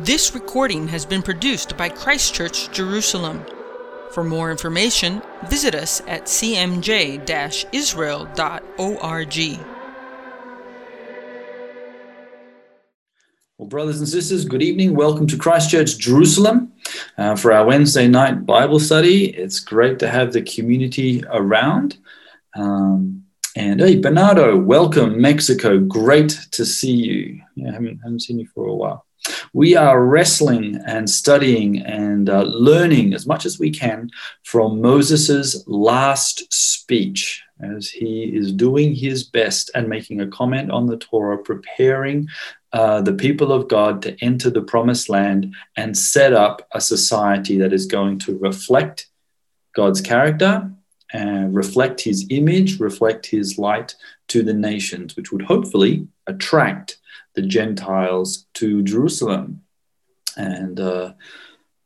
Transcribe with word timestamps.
This 0.00 0.34
recording 0.34 0.88
has 0.88 1.06
been 1.06 1.22
produced 1.22 1.74
by 1.78 1.88
Christchurch 1.88 2.70
Jerusalem. 2.70 3.42
For 4.10 4.22
more 4.22 4.50
information, 4.50 5.22
visit 5.46 5.74
us 5.74 6.02
at 6.06 6.24
cmj 6.24 7.64
israel.org. 7.72 8.28
Well, 13.56 13.68
brothers 13.68 13.98
and 14.00 14.06
sisters, 14.06 14.44
good 14.44 14.62
evening. 14.62 14.94
Welcome 14.94 15.26
to 15.28 15.38
Christchurch 15.38 15.96
Jerusalem 15.96 16.74
uh, 17.16 17.34
for 17.34 17.54
our 17.54 17.64
Wednesday 17.64 18.06
night 18.06 18.44
Bible 18.44 18.78
study. 18.78 19.30
It's 19.34 19.60
great 19.60 19.98
to 20.00 20.10
have 20.10 20.34
the 20.34 20.42
community 20.42 21.24
around. 21.30 21.96
Um, 22.54 23.24
and 23.56 23.80
hey, 23.80 23.98
Bernardo, 23.98 24.58
welcome, 24.58 25.18
Mexico. 25.18 25.78
Great 25.78 26.38
to 26.50 26.66
see 26.66 26.92
you. 26.92 27.40
Yeah, 27.54 27.72
haven't, 27.72 28.00
haven't 28.00 28.20
seen 28.20 28.38
you 28.38 28.46
for 28.54 28.66
a 28.66 28.74
while. 28.74 29.05
We 29.52 29.76
are 29.76 30.04
wrestling 30.04 30.80
and 30.86 31.08
studying 31.08 31.78
and 31.82 32.28
uh, 32.28 32.42
learning 32.42 33.14
as 33.14 33.26
much 33.26 33.46
as 33.46 33.58
we 33.58 33.70
can 33.70 34.10
from 34.42 34.80
Moses's 34.80 35.64
last 35.66 36.52
speech 36.52 37.42
as 37.60 37.88
he 37.88 38.24
is 38.24 38.52
doing 38.52 38.94
his 38.94 39.24
best 39.24 39.70
and 39.74 39.88
making 39.88 40.20
a 40.20 40.28
comment 40.28 40.70
on 40.70 40.86
the 40.86 40.98
Torah, 40.98 41.38
preparing 41.38 42.28
uh, 42.72 43.00
the 43.00 43.14
people 43.14 43.52
of 43.52 43.68
God 43.68 44.02
to 44.02 44.16
enter 44.22 44.50
the 44.50 44.62
promised 44.62 45.08
land 45.08 45.54
and 45.76 45.96
set 45.96 46.32
up 46.32 46.66
a 46.72 46.80
society 46.80 47.56
that 47.58 47.72
is 47.72 47.86
going 47.86 48.18
to 48.20 48.36
reflect 48.38 49.08
God's 49.74 50.00
character 50.00 50.70
and 51.12 51.54
reflect 51.54 52.00
his 52.00 52.26
image, 52.30 52.80
reflect 52.80 53.26
his 53.26 53.58
light 53.58 53.94
to 54.28 54.42
the 54.42 54.54
nations, 54.54 55.16
which 55.16 55.32
would 55.32 55.42
hopefully 55.42 56.06
attract 56.26 56.95
the 57.36 57.42
Gentiles 57.42 58.46
to 58.54 58.82
Jerusalem. 58.82 59.62
And 60.36 60.80
uh, 60.80 61.12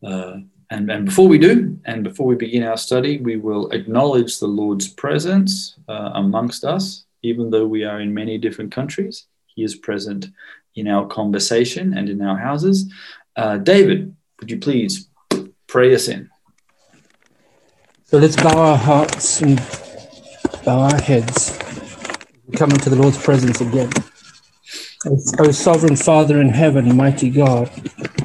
uh, 0.03 0.39
and, 0.71 0.89
and 0.89 1.05
before 1.05 1.27
we 1.27 1.39
do, 1.39 1.79
and 1.85 2.05
before 2.05 2.27
we 2.27 2.37
begin 2.37 2.63
our 2.63 2.77
study, 2.77 3.19
we 3.19 3.37
will 3.37 3.71
acknowledge 3.71 4.39
the 4.39 4.47
Lord's 4.47 4.89
presence 4.89 5.77
uh, 5.89 6.13
amongst 6.15 6.65
us, 6.65 7.05
even 7.23 7.51
though 7.51 7.67
we 7.67 7.85
are 7.85 8.01
in 8.01 8.15
many 8.15 8.39
different 8.39 8.73
countries. 8.73 9.27
He 9.47 9.65
is 9.65 9.75
present 9.75 10.29
in 10.77 10.87
our 10.87 11.07
conversation 11.09 11.99
and 11.99 12.09
in 12.09 12.23
our 12.23 12.39
houses. 12.39 12.91
Uh, 13.35 13.57
David, 13.59 14.15
would 14.39 14.51
you 14.51 14.59
please 14.59 15.09
pray 15.67 15.93
us 15.93 16.07
in? 16.07 16.31
So 18.05 18.19
let's 18.19 18.37
bow 18.37 18.57
our 18.57 18.79
hearts 18.79 19.41
and 19.43 19.57
bow 20.65 20.81
our 20.81 21.01
heads. 21.01 21.59
Come 22.55 22.71
into 22.71 22.91
the 22.91 22.97
Lord's 22.97 23.19
presence 23.19 23.61
again. 23.61 23.91
O 25.07 25.51
sovereign 25.51 25.97
Father 25.97 26.43
in 26.43 26.51
heaven, 26.51 26.95
mighty 26.95 27.31
God, 27.31 27.71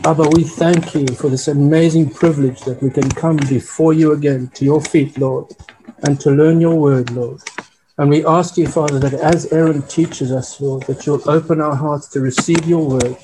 Abba, 0.06 0.30
we 0.34 0.44
thank 0.44 0.94
you 0.94 1.08
for 1.08 1.30
this 1.30 1.48
amazing 1.48 2.10
privilege 2.10 2.62
that 2.64 2.84
we 2.84 2.90
can 2.90 3.10
come 3.12 3.38
before 3.38 3.94
you 3.94 4.12
again 4.12 4.50
to 4.56 4.66
your 4.66 4.82
feet, 4.82 5.18
Lord, 5.18 5.48
and 6.04 6.20
to 6.20 6.32
learn 6.32 6.62
your 6.62 6.76
word, 6.76 7.12
Lord. 7.12 7.42
And 7.98 8.10
we 8.10 8.26
ask 8.26 8.58
you, 8.58 8.68
Father, 8.68 9.00
that 9.00 9.14
as 9.14 9.54
Aaron 9.54 9.82
teaches 9.84 10.30
us, 10.30 10.60
Lord, 10.60 10.84
that 10.84 11.06
you'll 11.06 11.30
open 11.30 11.62
our 11.62 11.76
hearts 11.76 12.10
to 12.10 12.20
receive 12.20 12.68
your 12.68 12.86
word 12.86 13.16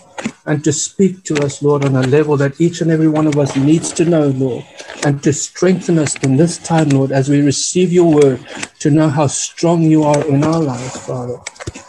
and 0.45 0.63
to 0.63 0.71
speak 0.71 1.23
to 1.25 1.35
us, 1.43 1.61
Lord, 1.61 1.83
on 1.83 1.97
a 1.97 2.03
level 2.03 2.37
that 2.37 2.61
each 2.61 2.79
and 2.79 2.89
every 2.89 3.09
one 3.09 3.27
of 3.27 3.37
us 3.37 3.53
needs 3.57 3.91
to 3.93 4.05
know, 4.05 4.27
Lord, 4.27 4.65
and 5.03 5.21
to 5.23 5.33
strengthen 5.33 5.99
us 5.99 6.15
in 6.23 6.37
this 6.37 6.57
time, 6.57 6.87
Lord, 6.87 7.11
as 7.11 7.27
we 7.27 7.41
receive 7.41 7.91
your 7.91 8.13
word, 8.13 8.45
to 8.79 8.89
know 8.89 9.09
how 9.09 9.27
strong 9.27 9.81
you 9.81 10.03
are 10.03 10.25
in 10.25 10.41
our 10.41 10.61
lives, 10.61 11.05
Father. 11.05 11.37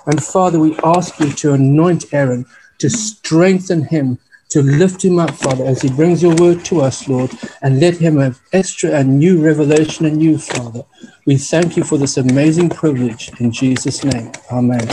And 0.07 0.23
Father, 0.23 0.59
we 0.59 0.77
ask 0.83 1.21
you 1.21 1.31
to 1.33 1.53
anoint 1.53 2.13
Aaron, 2.13 2.47
to 2.79 2.91
strengthen 2.91 3.85
him, 3.85 4.19
to 4.53 4.63
lift 4.63 5.03
him 5.03 5.19
up, 5.19 5.31
Father, 5.31 5.65
as 5.65 5.81
he 5.81 5.89
brings 5.89 6.23
your 6.23 6.35
word 6.37 6.63
to 6.67 6.83
us, 6.83 7.09
Lord, 7.09 7.31
and 7.63 7.81
let 7.81 7.97
him 7.97 8.19
have 8.19 8.39
extra 8.53 8.91
and 8.91 9.19
new 9.19 9.43
revelation 9.43 10.05
in 10.05 10.21
you, 10.21 10.37
Father. 10.37 10.85
We 11.27 11.39
thank 11.39 11.75
you 11.75 11.85
for 11.85 11.97
this 11.97 12.19
amazing 12.19 12.69
privilege 12.69 13.31
in 13.41 13.51
Jesus' 13.51 14.05
name. 14.05 14.31
Amen. 14.51 14.87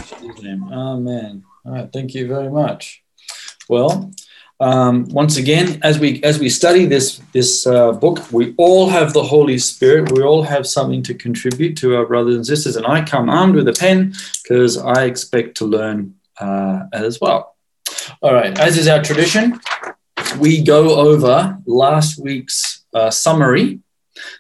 Amen. 0.72 1.44
All 1.66 1.74
right, 1.74 1.92
thank 1.92 2.16
you 2.16 2.25
very 2.28 2.50
much. 2.50 3.03
Well, 3.68 4.12
um, 4.62 5.06
once 5.09 5.36
again, 5.36 5.80
as 5.84 6.00
we 6.00 6.24
as 6.24 6.40
we 6.40 6.50
study 6.50 6.86
this 6.86 7.22
this 7.34 7.68
uh, 7.68 7.92
book, 7.92 8.31
we 8.31 8.53
all 8.58 8.90
have 8.90 9.12
the 9.12 9.24
Holy 9.24 9.58
Spirit. 9.58 10.12
We 10.14 10.24
all 10.24 10.44
have 10.44 10.68
something 10.68 11.03
to 11.03 11.14
contribute 11.14 11.75
to 11.78 11.98
our 11.98 12.06
brothers 12.06 12.36
and 12.36 12.46
sisters, 12.46 12.78
and 12.78 12.86
I 12.86 13.03
come 13.03 13.30
armed 13.30 13.56
with 13.56 13.68
a 13.68 13.74
pen 13.74 14.14
because 14.44 14.78
I 14.78 15.03
expect 15.03 15.58
to 15.58 15.66
learn 15.66 16.16
uh, 16.40 16.84
as 16.94 17.19
well. 17.19 17.56
All 18.22 18.34
right, 18.34 18.58
as 18.60 18.78
is 18.78 18.88
our 18.88 19.02
tradition, 19.02 19.60
we 20.40 20.64
go 20.64 20.96
over 20.96 21.58
last 21.66 22.20
week's 22.20 22.84
uh, 22.94 23.10
summary 23.10 23.80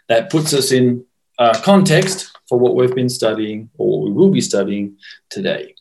that 0.07 0.29
puts 0.29 0.53
us 0.53 0.71
in 0.71 1.05
uh, 1.37 1.59
context 1.61 2.31
for 2.47 2.57
what 2.57 2.75
we've 2.75 2.95
been 2.95 3.09
studying 3.09 3.69
or 3.77 3.99
what 3.99 4.05
we 4.05 4.11
will 4.11 4.29
be 4.29 4.41
studying 4.41 4.97
today. 5.29 5.75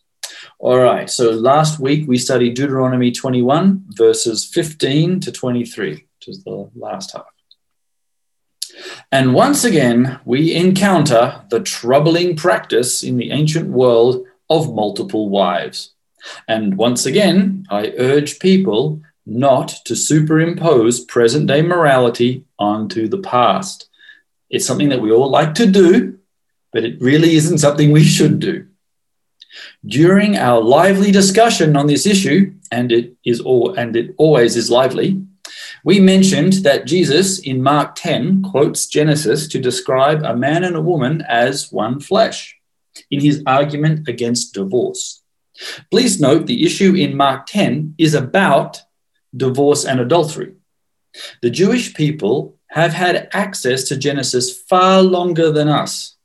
All 0.58 0.78
right, 0.78 1.08
so 1.08 1.30
last 1.30 1.80
week 1.80 2.08
we 2.08 2.18
studied 2.18 2.54
Deuteronomy 2.54 3.10
21, 3.10 3.84
verses 3.90 4.44
15 4.44 5.20
to 5.20 5.32
23, 5.32 5.90
which 5.92 6.28
is 6.28 6.44
the 6.44 6.70
last 6.74 7.12
half. 7.12 7.26
And 9.10 9.34
once 9.34 9.64
again, 9.64 10.20
we 10.24 10.54
encounter 10.54 11.42
the 11.50 11.60
troubling 11.60 12.36
practice 12.36 13.02
in 13.02 13.16
the 13.16 13.30
ancient 13.30 13.68
world 13.70 14.26
of 14.50 14.72
multiple 14.74 15.28
wives. 15.28 15.94
And 16.46 16.76
once 16.76 17.06
again, 17.06 17.66
I 17.70 17.94
urge 17.98 18.38
people 18.38 19.02
not 19.26 19.74
to 19.84 19.94
superimpose 19.94 21.00
present 21.00 21.46
day 21.46 21.62
morality 21.62 22.44
onto 22.58 23.08
the 23.08 23.18
past. 23.18 23.88
It's 24.50 24.66
something 24.66 24.88
that 24.88 25.02
we 25.02 25.12
all 25.12 25.30
like 25.30 25.54
to 25.54 25.66
do, 25.66 26.18
but 26.72 26.84
it 26.84 27.00
really 27.00 27.36
isn't 27.36 27.58
something 27.58 27.92
we 27.92 28.04
should 28.04 28.40
do. 28.40 28.66
During 29.84 30.36
our 30.36 30.60
lively 30.60 31.10
discussion 31.10 31.76
on 31.76 31.86
this 31.86 32.06
issue, 32.06 32.54
and 32.70 32.92
it 32.92 33.16
is 33.24 33.40
all 33.40 33.74
and 33.74 33.96
it 33.96 34.14
always 34.16 34.56
is 34.56 34.70
lively, 34.70 35.22
we 35.84 36.00
mentioned 36.00 36.54
that 36.64 36.86
Jesus 36.86 37.38
in 37.40 37.62
Mark 37.62 37.94
10 37.94 38.42
quotes 38.42 38.86
Genesis 38.86 39.48
to 39.48 39.60
describe 39.60 40.22
a 40.22 40.36
man 40.36 40.64
and 40.64 40.76
a 40.76 40.80
woman 40.80 41.22
as 41.28 41.72
one 41.72 42.00
flesh 42.00 42.56
in 43.10 43.20
his 43.20 43.42
argument 43.46 44.08
against 44.08 44.54
divorce. 44.54 45.22
Please 45.90 46.20
note 46.20 46.46
the 46.46 46.64
issue 46.64 46.94
in 46.94 47.16
Mark 47.16 47.46
10 47.46 47.94
is 47.98 48.14
about 48.14 48.82
divorce 49.36 49.84
and 49.84 50.00
adultery. 50.00 50.54
The 51.42 51.50
Jewish 51.50 51.94
people 51.94 52.58
have 52.68 52.92
had 52.92 53.28
access 53.32 53.84
to 53.84 53.96
Genesis 53.96 54.56
far 54.62 55.02
longer 55.02 55.50
than 55.50 55.68
us. 55.68 56.16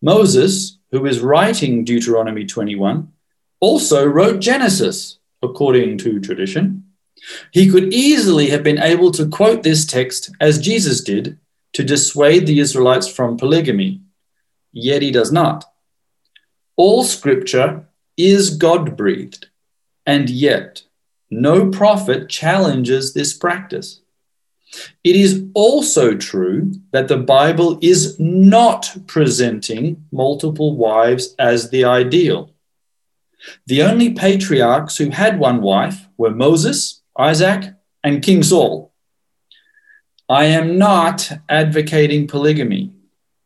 Moses, 0.00 0.78
who 0.90 1.06
is 1.06 1.20
writing 1.20 1.84
Deuteronomy 1.84 2.44
21, 2.44 3.12
also 3.60 4.04
wrote 4.04 4.40
Genesis, 4.40 5.18
according 5.40 5.98
to 5.98 6.20
tradition. 6.20 6.84
He 7.52 7.70
could 7.70 7.92
easily 7.92 8.50
have 8.50 8.64
been 8.64 8.78
able 8.78 9.12
to 9.12 9.28
quote 9.28 9.62
this 9.62 9.86
text 9.86 10.30
as 10.40 10.58
Jesus 10.58 11.02
did 11.02 11.38
to 11.74 11.84
dissuade 11.84 12.46
the 12.46 12.58
Israelites 12.58 13.08
from 13.08 13.36
polygamy, 13.36 14.02
yet 14.72 15.02
he 15.02 15.10
does 15.10 15.30
not. 15.30 15.64
All 16.76 17.04
scripture 17.04 17.86
is 18.16 18.56
God 18.56 18.96
breathed, 18.96 19.48
and 20.06 20.28
yet 20.28 20.82
no 21.30 21.70
prophet 21.70 22.28
challenges 22.28 23.14
this 23.14 23.32
practice. 23.32 24.00
It 25.04 25.16
is 25.16 25.44
also 25.54 26.14
true 26.14 26.72
that 26.92 27.08
the 27.08 27.18
Bible 27.18 27.78
is 27.82 28.18
not 28.18 28.94
presenting 29.06 30.04
multiple 30.12 30.76
wives 30.76 31.34
as 31.38 31.70
the 31.70 31.84
ideal. 31.84 32.50
The 33.66 33.82
only 33.82 34.12
patriarchs 34.14 34.96
who 34.96 35.10
had 35.10 35.38
one 35.38 35.60
wife 35.60 36.06
were 36.16 36.30
Moses, 36.30 37.02
Isaac, 37.18 37.74
and 38.04 38.22
King 38.22 38.42
Saul. 38.42 38.92
I 40.28 40.46
am 40.46 40.78
not 40.78 41.30
advocating 41.48 42.26
polygamy. 42.26 42.92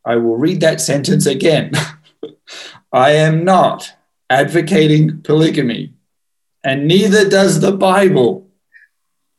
I 0.05 0.17
will 0.17 0.37
read 0.37 0.61
that 0.61 0.81
sentence 0.93 1.27
again. 1.27 1.73
I 2.93 3.13
am 3.13 3.45
not 3.45 3.93
advocating 4.31 5.23
polygamy, 5.23 5.95
and 6.65 6.87
neither 6.87 7.29
does 7.29 7.61
the 7.61 7.73
Bible 7.73 8.47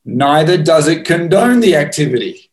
neither 0.08 0.58
does 0.58 0.88
it 0.88 1.06
condone 1.06 1.60
the 1.60 1.76
activity. 1.76 2.50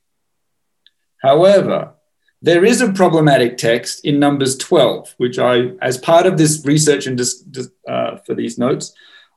However, 1.23 1.95
there 2.43 2.65
is 2.65 2.83
a 2.83 2.93
problematic 2.93 3.57
text 3.57 4.05
in 4.05 4.19
Numbers 4.19 4.59
12, 4.59 5.15
which 5.17 5.39
I, 5.39 5.71
as 5.81 5.97
part 5.97 6.27
of 6.27 6.37
this 6.37 6.63
research 6.67 7.07
and 7.07 7.17
just, 7.17 7.47
uh, 7.89 8.17
for 8.27 8.35
these 8.35 8.59
notes, 8.59 8.93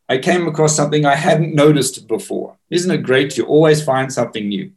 I 0.09 0.17
came 0.17 0.47
across 0.47 0.75
something 0.75 1.05
I 1.05 1.15
hadn't 1.15 1.53
noticed 1.53 2.07
before. 2.07 2.57
Isn't 2.69 2.91
it 2.91 3.03
great? 3.03 3.37
You 3.37 3.45
always 3.45 3.83
find 3.83 4.11
something 4.11 4.47
new. 4.47 4.71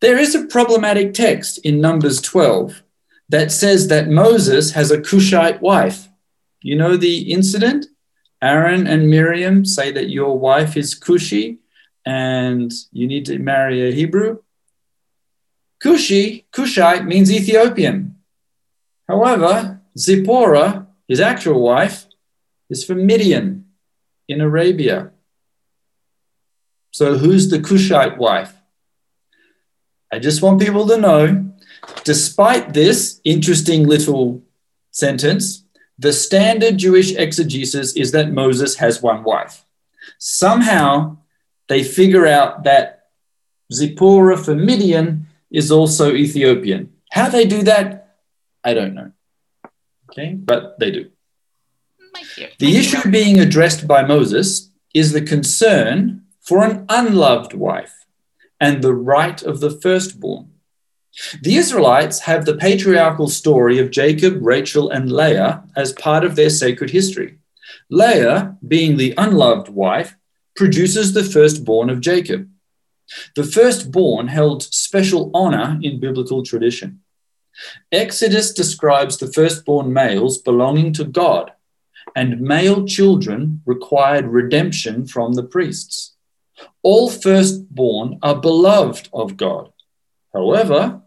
There 0.00 0.18
is 0.18 0.34
a 0.34 0.46
problematic 0.46 1.14
text 1.14 1.58
in 1.58 1.80
Numbers 1.80 2.20
12 2.20 2.82
that 3.30 3.50
says 3.50 3.88
that 3.88 4.08
Moses 4.08 4.72
has 4.72 4.90
a 4.90 5.00
Cushite 5.00 5.62
wife. 5.62 6.09
You 6.62 6.76
know 6.76 6.96
the 6.96 7.32
incident? 7.32 7.86
Aaron 8.42 8.86
and 8.86 9.10
Miriam 9.10 9.64
say 9.64 9.92
that 9.92 10.08
your 10.08 10.38
wife 10.38 10.76
is 10.76 10.98
Cushi 10.98 11.58
and 12.06 12.72
you 12.92 13.06
need 13.06 13.26
to 13.26 13.38
marry 13.38 13.86
a 13.86 13.92
Hebrew. 13.92 14.38
Cushi, 15.82 16.44
Cushite 16.52 17.06
means 17.06 17.30
Ethiopian. 17.30 18.16
However, 19.08 19.80
Zipporah, 19.98 20.86
his 21.08 21.20
actual 21.20 21.60
wife, 21.60 22.06
is 22.68 22.84
from 22.84 23.06
Midian 23.06 23.66
in 24.28 24.40
Arabia. 24.40 25.10
So, 26.92 27.18
who's 27.18 27.50
the 27.50 27.60
Cushite 27.60 28.18
wife? 28.18 28.54
I 30.12 30.18
just 30.18 30.42
want 30.42 30.60
people 30.60 30.86
to 30.88 30.96
know, 30.96 31.52
despite 32.04 32.74
this 32.74 33.20
interesting 33.24 33.86
little 33.86 34.42
sentence, 34.90 35.64
the 36.00 36.12
standard 36.14 36.78
Jewish 36.78 37.14
exegesis 37.14 37.94
is 37.94 38.12
that 38.12 38.32
Moses 38.32 38.76
has 38.76 39.02
one 39.02 39.22
wife. 39.22 39.66
Somehow 40.18 41.18
they 41.68 41.84
figure 41.84 42.26
out 42.26 42.64
that 42.64 43.08
Zipporah 43.70 44.38
for 44.38 44.54
Midian 44.54 45.26
is 45.50 45.70
also 45.70 46.14
Ethiopian. 46.14 46.94
How 47.12 47.28
they 47.28 47.44
do 47.44 47.62
that, 47.64 48.16
I 48.64 48.72
don't 48.72 48.94
know. 48.94 49.12
Okay, 50.10 50.32
but 50.34 50.78
they 50.80 50.90
do. 50.90 51.10
The 52.58 52.76
issue 52.76 53.10
being 53.10 53.38
addressed 53.38 53.86
by 53.86 54.02
Moses 54.02 54.70
is 54.94 55.12
the 55.12 55.22
concern 55.22 56.22
for 56.40 56.64
an 56.64 56.86
unloved 56.88 57.52
wife 57.52 58.06
and 58.58 58.82
the 58.82 58.94
right 58.94 59.42
of 59.42 59.60
the 59.60 59.70
firstborn. 59.70 60.49
The 61.42 61.56
Israelites 61.56 62.20
have 62.20 62.44
the 62.44 62.56
patriarchal 62.56 63.28
story 63.28 63.78
of 63.78 63.90
Jacob, 63.90 64.38
Rachel, 64.40 64.90
and 64.90 65.12
Leah 65.12 65.64
as 65.76 65.92
part 65.92 66.24
of 66.24 66.36
their 66.36 66.50
sacred 66.50 66.90
history. 66.90 67.38
Leah, 67.90 68.56
being 68.66 68.96
the 68.96 69.14
unloved 69.18 69.68
wife, 69.68 70.16
produces 70.56 71.12
the 71.12 71.24
firstborn 71.24 71.90
of 71.90 72.00
Jacob. 72.00 72.48
The 73.34 73.44
firstborn 73.44 74.28
held 74.28 74.62
special 74.62 75.30
honor 75.34 75.78
in 75.82 76.00
biblical 76.00 76.42
tradition. 76.44 77.00
Exodus 77.92 78.52
describes 78.52 79.18
the 79.18 79.32
firstborn 79.32 79.92
males 79.92 80.38
belonging 80.38 80.92
to 80.94 81.04
God, 81.04 81.52
and 82.16 82.40
male 82.40 82.86
children 82.86 83.62
required 83.66 84.26
redemption 84.26 85.06
from 85.06 85.34
the 85.34 85.42
priests. 85.42 86.14
All 86.82 87.10
firstborn 87.10 88.18
are 88.22 88.40
beloved 88.40 89.08
of 89.12 89.36
God. 89.36 89.72
However, 90.32 91.02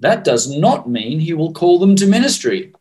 that 0.00 0.24
does 0.24 0.50
not 0.50 0.88
mean 0.88 1.20
he 1.20 1.34
will 1.34 1.52
call 1.52 1.78
them 1.78 1.94
to 1.96 2.06
ministry, 2.06 2.72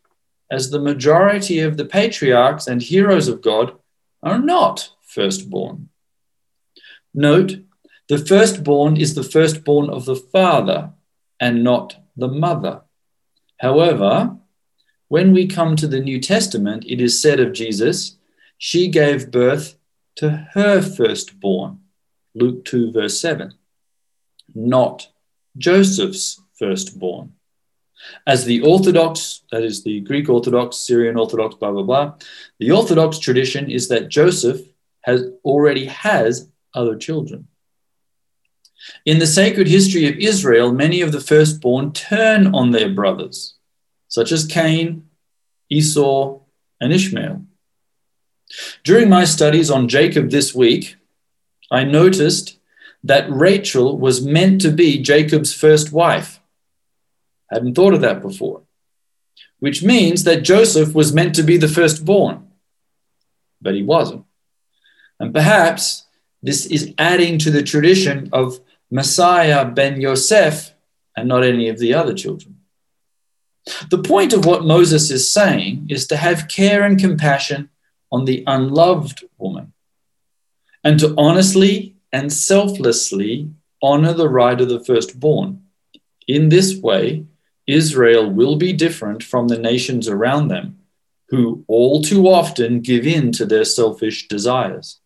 as 0.50 0.70
the 0.70 0.80
majority 0.80 1.60
of 1.60 1.78
the 1.78 1.86
patriarchs 1.86 2.68
and 2.68 2.82
heroes 2.82 3.28
of 3.28 3.42
God 3.42 3.78
are 4.24 4.40
not 4.40 4.90
firstborn. 5.06 5.90
Note, 7.14 7.58
the 8.08 8.18
firstborn 8.18 8.98
is 8.98 9.14
the 9.14 9.24
firstborn 9.24 9.90
of 9.90 10.06
the 10.06 10.16
father 10.16 10.92
and 11.40 11.64
not 11.64 11.96
the 12.18 12.28
mother. 12.28 12.82
However, 13.60 14.38
when 15.10 15.34
we 15.34 15.48
come 15.48 15.76
to 15.76 15.88
the 15.88 16.00
New 16.00 16.20
Testament, 16.20 16.86
it 16.88 17.02
is 17.02 17.22
said 17.22 17.40
of 17.40 17.54
Jesus, 17.54 18.18
she 18.58 18.88
gave 18.88 19.32
birth 19.32 19.76
to 20.16 20.48
her 20.54 20.82
firstborn. 20.82 21.80
Luke 22.36 22.66
2, 22.66 22.92
verse 22.92 23.20
7, 23.20 23.54
not 24.54 25.08
Joseph's 25.58 26.42
firstborn. 26.60 27.34
As 28.28 28.46
the 28.46 28.62
Orthodox, 28.62 29.42
that 29.52 29.64
is 29.64 29.84
the 29.84 30.02
Greek 30.02 30.30
Orthodox, 30.30 30.78
Syrian 30.78 31.18
Orthodox, 31.18 31.56
blah, 31.56 31.72
blah, 31.72 31.84
blah, 31.84 32.14
the 32.60 32.72
Orthodox 32.72 33.20
tradition 33.20 33.70
is 33.70 33.88
that 33.88 34.10
Joseph 34.10 34.62
has 35.02 35.24
already 35.44 35.86
has 35.86 36.50
other 36.74 36.96
children. 36.96 37.48
In 39.06 39.20
the 39.20 39.28
sacred 39.28 39.68
history 39.68 40.08
of 40.08 40.16
Israel, 40.18 40.72
many 40.72 41.02
of 41.02 41.12
the 41.12 41.20
firstborn 41.20 41.92
turn 41.92 42.54
on 42.56 42.72
their 42.72 42.90
brothers, 42.90 43.56
such 44.08 44.32
as 44.32 44.46
Cain, 44.46 45.10
Esau, 45.70 46.40
and 46.80 46.94
Ishmael. 46.94 47.44
During 48.84 49.10
my 49.10 49.26
studies 49.26 49.70
on 49.70 49.90
Jacob 49.90 50.30
this 50.30 50.56
week, 50.56 50.96
I 51.70 51.84
noticed 51.84 52.58
that 53.04 53.30
Rachel 53.30 53.98
was 53.98 54.26
meant 54.26 54.62
to 54.62 54.72
be 54.72 55.02
Jacob's 55.02 55.54
first 55.54 55.92
wife. 55.92 56.39
Hadn't 57.52 57.76
thought 57.76 57.94
of 57.94 58.02
that 58.02 58.22
before, 58.22 58.64
which 59.60 59.84
means 59.84 60.24
that 60.24 60.44
Joseph 60.44 60.94
was 60.94 61.14
meant 61.14 61.36
to 61.36 61.44
be 61.44 61.58
the 61.58 61.68
firstborn, 61.68 62.48
but 63.62 63.74
he 63.74 63.84
wasn't. 63.84 64.26
And 65.20 65.34
perhaps 65.34 66.06
this 66.42 66.66
is 66.66 66.94
adding 66.98 67.38
to 67.40 67.52
the 67.52 67.64
tradition 67.64 68.30
of 68.32 68.60
Messiah 68.92 69.66
ben 69.66 70.00
Yosef 70.00 70.74
and 71.16 71.28
not 71.28 71.44
any 71.44 71.70
of 71.70 71.80
the 71.80 71.94
other 71.94 72.14
children. 72.14 72.58
The 73.90 73.98
point 74.02 74.34
of 74.34 74.46
what 74.46 74.64
Moses 74.64 75.12
is 75.12 75.32
saying 75.32 75.88
is 75.90 76.08
to 76.08 76.18
have 76.18 76.48
care 76.48 76.84
and 76.84 77.00
compassion 77.00 77.70
on 78.12 78.26
the 78.26 78.44
unloved 78.48 79.26
woman 79.38 79.74
and 80.84 81.00
to 81.00 81.14
honestly 81.18 81.96
and 82.12 82.32
selflessly 82.32 83.50
honor 83.82 84.14
the 84.14 84.30
right 84.30 84.60
of 84.60 84.70
the 84.70 84.84
firstborn. 84.84 85.64
In 86.28 86.50
this 86.50 86.78
way, 86.78 87.26
Israel 87.74 88.30
will 88.30 88.56
be 88.56 88.74
different 88.74 89.24
from 89.24 89.48
the 89.48 89.58
nations 89.58 90.08
around 90.08 90.48
them, 90.48 90.80
who 91.30 91.64
all 91.68 92.02
too 92.02 92.28
often 92.28 92.82
give 92.82 93.06
in 93.06 93.32
to 93.34 93.46
their 93.46 93.66
selfish 93.66 94.28
desires. 94.28 95.00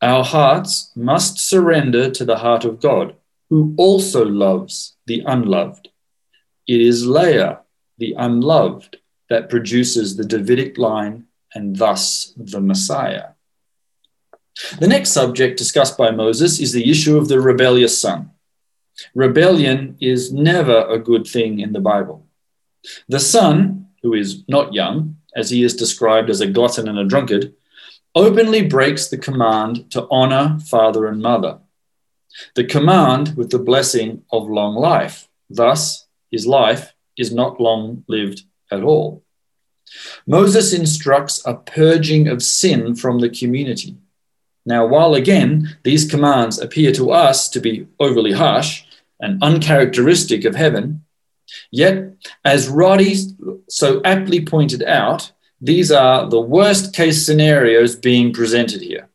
Our 0.00 0.24
hearts 0.24 0.92
must 0.94 1.38
surrender 1.38 2.10
to 2.10 2.24
the 2.24 2.38
heart 2.38 2.64
of 2.64 2.80
God, 2.80 3.16
who 3.50 3.74
also 3.76 4.24
loves 4.24 4.96
the 5.06 5.22
unloved. 5.26 5.88
It 6.66 6.80
is 6.80 7.06
Leah, 7.06 7.60
the 7.98 8.14
unloved, 8.16 8.98
that 9.30 9.48
produces 9.48 10.16
the 10.16 10.24
Davidic 10.24 10.78
line 10.78 11.26
and 11.54 11.76
thus 11.76 12.32
the 12.36 12.60
Messiah. 12.60 13.30
The 14.78 14.88
next 14.88 15.10
subject 15.10 15.58
discussed 15.58 15.96
by 15.96 16.10
Moses 16.10 16.60
is 16.60 16.72
the 16.72 16.90
issue 16.90 17.16
of 17.16 17.28
the 17.28 17.40
rebellious 17.40 18.00
son. 18.00 18.30
Rebellion 19.14 19.96
is 20.00 20.32
never 20.32 20.86
a 20.86 20.98
good 20.98 21.26
thing 21.26 21.60
in 21.60 21.72
the 21.72 21.80
Bible. 21.80 22.26
The 23.08 23.20
son, 23.20 23.88
who 24.02 24.14
is 24.14 24.44
not 24.48 24.74
young, 24.74 25.16
as 25.34 25.50
he 25.50 25.62
is 25.62 25.76
described 25.76 26.30
as 26.30 26.40
a 26.40 26.46
glutton 26.46 26.88
and 26.88 26.98
a 26.98 27.04
drunkard, 27.04 27.54
openly 28.14 28.62
breaks 28.62 29.08
the 29.08 29.18
command 29.18 29.90
to 29.92 30.06
honor 30.10 30.58
father 30.68 31.06
and 31.06 31.20
mother. 31.20 31.58
The 32.54 32.64
command 32.64 33.36
with 33.36 33.50
the 33.50 33.58
blessing 33.58 34.22
of 34.32 34.48
long 34.48 34.74
life. 34.74 35.28
Thus, 35.50 36.06
his 36.30 36.46
life 36.46 36.94
is 37.16 37.32
not 37.32 37.60
long 37.60 38.04
lived 38.08 38.42
at 38.70 38.82
all. 38.82 39.24
Moses 40.26 40.72
instructs 40.72 41.42
a 41.46 41.54
purging 41.54 42.28
of 42.28 42.42
sin 42.42 42.94
from 42.94 43.20
the 43.20 43.30
community. 43.30 43.96
Now, 44.66 44.86
while 44.86 45.14
again 45.14 45.78
these 45.82 46.10
commands 46.10 46.58
appear 46.58 46.92
to 46.92 47.10
us 47.10 47.48
to 47.50 47.60
be 47.60 47.86
overly 47.98 48.32
harsh 48.32 48.84
and 49.20 49.42
uncharacteristic 49.42 50.44
of 50.44 50.54
heaven, 50.54 51.04
yet, 51.70 52.14
as 52.44 52.68
Roddy 52.68 53.16
so 53.68 54.00
aptly 54.04 54.44
pointed 54.44 54.82
out, 54.82 55.32
these 55.60 55.90
are 55.90 56.28
the 56.28 56.40
worst 56.40 56.94
case 56.94 57.24
scenarios 57.26 57.96
being 57.96 58.32
presented 58.32 58.80
here. 58.80 59.08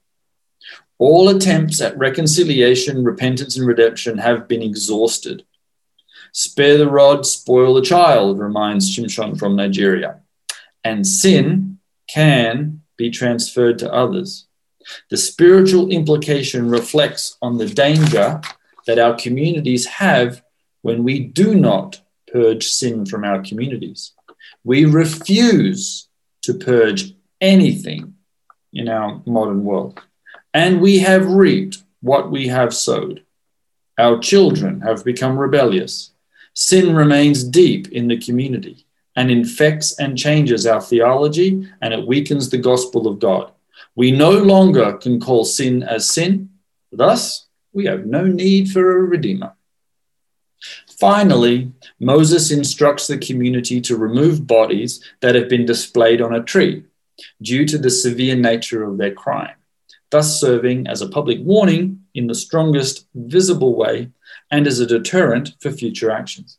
All 0.98 1.29
attempts 1.29 1.81
at 1.81 1.98
reconciliation, 1.98 3.03
repentance, 3.03 3.57
and 3.57 3.67
redemption 3.67 4.17
have 4.17 4.48
been 4.48 4.62
exhausted. 4.62 5.43
Spare 6.31 6.77
the 6.77 6.89
rod, 6.89 7.25
spoil 7.25 7.74
the 7.74 7.81
child, 7.81 8.39
reminds 8.39 8.95
Shimshon 8.95 9.38
from 9.38 9.55
Nigeria. 9.55 10.19
And 10.83 11.05
sin 11.05 11.79
can 12.07 12.81
be 12.98 13.10
transferred 13.10 13.79
to 13.79 13.93
others. 13.93 14.48
The 15.10 15.17
spiritual 15.17 15.89
implication 15.89 16.69
reflects 16.69 17.38
on 17.41 17.57
the 17.57 17.67
danger 17.67 18.41
that 18.85 18.99
our 18.99 19.15
communities 19.15 19.85
have 19.85 20.43
when 20.81 21.03
we 21.03 21.19
do 21.19 21.55
not 21.55 22.01
purge 22.31 22.67
sin 22.67 23.05
from 23.05 23.23
our 23.23 23.41
communities. 23.41 24.13
We 24.63 24.85
refuse 24.85 26.07
to 26.43 26.53
purge 26.53 27.13
anything 27.39 28.15
in 28.73 28.89
our 28.89 29.21
modern 29.25 29.63
world. 29.63 30.01
And 30.53 30.81
we 30.81 30.99
have 30.99 31.25
reaped 31.27 31.83
what 32.01 32.31
we 32.31 32.47
have 32.47 32.73
sowed. 32.73 33.23
Our 33.97 34.19
children 34.19 34.81
have 34.81 35.05
become 35.05 35.37
rebellious. 35.37 36.11
Sin 36.53 36.95
remains 36.95 37.43
deep 37.43 37.91
in 37.91 38.07
the 38.07 38.17
community 38.19 38.85
and 39.15 39.31
infects 39.31 39.97
and 39.99 40.17
changes 40.17 40.65
our 40.65 40.81
theology 40.81 41.67
and 41.81 41.93
it 41.93 42.07
weakens 42.07 42.49
the 42.49 42.57
gospel 42.57 43.07
of 43.07 43.19
God. 43.19 43.51
We 43.95 44.11
no 44.11 44.31
longer 44.31 44.93
can 44.97 45.19
call 45.19 45.45
sin 45.45 45.83
as 45.83 46.09
sin. 46.09 46.49
Thus, 46.91 47.47
we 47.74 47.86
have 47.86 48.06
no 48.06 48.25
need 48.25 48.72
for 48.72 48.98
a 48.98 49.03
redeemer. 49.03 49.53
Finally, 50.98 51.72
Moses 52.00 52.51
instructs 52.51 53.08
the 53.08 53.18
community 53.18 53.82
to 53.82 53.98
remove 53.98 54.48
bodies 54.48 55.03
that 55.20 55.36
have 55.36 55.50
been 55.50 55.65
displayed 55.65 56.22
on 56.22 56.34
a 56.34 56.44
tree, 56.44 56.86
due 57.42 57.65
to 57.65 57.77
the 57.77 57.89
severe 57.89 58.36
nature 58.36 58.84
of 58.84 58.98
their 58.98 59.13
crime, 59.13 59.56
thus 60.10 60.39
serving 60.39 60.88
as 60.88 61.01
a 61.01 61.10
public 61.10 61.39
warning 61.42 62.03
in 62.13 62.27
the 62.27 62.36
strongest 62.36 63.08
visible 63.13 63.75
way 63.75 64.10
and 64.50 64.68
as 64.68 64.80
a 64.80 64.86
deterrent 64.86 65.51
for 65.60 65.72
future 65.72 66.12
actions. 66.12 66.58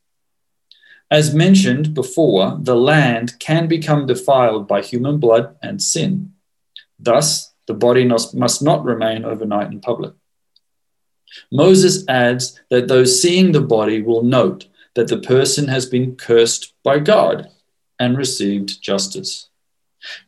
As 1.11 1.35
mentioned 1.35 1.94
before, 1.94 2.59
the 2.61 2.76
land 2.76 3.38
can 3.38 3.68
become 3.68 4.06
defiled 4.06 4.66
by 4.66 4.83
human 4.83 5.18
blood 5.18 5.56
and 5.62 5.80
sin. 5.80 6.33
Thus, 6.99 7.52
the 7.66 7.75
body 7.75 8.04
must 8.04 8.62
not 8.62 8.85
remain 8.85 9.25
overnight 9.25 9.71
in 9.71 9.80
public. 9.80 10.14
Moses 11.52 12.04
adds 12.08 12.60
that 12.70 12.88
those 12.88 13.20
seeing 13.20 13.52
the 13.52 13.60
body 13.60 14.02
will 14.02 14.22
note 14.22 14.66
that 14.94 15.08
the 15.08 15.18
person 15.18 15.68
has 15.68 15.86
been 15.86 16.16
cursed 16.16 16.72
by 16.82 16.98
God 16.98 17.48
and 17.98 18.16
received 18.16 18.82
justice. 18.82 19.48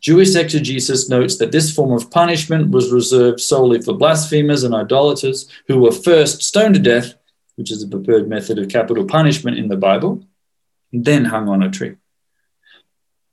Jewish 0.01 0.35
exegesis 0.35 1.09
notes 1.09 1.37
that 1.37 1.53
this 1.53 1.75
form 1.75 1.93
of 1.93 2.11
punishment 2.11 2.71
was 2.71 2.93
reserved 2.93 3.41
solely 3.41 3.81
for 3.81 3.95
blasphemers 3.95 4.65
and 4.65 4.75
idolaters 4.75 5.49
who 5.69 5.79
were 5.79 5.93
first 5.93 6.43
stoned 6.43 6.75
to 6.75 6.81
death, 6.81 7.15
which 7.57 7.71
is 7.71 7.81
the 7.81 7.89
preferred 7.89 8.29
method 8.29 8.59
of 8.59 8.69
capital 8.69 9.05
punishment 9.05 9.59
in 9.59 9.69
the 9.69 9.77
Bible, 9.77 10.25
then 10.93 11.27
hung 11.27 11.49
on 11.49 11.63
a 11.63 11.71
tree. 11.71 11.97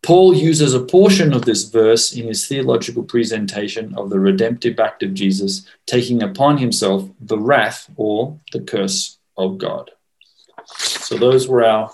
Paul 0.04 0.36
uses 0.36 0.74
a 0.74 0.82
portion 0.82 1.34
of 1.34 1.46
this 1.46 1.64
verse 1.64 2.14
in 2.14 2.28
his 2.28 2.46
theological 2.46 3.04
presentation 3.04 3.96
of 3.96 4.10
the 4.10 4.20
redemptive 4.20 4.78
act 4.80 5.02
of 5.02 5.14
Jesus, 5.14 5.66
taking 5.86 6.22
upon 6.22 6.58
himself 6.58 7.10
the 7.22 7.40
wrath 7.40 7.90
or 7.96 8.38
the 8.52 8.60
curse 8.60 9.18
of 9.38 9.58
God. 9.58 9.92
So 10.66 11.18
those 11.18 11.48
were 11.48 11.64
our 11.64 11.90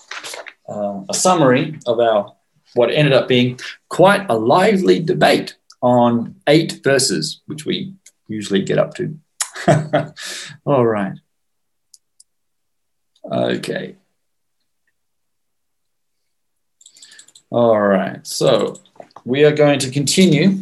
uh, 0.67 1.01
a 1.09 1.13
summary 1.13 1.79
of 1.85 1.99
our 1.99 2.35
what 2.73 2.91
ended 2.91 3.13
up 3.13 3.27
being 3.27 3.59
quite 3.89 4.29
a 4.29 4.35
lively 4.35 4.99
debate 4.99 5.55
on 5.81 6.35
eight 6.47 6.81
verses, 6.83 7.41
which 7.45 7.65
we 7.65 7.93
usually 8.27 8.61
get 8.61 8.77
up 8.77 8.95
to. 8.95 9.17
All 10.65 10.85
right. 10.85 11.13
Okay. 13.31 13.95
All 17.51 17.81
right, 17.81 18.27
so 18.27 18.79
we 19.25 19.43
are 19.43 19.51
going 19.51 19.79
to 19.79 19.89
continue 19.89 20.59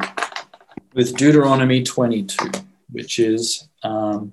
with 0.94 1.18
Deuteronomy 1.18 1.84
22, 1.84 2.50
which 2.90 3.20
is 3.20 3.68
um, 3.84 4.32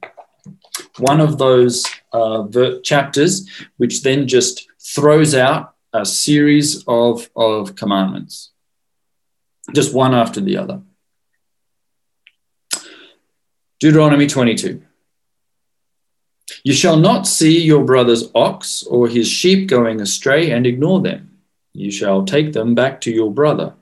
one 0.98 1.20
of 1.20 1.38
those 1.38 1.84
uh, 2.12 2.46
chapters 2.84 3.50
which 3.76 4.04
then 4.04 4.28
just 4.28 4.68
throws 4.78 5.34
out 5.34 5.74
a 5.92 6.06
series 6.06 6.84
of, 6.86 7.28
of 7.34 7.74
commandments, 7.74 8.52
just 9.74 9.92
one 9.92 10.14
after 10.14 10.40
the 10.40 10.56
other. 10.56 10.80
Deuteronomy 13.80 14.28
22. 14.28 14.80
You 16.62 16.72
shall 16.72 16.98
not 16.98 17.26
see 17.26 17.60
your 17.64 17.84
brother's 17.84 18.30
ox 18.32 18.84
or 18.84 19.08
his 19.08 19.28
sheep 19.28 19.68
going 19.68 20.00
astray 20.00 20.52
and 20.52 20.68
ignore 20.68 21.00
them 21.00 21.33
you 21.74 21.90
shall 21.90 22.24
take 22.24 22.52
them 22.52 22.74
back 22.74 23.00
to 23.02 23.10
your 23.10 23.30
brother. 23.30 23.74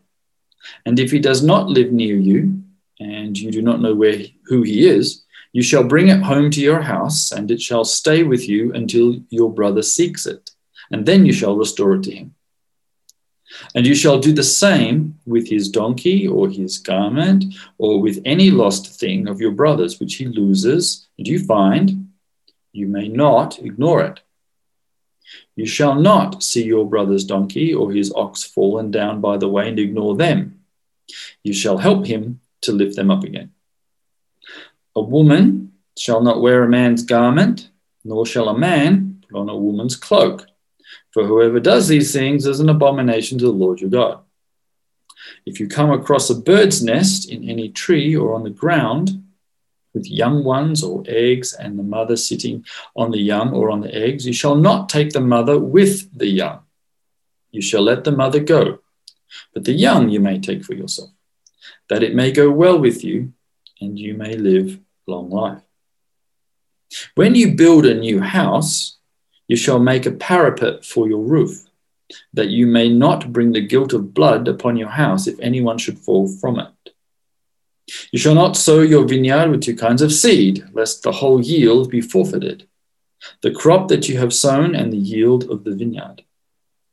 And 0.84 0.98
if 0.98 1.10
he 1.10 1.20
does 1.20 1.42
not 1.42 1.68
live 1.68 1.92
near 1.92 2.16
you, 2.16 2.62
and 2.98 3.38
you 3.38 3.50
do 3.50 3.62
not 3.62 3.80
know 3.80 3.94
where 3.94 4.18
who 4.46 4.62
he 4.62 4.88
is, 4.88 5.24
you 5.52 5.62
shall 5.62 5.84
bring 5.84 6.08
it 6.08 6.22
home 6.22 6.50
to 6.52 6.60
your 6.60 6.80
house, 6.80 7.30
and 7.30 7.50
it 7.50 7.60
shall 7.60 7.84
stay 7.84 8.22
with 8.22 8.48
you 8.48 8.72
until 8.72 9.16
your 9.28 9.52
brother 9.52 9.82
seeks 9.82 10.24
it, 10.26 10.50
and 10.90 11.04
then 11.04 11.26
you 11.26 11.32
shall 11.32 11.56
restore 11.56 11.94
it 11.94 12.04
to 12.04 12.10
him. 12.10 12.34
And 13.74 13.86
you 13.86 13.94
shall 13.94 14.18
do 14.18 14.32
the 14.32 14.42
same 14.42 15.18
with 15.26 15.46
his 15.46 15.68
donkey 15.68 16.26
or 16.26 16.48
his 16.48 16.78
garment, 16.78 17.44
or 17.76 18.00
with 18.00 18.22
any 18.24 18.50
lost 18.50 18.98
thing 18.98 19.28
of 19.28 19.40
your 19.40 19.52
brother's 19.52 20.00
which 20.00 20.14
he 20.14 20.26
loses, 20.26 21.06
and 21.18 21.28
you 21.28 21.44
find, 21.44 22.12
you 22.72 22.86
may 22.86 23.08
not 23.08 23.58
ignore 23.58 24.02
it. 24.02 24.20
You 25.54 25.66
shall 25.66 25.94
not 25.94 26.42
see 26.42 26.64
your 26.64 26.88
brother's 26.88 27.24
donkey 27.24 27.74
or 27.74 27.92
his 27.92 28.12
ox 28.14 28.42
fallen 28.42 28.90
down 28.90 29.20
by 29.20 29.36
the 29.36 29.48
way 29.48 29.68
and 29.68 29.78
ignore 29.78 30.16
them. 30.16 30.60
You 31.42 31.52
shall 31.52 31.78
help 31.78 32.06
him 32.06 32.40
to 32.62 32.72
lift 32.72 32.96
them 32.96 33.10
up 33.10 33.24
again. 33.24 33.52
A 34.96 35.02
woman 35.02 35.72
shall 35.98 36.22
not 36.22 36.40
wear 36.40 36.64
a 36.64 36.68
man's 36.68 37.02
garment, 37.02 37.70
nor 38.04 38.24
shall 38.24 38.48
a 38.48 38.58
man 38.58 39.22
put 39.28 39.38
on 39.38 39.48
a 39.48 39.56
woman's 39.56 39.96
cloak. 39.96 40.46
For 41.12 41.26
whoever 41.26 41.60
does 41.60 41.88
these 41.88 42.12
things 42.12 42.46
is 42.46 42.60
an 42.60 42.68
abomination 42.68 43.38
to 43.38 43.44
the 43.44 43.52
Lord 43.52 43.80
your 43.80 43.90
God. 43.90 44.20
If 45.44 45.60
you 45.60 45.68
come 45.68 45.90
across 45.90 46.30
a 46.30 46.34
bird's 46.34 46.82
nest 46.82 47.30
in 47.30 47.48
any 47.48 47.68
tree 47.68 48.16
or 48.16 48.34
on 48.34 48.44
the 48.44 48.50
ground, 48.50 49.21
with 49.94 50.10
young 50.10 50.44
ones 50.44 50.82
or 50.82 51.02
eggs, 51.06 51.52
and 51.52 51.78
the 51.78 51.82
mother 51.82 52.16
sitting 52.16 52.64
on 52.96 53.10
the 53.10 53.20
young 53.20 53.52
or 53.52 53.70
on 53.70 53.80
the 53.80 53.94
eggs. 53.94 54.26
You 54.26 54.32
shall 54.32 54.56
not 54.56 54.88
take 54.88 55.10
the 55.10 55.20
mother 55.20 55.58
with 55.58 56.16
the 56.16 56.28
young. 56.28 56.60
You 57.50 57.60
shall 57.60 57.82
let 57.82 58.04
the 58.04 58.12
mother 58.12 58.40
go, 58.40 58.78
but 59.52 59.64
the 59.64 59.72
young 59.72 60.08
you 60.08 60.20
may 60.20 60.38
take 60.38 60.64
for 60.64 60.74
yourself, 60.74 61.10
that 61.88 62.02
it 62.02 62.14
may 62.14 62.32
go 62.32 62.50
well 62.50 62.78
with 62.78 63.04
you, 63.04 63.32
and 63.80 63.98
you 63.98 64.14
may 64.14 64.36
live 64.36 64.78
long 65.06 65.30
life. 65.30 65.62
When 67.14 67.34
you 67.34 67.54
build 67.54 67.86
a 67.86 67.94
new 67.94 68.20
house, 68.20 68.98
you 69.48 69.56
shall 69.56 69.78
make 69.78 70.06
a 70.06 70.12
parapet 70.12 70.84
for 70.84 71.08
your 71.08 71.22
roof, 71.22 71.66
that 72.32 72.48
you 72.48 72.66
may 72.66 72.88
not 72.88 73.32
bring 73.32 73.52
the 73.52 73.66
guilt 73.66 73.92
of 73.92 74.14
blood 74.14 74.48
upon 74.48 74.76
your 74.76 74.88
house 74.88 75.26
if 75.26 75.38
anyone 75.40 75.78
should 75.78 75.98
fall 75.98 76.28
from 76.28 76.58
it. 76.58 76.91
You 78.10 78.18
shall 78.18 78.34
not 78.34 78.56
sow 78.56 78.80
your 78.80 79.04
vineyard 79.04 79.50
with 79.50 79.62
two 79.62 79.76
kinds 79.76 80.02
of 80.02 80.12
seed, 80.12 80.64
lest 80.72 81.02
the 81.02 81.12
whole 81.12 81.40
yield 81.40 81.90
be 81.90 82.00
forfeited. 82.00 82.68
The 83.42 83.50
crop 83.50 83.88
that 83.88 84.08
you 84.08 84.18
have 84.18 84.32
sown 84.32 84.74
and 84.74 84.92
the 84.92 84.98
yield 84.98 85.50
of 85.50 85.64
the 85.64 85.74
vineyard. 85.74 86.22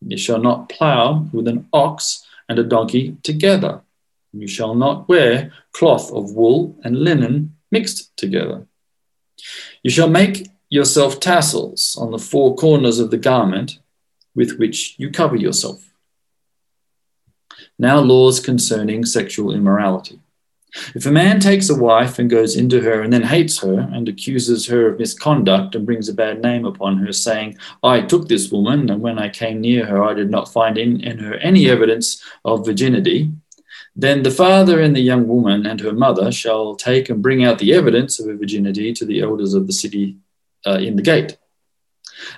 You 0.02 0.18
shall 0.18 0.40
not 0.40 0.70
plow 0.70 1.28
with 1.34 1.48
an 1.48 1.68
ox 1.74 2.26
and 2.48 2.58
a 2.60 2.64
donkey 2.64 3.18
together. 3.24 3.82
You 4.32 4.48
shall 4.48 4.76
not 4.76 5.10
wear 5.10 5.52
cloth 5.72 6.12
of 6.12 6.34
wool 6.34 6.78
and 6.84 6.98
linen 6.98 7.56
mixed 7.72 8.16
together. 8.16 8.68
You 9.84 9.90
shall 9.90 10.10
make 10.10 10.48
yourself 10.70 11.20
tassels 11.20 11.98
on 12.00 12.12
the 12.12 12.20
four 12.20 12.56
corners 12.56 13.00
of 13.00 13.12
the 13.12 13.18
garment 13.18 13.80
with 14.36 14.58
which 14.58 14.96
you 14.98 15.10
cover 15.10 15.36
yourself. 15.36 15.90
Now, 17.78 18.00
laws 18.00 18.40
concerning 18.40 19.06
sexual 19.06 19.54
immorality. 19.54 20.20
If 20.96 21.06
a 21.06 21.12
man 21.12 21.40
takes 21.40 21.70
a 21.70 21.76
wife 21.76 22.20
and 22.20 22.30
goes 22.30 22.56
into 22.56 22.82
her 22.82 23.02
and 23.02 23.12
then 23.12 23.24
hates 23.24 23.60
her 23.60 23.80
and 23.92 24.08
accuses 24.08 24.68
her 24.68 24.88
of 24.88 25.00
misconduct 25.00 25.76
and 25.76 25.86
brings 25.86 26.10
a 26.10 26.14
bad 26.14 26.42
name 26.42 26.66
upon 26.66 26.98
her, 26.98 27.12
saying, 27.12 27.58
I 27.84 28.02
took 28.02 28.28
this 28.28 28.52
woman, 28.52 28.90
and 28.90 29.02
when 29.02 29.18
I 29.18 29.30
came 29.30 29.62
near 29.62 29.86
her, 29.86 30.04
I 30.04 30.14
did 30.14 30.30
not 30.30 30.54
find 30.54 30.78
in, 30.78 31.02
in 31.02 31.18
her 31.20 31.36
any 31.36 31.70
evidence 31.70 32.24
of 32.46 32.66
virginity, 32.66 33.32
then 33.96 34.24
the 34.24 34.32
father 34.32 34.80
and 34.80 34.96
the 34.96 35.02
young 35.02 35.28
woman 35.28 35.66
and 35.66 35.80
her 35.82 35.92
mother 35.92 36.32
shall 36.32 36.76
take 36.76 37.10
and 37.10 37.22
bring 37.22 37.44
out 37.44 37.60
the 37.60 37.74
evidence 37.74 38.20
of 38.20 38.28
her 38.28 38.38
virginity 38.38 38.94
to 38.94 39.06
the 39.06 39.22
elders 39.22 39.54
of 39.54 39.68
the 39.68 39.74
city 39.74 40.18
uh, 40.66 40.80
in 40.80 40.96
the 40.96 41.02
gate. 41.02 41.38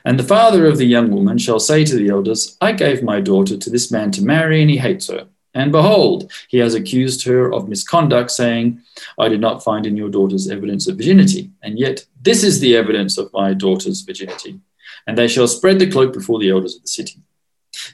And 0.06 0.18
the 0.18 0.24
father 0.24 0.66
of 0.66 0.78
the 0.78 0.86
young 0.86 1.12
woman 1.12 1.38
shall 1.38 1.60
say 1.60 1.84
to 1.86 1.96
the 1.96 2.10
elders, 2.10 2.58
I 2.62 2.72
gave 2.72 3.04
my 3.04 3.20
daughter 3.20 3.58
to 3.58 3.70
this 3.70 3.92
man 3.92 4.12
to 4.12 4.24
marry, 4.24 4.62
and 4.62 4.70
he 4.70 4.78
hates 4.78 5.08
her. 5.10 5.28
And 5.54 5.72
behold, 5.72 6.32
he 6.48 6.60
has 6.60 6.76
accused 6.76 7.26
her 7.26 7.52
of 7.52 7.68
misconduct, 7.68 8.32
saying, 8.32 8.82
I 9.20 9.28
did 9.28 9.42
not 9.42 9.64
find 9.64 9.86
in 9.86 9.98
your 9.98 10.10
daughter's 10.10 10.50
evidence 10.50 10.88
of 10.88 10.96
virginity. 10.96 11.52
And 11.62 11.78
yet, 11.78 12.06
this 12.22 12.44
is 12.44 12.60
the 12.60 12.76
evidence 12.76 13.18
of 13.18 13.34
my 13.34 13.54
daughter's 13.54 14.02
virginity. 14.02 14.60
And 15.08 15.18
they 15.18 15.28
shall 15.28 15.48
spread 15.48 15.80
the 15.80 15.92
cloak 15.92 16.14
before 16.14 16.40
the 16.40 16.52
elders 16.52 16.76
of 16.78 16.84
the 16.84 16.88
city. 16.88 17.20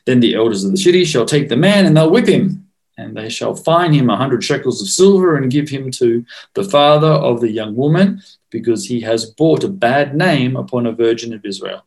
Then 0.05 0.19
the 0.19 0.35
elders 0.35 0.63
of 0.63 0.71
the 0.71 0.77
city 0.77 1.03
shall 1.03 1.25
take 1.25 1.49
the 1.49 1.55
man, 1.55 1.85
and 1.85 1.97
they'll 1.97 2.11
whip 2.11 2.27
him. 2.27 2.67
And 2.99 3.15
they 3.15 3.29
shall 3.29 3.55
fine 3.55 3.93
him 3.93 4.09
a 4.09 4.17
hundred 4.17 4.43
shekels 4.43 4.81
of 4.81 4.87
silver 4.87 5.35
and 5.35 5.51
give 5.51 5.69
him 5.69 5.91
to 5.91 6.25
the 6.53 6.63
father 6.63 7.07
of 7.07 7.41
the 7.41 7.51
young 7.51 7.75
woman, 7.75 8.21
because 8.49 8.85
he 8.85 9.01
has 9.01 9.25
brought 9.25 9.63
a 9.63 9.67
bad 9.69 10.15
name 10.15 10.55
upon 10.55 10.85
a 10.85 10.91
virgin 10.91 11.33
of 11.33 11.45
Israel. 11.45 11.85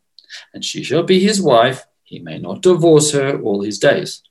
And 0.53 0.65
she 0.65 0.83
shall 0.83 1.03
be 1.03 1.21
his 1.21 1.41
wife. 1.41 1.85
He 2.05 2.19
may 2.19 2.39
not 2.39 2.63
divorce 2.63 3.13
her 3.13 3.41
all 3.41 3.63
his 3.63 3.79
days. 3.79 4.23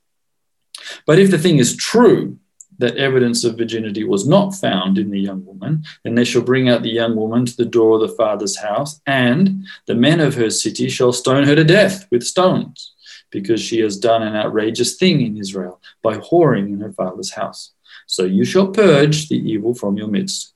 But 1.06 1.18
if 1.18 1.30
the 1.30 1.38
thing 1.38 1.58
is 1.58 1.76
true, 1.76 2.38
that 2.78 2.96
evidence 2.96 3.44
of 3.44 3.58
virginity 3.58 4.04
was 4.04 4.26
not 4.26 4.54
found 4.54 4.96
in 4.96 5.10
the 5.10 5.20
young 5.20 5.44
woman, 5.44 5.84
then 6.02 6.14
they 6.14 6.24
shall 6.24 6.40
bring 6.40 6.70
out 6.70 6.82
the 6.82 6.88
young 6.88 7.14
woman 7.14 7.44
to 7.44 7.56
the 7.56 7.66
door 7.66 7.96
of 7.96 8.00
the 8.00 8.16
father's 8.16 8.56
house, 8.56 9.00
and 9.06 9.66
the 9.86 9.94
men 9.94 10.18
of 10.18 10.34
her 10.34 10.48
city 10.48 10.88
shall 10.88 11.12
stone 11.12 11.44
her 11.44 11.54
to 11.54 11.62
death 11.62 12.06
with 12.10 12.22
stones, 12.22 12.94
because 13.30 13.60
she 13.60 13.80
has 13.80 13.98
done 13.98 14.22
an 14.22 14.34
outrageous 14.34 14.96
thing 14.96 15.20
in 15.20 15.36
Israel 15.36 15.80
by 16.02 16.16
whoring 16.16 16.68
in 16.72 16.80
her 16.80 16.92
father's 16.92 17.32
house. 17.32 17.72
So 18.06 18.24
you 18.24 18.46
shall 18.46 18.68
purge 18.68 19.28
the 19.28 19.38
evil 19.38 19.74
from 19.74 19.98
your 19.98 20.08
midst. 20.08 20.54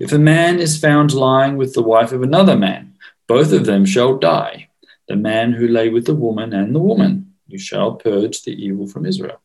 If 0.00 0.12
a 0.12 0.18
man 0.18 0.58
is 0.58 0.80
found 0.80 1.14
lying 1.14 1.56
with 1.56 1.74
the 1.74 1.82
wife 1.82 2.10
of 2.10 2.22
another 2.22 2.56
man, 2.56 2.94
both 3.28 3.52
of 3.52 3.66
them 3.66 3.86
shall 3.86 4.18
die, 4.18 4.68
the 5.06 5.14
man 5.14 5.52
who 5.52 5.68
lay 5.68 5.90
with 5.90 6.06
the 6.06 6.14
woman 6.14 6.52
and 6.52 6.74
the 6.74 6.80
woman 6.80 7.29
you 7.50 7.58
shall 7.58 7.94
purge 7.94 8.42
the 8.42 8.52
evil 8.52 8.86
from 8.86 9.06
Israel. 9.06 9.40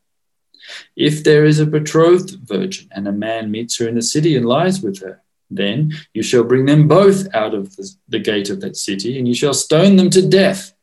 If 0.95 1.23
there 1.23 1.45
is 1.45 1.59
a 1.59 1.65
betrothed 1.65 2.39
virgin 2.43 2.89
and 2.91 3.07
a 3.07 3.11
man 3.11 3.51
meets 3.51 3.77
her 3.77 3.87
in 3.87 3.95
the 3.95 4.01
city 4.01 4.35
and 4.35 4.45
lies 4.45 4.81
with 4.81 5.01
her, 5.01 5.21
then 5.49 5.93
you 6.13 6.23
shall 6.23 6.43
bring 6.43 6.65
them 6.65 6.87
both 6.87 7.33
out 7.35 7.53
of 7.53 7.75
the, 8.07 8.19
gate 8.19 8.49
of 8.49 8.61
that 8.61 8.75
city, 8.75 9.19
and 9.19 9.27
you 9.27 9.35
shall 9.35 9.53
stone 9.53 9.95
them 9.95 10.09
to 10.09 10.27
death 10.27 10.73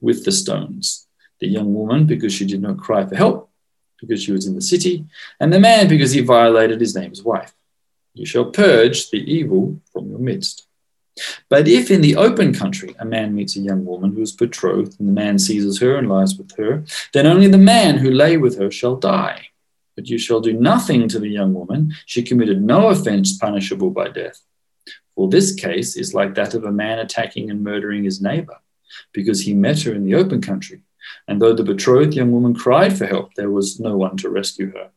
with 0.00 0.24
the 0.24 0.32
stones. 0.32 1.06
The 1.40 1.48
young 1.48 1.72
woman, 1.74 2.06
because 2.06 2.32
she 2.32 2.44
did 2.44 2.62
not 2.62 2.78
cry 2.78 3.06
for 3.06 3.16
help, 3.16 3.50
because 3.98 4.22
she 4.22 4.32
was 4.32 4.46
in 4.46 4.54
the 4.54 4.60
city, 4.60 5.06
and 5.40 5.52
the 5.52 5.60
man, 5.60 5.88
because 5.88 6.12
he 6.12 6.20
violated 6.20 6.80
his 6.80 6.94
neighbor's 6.94 7.22
wife. 7.22 7.54
You 8.14 8.26
shall 8.26 8.50
purge 8.50 9.10
the 9.10 9.18
evil 9.18 9.80
from 9.92 10.10
your 10.10 10.18
midst. 10.18 10.66
But 11.48 11.68
if 11.68 11.90
in 11.90 12.00
the 12.00 12.16
open 12.16 12.54
country 12.54 12.94
a 12.98 13.04
man 13.04 13.34
meets 13.34 13.56
a 13.56 13.60
young 13.60 13.84
woman 13.84 14.12
who 14.12 14.22
is 14.22 14.32
betrothed, 14.32 14.98
and 14.98 15.08
the 15.08 15.12
man 15.12 15.38
seizes 15.38 15.78
her 15.80 15.96
and 15.96 16.08
lies 16.08 16.36
with 16.36 16.56
her, 16.56 16.84
then 17.12 17.26
only 17.26 17.48
the 17.48 17.58
man 17.58 17.98
who 17.98 18.10
lay 18.10 18.36
with 18.36 18.58
her 18.58 18.70
shall 18.70 18.96
die. 18.96 19.48
But 19.94 20.08
you 20.08 20.16
shall 20.16 20.40
do 20.40 20.54
nothing 20.54 21.08
to 21.08 21.18
the 21.18 21.28
young 21.28 21.52
woman. 21.52 21.92
She 22.06 22.22
committed 22.22 22.62
no 22.62 22.88
offense 22.88 23.36
punishable 23.36 23.90
by 23.90 24.08
death. 24.08 24.40
For 25.14 25.28
this 25.28 25.54
case 25.54 25.96
is 25.96 26.14
like 26.14 26.34
that 26.34 26.54
of 26.54 26.64
a 26.64 26.72
man 26.72 26.98
attacking 26.98 27.50
and 27.50 27.62
murdering 27.62 28.04
his 28.04 28.22
neighbor, 28.22 28.56
because 29.12 29.42
he 29.42 29.52
met 29.52 29.82
her 29.82 29.92
in 29.92 30.04
the 30.04 30.14
open 30.14 30.40
country. 30.40 30.80
And 31.28 31.42
though 31.42 31.52
the 31.52 31.64
betrothed 31.64 32.14
young 32.14 32.32
woman 32.32 32.54
cried 32.54 32.96
for 32.96 33.06
help, 33.06 33.34
there 33.34 33.50
was 33.50 33.78
no 33.78 33.98
one 33.98 34.16
to 34.18 34.30
rescue 34.30 34.72
her. 34.72 34.90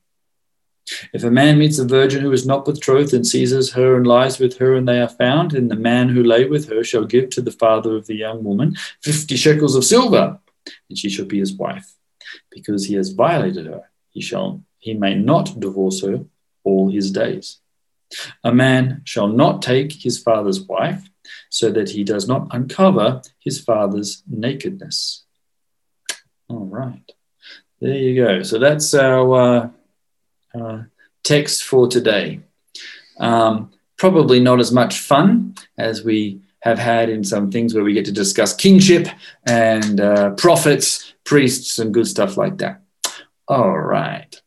If 1.14 1.24
a 1.24 1.32
man 1.32 1.58
meets 1.58 1.80
a 1.80 1.86
virgin 1.86 2.22
who 2.22 2.32
is 2.32 2.46
not 2.46 2.66
betrothed 2.66 3.14
and 3.14 3.26
seizes 3.26 3.74
her 3.74 3.96
and 3.96 4.06
lies 4.06 4.38
with 4.38 4.58
her, 4.58 4.76
and 4.76 4.88
they 4.88 5.02
are 5.02 5.10
found, 5.10 5.52
then 5.52 5.68
the 5.68 5.76
man 5.76 6.10
who 6.10 6.24
lay 6.24 6.46
with 6.46 6.70
her 6.70 6.84
shall 6.84 7.06
give 7.06 7.32
to 7.32 7.42
the 7.42 7.52
father 7.52 7.96
of 7.96 8.06
the 8.06 8.16
young 8.16 8.44
woman 8.44 8.76
fifty 9.02 9.36
shekels 9.36 9.76
of 9.76 9.84
silver, 9.84 10.40
and 10.90 10.98
she 10.98 11.10
shall 11.10 11.26
be 11.26 11.40
his 11.40 11.54
wife. 11.54 11.96
Because 12.52 12.86
he 12.86 12.96
has 12.96 13.10
violated 13.10 13.66
her, 13.66 13.90
he 14.12 14.22
shall 14.22 14.64
he 14.78 14.94
may 14.94 15.16
not 15.16 15.60
divorce 15.60 16.04
her 16.04 16.26
all 16.64 16.92
his 16.92 17.12
days. 17.12 17.60
A 18.44 18.54
man 18.54 19.02
shall 19.06 19.28
not 19.28 19.64
take 19.64 19.92
his 19.92 20.22
father's 20.22 20.62
wife, 20.62 21.10
so 21.50 21.72
that 21.72 21.90
he 21.90 22.04
does 22.04 22.28
not 22.28 22.48
uncover 22.52 23.22
his 23.40 23.60
father's 23.60 24.22
nakedness. 24.28 25.26
All 26.48 26.66
right, 26.66 27.12
there 27.82 27.96
you 27.96 28.24
go. 28.24 28.44
So 28.44 28.60
that's 28.60 28.94
our. 28.94 29.34
Uh, 29.34 29.70
uh, 30.56 30.84
text 31.24 31.64
for 31.64 31.88
today. 31.88 32.42
Um, 33.20 33.72
probably 33.98 34.40
not 34.40 34.60
as 34.60 34.72
much 34.72 35.00
fun 35.00 35.56
as 35.78 36.04
we 36.04 36.42
have 36.62 36.80
had 36.80 37.10
in 37.10 37.24
some 37.24 37.52
things 37.52 37.74
where 37.74 37.84
we 37.84 37.94
get 37.94 38.06
to 38.06 38.12
discuss 38.12 38.56
kingship 38.56 39.08
and 39.46 40.02
uh, 40.02 40.32
prophets, 40.32 41.14
priests, 41.24 41.80
and 41.80 41.94
good 41.94 42.08
stuff 42.08 42.38
like 42.38 42.58
that. 42.58 42.82
All 43.48 43.78
right. 43.78 44.42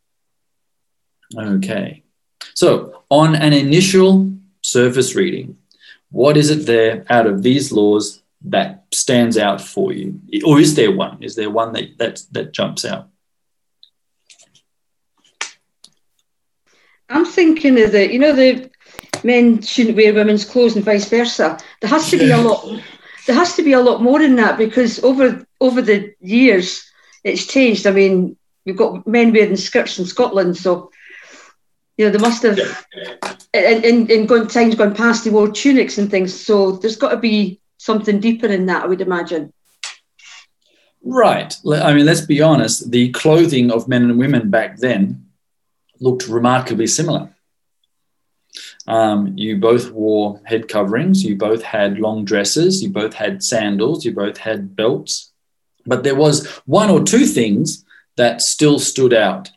Okay. 1.37 2.03
So, 2.55 3.05
on 3.09 3.37
an 3.37 3.53
initial 3.53 4.33
surface 4.63 5.15
reading, 5.15 5.57
what 6.11 6.37
is 6.37 6.51
it 6.51 6.67
there 6.67 7.05
out 7.09 7.27
of 7.27 7.43
these 7.43 7.71
laws 7.71 8.23
that 8.47 8.87
stands 8.93 9.39
out 9.39 9.61
for 9.61 9.93
you? 9.93 10.21
Or 10.45 10.59
is 10.59 10.75
there 10.75 10.91
one? 10.91 11.23
Is 11.23 11.37
there 11.37 11.51
one 11.51 11.73
that, 11.75 11.99
that, 11.99 12.23
that 12.33 12.53
jumps 12.53 12.85
out? 12.85 13.09
I'm 17.09 17.25
thinking 17.25 17.81
of 17.81 17.93
the, 17.93 18.13
you 18.13 18.19
know, 18.19 18.33
the 18.33 18.71
men 19.25 19.63
shouldn't 19.63 19.97
wear 19.97 20.15
women's 20.15 20.45
clothes 20.45 20.77
and 20.77 20.85
vice 20.85 21.09
versa. 21.09 21.59
There 21.81 21.91
has 21.91 22.11
to 22.11 22.19
be 22.19 22.31
a 22.31 22.37
lot. 22.37 22.81
There 23.27 23.37
has 23.37 23.55
to 23.57 23.63
be 23.63 23.73
a 23.73 23.81
lot 23.81 24.03
more 24.03 24.21
in 24.21 24.37
that 24.37 24.59
because 24.59 25.03
over 25.03 25.45
over 25.61 25.83
the 25.83 26.15
years 26.21 26.91
it's 27.25 27.47
changed. 27.47 27.87
I 27.87 27.91
mean, 27.91 28.37
we've 28.65 28.77
got 28.77 29.07
men 29.07 29.33
wearing 29.33 29.57
skirts 29.57 29.99
in 29.99 30.07
Scotland, 30.07 30.57
so 30.57 30.91
you 31.97 32.07
know 32.07 32.11
they 32.11 32.19
must 32.19 32.43
have. 32.43 32.59
In 33.55 33.85
in, 33.85 34.11
in 34.11 34.27
gone, 34.27 34.47
times 34.47 34.75
gone 34.75 34.95
past, 34.95 35.25
they 35.25 35.31
wore 35.31 35.51
tunics 35.51 35.99
and 35.99 36.11
things. 36.11 36.39
So 36.39 36.73
there's 36.73 36.97
got 36.97 37.11
to 37.11 37.17
be 37.17 37.61
something 37.79 38.21
deeper 38.21 38.47
in 38.47 38.67
that, 38.67 38.85
I 38.85 38.87
would 38.87 39.01
imagine. 39.01 39.53
Right. 41.03 41.55
I 41.67 41.95
mean, 41.95 42.05
let's 42.05 42.21
be 42.21 42.43
honest. 42.43 42.91
The 42.91 43.11
clothing 43.13 43.71
of 43.71 43.89
men 43.89 44.03
and 44.03 44.19
women 44.19 44.51
back 44.51 44.79
then 44.79 45.28
looked 46.01 46.29
remarkably 46.29 46.87
similar. 46.87 47.31
Um, 48.87 49.35
you 49.37 49.59
both 49.59 49.91
wore 49.91 50.41
head 50.45 50.69
coverings, 50.69 51.23
you 51.23 51.37
both 51.37 51.63
had 51.63 51.99
long 51.99 52.25
dresses, 52.25 52.83
you 52.83 52.89
both 52.89 53.15
had 53.15 53.43
sandals, 53.43 54.05
you 54.05 54.15
both 54.15 54.39
had 54.39 54.75
belts. 54.75 55.33
But 55.87 56.05
there 56.05 56.15
was 56.15 56.47
one 56.65 56.91
or 56.91 57.03
two 57.03 57.27
things 57.27 57.85
that 58.17 58.43
still 58.43 58.79
stood 58.79 59.13
out 59.13 59.51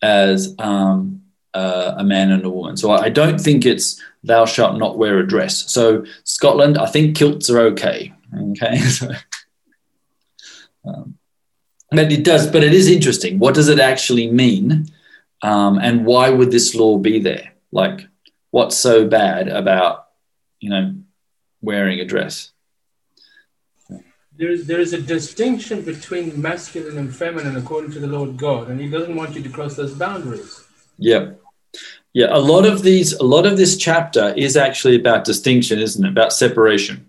as 0.00 0.54
um, 0.58 1.22
uh, 1.54 1.94
a 1.98 2.04
man 2.04 2.30
and 2.30 2.44
a 2.44 2.50
woman. 2.50 2.76
So 2.76 2.90
I 2.90 3.08
don't 3.08 3.40
think 3.40 3.66
it's 3.66 4.00
thou 4.22 4.44
shalt 4.46 4.78
not 4.78 4.98
wear 4.98 5.18
a 5.18 5.26
dress. 5.26 5.70
So 5.70 6.04
Scotland, 6.24 6.78
I 6.78 6.86
think 6.86 7.16
kilts 7.16 7.50
are 7.50 7.60
okay. 7.60 8.12
Okay. 8.50 8.80
So, 8.88 9.10
um, 10.84 11.18
but 11.90 12.12
it 12.12 12.24
does, 12.24 12.46
but 12.50 12.62
it 12.62 12.72
is 12.72 12.88
interesting. 12.88 13.38
What 13.38 13.54
does 13.54 13.68
it 13.68 13.78
actually 13.78 14.30
mean? 14.30 14.86
Um, 15.42 15.78
and 15.78 16.04
why 16.04 16.30
would 16.30 16.50
this 16.50 16.74
law 16.74 16.98
be 16.98 17.20
there? 17.20 17.52
Like, 17.70 18.08
what's 18.50 18.76
so 18.76 19.06
bad 19.06 19.48
about, 19.48 20.08
you 20.60 20.70
know, 20.70 20.94
wearing 21.60 22.00
a 22.00 22.04
dress? 22.04 22.50
There 24.36 24.50
is, 24.50 24.66
there 24.66 24.80
is 24.80 24.92
a 24.92 25.02
distinction 25.02 25.82
between 25.82 26.40
masculine 26.40 26.96
and 26.96 27.14
feminine 27.14 27.56
according 27.56 27.90
to 27.92 27.98
the 27.98 28.06
Lord 28.06 28.36
God, 28.36 28.68
and 28.68 28.80
He 28.80 28.88
doesn't 28.88 29.16
want 29.16 29.34
you 29.34 29.42
to 29.42 29.48
cross 29.48 29.74
those 29.74 29.94
boundaries. 29.94 30.64
Yeah. 30.96 31.32
Yeah, 32.12 32.28
a 32.30 32.38
lot 32.38 32.64
of 32.64 32.82
these, 32.82 33.12
a 33.14 33.24
lot 33.24 33.46
of 33.46 33.56
this 33.56 33.76
chapter 33.76 34.32
is 34.36 34.56
actually 34.56 34.96
about 34.96 35.24
distinction, 35.24 35.78
isn't 35.78 36.04
it? 36.04 36.08
About 36.08 36.32
separation. 36.32 37.07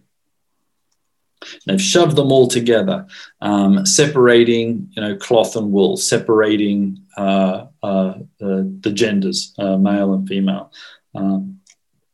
They've 1.65 1.81
shoved 1.81 2.15
them 2.15 2.31
all 2.31 2.47
together, 2.47 3.07
um, 3.41 3.85
separating, 3.85 4.89
you 4.91 5.01
know, 5.01 5.15
cloth 5.17 5.55
and 5.55 5.71
wool, 5.71 5.97
separating 5.97 7.03
uh, 7.17 7.67
uh, 7.81 8.15
the, 8.39 8.77
the, 8.81 8.91
genders, 8.91 9.53
uh, 9.57 9.77
male 9.77 10.13
and 10.13 10.27
female, 10.27 10.71
um, 11.15 11.59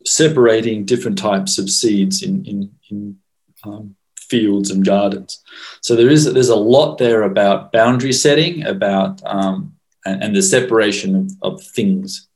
separating 0.06 0.86
different 0.86 1.18
types 1.18 1.58
of 1.58 1.70
seeds 1.70 2.22
in, 2.22 2.46
in, 2.46 2.72
in 2.90 3.18
um, 3.66 3.96
fields 4.18 4.72
and 4.72 4.86
gardens. 4.86 5.44
So 5.82 5.96
there 5.96 6.10
is 6.10 6.32
there's 6.34 6.50
a 6.50 6.56
lot 6.56 6.98
there 6.98 7.24
about 7.24 7.72
boundary 7.72 8.14
setting, 8.14 8.66
about 8.66 9.22
um, 9.26 9.76
and, 10.06 10.24
and, 10.24 10.36
the 10.36 10.42
separation 10.42 11.16
of, 11.16 11.54
of 11.54 11.64
things. 11.64 12.28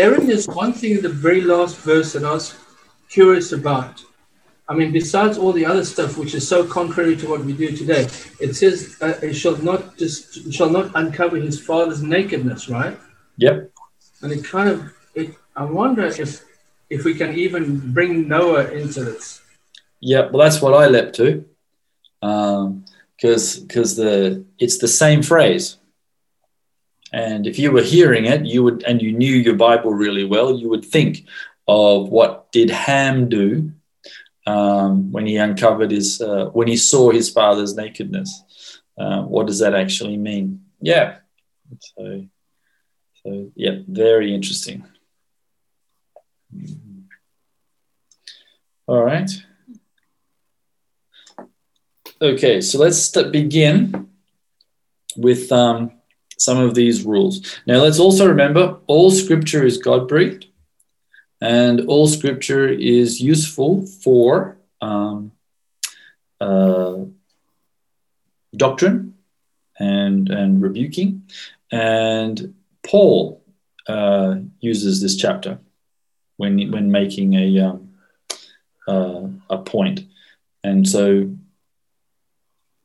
Aaron, 0.00 0.26
there's 0.26 0.48
one 0.48 0.72
thing 0.72 0.92
in 0.92 1.02
the 1.02 1.10
very 1.10 1.42
last 1.42 1.76
verse 1.76 2.14
that 2.14 2.24
I 2.24 2.32
was 2.32 2.56
curious 3.10 3.52
about. 3.52 4.02
I 4.66 4.74
mean, 4.74 4.92
besides 4.92 5.36
all 5.36 5.52
the 5.52 5.66
other 5.66 5.84
stuff 5.84 6.16
which 6.16 6.32
is 6.32 6.48
so 6.48 6.64
contrary 6.64 7.16
to 7.16 7.28
what 7.28 7.44
we 7.44 7.52
do 7.52 7.76
today, 7.76 8.08
it 8.40 8.54
says 8.54 8.96
uh, 9.02 9.18
it 9.20 9.34
shall 9.34 9.56
not 9.58 9.98
just 9.98 10.52
shall 10.54 10.70
not 10.70 10.90
uncover 10.94 11.36
his 11.36 11.60
father's 11.60 12.02
nakedness, 12.02 12.68
right? 12.70 12.96
Yep. 13.36 13.70
And 14.22 14.32
it 14.32 14.42
kind 14.42 14.70
of 14.70 14.90
it. 15.14 15.34
I 15.54 15.64
wonder 15.64 16.06
if 16.06 16.44
if 16.88 17.04
we 17.04 17.14
can 17.14 17.34
even 17.34 17.92
bring 17.92 18.26
Noah 18.26 18.70
into 18.70 19.04
this. 19.04 19.42
Yeah, 20.00 20.30
well, 20.30 20.44
that's 20.44 20.62
what 20.62 20.72
I 20.72 20.86
leapt 20.86 21.14
to, 21.16 21.44
because 22.20 23.58
um, 23.58 23.66
because 23.66 23.96
the 23.96 24.44
it's 24.58 24.78
the 24.78 24.88
same 24.88 25.22
phrase. 25.22 25.76
And 27.12 27.46
if 27.46 27.58
you 27.58 27.72
were 27.72 27.82
hearing 27.82 28.26
it, 28.26 28.46
you 28.46 28.62
would, 28.62 28.84
and 28.84 29.02
you 29.02 29.12
knew 29.12 29.34
your 29.34 29.56
Bible 29.56 29.92
really 29.92 30.24
well, 30.24 30.56
you 30.56 30.68
would 30.68 30.84
think 30.84 31.26
of 31.66 32.08
what 32.08 32.50
did 32.52 32.70
Ham 32.70 33.28
do 33.28 33.72
um, 34.46 35.10
when 35.12 35.26
he 35.26 35.36
uncovered 35.36 35.90
his, 35.90 36.20
uh, 36.20 36.46
when 36.52 36.68
he 36.68 36.76
saw 36.76 37.10
his 37.10 37.30
father's 37.30 37.74
nakedness. 37.74 38.80
Uh, 38.98 39.22
what 39.22 39.46
does 39.46 39.58
that 39.58 39.74
actually 39.74 40.16
mean? 40.16 40.64
Yeah. 40.80 41.16
So, 41.80 42.26
so 43.24 43.50
yeah, 43.54 43.78
very 43.86 44.34
interesting. 44.34 44.84
All 48.86 49.04
right. 49.04 49.30
Okay, 52.20 52.60
so 52.60 52.78
let's 52.78 53.08
begin 53.08 54.10
with 55.16 55.50
um, 55.52 55.99
some 56.40 56.58
of 56.58 56.74
these 56.74 57.04
rules. 57.04 57.60
Now, 57.66 57.82
let's 57.82 57.98
also 58.00 58.26
remember 58.26 58.78
all 58.86 59.10
scripture 59.10 59.62
is 59.62 59.76
God 59.76 60.08
breathed, 60.08 60.46
and 61.40 61.82
all 61.82 62.06
scripture 62.06 62.66
is 62.66 63.20
useful 63.20 63.86
for 63.86 64.56
um, 64.80 65.32
uh, 66.40 66.96
doctrine 68.56 69.14
and, 69.78 70.30
and 70.30 70.62
rebuking. 70.62 71.24
And 71.70 72.54
Paul 72.82 73.44
uh, 73.86 74.36
uses 74.60 75.02
this 75.02 75.16
chapter 75.16 75.58
when, 76.38 76.70
when 76.70 76.90
making 76.90 77.34
a, 77.34 77.58
um, 77.60 77.90
uh, 78.88 79.28
a 79.50 79.58
point. 79.58 80.06
And 80.64 80.88
so 80.88 81.36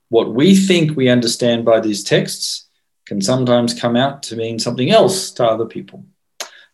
what 0.10 0.34
we 0.34 0.56
think 0.56 0.96
we 0.96 1.08
understand 1.08 1.64
by 1.64 1.80
these 1.80 2.04
texts 2.04 2.65
can 3.06 3.22
sometimes 3.22 3.80
come 3.80 3.96
out 3.96 4.24
to 4.24 4.36
mean 4.36 4.60
something 4.60 4.92
else 4.92 5.32
to 5.32 5.46
other 5.46 5.66
people. 5.66 6.06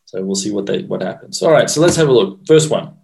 So 0.06 0.22
we'll 0.24 0.36
see 0.36 0.52
what 0.52 0.65
they 0.65 0.84
what 0.84 1.02
happens. 1.02 1.41
All 1.41 1.52
right, 1.52 1.70
so 1.70 1.82
let's 1.82 1.96
have 1.96 2.10
a 2.10 2.12
look. 2.12 2.46
First 2.46 2.70
one. 2.70 2.96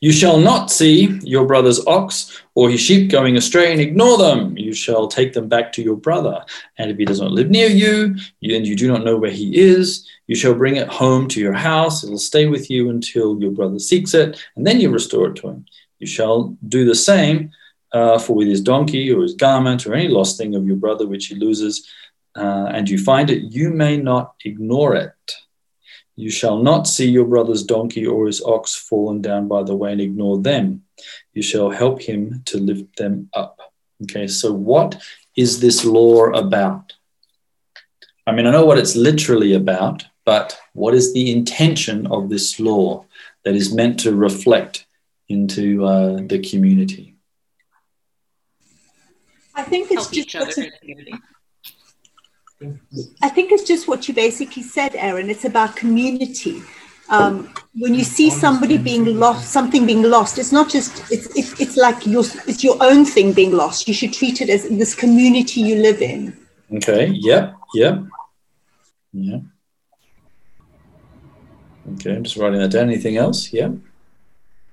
You 0.00 0.10
shall 0.10 0.38
not 0.38 0.70
see 0.70 1.18
your 1.22 1.46
brother's 1.46 1.86
ox 1.86 2.42
or 2.54 2.70
his 2.70 2.80
sheep 2.80 3.10
going 3.10 3.36
astray 3.36 3.72
and 3.72 3.80
ignore 3.80 4.16
them. 4.16 4.56
You 4.56 4.72
shall 4.72 5.06
take 5.06 5.34
them 5.34 5.48
back 5.48 5.70
to 5.72 5.82
your 5.82 5.96
brother. 5.96 6.42
And 6.78 6.90
if 6.90 6.96
he 6.96 7.04
does 7.04 7.20
not 7.20 7.32
live 7.32 7.50
near 7.50 7.68
you, 7.68 8.16
and 8.42 8.66
you 8.66 8.74
do 8.74 8.88
not 8.88 9.04
know 9.04 9.18
where 9.18 9.30
he 9.30 9.56
is, 9.58 10.08
you 10.26 10.34
shall 10.34 10.54
bring 10.54 10.76
it 10.76 10.88
home 10.88 11.28
to 11.28 11.40
your 11.40 11.52
house. 11.52 12.02
It 12.02 12.10
will 12.10 12.18
stay 12.18 12.46
with 12.46 12.70
you 12.70 12.88
until 12.88 13.38
your 13.40 13.52
brother 13.52 13.78
seeks 13.78 14.14
it, 14.14 14.42
and 14.56 14.66
then 14.66 14.80
you 14.80 14.90
restore 14.90 15.28
it 15.28 15.36
to 15.36 15.48
him. 15.48 15.66
You 15.98 16.06
shall 16.06 16.56
do 16.66 16.84
the 16.84 16.94
same 16.94 17.50
uh, 17.92 18.18
for 18.18 18.34
with 18.34 18.48
his 18.48 18.60
donkey 18.60 19.12
or 19.12 19.22
his 19.22 19.34
garment 19.34 19.86
or 19.86 19.94
any 19.94 20.08
lost 20.08 20.36
thing 20.36 20.54
of 20.54 20.66
your 20.66 20.76
brother 20.76 21.06
which 21.06 21.26
he 21.26 21.34
loses, 21.34 21.88
uh, 22.36 22.70
and 22.72 22.88
you 22.88 22.98
find 22.98 23.30
it, 23.30 23.52
you 23.52 23.70
may 23.70 23.96
not 23.96 24.34
ignore 24.44 24.94
it. 24.94 25.32
You 26.16 26.30
shall 26.30 26.62
not 26.62 26.86
see 26.86 27.08
your 27.08 27.26
brother's 27.26 27.62
donkey 27.62 28.06
or 28.06 28.26
his 28.26 28.42
ox 28.42 28.74
fallen 28.74 29.20
down 29.20 29.48
by 29.48 29.62
the 29.62 29.76
way 29.76 29.92
and 29.92 30.00
ignore 30.00 30.38
them. 30.40 30.82
You 31.34 31.42
shall 31.42 31.70
help 31.70 32.00
him 32.00 32.42
to 32.46 32.58
lift 32.58 32.96
them 32.96 33.28
up. 33.34 33.60
Okay, 34.02 34.26
so 34.26 34.52
what 34.52 35.00
is 35.36 35.60
this 35.60 35.84
law 35.84 36.26
about? 36.30 36.94
I 38.26 38.32
mean, 38.32 38.46
I 38.46 38.50
know 38.50 38.64
what 38.64 38.78
it's 38.78 38.96
literally 38.96 39.54
about, 39.54 40.06
but 40.24 40.58
what 40.72 40.94
is 40.94 41.12
the 41.12 41.30
intention 41.30 42.06
of 42.08 42.28
this 42.28 42.58
law 42.58 43.04
that 43.44 43.54
is 43.54 43.72
meant 43.72 44.00
to 44.00 44.14
reflect 44.16 44.86
into 45.28 45.84
uh, 45.84 46.20
the 46.26 46.38
community? 46.38 47.14
I 49.54 49.62
think 49.62 49.90
it's 49.90 50.02
help 50.02 50.12
just 50.12 50.28
each 50.28 50.36
other 50.36 50.52
in 50.56 50.70
the 50.70 50.78
community. 50.78 51.14
I 53.22 53.28
think 53.28 53.52
it's 53.52 53.64
just 53.64 53.86
what 53.86 54.08
you 54.08 54.14
basically 54.14 54.62
said, 54.62 54.94
Aaron. 54.94 55.28
It's 55.28 55.44
about 55.44 55.76
community. 55.76 56.62
Um, 57.08 57.52
when 57.74 57.94
you 57.94 58.02
see 58.02 58.30
somebody 58.30 58.78
being 58.78 59.18
lost, 59.18 59.52
something 59.52 59.86
being 59.86 60.02
lost, 60.02 60.38
it's 60.38 60.50
not 60.50 60.68
just 60.68 61.10
it's 61.12 61.26
it's, 61.36 61.60
it's 61.60 61.76
like 61.76 62.04
your 62.06 62.24
it's 62.46 62.64
your 62.64 62.76
own 62.80 63.04
thing 63.04 63.32
being 63.32 63.52
lost. 63.52 63.86
You 63.86 63.94
should 63.94 64.12
treat 64.12 64.40
it 64.40 64.48
as 64.48 64.68
this 64.68 64.94
community 64.94 65.60
you 65.60 65.76
live 65.76 66.02
in. 66.02 66.36
Okay, 66.72 67.12
yep, 67.14 67.54
yep, 67.74 68.02
yeah. 69.12 69.38
Okay, 71.94 72.16
I'm 72.16 72.24
just 72.24 72.36
writing 72.36 72.58
that 72.58 72.72
down. 72.72 72.88
Anything 72.88 73.16
else? 73.16 73.52
Yeah. 73.52 73.70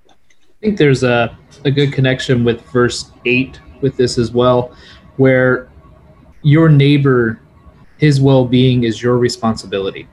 I 0.09 0.13
think 0.59 0.77
there's 0.77 1.03
a, 1.03 1.37
a 1.65 1.71
good 1.71 1.93
connection 1.93 2.43
with 2.43 2.61
verse 2.71 3.11
8 3.25 3.59
with 3.81 3.97
this 3.97 4.17
as 4.17 4.31
well, 4.31 4.75
where 5.17 5.69
your 6.41 6.69
neighbor, 6.69 7.39
his 7.97 8.19
well 8.21 8.45
being 8.45 8.83
is 8.83 9.01
your 9.01 9.17
responsibility. 9.17 10.07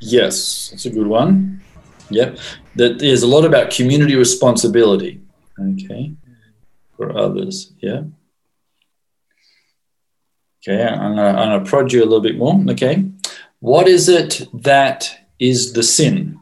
Yes, 0.00 0.68
that's 0.70 0.86
a 0.86 0.90
good 0.90 1.06
one. 1.06 1.62
Yep. 2.10 2.38
That 2.76 2.98
there's 2.98 3.22
a 3.22 3.26
lot 3.26 3.44
about 3.44 3.70
community 3.70 4.16
responsibility. 4.16 5.20
Okay. 5.58 6.12
For 6.96 7.16
others. 7.16 7.72
Yeah. 7.78 8.02
Okay, 10.66 10.82
I'm 10.82 11.18
I'm 11.18 11.34
gonna 11.34 11.64
prod 11.64 11.92
you 11.92 12.02
a 12.02 12.06
little 12.06 12.20
bit 12.20 12.38
more. 12.38 12.62
Okay. 12.70 13.04
What 13.60 13.88
is 13.88 14.08
it 14.08 14.46
that 14.52 15.28
is 15.38 15.72
the 15.72 15.82
sin? 15.82 16.40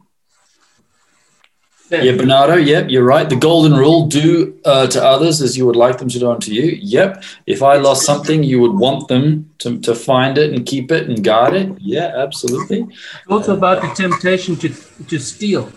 Yeah, 1.93 2.17
Bernardo, 2.17 2.57
yep, 2.57 2.89
you're 2.89 3.05
right. 3.05 3.29
The 3.29 3.37
golden 3.37 3.75
rule 3.75 4.07
do 4.07 4.59
uh, 4.65 4.87
to 4.87 5.05
others 5.05 5.43
as 5.43 5.57
you 5.59 5.67
would 5.67 5.77
like 5.77 5.99
them 5.99 6.09
to 6.09 6.19
do 6.19 6.31
unto 6.31 6.51
you. 6.51 6.79
Yep. 6.81 7.23
If 7.47 7.63
I 7.63 7.77
lost 7.77 8.07
something, 8.07 8.43
you 8.43 8.61
would 8.61 8.73
want 8.73 9.09
them 9.09 9.51
to, 9.59 9.79
to 9.81 9.95
find 9.95 10.39
it 10.39 10.55
and 10.55 10.65
keep 10.65 10.91
it 10.91 11.09
and 11.09 11.23
guard 11.23 11.55
it. 11.55 11.71
Yeah, 11.81 12.13
absolutely. 12.17 12.81
It's 12.81 13.29
also 13.29 13.57
about 13.57 13.83
the 13.83 13.89
temptation 13.89 14.57
to, 14.57 14.69
to 15.09 15.19
steal. 15.19 15.71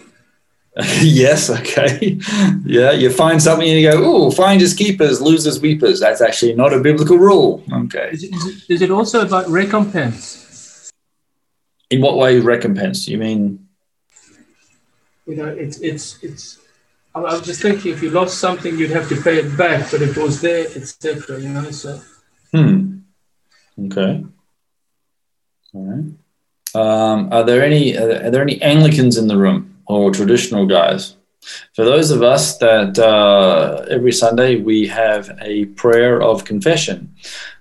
yes, 1.01 1.49
okay. 1.49 2.17
Yeah, 2.65 2.91
you 2.91 3.09
find 3.09 3.41
something 3.41 3.67
and 3.67 3.79
you 3.79 3.91
go, 3.91 4.01
oh, 4.03 4.31
finders 4.31 4.73
keepers, 4.73 5.21
losers 5.21 5.61
weepers. 5.61 5.99
That's 5.99 6.21
actually 6.21 6.53
not 6.53 6.73
a 6.73 6.79
biblical 6.79 7.17
rule. 7.17 7.63
Okay. 7.71 8.09
Is 8.11 8.23
it, 8.23 8.35
is 8.35 8.45
it, 8.45 8.73
is 8.73 8.81
it 8.81 8.91
also 8.91 9.21
about 9.21 9.47
recompense? 9.47 10.91
In 11.89 12.01
what 12.01 12.17
way 12.17 12.39
recompense? 12.39 13.07
You 13.07 13.17
mean, 13.17 13.64
You 15.25 15.35
know, 15.35 15.47
it's 15.47 15.79
it's 15.79 16.23
it's. 16.23 16.59
I 17.13 17.19
was 17.19 17.41
just 17.41 17.61
thinking, 17.61 17.93
if 17.93 18.03
you 18.03 18.09
lost 18.09 18.39
something, 18.39 18.77
you'd 18.77 18.91
have 18.91 19.07
to 19.07 19.21
pay 19.21 19.37
it 19.37 19.57
back, 19.57 19.89
but 19.89 20.01
if 20.01 20.17
it 20.17 20.21
was 20.21 20.41
there, 20.41 20.65
etc. 20.75 21.39
You 21.39 21.49
know, 21.49 21.71
so 21.71 21.99
hmm. 22.51 22.99
Okay. 23.85 24.23
All 25.73 25.83
right. 25.83 26.05
Um, 26.75 27.29
are 27.31 27.43
there 27.43 27.63
any 27.63 27.97
are 27.97 28.29
there 28.29 28.41
any 28.41 28.61
Anglicans 28.61 29.17
in 29.17 29.27
the 29.27 29.37
room 29.37 29.77
or 29.87 30.11
traditional 30.11 30.65
guys? 30.65 31.15
For 31.73 31.85
those 31.85 32.11
of 32.11 32.23
us 32.23 32.57
that 32.57 32.97
uh, 32.97 33.85
every 33.89 34.11
Sunday 34.11 34.57
we 34.57 34.87
have 34.87 35.37
a 35.41 35.65
prayer 35.65 36.21
of 36.21 36.43
confession, 36.43 37.15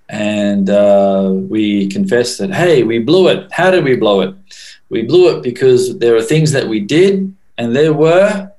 and 0.08 0.70
uh, 0.70 1.30
we 1.32 1.88
confess 1.88 2.38
that 2.38 2.52
hey, 2.52 2.82
we 2.82 2.98
blew 2.98 3.28
it. 3.28 3.52
How 3.52 3.70
did 3.70 3.84
we 3.84 3.96
blow 3.96 4.20
it? 4.22 4.34
We 4.88 5.02
blew 5.02 5.36
it 5.36 5.42
because 5.42 5.98
there 5.98 6.16
are 6.16 6.22
things 6.22 6.52
that 6.52 6.66
we 6.66 6.80
did, 6.80 7.34
and 7.58 7.74
there 7.74 7.92
were 7.92 8.50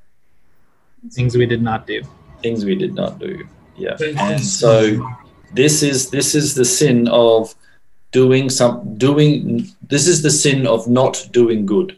Things 1.12 1.38
we 1.38 1.46
did 1.46 1.62
not 1.62 1.86
do. 1.86 2.02
things 2.42 2.66
we 2.66 2.76
did 2.76 2.96
not 2.96 3.20
do. 3.20 3.48
Yeah, 3.78 3.96
and 4.18 4.42
so 4.42 4.98
this 5.54 5.84
is 5.84 6.10
this 6.10 6.34
is 6.34 6.56
the 6.56 6.66
sin 6.66 7.08
of 7.10 7.54
doing 8.12 8.50
some 8.50 8.98
doing. 8.98 9.68
This 9.88 10.08
is 10.08 10.22
the 10.24 10.32
sin 10.32 10.66
of 10.66 10.88
not 10.88 11.28
doing 11.32 11.66
good. 11.66 11.98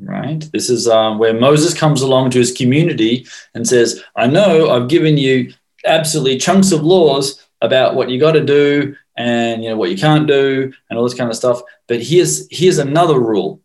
Right. 0.00 0.46
This 0.52 0.68
is 0.68 0.88
um, 0.88 1.18
where 1.18 1.32
Moses 1.32 1.72
comes 1.72 2.02
along 2.02 2.30
to 2.30 2.38
his 2.38 2.52
community 2.52 3.26
and 3.54 3.66
says, 3.66 4.02
"I 4.16 4.26
know 4.26 4.70
I've 4.70 4.88
given 4.88 5.16
you 5.16 5.52
absolutely 5.86 6.38
chunks 6.38 6.72
of 6.72 6.82
laws 6.82 7.40
about 7.62 7.94
what 7.94 8.10
you 8.10 8.18
got 8.20 8.32
to 8.32 8.44
do 8.44 8.94
and 9.16 9.62
you 9.62 9.70
know 9.70 9.76
what 9.76 9.90
you 9.90 9.96
can't 9.96 10.26
do 10.26 10.72
and 10.90 10.98
all 10.98 11.04
this 11.04 11.14
kind 11.14 11.30
of 11.30 11.36
stuff. 11.36 11.62
But 11.86 12.02
here's 12.02 12.46
here's 12.50 12.78
another 12.78 13.18
rule: 13.20 13.60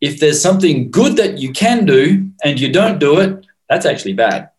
if 0.00 0.18
there's 0.18 0.40
something 0.40 0.90
good 0.90 1.16
that 1.16 1.38
you 1.38 1.52
can 1.52 1.84
do 1.84 2.30
and 2.42 2.58
you 2.58 2.72
don't 2.72 2.98
do 2.98 3.20
it, 3.20 3.46
that's 3.68 3.86
actually 3.86 4.14
bad. 4.14 4.50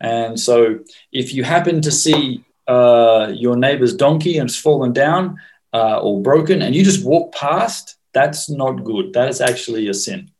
And 0.00 0.38
so, 0.38 0.80
if 1.12 1.32
you 1.34 1.44
happen 1.44 1.80
to 1.82 1.90
see 1.90 2.44
uh, 2.66 3.30
your 3.34 3.56
neighbor's 3.56 3.94
donkey 3.94 4.38
and 4.38 4.48
it's 4.48 4.58
fallen 4.58 4.92
down 4.92 5.38
uh, 5.72 6.00
or 6.00 6.20
broken, 6.20 6.62
and 6.62 6.74
you 6.74 6.84
just 6.84 7.04
walk 7.04 7.34
past, 7.34 7.96
that's 8.12 8.50
not 8.50 8.84
good. 8.84 9.12
That 9.12 9.28
is 9.28 9.40
actually 9.40 9.88
a 9.88 9.94
sin. 9.94 10.30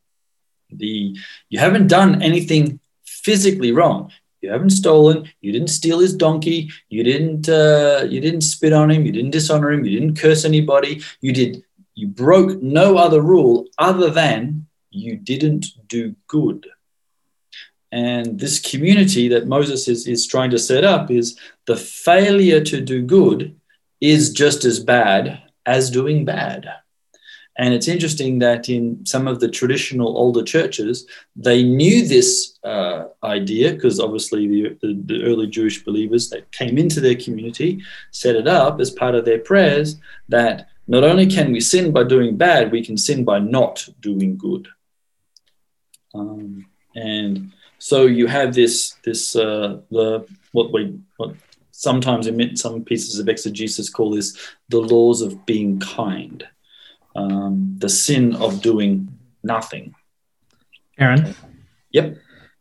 The 0.70 1.16
you 1.48 1.58
haven't 1.58 1.86
done 1.86 2.22
anything 2.22 2.80
physically 3.04 3.72
wrong. 3.72 4.10
You 4.40 4.50
haven't 4.50 4.70
stolen. 4.70 5.30
You 5.40 5.52
didn't 5.52 5.68
steal 5.68 6.00
his 6.00 6.14
donkey. 6.14 6.70
You 6.88 7.02
didn't. 7.02 7.48
Uh, 7.48 8.06
you 8.08 8.20
didn't 8.20 8.42
spit 8.42 8.72
on 8.72 8.90
him. 8.90 9.06
You 9.06 9.12
didn't 9.12 9.30
dishonor 9.30 9.72
him. 9.72 9.84
You 9.84 9.98
didn't 9.98 10.18
curse 10.18 10.44
anybody. 10.44 11.02
You 11.20 11.32
did. 11.32 11.64
You 11.94 12.08
broke 12.08 12.60
no 12.62 12.96
other 12.96 13.20
rule 13.20 13.66
other 13.78 14.10
than 14.10 14.66
you 14.90 15.16
didn't 15.16 15.66
do 15.88 16.14
good. 16.26 16.66
And 17.92 18.40
this 18.40 18.60
community 18.60 19.28
that 19.28 19.46
Moses 19.46 19.86
is, 19.86 20.08
is 20.08 20.26
trying 20.26 20.50
to 20.50 20.58
set 20.58 20.82
up 20.82 21.10
is 21.10 21.38
the 21.66 21.76
failure 21.76 22.60
to 22.64 22.80
do 22.80 23.02
good 23.02 23.54
is 24.00 24.32
just 24.32 24.64
as 24.64 24.80
bad 24.80 25.42
as 25.64 25.90
doing 25.90 26.24
bad. 26.24 26.68
And 27.56 27.72
it's 27.72 27.86
interesting 27.86 28.40
that 28.40 28.68
in 28.68 29.06
some 29.06 29.28
of 29.28 29.38
the 29.38 29.48
traditional 29.48 30.18
older 30.18 30.42
churches, 30.42 31.06
they 31.36 31.62
knew 31.62 32.06
this 32.06 32.58
uh, 32.64 33.04
idea 33.22 33.72
because 33.72 34.00
obviously 34.00 34.48
the, 34.48 34.76
the, 34.82 35.00
the 35.06 35.22
early 35.22 35.46
Jewish 35.46 35.84
believers 35.84 36.28
that 36.30 36.50
came 36.50 36.78
into 36.78 37.00
their 37.00 37.14
community 37.14 37.80
set 38.10 38.34
it 38.34 38.48
up 38.48 38.80
as 38.80 38.90
part 38.90 39.14
of 39.14 39.24
their 39.24 39.38
prayers 39.38 39.96
that 40.28 40.68
not 40.86 41.04
only 41.04 41.26
can 41.26 41.52
we 41.52 41.60
sin 41.60 41.92
by 41.92 42.04
doing 42.04 42.36
bad, 42.36 42.70
we 42.70 42.84
can 42.84 42.96
sin 42.96 43.24
by 43.24 43.38
not 43.38 43.88
doing 44.00 44.36
good. 44.36 44.68
Um, 46.14 46.66
and 46.94 47.52
so 47.78 48.06
you 48.06 48.26
have 48.26 48.54
this 48.54 48.96
this 49.04 49.34
uh, 49.36 49.80
the 49.90 50.26
what 50.52 50.72
we 50.72 50.98
what 51.16 51.34
sometimes 51.70 52.26
in 52.26 52.56
some 52.56 52.84
pieces 52.84 53.18
of 53.18 53.28
exegesis 53.28 53.90
call 53.90 54.12
this 54.12 54.38
the 54.68 54.78
laws 54.78 55.22
of 55.22 55.44
being 55.44 55.80
kind, 55.80 56.46
um, 57.16 57.74
the 57.78 57.88
sin 57.88 58.34
of 58.36 58.62
doing 58.62 59.08
nothing. 59.42 59.94
Aaron? 60.98 61.34
Yep. 61.90 62.16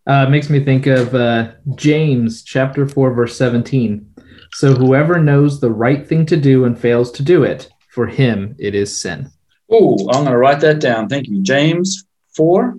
Uh, 0.06 0.28
makes 0.28 0.50
me 0.50 0.64
think 0.64 0.86
of 0.88 1.16
uh, 1.16 1.52
James 1.76 2.44
chapter 2.44 2.88
4, 2.88 3.14
verse 3.14 3.38
17. 3.38 4.14
So 4.52 4.74
whoever 4.74 5.20
knows 5.20 5.60
the 5.60 5.72
right 5.72 6.06
thing 6.06 6.26
to 6.26 6.38
do 6.38 6.66
and 6.66 6.78
fails 6.78 7.12
to 7.14 7.24
do 7.24 7.44
it, 7.44 7.70
for 7.94 8.08
him 8.08 8.56
it 8.58 8.74
is 8.74 9.00
sin. 9.00 9.32
Oh, 9.70 9.98
I'm 10.10 10.24
going 10.24 10.32
to 10.32 10.38
write 10.38 10.62
that 10.62 10.80
down. 10.80 11.10
Thank 11.10 11.28
you. 11.28 11.42
James 11.42 12.06
4, 12.36 12.78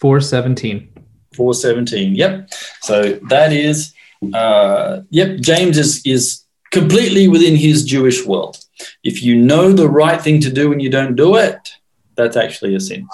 417. 0.00 0.92
417. 1.34 2.14
Yep. 2.14 2.50
So 2.80 3.20
that 3.28 3.52
is 3.52 3.94
uh, 4.32 5.02
yep, 5.10 5.40
James 5.40 5.78
is 5.78 6.02
is 6.04 6.44
completely 6.72 7.28
within 7.28 7.56
his 7.56 7.84
Jewish 7.84 8.24
world. 8.24 8.58
If 9.04 9.22
you 9.22 9.36
know 9.36 9.72
the 9.72 9.88
right 9.88 10.20
thing 10.20 10.40
to 10.40 10.50
do 10.50 10.72
and 10.72 10.82
you 10.82 10.90
don't 10.90 11.16
do 11.16 11.36
it, 11.36 11.58
that's 12.16 12.36
actually 12.36 12.74
a 12.74 12.80
sin, 12.80 13.06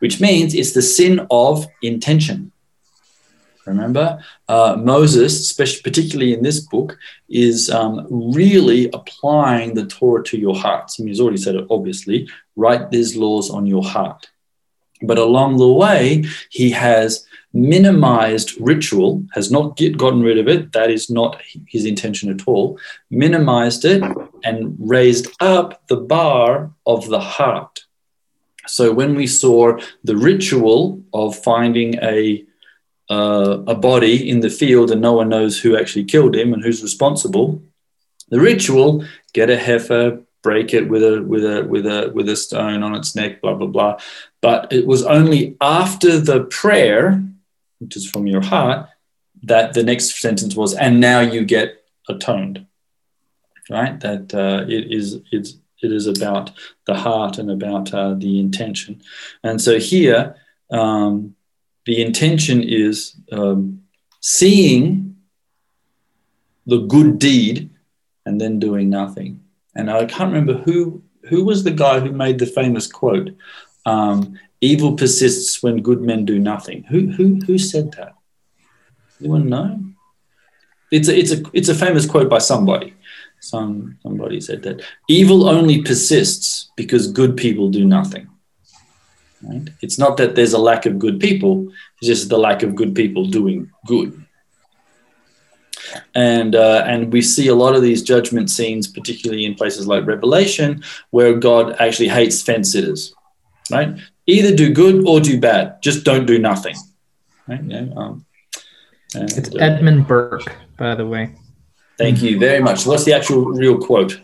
which 0.00 0.20
means 0.20 0.54
it's 0.54 0.72
the 0.72 0.82
sin 0.82 1.26
of 1.30 1.66
intention. 1.82 2.52
Remember, 3.68 4.22
uh, 4.48 4.76
Moses, 4.78 5.40
especially 5.40 5.82
particularly 5.82 6.32
in 6.32 6.42
this 6.42 6.60
book, 6.60 6.98
is 7.28 7.70
um, 7.70 8.06
really 8.10 8.90
applying 8.92 9.74
the 9.74 9.86
Torah 9.86 10.24
to 10.24 10.38
your 10.38 10.56
hearts. 10.56 10.98
And 10.98 11.08
he's 11.08 11.20
already 11.20 11.36
said 11.36 11.54
it, 11.54 11.66
obviously. 11.70 12.28
Write 12.56 12.90
these 12.90 13.16
laws 13.16 13.50
on 13.50 13.66
your 13.66 13.84
heart. 13.84 14.30
But 15.02 15.18
along 15.18 15.58
the 15.58 15.72
way, 15.72 16.24
he 16.50 16.70
has 16.70 17.24
minimized 17.52 18.60
ritual, 18.60 19.24
has 19.32 19.50
not 19.50 19.76
get, 19.76 19.96
gotten 19.96 20.22
rid 20.22 20.38
of 20.38 20.48
it. 20.48 20.72
That 20.72 20.90
is 20.90 21.08
not 21.08 21.40
his 21.66 21.84
intention 21.84 22.30
at 22.30 22.46
all. 22.48 22.78
Minimized 23.10 23.84
it 23.84 24.02
and 24.44 24.76
raised 24.78 25.28
up 25.40 25.86
the 25.88 25.96
bar 25.96 26.72
of 26.84 27.08
the 27.08 27.20
heart. 27.20 27.84
So 28.66 28.92
when 28.92 29.14
we 29.14 29.26
saw 29.26 29.78
the 30.04 30.16
ritual 30.16 31.02
of 31.12 31.36
finding 31.42 31.94
a 32.02 32.44
uh, 33.10 33.62
a 33.66 33.74
body 33.74 34.28
in 34.28 34.40
the 34.40 34.50
field 34.50 34.90
and 34.90 35.00
no 35.00 35.12
one 35.12 35.28
knows 35.28 35.60
who 35.60 35.76
actually 35.76 36.04
killed 36.04 36.36
him 36.36 36.52
and 36.52 36.62
who's 36.62 36.82
responsible, 36.82 37.62
the 38.28 38.40
ritual 38.40 39.04
get 39.32 39.50
a 39.50 39.56
heifer, 39.56 40.20
break 40.42 40.74
it 40.74 40.88
with 40.88 41.02
a 41.02 41.22
with 41.22 41.44
a 41.44 41.64
with 41.64 41.86
a 41.86 42.10
with 42.14 42.28
a 42.28 42.36
stone 42.36 42.82
on 42.82 42.94
its 42.94 43.14
neck, 43.16 43.40
blah 43.40 43.54
blah 43.54 43.66
blah. 43.66 43.98
But 44.40 44.72
it 44.72 44.86
was 44.86 45.04
only 45.04 45.56
after 45.60 46.18
the 46.18 46.44
prayer, 46.44 47.22
which 47.78 47.96
is 47.96 48.08
from 48.08 48.26
your 48.26 48.42
heart, 48.42 48.88
that 49.42 49.72
the 49.72 49.82
next 49.82 50.20
sentence 50.20 50.54
was, 50.54 50.74
and 50.74 51.00
now 51.00 51.20
you 51.20 51.44
get 51.44 51.84
atoned. 52.08 52.66
Right? 53.70 53.98
That 54.00 54.34
uh, 54.34 54.64
it 54.68 54.92
is 54.92 55.20
it's 55.32 55.54
it 55.82 55.92
is 55.92 56.06
about 56.06 56.50
the 56.86 56.94
heart 56.94 57.38
and 57.38 57.50
about 57.50 57.94
uh, 57.94 58.14
the 58.14 58.40
intention. 58.40 59.02
And 59.42 59.60
so 59.60 59.78
here, 59.78 60.36
um, 60.70 61.36
the 61.88 62.02
intention 62.02 62.62
is 62.62 63.16
um, 63.32 63.80
seeing 64.20 65.16
the 66.66 66.80
good 66.80 67.18
deed 67.18 67.70
and 68.26 68.38
then 68.38 68.58
doing 68.58 68.90
nothing. 68.90 69.40
And 69.74 69.90
I 69.90 70.04
can't 70.04 70.30
remember 70.30 70.58
who 70.58 71.02
who 71.30 71.46
was 71.46 71.64
the 71.64 71.70
guy 71.70 72.00
who 72.00 72.12
made 72.12 72.38
the 72.38 72.44
famous 72.60 72.86
quote, 72.86 73.30
um, 73.86 74.38
"Evil 74.60 74.96
persists 74.96 75.62
when 75.62 75.80
good 75.80 76.02
men 76.02 76.26
do 76.26 76.38
nothing." 76.38 76.84
Who 76.90 77.06
who 77.06 77.40
who 77.46 77.56
said 77.56 77.92
that? 77.92 78.12
Anyone 79.18 79.48
know? 79.48 79.80
It's 80.90 81.08
a 81.08 81.18
it's 81.18 81.32
a 81.32 81.42
it's 81.54 81.70
a 81.70 81.74
famous 81.86 82.04
quote 82.04 82.28
by 82.28 82.38
somebody. 82.50 82.92
Some 83.40 83.96
somebody 84.02 84.42
said 84.42 84.62
that 84.64 84.82
evil 85.08 85.48
only 85.48 85.80
persists 85.80 86.70
because 86.76 87.18
good 87.20 87.34
people 87.34 87.70
do 87.70 87.86
nothing. 87.86 88.27
Right? 89.42 89.68
It's 89.80 89.98
not 89.98 90.16
that 90.16 90.34
there's 90.34 90.52
a 90.52 90.58
lack 90.58 90.86
of 90.86 90.98
good 90.98 91.20
people; 91.20 91.68
it's 92.00 92.06
just 92.06 92.28
the 92.28 92.38
lack 92.38 92.62
of 92.62 92.74
good 92.74 92.94
people 92.94 93.26
doing 93.26 93.70
good. 93.86 94.24
And 96.14 96.54
uh, 96.54 96.84
and 96.86 97.12
we 97.12 97.22
see 97.22 97.48
a 97.48 97.54
lot 97.54 97.74
of 97.74 97.82
these 97.82 98.02
judgment 98.02 98.50
scenes, 98.50 98.86
particularly 98.88 99.44
in 99.44 99.54
places 99.54 99.86
like 99.86 100.06
Revelation, 100.06 100.82
where 101.10 101.34
God 101.34 101.76
actually 101.80 102.08
hates 102.08 102.42
fence 102.42 102.72
sitters. 102.72 103.14
Right? 103.70 103.96
Either 104.26 104.54
do 104.54 104.72
good 104.72 105.06
or 105.06 105.20
do 105.20 105.40
bad. 105.40 105.80
Just 105.82 106.04
don't 106.04 106.26
do 106.26 106.38
nothing. 106.38 106.76
Right? 107.46 107.62
Yeah, 107.64 107.86
um, 107.96 108.26
and, 109.14 109.30
it's 109.32 109.54
uh, 109.54 109.58
Edmund 109.58 110.06
Burke, 110.06 110.54
by 110.76 110.94
the 110.94 111.06
way. 111.06 111.34
Thank 111.96 112.22
you 112.22 112.38
very 112.38 112.60
much. 112.60 112.86
What's 112.86 113.04
the 113.04 113.14
actual 113.14 113.46
real 113.46 113.78
quote? 113.78 114.20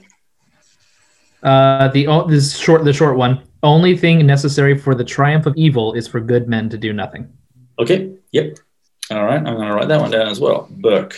Uh, 1.42 1.88
the 1.88 2.06
this 2.28 2.56
short 2.56 2.84
the 2.84 2.92
short 2.92 3.16
one. 3.16 3.42
Only 3.64 3.96
thing 3.96 4.26
necessary 4.26 4.76
for 4.76 4.94
the 4.94 5.04
triumph 5.04 5.46
of 5.46 5.54
evil 5.56 5.94
is 5.94 6.06
for 6.06 6.20
good 6.20 6.48
men 6.48 6.68
to 6.68 6.76
do 6.76 6.92
nothing. 6.92 7.32
Okay. 7.78 8.12
Yep. 8.32 8.58
All 9.10 9.24
right. 9.24 9.38
I'm 9.38 9.56
going 9.56 9.68
to 9.68 9.74
write 9.74 9.88
that 9.88 10.02
one 10.02 10.10
down 10.10 10.28
as 10.28 10.38
well. 10.38 10.68
Burke. 10.70 11.16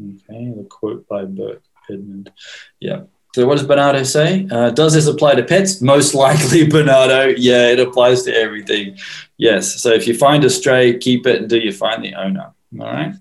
Okay. 0.00 0.50
The 0.56 0.66
quote 0.70 1.06
by 1.08 1.26
Burke 1.26 1.62
Edmund. 1.90 2.32
Yeah. 2.80 3.02
So 3.34 3.46
what 3.46 3.58
does 3.58 3.66
Bernardo 3.66 4.02
say? 4.02 4.48
Uh, 4.50 4.70
does 4.70 4.94
this 4.94 5.06
apply 5.06 5.34
to 5.34 5.42
pets? 5.42 5.82
Most 5.82 6.14
likely, 6.26 6.66
Bernardo. 6.66 7.26
Yeah, 7.36 7.68
it 7.68 7.80
applies 7.80 8.22
to 8.22 8.34
everything. 8.34 8.96
Yes. 9.36 9.82
So 9.82 9.90
if 9.90 10.06
you 10.06 10.16
find 10.16 10.42
a 10.44 10.48
stray, 10.50 10.96
keep 10.96 11.26
it 11.26 11.42
until 11.42 11.60
you 11.60 11.72
find 11.72 12.02
the 12.02 12.14
owner. 12.14 12.54
All 12.80 12.86
right. 12.86 13.12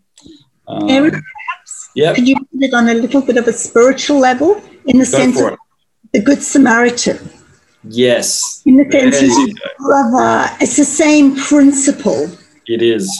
Um, 0.69 0.89
Eric, 0.89 1.15
perhaps 1.15 1.89
yep. 1.95 2.15
could 2.15 2.29
you 2.29 2.37
put 2.37 2.63
it 2.63 2.73
on 2.73 2.87
a 2.87 2.93
little 2.93 3.21
bit 3.21 3.35
of 3.35 3.45
a 3.45 3.51
spiritual 3.51 4.19
level 4.19 4.63
in 4.85 4.99
the 4.99 5.05
Go 5.05 5.17
sense 5.17 5.41
of 5.41 5.57
the 6.13 6.21
Good 6.21 6.41
Samaritan? 6.41 7.19
Yes. 7.83 8.61
In 8.65 8.77
the 8.77 8.89
sense 8.91 9.19
he's 9.19 9.53
brother. 9.77 10.49
It's 10.61 10.77
the 10.77 10.85
same 10.85 11.35
principle. 11.35 12.29
It 12.67 12.81
is. 12.81 13.11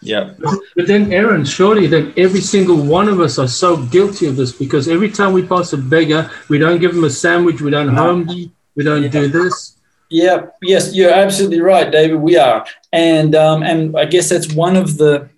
Yeah. 0.00 0.34
But 0.76 0.86
then, 0.86 1.12
Aaron, 1.12 1.44
surely 1.44 1.86
then 1.86 2.12
every 2.16 2.40
single 2.40 2.76
one 2.76 3.08
of 3.08 3.20
us 3.20 3.38
are 3.38 3.48
so 3.48 3.76
guilty 3.76 4.26
of 4.26 4.36
this 4.36 4.52
because 4.52 4.88
every 4.88 5.10
time 5.10 5.32
we 5.32 5.42
pass 5.42 5.72
a 5.72 5.76
beggar, 5.76 6.30
we 6.48 6.58
don't 6.58 6.80
give 6.80 6.94
them 6.94 7.04
a 7.04 7.10
sandwich, 7.10 7.60
we 7.60 7.70
don't 7.70 7.94
no. 7.94 8.00
home 8.00 8.26
them, 8.26 8.52
we 8.76 8.84
don't 8.84 9.02
yeah. 9.02 9.08
do 9.08 9.28
this. 9.28 9.76
Yeah. 10.08 10.46
Yes, 10.62 10.94
you're 10.94 11.12
absolutely 11.12 11.60
right, 11.60 11.90
David. 11.90 12.20
We 12.20 12.36
are, 12.36 12.64
and 12.92 13.34
um, 13.34 13.62
and 13.62 13.96
I 13.98 14.04
guess 14.04 14.30
that's 14.30 14.52
one 14.54 14.76
of 14.76 14.96
the 14.96 15.28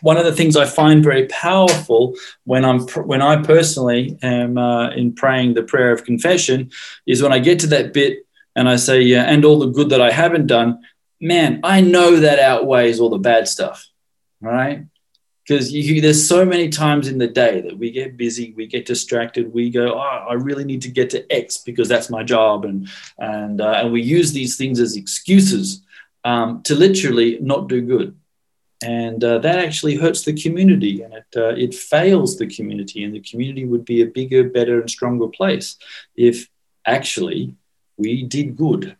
one 0.00 0.16
of 0.16 0.24
the 0.24 0.34
things 0.34 0.56
I 0.56 0.64
find 0.64 1.02
very 1.02 1.26
powerful 1.26 2.14
when 2.44 2.64
I'm 2.64 2.80
when 3.06 3.22
I 3.22 3.42
personally 3.42 4.18
am 4.22 4.58
uh, 4.58 4.90
in 4.90 5.14
praying 5.14 5.54
the 5.54 5.62
prayer 5.62 5.92
of 5.92 6.04
confession 6.04 6.70
is 7.06 7.22
when 7.22 7.32
I 7.32 7.38
get 7.38 7.58
to 7.60 7.66
that 7.68 7.92
bit 7.92 8.26
and 8.56 8.68
I 8.68 8.76
say, 8.76 9.02
yeah, 9.02 9.24
and 9.24 9.44
all 9.44 9.58
the 9.58 9.66
good 9.66 9.90
that 9.90 10.00
I 10.00 10.10
haven't 10.10 10.46
done, 10.46 10.80
man, 11.20 11.60
I 11.62 11.80
know 11.80 12.16
that 12.16 12.38
outweighs 12.38 13.00
all 13.00 13.10
the 13.10 13.18
bad 13.18 13.46
stuff, 13.46 13.86
right? 14.40 14.84
Because 15.46 15.72
there's 15.72 16.28
so 16.28 16.44
many 16.44 16.68
times 16.68 17.08
in 17.08 17.18
the 17.18 17.28
day 17.28 17.62
that 17.62 17.78
we 17.78 17.90
get 17.90 18.16
busy, 18.16 18.52
we 18.54 18.66
get 18.66 18.84
distracted, 18.84 19.52
we 19.52 19.70
go, 19.70 19.94
oh, 19.94 20.26
I 20.28 20.34
really 20.34 20.64
need 20.64 20.82
to 20.82 20.90
get 20.90 21.08
to 21.10 21.32
X 21.32 21.58
because 21.58 21.88
that's 21.88 22.10
my 22.10 22.22
job, 22.22 22.64
and 22.66 22.88
and 23.16 23.60
uh, 23.60 23.74
and 23.76 23.92
we 23.92 24.02
use 24.02 24.32
these 24.32 24.56
things 24.56 24.78
as 24.78 24.96
excuses 24.96 25.82
um, 26.24 26.62
to 26.64 26.74
literally 26.74 27.38
not 27.40 27.68
do 27.68 27.80
good 27.80 28.17
and 28.82 29.24
uh, 29.24 29.38
that 29.38 29.58
actually 29.58 29.96
hurts 29.96 30.24
the 30.24 30.40
community 30.40 31.02
and 31.02 31.14
it, 31.14 31.26
uh, 31.36 31.54
it 31.56 31.74
fails 31.74 32.36
the 32.36 32.46
community 32.46 33.02
and 33.02 33.14
the 33.14 33.20
community 33.20 33.64
would 33.64 33.84
be 33.84 34.02
a 34.02 34.06
bigger 34.06 34.44
better 34.44 34.80
and 34.80 34.90
stronger 34.90 35.26
place 35.26 35.76
if 36.16 36.48
actually 36.86 37.56
we 37.96 38.22
did 38.22 38.56
good 38.56 38.96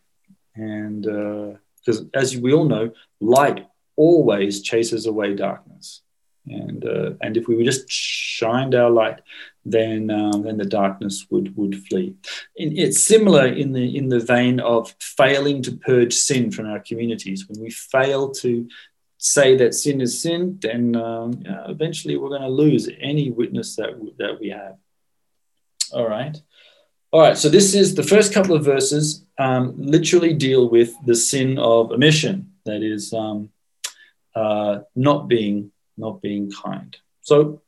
and 0.56 1.02
because 1.02 2.00
uh, 2.00 2.04
as 2.14 2.36
we 2.36 2.52
all 2.52 2.64
know 2.64 2.90
light 3.20 3.66
always 3.96 4.62
chases 4.62 5.06
away 5.06 5.34
darkness 5.34 6.02
and 6.46 6.84
uh, 6.84 7.12
and 7.20 7.36
if 7.36 7.46
we 7.46 7.62
just 7.62 7.90
shined 7.90 8.74
our 8.74 8.90
light 8.90 9.20
then 9.70 10.10
um, 10.10 10.42
then 10.42 10.56
the 10.56 10.64
darkness 10.64 11.26
would 11.30 11.56
would 11.56 11.76
flee. 11.86 12.14
it's 12.56 13.04
similar 13.04 13.46
in 13.46 13.72
the 13.72 13.96
in 13.96 14.08
the 14.08 14.20
vein 14.20 14.60
of 14.60 14.94
failing 15.00 15.62
to 15.62 15.72
purge 15.72 16.14
sin 16.14 16.50
from 16.50 16.66
our 16.66 16.80
communities. 16.80 17.48
When 17.48 17.60
we 17.60 17.70
fail 17.70 18.30
to 18.42 18.68
say 19.18 19.56
that 19.56 19.74
sin 19.74 20.00
is 20.00 20.22
sin, 20.22 20.58
then 20.62 20.96
um, 20.96 21.42
eventually 21.66 22.16
we're 22.16 22.28
going 22.28 22.42
to 22.42 22.48
lose 22.48 22.88
any 23.00 23.30
witness 23.30 23.76
that, 23.76 23.90
that 24.18 24.40
we 24.40 24.48
have. 24.50 24.76
All 25.92 26.08
right. 26.08 26.40
All 27.10 27.20
right. 27.20 27.36
So 27.36 27.48
this 27.48 27.74
is 27.74 27.94
the 27.94 28.02
first 28.02 28.32
couple 28.32 28.54
of 28.54 28.64
verses 28.64 29.24
um, 29.38 29.74
literally 29.76 30.34
deal 30.34 30.68
with 30.68 30.94
the 31.04 31.14
sin 31.14 31.58
of 31.58 31.90
omission, 31.90 32.52
that 32.64 32.82
is 32.82 33.12
um, 33.12 33.50
uh, 34.34 34.80
not 34.94 35.28
being 35.28 35.72
not 35.96 36.22
being 36.22 36.50
kind. 36.52 36.96
So 37.22 37.60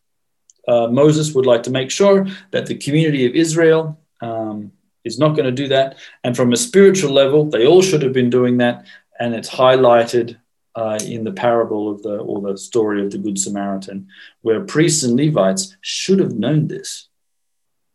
uh, 0.68 0.86
Moses 0.86 1.34
would 1.34 1.46
like 1.46 1.64
to 1.64 1.70
make 1.70 1.90
sure 1.90 2.28
that 2.52 2.66
the 2.66 2.76
community 2.76 3.26
of 3.26 3.34
Israel 3.34 3.98
um, 4.20 4.70
is 5.04 5.18
not 5.18 5.30
going 5.30 5.46
to 5.46 5.62
do 5.62 5.66
that, 5.68 5.96
and 6.22 6.36
from 6.36 6.52
a 6.52 6.56
spiritual 6.56 7.12
level, 7.12 7.44
they 7.44 7.66
all 7.66 7.82
should 7.82 8.02
have 8.02 8.12
been 8.12 8.30
doing 8.30 8.58
that, 8.58 8.86
and 9.18 9.34
it's 9.34 9.50
highlighted 9.50 10.36
uh, 10.80 10.98
in 11.04 11.24
the 11.24 11.32
parable 11.32 11.90
of 11.90 12.02
the 12.02 12.16
or 12.16 12.40
the 12.40 12.56
story 12.56 13.04
of 13.04 13.10
the 13.10 13.18
Good 13.18 13.38
Samaritan, 13.38 14.08
where 14.40 14.62
priests 14.74 15.02
and 15.02 15.14
Levites 15.14 15.76
should 15.82 16.20
have 16.20 16.32
known 16.32 16.68
this, 16.68 17.08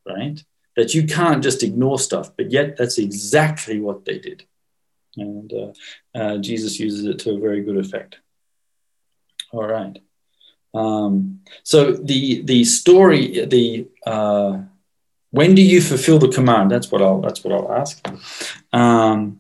right? 0.05 0.37
That 0.75 0.93
you 0.93 1.07
can't 1.07 1.43
just 1.43 1.63
ignore 1.63 1.97
stuff, 1.97 2.27
but 2.37 2.51
yet 2.51 2.77
that's 2.77 2.99
exactly 2.99 3.79
what 3.79 4.05
they 4.05 4.19
did. 4.19 4.43
And 5.17 5.51
uh, 5.51 5.71
uh, 6.13 6.37
Jesus 6.37 6.79
uses 6.79 7.05
it 7.05 7.17
to 7.19 7.31
a 7.31 7.39
very 7.39 7.61
good 7.63 7.77
effect. 7.77 8.19
All 9.51 9.67
right. 9.67 9.97
Um, 10.75 11.39
so 11.63 11.93
the 11.93 12.43
the 12.43 12.65
story, 12.65 13.45
the 13.45 13.87
uh, 14.05 14.59
when 15.31 15.55
do 15.55 15.63
you 15.63 15.81
fulfill 15.81 16.19
the 16.19 16.35
command? 16.37 16.69
That's 16.69 16.91
what 16.91 17.01
I'll 17.01 17.21
that's 17.21 17.43
what 17.43 17.53
I'll 17.53 17.73
ask. 17.81 17.93
Um, 18.71 19.39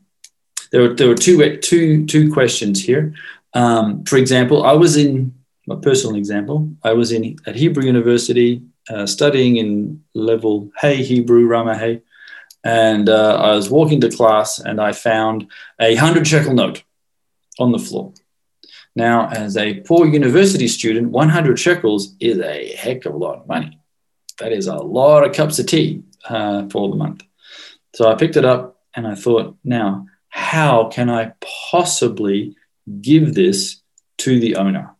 there 0.71 0.81
were, 0.81 0.93
there 0.93 1.07
were 1.07 1.15
two, 1.15 1.57
two, 1.57 2.05
two 2.05 2.31
questions 2.31 2.83
here. 2.83 3.13
Um, 3.53 4.03
for 4.03 4.17
example, 4.17 4.63
I 4.63 4.73
was 4.73 4.97
in 4.97 5.33
my 5.67 5.75
personal 5.75 6.15
example, 6.15 6.69
I 6.83 6.93
was 6.93 7.11
in 7.11 7.37
at 7.45 7.55
Hebrew 7.55 7.85
University 7.85 8.61
uh, 8.89 9.05
studying 9.05 9.57
in 9.57 10.03
level 10.13 10.71
Hey 10.79 11.03
Hebrew 11.03 11.47
Rama 11.47 11.77
Hey, 11.77 12.01
and 12.63 13.09
uh, 13.09 13.37
I 13.41 13.55
was 13.55 13.69
walking 13.69 13.99
to 14.01 14.09
class 14.09 14.59
and 14.59 14.79
I 14.79 14.91
found 14.91 15.47
a 15.79 15.95
hundred 15.95 16.27
shekel 16.27 16.53
note 16.53 16.83
on 17.59 17.71
the 17.71 17.79
floor. 17.79 18.13
Now, 18.95 19.27
as 19.29 19.57
a 19.57 19.81
poor 19.81 20.07
university 20.07 20.67
student, 20.67 21.11
100 21.11 21.59
shekels 21.59 22.15
is 22.19 22.39
a 22.39 22.75
heck 22.75 23.05
of 23.05 23.13
a 23.13 23.17
lot 23.17 23.39
of 23.39 23.47
money. 23.47 23.79
That 24.39 24.53
is 24.53 24.67
a 24.67 24.75
lot 24.75 25.25
of 25.25 25.35
cups 25.35 25.59
of 25.59 25.65
tea 25.65 26.03
uh, 26.29 26.69
for 26.69 26.89
the 26.89 26.95
month. 26.95 27.23
So 27.93 28.09
I 28.09 28.15
picked 28.15 28.37
it 28.37 28.45
up 28.45 28.79
and 28.95 29.05
I 29.05 29.15
thought, 29.15 29.57
now, 29.65 30.07
how 30.35 30.89
can 30.89 31.09
I 31.09 31.31
possibly 31.71 32.57
give 33.01 33.33
this 33.35 33.81
to 34.17 34.37
the 34.37 34.57
owner? 34.57 34.93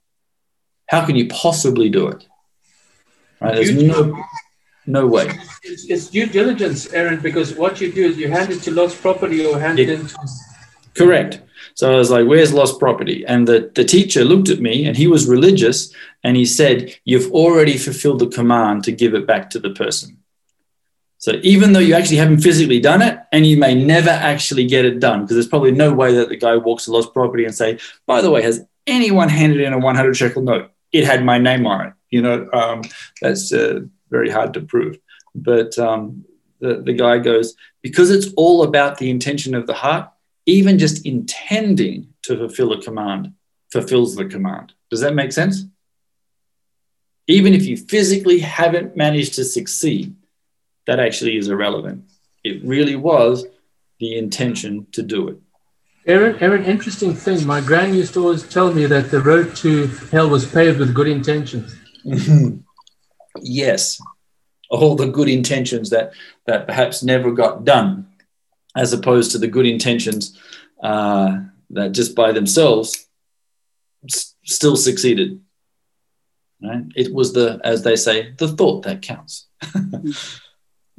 How 0.88 1.06
can 1.06 1.18
you 1.18 1.28
possibly 1.28 1.90
do 1.90 2.08
it? 2.08 2.26
Right? 3.42 3.56
There's 3.56 3.76
no, 3.76 4.24
no 4.86 5.08
way. 5.08 5.30
It's, 5.64 5.90
it's 5.90 6.08
due 6.08 6.28
diligence, 6.28 6.94
Aaron, 6.94 7.20
because 7.20 7.54
what 7.54 7.82
you 7.82 7.92
do 7.92 8.06
is 8.06 8.18
you 8.18 8.30
hand 8.30 8.50
it 8.50 8.62
to 8.62 8.72
lost 8.72 9.02
property 9.02 9.46
or 9.46 9.60
hand 9.60 9.78
it, 9.78 9.90
it 9.90 10.00
into. 10.00 10.16
Correct. 10.94 11.42
So 11.74 11.92
I 11.92 11.98
was 11.98 12.12
like, 12.12 12.26
where's 12.26 12.54
lost 12.54 12.80
property? 12.80 13.26
And 13.28 13.46
the, 13.46 13.70
the 13.76 13.84
teacher 13.84 14.24
looked 14.24 14.48
at 14.48 14.62
me 14.62 14.86
and 14.86 14.96
he 14.96 15.08
was 15.08 15.28
religious 15.28 15.94
and 16.24 16.38
he 16.38 16.46
said, 16.46 16.96
You've 17.04 17.32
already 17.34 17.78
fulfilled 17.78 18.20
the 18.20 18.28
command 18.28 18.86
to 18.86 18.94
give 18.94 19.14
it 19.14 19.28
back 19.28 19.50
to 19.50 19.60
the 19.60 19.72
person. 19.72 20.15
So 21.26 21.40
even 21.42 21.74
though 21.74 21.80
you 21.80 21.96
actually 21.96 22.18
haven't 22.18 22.42
physically 22.42 22.80
done 22.80 23.02
it, 23.02 23.18
and 23.32 23.48
you 23.48 23.58
may 23.58 23.74
never 23.74 24.12
actually 24.12 24.68
get 24.68 24.86
it 24.86 25.00
done, 25.00 25.22
because 25.22 25.36
there's 25.36 25.48
probably 25.48 25.72
no 25.72 25.92
way 25.92 26.14
that 26.14 26.30
the 26.30 26.36
guy 26.36 26.56
walks 26.56 26.86
to 26.86 26.92
lost 26.92 27.16
property 27.16 27.46
and 27.46 27.56
say, 27.56 27.80
by 28.06 28.22
the 28.22 28.30
way, 28.30 28.44
has 28.44 28.64
anyone 28.86 29.28
handed 29.28 29.60
in 29.60 29.74
a 29.74 29.80
100 29.80 30.16
shekel 30.16 30.44
note? 30.44 30.70
It 30.92 31.04
had 31.04 31.26
my 31.26 31.40
name 31.40 31.66
on 31.66 31.88
it. 31.88 31.94
You 32.12 32.22
know, 32.22 32.48
um, 32.54 32.84
that's 33.24 33.52
uh, 33.52 33.80
very 34.12 34.30
hard 34.30 34.54
to 34.54 34.62
prove. 34.62 35.00
But 35.34 35.80
um, 35.80 36.26
the, 36.60 36.84
the 36.84 36.94
guy 36.94 37.18
goes, 37.18 37.56
because 37.82 38.12
it's 38.12 38.32
all 38.38 38.62
about 38.62 39.00
the 39.00 39.10
intention 39.10 39.56
of 39.56 39.66
the 39.66 39.74
heart, 39.74 40.08
even 40.46 40.78
just 40.78 41.08
intending 41.08 42.14
to 42.22 42.38
fulfill 42.38 42.72
a 42.72 42.80
command 42.80 43.34
fulfills 43.72 44.16
the 44.16 44.26
command. 44.26 44.74
Does 44.92 45.02
that 45.02 45.16
make 45.16 45.32
sense? 45.32 45.66
Even 47.26 47.56
if 47.56 47.66
you 47.66 47.78
physically 47.78 48.42
haven't 48.42 48.96
managed 48.96 49.34
to 49.34 49.44
succeed, 49.44 50.16
that 50.88 51.00
actually 51.00 51.38
is 51.38 51.48
irrelevant. 51.48 52.06
It 52.44 52.64
really 52.64 52.96
was 52.96 53.46
the 54.00 54.18
intention 54.18 54.88
to 54.92 55.02
do 55.02 55.30
it. 55.30 55.38
Aaron, 56.08 56.38
Aaron, 56.40 56.64
interesting 56.66 57.16
thing. 57.16 57.46
My 57.48 57.62
gran 57.62 57.94
used 57.94 58.14
to 58.14 58.22
always 58.22 58.44
tell 58.48 58.72
me 58.72 58.86
that 58.86 59.10
the 59.10 59.22
road 59.22 59.56
to 59.58 59.88
hell 60.12 60.30
was 60.30 60.46
paved 60.46 60.78
with 60.78 60.94
good 60.94 61.08
intentions. 61.08 61.76
yes, 63.42 64.00
all 64.70 64.96
the 64.96 65.08
good 65.08 65.30
intentions 65.30 65.90
that 65.90 66.14
that 66.46 66.68
perhaps 66.68 67.02
never 67.02 67.32
got 67.32 67.66
done 67.66 68.08
as 68.76 68.94
opposed 68.94 69.32
to 69.32 69.38
the 69.40 69.48
good 69.48 69.66
intentions 69.66 70.40
uh, 70.84 71.40
that 71.72 71.94
just 71.94 72.16
by 72.16 72.32
themselves 72.32 73.08
s- 74.08 74.36
still 74.44 74.76
succeeded. 74.76 75.42
Right? 76.62 76.84
It 76.96 77.14
was 77.14 77.34
the, 77.34 77.60
as 77.64 77.84
they 77.84 77.96
say, 77.96 78.34
the 78.38 78.48
thought 78.48 78.84
that 78.84 79.02
counts. 79.02 79.48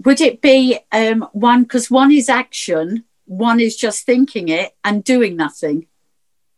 Would 0.04 0.20
it 0.20 0.40
be 0.42 0.78
um, 0.92 1.26
one 1.32 1.62
because 1.62 1.90
one 1.90 2.12
is 2.12 2.28
action, 2.28 3.04
one 3.24 3.60
is 3.60 3.76
just 3.76 4.04
thinking 4.04 4.48
it 4.48 4.74
and 4.84 5.02
doing 5.02 5.36
nothing? 5.36 5.86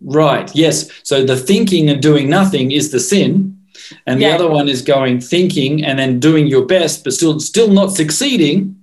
Right. 0.01 0.55
Yes. 0.55 0.91
So 1.03 1.25
the 1.25 1.37
thinking 1.37 1.89
and 1.91 2.03
doing 2.03 2.29
nothing 2.29 2.71
is 2.73 2.91
the 2.91 3.01
sin, 3.01 3.59
and 4.07 4.21
Yeah. 4.21 4.29
the 4.29 4.35
other 4.35 4.51
one 4.51 4.69
is 4.69 4.83
going 4.83 5.21
thinking 5.21 5.85
and 5.85 5.99
then 5.99 6.21
doing 6.21 6.47
your 6.47 6.67
best, 6.67 7.05
but 7.05 7.13
still 7.13 7.39
still 7.41 7.69
not 7.69 7.93
succeeding. 7.93 8.77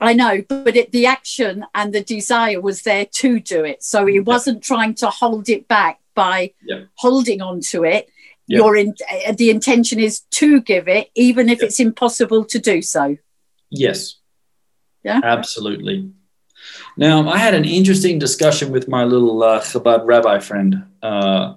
I 0.00 0.12
know, 0.12 0.42
but 0.48 0.76
it, 0.76 0.92
the 0.92 1.06
action 1.06 1.66
and 1.74 1.92
the 1.92 2.02
desire 2.02 2.60
was 2.60 2.82
there 2.82 3.04
to 3.04 3.40
do 3.40 3.64
it. 3.64 3.82
So 3.82 4.06
he 4.06 4.20
wasn't 4.20 4.62
trying 4.62 4.94
to 4.96 5.10
hold 5.10 5.48
it 5.48 5.66
back 5.66 5.98
by 6.14 6.52
Yeah. 6.64 6.82
holding 6.96 7.42
on 7.42 7.60
to 7.72 7.84
it. 7.84 8.08
Your 8.46 8.76
in, 8.76 8.94
uh, 9.26 9.32
the 9.32 9.50
intention 9.50 9.98
is 9.98 10.20
to 10.30 10.60
give 10.62 10.88
it, 10.88 11.10
even 11.14 11.48
if 11.50 11.62
it's 11.62 11.80
impossible 11.80 12.44
to 12.46 12.58
do 12.58 12.80
so. 12.80 13.18
Yes. 13.70 14.16
Yeah. 15.04 15.20
Absolutely. 15.22 16.10
Now, 16.96 17.28
I 17.28 17.38
had 17.38 17.54
an 17.54 17.64
interesting 17.64 18.18
discussion 18.18 18.72
with 18.72 18.88
my 18.88 19.04
little 19.04 19.42
uh, 19.42 19.60
Chabad 19.60 20.06
rabbi 20.06 20.38
friend 20.40 20.84
uh, 21.02 21.54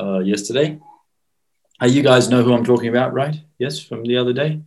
uh, 0.00 0.18
yesterday. 0.20 0.78
Uh, 1.82 1.86
you 1.86 2.02
guys 2.02 2.28
know 2.28 2.42
who 2.42 2.54
I'm 2.54 2.64
talking 2.64 2.88
about, 2.88 3.12
right? 3.12 3.34
Yes, 3.58 3.80
from 3.80 4.04
the 4.04 4.16
other 4.16 4.32
day? 4.32 4.60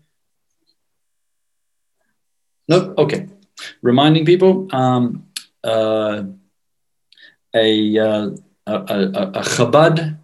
Nope. 2.68 2.98
Okay. 2.98 3.28
Reminding 3.82 4.26
people 4.26 4.68
um, 4.76 5.26
uh, 5.64 6.24
a, 7.56 7.98
uh, 7.98 8.30
a, 8.68 8.74
a, 8.74 9.32
a 9.36 9.42
Chabad 9.42 10.18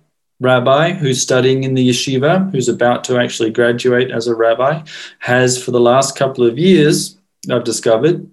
rabbi 0.43 0.91
who's 0.91 1.21
studying 1.21 1.63
in 1.63 1.73
the 1.73 1.89
yeshiva, 1.89 2.51
who's 2.51 2.69
about 2.69 3.03
to 3.05 3.17
actually 3.17 3.49
graduate 3.49 4.11
as 4.11 4.27
a 4.27 4.35
rabbi, 4.35 4.83
has 5.19 5.61
for 5.61 5.71
the 5.71 5.79
last 5.79 6.17
couple 6.17 6.45
of 6.45 6.59
years, 6.59 7.17
I've 7.49 7.63
discovered, 7.63 8.29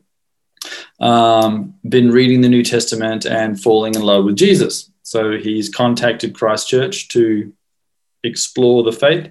um, 0.99 1.75
been 1.88 2.11
reading 2.11 2.40
the 2.40 2.49
New 2.49 2.64
Testament 2.64 3.25
and 3.25 3.61
falling 3.61 3.94
in 3.94 4.03
love 4.03 4.25
with 4.25 4.37
Jesus. 4.37 4.90
So 5.03 5.38
he's 5.38 5.68
contacted 5.68 6.35
Christchurch 6.35 7.09
to 7.09 7.53
explore 8.25 8.83
the 8.83 8.92
faith. 8.92 9.31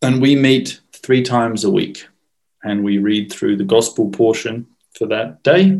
And 0.00 0.20
we 0.20 0.34
meet 0.34 0.80
three 0.92 1.22
times 1.22 1.64
a 1.64 1.70
week 1.70 2.06
and 2.64 2.82
we 2.82 2.98
read 2.98 3.30
through 3.30 3.56
the 3.56 3.64
gospel 3.64 4.10
portion 4.10 4.66
for 4.96 5.06
that 5.06 5.42
day 5.42 5.78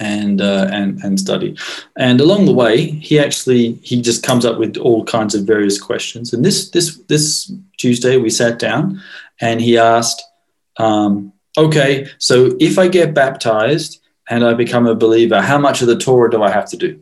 and 0.00 0.40
uh, 0.40 0.68
and 0.70 1.02
and 1.02 1.18
study. 1.18 1.56
And 1.96 2.20
along 2.20 2.46
the 2.46 2.54
way 2.54 2.90
he 2.90 3.18
actually 3.18 3.74
he 3.82 4.00
just 4.00 4.22
comes 4.22 4.44
up 4.44 4.58
with 4.58 4.76
all 4.76 5.04
kinds 5.04 5.34
of 5.34 5.44
various 5.44 5.80
questions. 5.80 6.32
And 6.32 6.44
this 6.44 6.70
this 6.70 6.96
this 7.08 7.52
tuesday 7.76 8.16
we 8.16 8.30
sat 8.30 8.58
down 8.58 9.00
and 9.40 9.60
he 9.60 9.78
asked 9.78 10.22
um, 10.78 11.32
okay 11.56 12.08
so 12.18 12.56
if 12.60 12.78
i 12.78 12.88
get 12.88 13.14
baptized 13.14 14.00
and 14.28 14.44
i 14.44 14.52
become 14.54 14.86
a 14.86 14.94
believer 14.94 15.40
how 15.40 15.58
much 15.58 15.80
of 15.80 15.88
the 15.88 15.96
torah 15.96 16.30
do 16.30 16.42
i 16.42 16.50
have 16.50 16.68
to 16.70 16.76
do? 16.76 17.00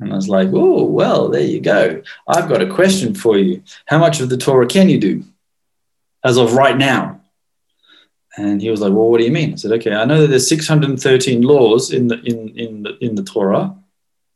And 0.00 0.12
i 0.12 0.16
was 0.16 0.28
like 0.28 0.48
oh 0.52 0.84
well 0.84 1.28
there 1.28 1.42
you 1.42 1.60
go. 1.60 2.02
I've 2.26 2.48
got 2.48 2.62
a 2.62 2.72
question 2.72 3.14
for 3.14 3.36
you. 3.38 3.62
How 3.86 3.98
much 3.98 4.20
of 4.20 4.28
the 4.28 4.36
torah 4.36 4.66
can 4.66 4.88
you 4.88 4.98
do 4.98 5.24
as 6.24 6.36
of 6.36 6.54
right 6.54 6.76
now 6.76 7.17
and 8.38 8.62
he 8.62 8.70
was 8.70 8.80
like, 8.80 8.92
"Well, 8.92 9.10
what 9.10 9.18
do 9.18 9.24
you 9.24 9.32
mean?" 9.32 9.52
I 9.52 9.56
said, 9.56 9.72
"Okay, 9.72 9.92
I 9.92 10.04
know 10.04 10.20
that 10.20 10.28
there's 10.28 10.48
613 10.48 11.42
laws 11.42 11.92
in 11.92 12.08
the 12.08 12.20
in 12.22 12.48
in 12.56 12.82
the 12.84 12.96
in 13.04 13.14
the 13.16 13.24
Torah. 13.24 13.74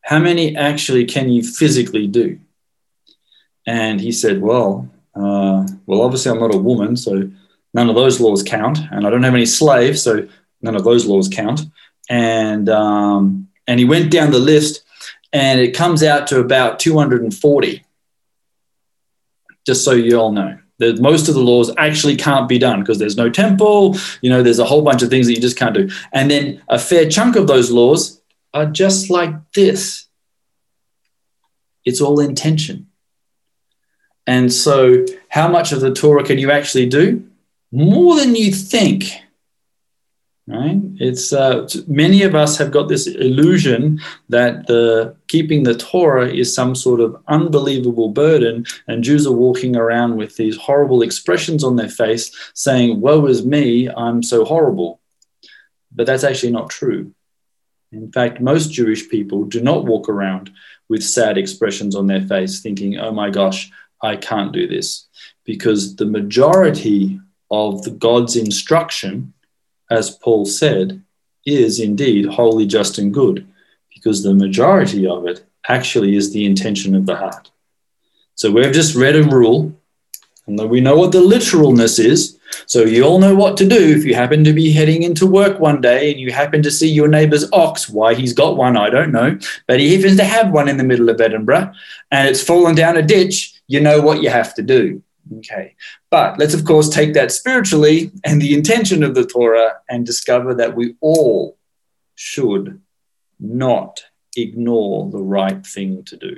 How 0.03 0.19
many 0.19 0.57
actually 0.57 1.05
can 1.05 1.31
you 1.31 1.43
physically 1.43 2.07
do?" 2.09 2.39
And 3.67 4.01
he 4.01 4.11
said, 4.11 4.43
"Well, 4.43 4.89
uh, 5.15 5.67
well, 5.87 6.03
obviously 6.03 6.33
I'm 6.33 6.41
not 6.41 6.55
a 6.55 6.59
woman, 6.59 6.97
so 6.97 7.31
none 7.75 7.89
of 7.89 7.95
those 7.95 8.21
laws 8.21 8.43
count, 8.43 8.79
and 8.91 9.07
I 9.07 9.11
don't 9.11 9.23
have 9.23 9.35
any 9.35 9.47
slaves, 9.47 10.03
so 10.03 10.27
none 10.61 10.75
of 10.75 10.85
those 10.85 11.07
laws 11.07 11.29
count." 11.29 11.61
And 12.11 12.69
um, 12.69 13.49
and 13.69 13.79
he 13.79 13.87
went 13.87 14.11
down 14.11 14.33
the 14.33 14.39
list, 14.39 14.83
and 15.33 15.61
it 15.61 15.77
comes 15.77 16.03
out 16.03 16.27
to 16.29 16.41
about 16.41 16.81
240. 16.81 17.85
Just 19.65 19.85
so 19.85 19.93
you 19.93 20.19
all 20.19 20.33
know 20.33 20.59
that 20.79 21.01
most 21.01 21.29
of 21.29 21.35
the 21.35 21.41
laws 21.41 21.71
actually 21.79 22.17
can't 22.17 22.49
be 22.49 22.59
done 22.59 22.81
because 22.81 22.99
there's 22.99 23.17
no 23.17 23.31
temple 23.31 23.97
you 24.21 24.31
know 24.31 24.43
there's 24.43 24.59
a 24.59 24.65
whole 24.65 24.83
bunch 24.83 25.03
of 25.03 25.11
things 25.11 25.27
that 25.27 25.35
you 25.35 25.41
just 25.41 25.57
can't 25.57 25.75
do. 25.75 25.89
And 26.13 26.31
then 26.31 26.63
a 26.69 26.79
fair 26.79 27.09
chunk 27.09 27.37
of 27.37 27.47
those 27.47 27.71
laws 27.71 28.21
are 28.55 28.67
just 28.67 29.11
like 29.11 29.35
this. 29.53 30.07
It's 31.85 32.01
all 32.01 32.21
intention. 32.21 32.89
And 34.27 34.53
so 34.53 35.05
how 35.29 35.49
much 35.49 35.73
of 35.73 35.81
the 35.81 35.93
torah 35.93 36.25
can 36.25 36.39
you 36.39 36.51
actually 36.51 36.87
do? 36.87 37.29
More 37.73 38.17
than 38.17 38.37
you 38.37 38.53
think 38.53 39.22
right? 40.53 40.81
It's 40.97 41.33
uh, 41.33 41.67
many 41.87 42.23
of 42.23 42.35
us 42.35 42.59
have 42.59 42.71
got 42.71 42.89
this 42.89 43.07
illusion 43.07 44.01
that 44.29 44.67
the 44.67 45.17
keeping 45.29 45.63
the 45.63 45.75
torah 45.75 46.29
is 46.29 46.55
some 46.55 46.75
sort 46.75 47.01
of 47.01 47.17
unbelievable 47.29 48.11
burden 48.11 48.67
and 48.87 49.03
jews 49.03 49.27
are 49.27 49.33
walking 49.33 49.77
around 49.77 50.17
with 50.17 50.37
these 50.37 50.57
horrible 50.57 51.01
expressions 51.03 51.65
on 51.65 51.77
their 51.77 51.89
face 51.89 52.31
saying 52.55 53.01
woe 53.01 53.27
is 53.27 53.47
me 53.47 53.89
i'm 53.89 54.23
so 54.23 54.45
horrible. 54.45 55.01
But 55.95 56.07
that's 56.07 56.25
actually 56.25 56.53
not 56.53 56.71
true. 56.71 57.13
In 57.93 58.13
fact 58.13 58.41
most 58.41 58.73
jewish 58.73 59.09
people 59.09 59.45
do 59.45 59.61
not 59.63 59.87
walk 59.87 60.09
around 60.09 60.51
with 60.89 61.03
sad 61.03 61.39
expressions 61.39 61.95
on 61.95 62.07
their 62.07 62.23
face 62.23 62.61
thinking 62.61 62.99
oh 62.99 63.13
my 63.13 63.31
gosh 63.31 63.71
i 64.03 64.17
can't 64.17 64.53
do 64.53 64.67
this. 64.67 65.09
Because 65.45 65.97
the 65.97 66.07
majority 66.07 67.21
of 67.51 67.83
the 67.85 67.91
god's 67.91 68.37
instruction 68.37 69.32
as 69.93 70.17
Paul 70.23 70.47
said, 70.47 71.03
is 71.45 71.79
indeed 71.79 72.25
holy, 72.27 72.67
just, 72.67 72.99
and 72.99 73.13
good, 73.13 73.47
because 73.95 74.23
the 74.23 74.35
majority 74.35 75.07
of 75.07 75.27
it 75.27 75.45
actually 75.69 76.17
is 76.17 76.33
the 76.33 76.45
intention 76.45 76.95
of 76.95 77.07
the 77.07 77.17
heart. 77.17 77.51
So 78.35 78.51
we've 78.51 78.73
just 78.73 78.95
read 78.95 79.17
a 79.17 79.23
rule, 79.23 79.61
and 80.47 80.59
we 80.71 80.81
know 80.81 80.97
what 80.97 81.13
the 81.13 81.21
literalness 81.21 81.99
is. 81.99 82.39
So 82.67 82.85
you 82.85 83.05
all 83.05 83.19
know 83.19 83.35
what 83.35 83.57
to 83.59 83.69
do 83.69 83.97
if 83.97 84.05
you 84.05 84.15
happen 84.15 84.45
to 84.45 84.53
be 84.53 84.73
heading 84.73 85.03
into 85.03 85.27
work 85.27 85.59
one 85.59 85.81
day 85.81 86.11
and 86.11 86.21
you 86.21 86.33
happen 86.33 86.63
to 86.63 86.71
see 86.71 86.91
your 86.91 87.09
neighbour's 87.09 87.51
ox. 87.53 87.89
Why 87.89 88.15
he's 88.15 88.35
got 88.35 88.57
one, 88.57 88.77
I 88.77 88.91
don't 88.91 89.13
know, 89.13 89.39
but 89.67 89.81
he 89.81 89.95
happens 89.95 90.19
to 90.19 90.25
have 90.25 90.51
one 90.51 90.69
in 90.69 90.77
the 90.77 90.85
middle 90.85 91.09
of 91.09 91.21
Edinburgh, 91.21 91.73
and 92.11 92.29
it's 92.29 92.43
fallen 92.43 92.75
down 92.75 92.97
a 92.97 93.03
ditch. 93.03 93.63
You 93.69 93.81
know 93.81 94.01
what 94.01 94.23
you 94.23 94.31
have 94.31 94.55
to 94.57 94.63
do. 94.63 95.03
Okay. 95.39 95.77
But 96.11 96.39
let's, 96.39 96.55
of 96.55 96.65
course, 96.65 96.89
take 96.89 97.15
that 97.15 97.33
spiritually 97.33 98.11
and 98.25 98.41
the 98.41 98.55
intention 98.55 99.03
of 99.03 99.15
the 99.15 99.27
Torah 99.27 99.81
and 99.89 100.05
discover 100.05 100.55
that 100.55 100.75
we 100.75 100.97
all 101.01 101.57
should 102.15 102.81
not 103.39 104.03
ignore 104.37 105.11
the 105.11 105.23
right 105.23 105.67
thing 105.67 106.05
to 106.05 106.17
do. 106.17 106.37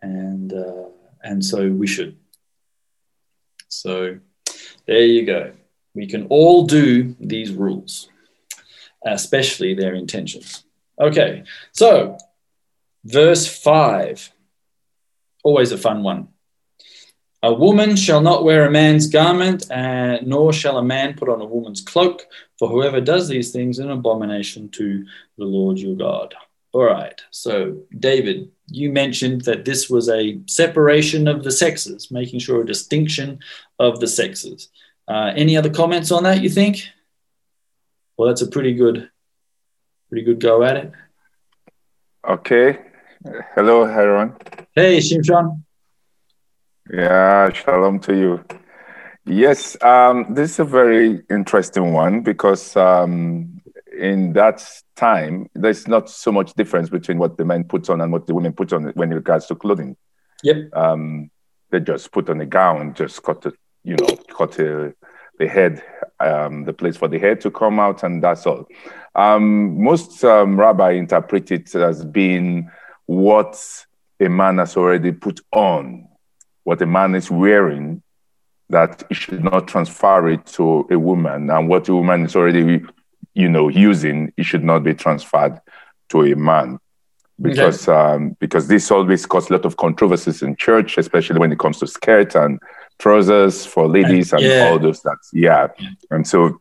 And, 0.00 0.52
uh, 0.52 0.88
and 1.22 1.44
so 1.44 1.70
we 1.70 1.86
should. 1.86 2.16
So 3.68 4.18
there 4.86 5.04
you 5.04 5.24
go. 5.24 5.52
We 5.94 6.06
can 6.06 6.26
all 6.28 6.66
do 6.66 7.14
these 7.20 7.52
rules, 7.52 8.08
especially 9.04 9.74
their 9.74 9.94
intentions. 9.94 10.64
Okay, 11.00 11.44
so 11.72 12.18
verse 13.04 13.46
5, 13.46 14.32
always 15.42 15.72
a 15.72 15.78
fun 15.78 16.02
one. 16.02 16.28
A 17.44 17.52
woman 17.52 17.96
shall 17.96 18.20
not 18.20 18.44
wear 18.44 18.66
a 18.66 18.70
man's 18.70 19.08
garment, 19.08 19.68
uh, 19.70 20.20
nor 20.22 20.52
shall 20.52 20.78
a 20.78 20.84
man 20.84 21.14
put 21.14 21.28
on 21.28 21.40
a 21.40 21.44
woman's 21.44 21.80
cloak, 21.80 22.22
for 22.56 22.68
whoever 22.68 23.00
does 23.00 23.26
these 23.26 23.50
things 23.50 23.78
is 23.78 23.84
an 23.84 23.90
abomination 23.90 24.68
to 24.70 25.04
the 25.38 25.44
Lord 25.44 25.78
your 25.78 25.96
God. 25.96 26.34
All 26.72 26.84
right, 26.84 27.20
so 27.32 27.78
David, 27.98 28.50
you 28.68 28.92
mentioned 28.92 29.42
that 29.42 29.64
this 29.64 29.90
was 29.90 30.08
a 30.08 30.40
separation 30.46 31.26
of 31.26 31.42
the 31.42 31.50
sexes, 31.50 32.10
making 32.10 32.38
sure 32.38 32.62
a 32.62 32.66
distinction 32.66 33.40
of 33.78 33.98
the 33.98 34.06
sexes. 34.06 34.68
Uh, 35.08 35.32
any 35.34 35.56
other 35.56 35.68
comments 35.68 36.12
on 36.12 36.22
that, 36.22 36.42
you 36.42 36.48
think? 36.48 36.86
Well, 38.16 38.28
that's 38.28 38.42
a 38.42 38.46
pretty 38.46 38.74
good, 38.74 39.10
pretty 40.08 40.24
good 40.24 40.38
go 40.38 40.62
at 40.62 40.76
it. 40.76 40.92
Okay. 42.26 42.78
Hello, 43.54 43.82
Aaron. 43.82 44.36
Hey, 44.74 44.98
Shimshon. 44.98 45.61
Yeah, 46.90 47.52
shalom 47.52 48.00
to 48.00 48.16
you. 48.16 48.44
Yes, 49.24 49.80
um, 49.82 50.34
this 50.34 50.52
is 50.52 50.58
a 50.60 50.64
very 50.64 51.22
interesting 51.30 51.92
one 51.92 52.22
because 52.22 52.76
um, 52.76 53.60
in 53.96 54.32
that 54.32 54.66
time, 54.96 55.48
there's 55.54 55.86
not 55.86 56.10
so 56.10 56.32
much 56.32 56.54
difference 56.54 56.88
between 56.88 57.18
what 57.18 57.36
the 57.36 57.44
men 57.44 57.64
put 57.64 57.88
on 57.88 58.00
and 58.00 58.10
what 58.10 58.26
the 58.26 58.34
women 58.34 58.52
put 58.52 58.72
on 58.72 58.86
when 58.94 59.12
it 59.12 59.14
regards 59.14 59.46
to 59.46 59.54
clothing. 59.54 59.96
Yep. 60.42 60.56
Um, 60.72 61.30
they 61.70 61.78
just 61.78 62.10
put 62.10 62.28
on 62.28 62.40
a 62.40 62.46
gown, 62.46 62.94
just 62.94 63.22
cut 63.22 63.42
the, 63.42 63.52
you 63.84 63.94
know, 63.94 64.16
cut 64.36 64.52
the, 64.52 64.92
the 65.38 65.46
head, 65.46 65.82
um, 66.18 66.64
the 66.64 66.72
place 66.72 66.96
for 66.96 67.06
the 67.06 67.18
head 67.18 67.40
to 67.42 67.50
come 67.52 67.78
out, 67.78 68.02
and 68.02 68.22
that's 68.22 68.44
all. 68.44 68.66
Um, 69.14 69.80
most 69.80 70.24
um, 70.24 70.58
rabbi 70.58 70.92
interpret 70.92 71.52
it 71.52 71.72
as 71.76 72.04
being 72.04 72.68
what 73.06 73.56
a 74.18 74.28
man 74.28 74.58
has 74.58 74.76
already 74.76 75.12
put 75.12 75.40
on 75.52 76.08
what 76.64 76.82
a 76.82 76.86
man 76.86 77.14
is 77.14 77.30
wearing 77.30 78.02
that 78.70 79.02
he 79.08 79.14
should 79.14 79.44
not 79.44 79.68
transfer 79.68 80.28
it 80.30 80.44
to 80.46 80.86
a 80.90 80.98
woman 80.98 81.50
and 81.50 81.68
what 81.68 81.88
a 81.88 81.94
woman 81.94 82.24
is 82.24 82.34
already 82.34 82.82
you 83.34 83.48
know 83.48 83.68
using 83.68 84.32
it 84.36 84.44
should 84.44 84.64
not 84.64 84.82
be 84.82 84.94
transferred 84.94 85.60
to 86.08 86.22
a 86.22 86.36
man 86.36 86.78
because 87.40 87.88
okay. 87.88 88.14
um, 88.14 88.36
because 88.40 88.68
this 88.68 88.90
always 88.90 89.26
causes 89.26 89.50
a 89.50 89.54
lot 89.54 89.64
of 89.64 89.76
controversies 89.76 90.42
in 90.42 90.56
church 90.56 90.98
especially 90.98 91.38
when 91.38 91.52
it 91.52 91.58
comes 91.58 91.78
to 91.78 91.86
skirt 91.86 92.34
and 92.34 92.60
trousers 92.98 93.66
for 93.66 93.88
ladies 93.88 94.32
and, 94.32 94.42
yeah. 94.42 94.68
all 94.68 94.78
those 94.78 95.02
that 95.02 95.18
yeah. 95.32 95.68
yeah 95.78 95.88
and 96.10 96.26
so 96.26 96.60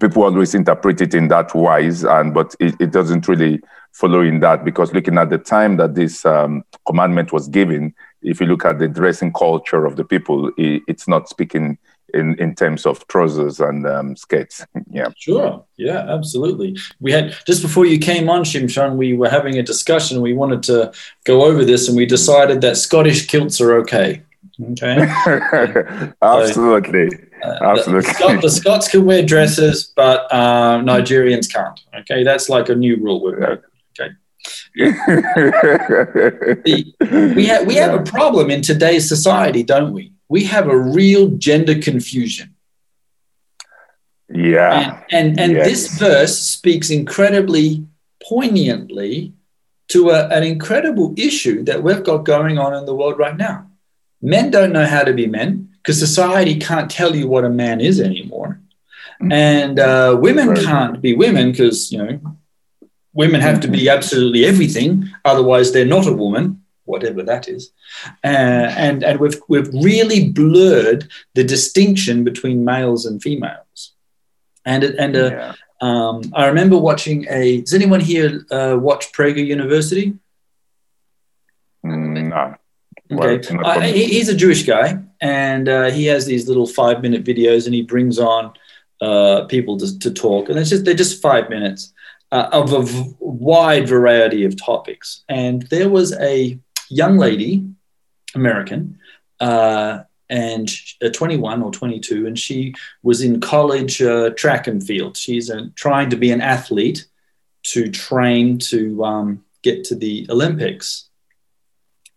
people 0.00 0.22
always 0.22 0.54
interpret 0.54 1.00
it 1.00 1.14
in 1.14 1.28
that 1.28 1.54
wise 1.54 2.04
and 2.04 2.34
but 2.34 2.54
it, 2.58 2.74
it 2.80 2.90
doesn't 2.90 3.28
really 3.28 3.60
follow 3.92 4.20
in 4.20 4.40
that 4.40 4.64
because 4.64 4.92
looking 4.92 5.18
at 5.18 5.30
the 5.30 5.38
time 5.38 5.76
that 5.76 5.94
this 5.94 6.24
um, 6.26 6.64
commandment 6.86 7.32
was 7.32 7.48
given 7.48 7.94
if 8.24 8.40
you 8.40 8.46
look 8.46 8.64
at 8.64 8.78
the 8.78 8.88
dressing 8.88 9.32
culture 9.32 9.84
of 9.84 9.96
the 9.96 10.04
people, 10.04 10.50
it's 10.56 11.06
not 11.06 11.28
speaking 11.28 11.78
in, 12.14 12.36
in 12.38 12.54
terms 12.54 12.86
of 12.86 13.06
trousers 13.08 13.60
and 13.60 13.86
um, 13.86 14.16
skates. 14.16 14.64
yeah. 14.90 15.08
Sure. 15.16 15.64
Yeah, 15.76 16.06
absolutely. 16.08 16.76
We 17.00 17.12
had 17.12 17.34
just 17.46 17.62
before 17.62 17.86
you 17.86 17.98
came 17.98 18.30
on, 18.30 18.44
Shimshon, 18.44 18.96
we 18.96 19.14
were 19.14 19.28
having 19.28 19.58
a 19.58 19.62
discussion. 19.62 20.20
We 20.20 20.32
wanted 20.32 20.62
to 20.64 20.92
go 21.24 21.44
over 21.44 21.64
this 21.64 21.88
and 21.88 21.96
we 21.96 22.06
decided 22.06 22.60
that 22.62 22.76
Scottish 22.76 23.26
kilts 23.26 23.60
are 23.60 23.74
okay. 23.80 24.22
Okay. 24.70 24.96
Absolutely. 26.22 27.10
So, 27.10 27.48
uh, 27.48 27.58
Absolutely. 27.62 28.02
The, 28.02 28.14
Scot- 28.14 28.42
the, 28.42 28.50
Scots 28.50 28.88
can 28.88 29.04
wear 29.04 29.22
dresses, 29.22 29.92
but 29.96 30.32
uh, 30.32 30.78
Nigerians 30.78 31.52
can't. 31.52 31.80
Okay. 32.00 32.22
That's 32.22 32.48
like 32.48 32.68
a 32.68 32.74
new 32.74 32.96
rule 32.96 33.22
we've 33.22 33.38
made. 33.38 33.58
We 34.76 34.94
have 37.46 37.66
we 37.66 37.74
have 37.76 37.94
a 37.94 38.02
problem 38.04 38.50
in 38.50 38.60
today's 38.62 39.08
society, 39.08 39.62
don't 39.62 39.92
we? 39.92 40.12
We 40.28 40.44
have 40.44 40.68
a 40.68 40.76
real 40.76 41.28
gender 41.28 41.80
confusion. 41.80 42.54
Yeah. 44.28 45.02
And 45.10 45.38
and, 45.38 45.40
and 45.40 45.52
yes. 45.52 45.66
this 45.68 45.98
verse 45.98 46.38
speaks 46.38 46.90
incredibly 46.90 47.86
poignantly 48.22 49.32
to 49.88 50.10
a, 50.10 50.28
an 50.28 50.42
incredible 50.42 51.14
issue 51.16 51.62
that 51.64 51.82
we've 51.82 52.02
got 52.02 52.24
going 52.24 52.58
on 52.58 52.74
in 52.74 52.86
the 52.86 52.94
world 52.94 53.18
right 53.18 53.36
now. 53.36 53.70
Men 54.22 54.50
don't 54.50 54.72
know 54.72 54.86
how 54.86 55.04
to 55.04 55.12
be 55.12 55.26
men 55.26 55.68
because 55.76 56.00
society 56.00 56.58
can't 56.58 56.90
tell 56.90 57.14
you 57.14 57.28
what 57.28 57.44
a 57.44 57.50
man 57.50 57.80
is 57.80 58.00
anymore. 58.00 58.58
Mm-hmm. 59.20 59.32
And 59.32 59.78
uh, 59.78 60.16
women 60.18 60.56
can't 60.56 61.00
be 61.00 61.14
women 61.14 61.52
because, 61.52 61.92
you 61.92 61.98
know, 61.98 62.18
Women 63.14 63.40
have 63.40 63.60
to 63.60 63.68
be 63.68 63.88
absolutely 63.88 64.44
everything, 64.44 65.08
otherwise 65.24 65.72
they're 65.72 65.86
not 65.86 66.06
a 66.06 66.12
woman, 66.12 66.62
whatever 66.84 67.22
that 67.22 67.48
is. 67.48 67.72
Uh, 68.22 68.66
and 68.86 69.02
and 69.04 69.20
we've 69.20 69.40
we've 69.48 69.72
really 69.72 70.30
blurred 70.30 71.08
the 71.34 71.44
distinction 71.44 72.24
between 72.24 72.64
males 72.64 73.06
and 73.06 73.22
females. 73.22 73.92
And 74.66 74.84
and 74.84 75.16
uh, 75.16 75.30
yeah. 75.30 75.52
um, 75.80 76.22
I 76.34 76.46
remember 76.46 76.76
watching 76.76 77.26
a. 77.30 77.60
Does 77.60 77.74
anyone 77.74 78.00
here 78.00 78.44
uh, 78.50 78.76
watch 78.80 79.12
Prager 79.12 79.44
University? 79.44 80.14
Mm, 81.84 82.28
no. 82.30 82.56
Okay, 83.12 83.92
he's 83.92 84.28
a 84.28 84.34
Jewish 84.34 84.64
guy, 84.64 84.98
and 85.20 85.68
uh, 85.68 85.90
he 85.90 86.06
has 86.06 86.24
these 86.26 86.48
little 86.48 86.66
five-minute 86.66 87.22
videos, 87.22 87.66
and 87.66 87.74
he 87.74 87.82
brings 87.82 88.18
on 88.18 88.52
uh, 89.00 89.44
people 89.44 89.76
to, 89.76 89.98
to 89.98 90.10
talk, 90.10 90.48
and 90.48 90.58
it's 90.58 90.70
just 90.70 90.84
they're 90.84 90.94
just 90.94 91.20
five 91.20 91.50
minutes, 91.50 91.92
uh, 92.34 92.48
of 92.50 92.72
a 92.72 92.82
v- 92.82 93.14
wide 93.20 93.88
variety 93.88 94.44
of 94.44 94.60
topics. 94.60 95.22
And 95.28 95.62
there 95.70 95.88
was 95.88 96.12
a 96.18 96.58
young 96.90 97.16
lady, 97.16 97.64
American, 98.34 98.98
uh, 99.38 100.00
and 100.28 100.68
uh, 101.00 101.10
21 101.10 101.62
or 101.62 101.70
22, 101.70 102.26
and 102.26 102.36
she 102.36 102.74
was 103.04 103.22
in 103.22 103.40
college 103.40 104.02
uh, 104.02 104.30
track 104.30 104.66
and 104.66 104.84
field. 104.84 105.16
She's 105.16 105.48
uh, 105.48 105.66
trying 105.76 106.10
to 106.10 106.16
be 106.16 106.32
an 106.32 106.40
athlete 106.40 107.06
to 107.66 107.88
train 107.88 108.58
to 108.70 109.04
um, 109.04 109.44
get 109.62 109.84
to 109.84 109.94
the 109.94 110.26
Olympics. 110.28 111.08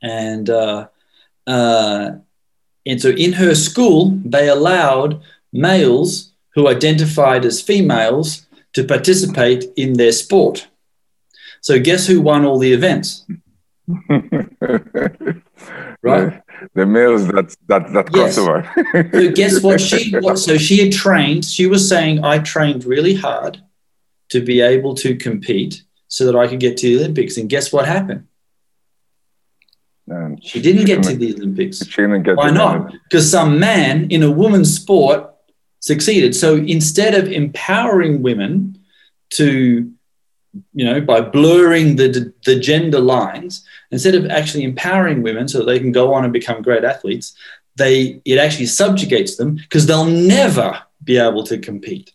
And 0.02 0.50
uh, 0.50 0.88
and 1.46 3.02
so 3.02 3.10
in 3.10 3.34
her 3.34 3.54
school, 3.54 4.20
they 4.26 4.50
allowed 4.50 5.22
males 5.54 6.32
who 6.56 6.68
identified 6.68 7.46
as 7.46 7.62
females 7.62 8.47
to 8.78 8.84
participate 8.84 9.66
in 9.76 9.94
their 9.94 10.12
sport. 10.12 10.68
So, 11.62 11.80
guess 11.80 12.06
who 12.06 12.22
won 12.22 12.46
all 12.46 12.60
the 12.60 12.72
events? 12.74 13.26
right? 16.04 16.44
The 16.76 16.86
males 16.86 17.26
that 17.30 17.56
that 17.66 17.92
that 17.94 18.10
yes. 18.14 18.38
over. 18.38 18.70
so 19.14 19.32
guess 19.32 19.64
what 19.64 19.82
she 19.82 20.12
what, 20.20 20.38
so 20.38 20.60
she 20.60 20.78
had 20.78 20.92
trained. 20.94 21.44
She 21.44 21.66
was 21.66 21.90
saying, 21.90 22.24
I 22.24 22.38
trained 22.38 22.86
really 22.86 23.16
hard 23.16 23.64
to 24.30 24.42
be 24.42 24.62
able 24.62 24.94
to 24.96 25.16
compete 25.16 25.82
so 26.08 26.28
that 26.28 26.36
I 26.36 26.48
could 26.48 26.60
get 26.60 26.78
to 26.78 26.88
the 26.88 26.98
Olympics. 27.04 27.38
And 27.38 27.50
guess 27.50 27.74
what 27.74 27.88
happened? 27.88 28.28
Um, 30.12 30.38
she 30.40 30.62
didn't 30.62 30.82
she 30.82 30.86
get 30.86 31.02
to 31.02 31.16
the 31.16 31.34
Olympics. 31.34 31.84
She 31.84 32.02
didn't 32.04 32.22
get 32.22 32.38
Why 32.38 32.52
not? 32.52 32.94
Because 33.10 33.32
some 33.32 33.60
man 33.60 34.12
in 34.12 34.22
a 34.22 34.30
woman's 34.30 34.76
sport 34.76 35.34
succeeded. 35.80 36.36
So 36.36 36.56
instead 36.56 37.14
of 37.16 37.32
empowering 37.32 38.22
women 38.22 38.80
to, 39.32 39.92
you 40.74 40.86
know, 40.86 41.02
by 41.02 41.22
blurring 41.22 41.96
the, 41.98 42.34
the 42.46 42.60
gender 42.60 43.00
lines, 43.00 43.66
instead 43.92 44.16
of 44.16 44.26
actually 44.30 44.64
empowering 44.64 45.22
women 45.22 45.48
so 45.48 45.60
that 45.60 45.66
they 45.66 45.80
can 45.80 45.92
go 45.92 46.14
on 46.14 46.24
and 46.24 46.34
become 46.34 46.62
great 46.62 46.84
athletes, 46.84 47.36
they 47.76 48.22
it 48.26 48.38
actually 48.40 48.66
subjugates 48.66 49.36
them 49.38 49.56
because 49.56 49.86
they'll 49.86 50.06
never 50.06 50.82
be 51.04 51.18
able 51.18 51.44
to 51.44 51.58
compete. 51.60 52.12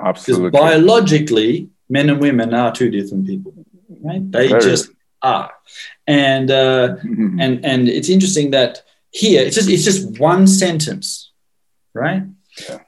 Absolutely. 0.00 0.50
Because 0.50 0.60
biologically, 0.60 1.68
men 1.88 2.08
and 2.08 2.20
women 2.20 2.54
are 2.54 2.72
two 2.72 2.90
different 2.90 3.26
people. 3.26 3.52
Right? 4.00 4.30
They 4.30 4.48
Very. 4.48 4.62
just 4.62 4.90
are. 5.22 5.52
And 6.06 6.50
uh, 6.50 6.96
Mhm. 7.04 7.40
and 7.40 7.64
and 7.64 7.88
it's 7.88 8.08
interesting 8.08 8.52
that 8.52 8.82
here 9.10 9.42
it's 9.42 9.56
just 9.56 9.68
it's 9.70 9.84
just 9.84 10.18
one 10.20 10.46
sentence, 10.46 11.30
right? 11.94 12.22
Yeah. 12.68 12.78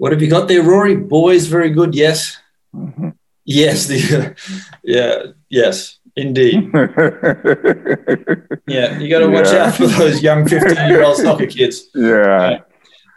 What 0.00 0.12
have 0.12 0.22
you 0.22 0.30
got 0.30 0.48
there, 0.48 0.62
Rory? 0.62 0.96
Boys, 0.96 1.46
very 1.46 1.68
good. 1.68 1.94
Yes, 1.94 2.38
Mhm. 2.74 3.12
yes, 3.44 3.86
the, 3.86 4.34
yeah, 4.82 5.16
yes, 5.50 5.98
indeed. 6.16 6.70
Yeah, 8.66 8.98
you 9.00 9.10
got 9.10 9.18
to 9.20 9.28
watch 9.28 9.52
Yeah. 9.52 9.64
out 9.66 9.74
for 9.74 9.86
those 9.88 10.22
young 10.22 10.46
fifteen-year-old 10.48 11.16
soccer 11.18 11.46
kids. 11.46 11.76
yeah. 11.94 12.60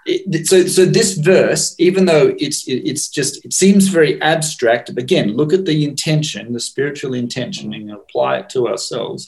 It- 0.06 0.48
so 0.48 0.58
so 0.68 0.84
this 1.00 1.12
verse 1.34 1.66
even 1.88 2.04
though 2.10 2.36
it's 2.46 2.68
it- 2.68 2.84
it's 2.92 3.08
just 3.18 3.34
it 3.46 3.54
seems 3.54 3.88
very 3.88 4.14
abstract 4.34 4.86
but 4.94 5.02
again 5.08 5.28
look 5.40 5.54
at 5.54 5.64
the 5.70 5.80
intention 5.92 6.52
the 6.52 6.60
spiritual 6.72 7.14
intention 7.14 7.74
and 7.74 7.90
apply 8.00 8.32
it 8.42 8.48
to 8.50 8.68
ourselves 8.72 9.22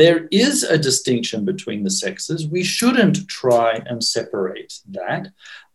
there 0.00 0.20
is 0.46 0.54
a 0.64 0.76
distinction 0.88 1.40
between 1.52 1.80
the 1.82 1.94
sexes 2.04 2.40
we 2.56 2.62
shouldn't 2.76 3.16
try 3.42 3.70
and 3.88 3.98
separate 4.16 4.72
that 4.98 5.24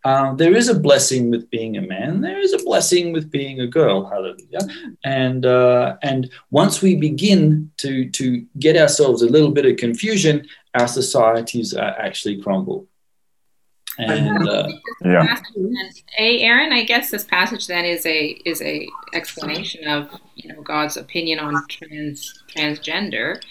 um, 0.06 0.38
there 0.38 0.56
is 0.56 0.68
a 0.68 0.80
blessing 0.80 1.32
with 1.32 1.50
being 1.50 1.78
a 1.78 1.82
man 1.82 2.22
there 2.22 2.40
is 2.40 2.54
a 2.54 2.64
blessing 2.64 3.14
with 3.14 3.32
being 3.32 3.62
a 3.62 3.68
girl 3.68 4.06
hallelujah 4.06 4.96
and 5.04 5.46
uh, 5.46 5.96
and 6.02 6.30
once 6.52 6.82
we 6.82 6.96
begin 6.96 7.72
to 7.78 8.10
to 8.10 8.46
get 8.60 8.78
ourselves 8.78 9.22
a 9.22 9.28
little 9.28 9.52
bit 9.52 9.66
of 9.66 9.78
confusion 9.78 10.48
our 10.76 10.88
societies 10.88 11.74
uh, 11.74 11.94
actually 11.98 12.42
crumble 12.42 12.88
and 13.98 14.48
uh, 14.48 14.68
Yeah. 15.04 15.38
And 15.56 16.02
a 16.18 16.42
Aaron, 16.42 16.72
I 16.72 16.84
guess 16.84 17.12
this 17.12 17.24
passage 17.24 17.68
then 17.68 17.86
is 17.86 18.06
a 18.06 18.30
is 18.46 18.62
a 18.62 18.88
explanation 19.14 19.88
of 19.88 20.10
you 20.36 20.54
know 20.54 20.62
God's 20.62 20.98
opinion 20.98 21.40
on 21.40 21.64
trans 21.68 22.44
transgender. 22.56 23.42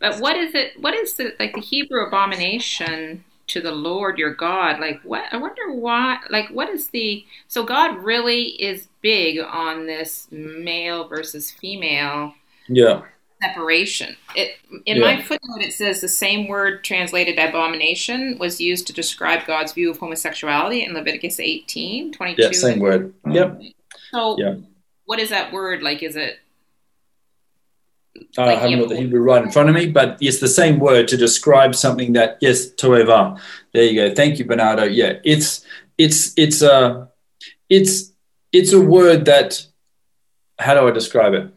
But 0.00 0.20
what 0.20 0.36
is 0.36 0.54
it? 0.54 0.72
What 0.80 0.94
is 0.94 1.14
the 1.14 1.34
like 1.38 1.54
the 1.54 1.60
Hebrew 1.60 2.06
abomination 2.06 3.24
to 3.48 3.60
the 3.60 3.72
Lord 3.72 4.18
your 4.18 4.34
God? 4.34 4.80
Like 4.80 5.00
what? 5.02 5.24
I 5.32 5.36
wonder 5.36 5.72
why. 5.72 6.18
Like 6.30 6.48
what 6.50 6.68
is 6.68 6.88
the? 6.88 7.24
So 7.48 7.64
God 7.64 7.96
really 7.98 8.42
is 8.62 8.88
big 9.02 9.38
on 9.40 9.86
this 9.86 10.28
male 10.30 11.06
versus 11.08 11.50
female 11.50 12.34
yeah 12.68 13.02
separation. 13.42 14.16
It 14.34 14.56
in 14.86 14.96
Yeah. 14.96 15.02
my 15.16 15.22
footnote 15.22 15.60
it 15.62 15.72
says 15.74 16.00
the 16.00 16.08
same 16.08 16.48
word 16.48 16.82
translated 16.84 17.38
abomination 17.38 18.38
was 18.38 18.60
used 18.60 18.86
to 18.86 18.92
describe 18.92 19.46
God's 19.46 19.72
view 19.72 19.90
of 19.90 19.98
homosexuality 19.98 20.82
in 20.84 20.94
Leviticus 20.94 21.38
18, 21.38 22.12
22. 22.12 22.42
yeah 22.42 22.50
same 22.52 22.78
word 22.80 23.12
yep 23.30 23.60
So 24.10 24.36
Yeah. 24.38 24.54
what 25.04 25.18
is 25.20 25.28
that 25.30 25.52
word? 25.52 25.82
Like 25.82 26.02
is 26.02 26.16
it 26.16 26.38
Uh, 28.38 28.42
I 28.42 28.54
haven't 28.54 28.80
got 28.80 28.88
the 28.88 28.96
Hebrew 28.96 29.20
right 29.20 29.42
in 29.42 29.50
front 29.50 29.68
of 29.68 29.74
me, 29.74 29.86
but 29.86 30.18
it's 30.20 30.40
the 30.40 30.48
same 30.48 30.78
word 30.78 31.08
to 31.08 31.16
describe 31.16 31.74
something 31.74 32.12
that 32.14 32.38
yes, 32.40 32.70
toeva. 32.72 33.40
There 33.72 33.84
you 33.84 33.94
go. 33.94 34.14
Thank 34.14 34.38
you, 34.38 34.44
Bernardo. 34.44 34.84
Yeah, 34.84 35.14
it's 35.24 35.64
it's 35.98 36.32
it's 36.36 36.62
a 36.62 37.08
it's 37.68 38.12
it's 38.52 38.72
a 38.72 38.80
word 38.80 39.24
that. 39.26 39.66
How 40.58 40.72
do 40.72 40.88
I 40.88 40.90
describe 40.90 41.34
it? 41.34 41.52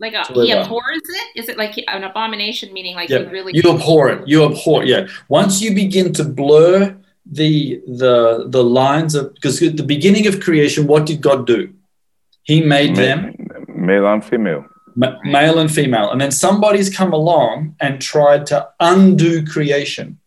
like 0.00 0.14
a, 0.14 0.24
he 0.32 0.52
abhors 0.52 1.02
it? 1.08 1.40
Is 1.40 1.48
it 1.48 1.58
like 1.58 1.76
an 1.88 2.04
abomination 2.04 2.72
meaning 2.72 2.94
like 2.94 3.08
Yeah, 3.08 3.20
he 3.20 3.24
really 3.26 3.52
you 3.54 3.70
abhor 3.70 4.10
it. 4.10 4.28
You 4.28 4.44
abhor. 4.44 4.82
it. 4.82 4.88
Yeah. 4.88 5.08
Once 5.28 5.60
you 5.60 5.74
begin 5.74 6.12
to 6.14 6.24
blur 6.24 6.96
the 7.26 7.82
the 7.86 8.46
the 8.48 8.62
lines 8.62 9.14
of 9.14 9.34
because 9.34 9.62
at 9.62 9.76
the 9.76 9.82
beginning 9.82 10.26
of 10.26 10.40
creation, 10.40 10.86
what 10.86 11.06
did 11.06 11.20
God 11.20 11.46
do? 11.46 11.72
He 12.44 12.62
made 12.62 12.96
them 12.96 13.34
Male 13.68 14.06
and 14.06 14.24
female. 14.24 14.64
Ma- 14.98 15.18
male 15.24 15.58
and 15.58 15.70
female, 15.70 16.10
and 16.10 16.20
then 16.20 16.32
somebody's 16.32 16.94
come 16.94 17.12
along 17.12 17.76
and 17.80 18.02
tried 18.02 18.46
to 18.46 18.68
undo 18.80 19.46
creation. 19.46 20.18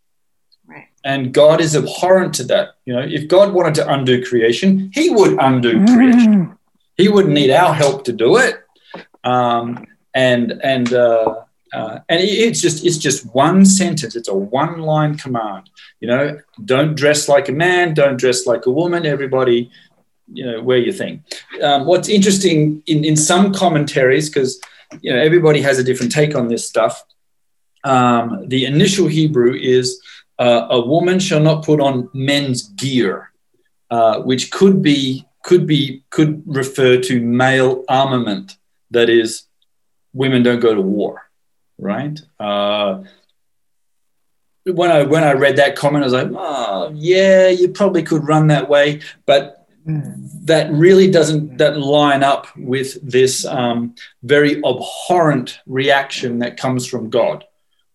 Right. 0.66 0.88
And 1.04 1.34
God 1.34 1.60
is 1.62 1.76
abhorrent 1.76 2.34
to 2.36 2.44
that. 2.46 2.70
You 2.86 2.94
know, 2.94 3.02
if 3.02 3.28
God 3.28 3.54
wanted 3.54 3.76
to 3.76 3.94
undo 3.94 4.24
creation, 4.24 4.90
He 4.94 5.10
would 5.10 5.38
undo 5.40 5.86
creation. 5.86 6.58
He 6.96 7.10
wouldn't 7.10 7.34
need 7.34 7.52
our 7.52 7.74
help 7.74 8.06
to 8.06 8.14
do 8.14 8.38
it. 8.38 8.56
Um, 9.24 9.86
and 10.14 10.60
and 10.64 10.94
uh, 10.94 11.36
uh, 11.74 12.00
and 12.10 12.22
it's 12.22 12.62
just 12.62 12.86
it's 12.86 12.98
just 12.98 13.26
one 13.34 13.66
sentence. 13.66 14.16
It's 14.16 14.28
a 14.28 14.36
one 14.36 14.80
line 14.80 15.16
command. 15.18 15.70
You 16.00 16.08
know, 16.08 16.40
don't 16.64 16.96
dress 16.96 17.30
like 17.30 17.50
a 17.50 17.54
man. 17.54 17.94
Don't 17.94 18.18
dress 18.18 18.46
like 18.46 18.66
a 18.66 18.72
woman. 18.72 19.06
Everybody, 19.06 19.72
you 20.34 20.46
know, 20.46 20.62
wear 20.62 20.78
your 20.78 20.94
thing. 20.94 21.24
Um, 21.62 21.86
what's 21.86 22.10
interesting 22.10 22.82
in 22.88 23.04
in 23.04 23.16
some 23.16 23.54
commentaries 23.54 24.30
because 24.30 24.62
you 25.02 25.14
know 25.14 25.20
everybody 25.20 25.62
has 25.62 25.80
a 25.80 25.84
different 25.84 26.12
take 26.12 26.36
on 26.36 26.48
this 26.48 26.68
stuff. 26.68 27.04
Um, 27.84 28.48
the 28.48 28.66
initial 28.66 29.08
Hebrew 29.08 29.54
is 29.56 30.02
uh, 30.40 30.68
a 30.70 30.82
woman 30.82 31.20
shall 31.20 31.40
not 31.40 31.66
put 31.66 31.80
on 31.80 32.10
men's 32.14 32.70
gear, 32.70 33.32
uh, 33.90 34.22
which 34.22 34.52
could 34.52 34.82
be 34.82 35.26
could 35.44 35.66
be 35.66 36.04
could 36.10 36.44
refer 36.46 36.98
to 37.02 37.22
male 37.22 37.84
armament. 37.90 38.58
That 38.92 39.10
is, 39.10 39.44
women 40.14 40.44
don't 40.44 40.60
go 40.60 40.76
to 40.76 40.82
war, 40.82 41.30
right? 41.78 42.20
Uh, 42.40 43.04
when 44.66 44.92
I 44.92 45.04
when 45.04 45.24
I 45.24 45.34
read 45.34 45.56
that 45.58 45.76
comment, 45.76 46.04
I 46.04 46.06
was 46.06 46.14
like, 46.14 46.32
oh 46.34 46.92
yeah, 46.94 47.50
you 47.50 47.70
probably 47.70 48.04
could 48.04 48.28
run 48.28 48.48
that 48.48 48.70
way, 48.70 49.02
but 49.26 49.61
that 49.86 50.72
really 50.72 51.10
doesn't 51.10 51.58
that 51.58 51.78
line 51.80 52.24
up 52.24 52.48
with 52.58 52.98
this 53.02 53.46
um, 53.46 53.96
very 54.24 54.58
abhorrent 54.64 55.60
reaction 55.66 56.40
that 56.40 56.58
comes 56.58 56.86
from 56.86 57.10
God. 57.10 57.44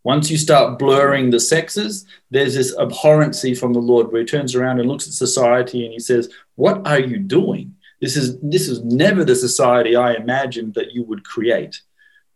Once 0.02 0.30
you 0.30 0.38
start 0.38 0.78
blurring 0.78 1.30
the 1.30 1.40
sexes, 1.40 2.06
there's 2.30 2.54
this 2.54 2.74
abhorrency 2.76 3.58
from 3.58 3.72
the 3.72 3.80
Lord 3.80 4.12
where 4.12 4.20
he 4.20 4.26
turns 4.26 4.54
around 4.54 4.78
and 4.78 4.88
looks 4.88 5.06
at 5.06 5.12
society 5.12 5.84
and 5.84 5.92
he 5.92 5.98
says, 5.98 6.30
What 6.54 6.86
are 6.86 7.00
you 7.00 7.18
doing? 7.18 7.74
This 8.00 8.16
is 8.16 8.38
this 8.40 8.68
is 8.68 8.84
never 8.84 9.24
the 9.24 9.34
society 9.34 9.96
I 9.96 10.14
imagined 10.14 10.74
that 10.74 10.92
you 10.92 11.02
would 11.04 11.24
create. 11.24 11.80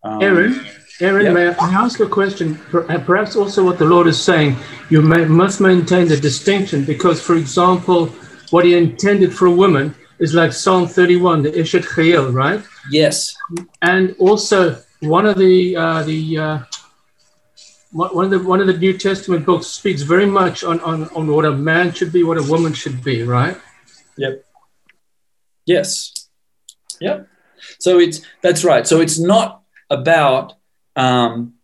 Um, 0.02 0.22
Aaron, 0.22 0.66
Aaron, 1.00 1.26
Yeah. 1.26 1.32
may 1.32 1.48
I 1.48 1.70
ask 1.84 2.00
a 2.00 2.06
question? 2.06 2.56
Perhaps 2.70 3.36
also 3.36 3.64
what 3.64 3.78
the 3.78 3.84
Lord 3.84 4.06
is 4.06 4.20
saying, 4.20 4.56
you 4.88 5.02
may, 5.02 5.24
must 5.26 5.60
maintain 5.60 6.08
the 6.08 6.16
distinction 6.16 6.84
because, 6.84 7.20
for 7.20 7.36
example, 7.36 8.10
what 8.50 8.64
He 8.64 8.76
intended 8.76 9.32
for 9.32 9.46
a 9.46 9.50
woman 9.50 9.94
is 10.18 10.34
like 10.34 10.52
Psalm 10.52 10.86
31, 10.86 11.42
the 11.42 11.50
Eshet 11.52 11.84
Chayil, 11.84 12.32
right? 12.32 12.62
Yes. 12.90 13.34
And 13.82 14.14
also 14.18 14.82
one 15.00 15.26
of 15.26 15.38
the 15.38 15.76
uh, 15.76 16.02
the 16.02 16.38
uh, 16.38 16.58
one 17.92 18.14
one 18.14 18.24
of 18.26 18.30
the 18.30 18.38
one 18.38 18.60
of 18.60 18.66
the 18.66 18.76
New 18.76 18.96
Testament 18.96 19.46
books 19.46 19.66
speaks 19.66 20.02
very 20.02 20.26
much 20.26 20.62
on, 20.62 20.80
on 20.80 21.08
on 21.10 21.26
what 21.26 21.44
a 21.44 21.52
man 21.52 21.92
should 21.92 22.12
be, 22.12 22.22
what 22.22 22.38
a 22.38 22.42
woman 22.42 22.72
should 22.72 23.02
be, 23.02 23.22
right? 23.22 23.56
Yep. 24.16 24.44
Yes. 25.66 26.28
Yep. 27.00 27.28
So 27.78 27.98
it's 27.98 28.20
that's 28.42 28.64
right. 28.64 28.86
So 28.86 29.00
it's 29.00 29.18
not 29.18 29.62
about 29.88 30.54
um, 30.96 31.54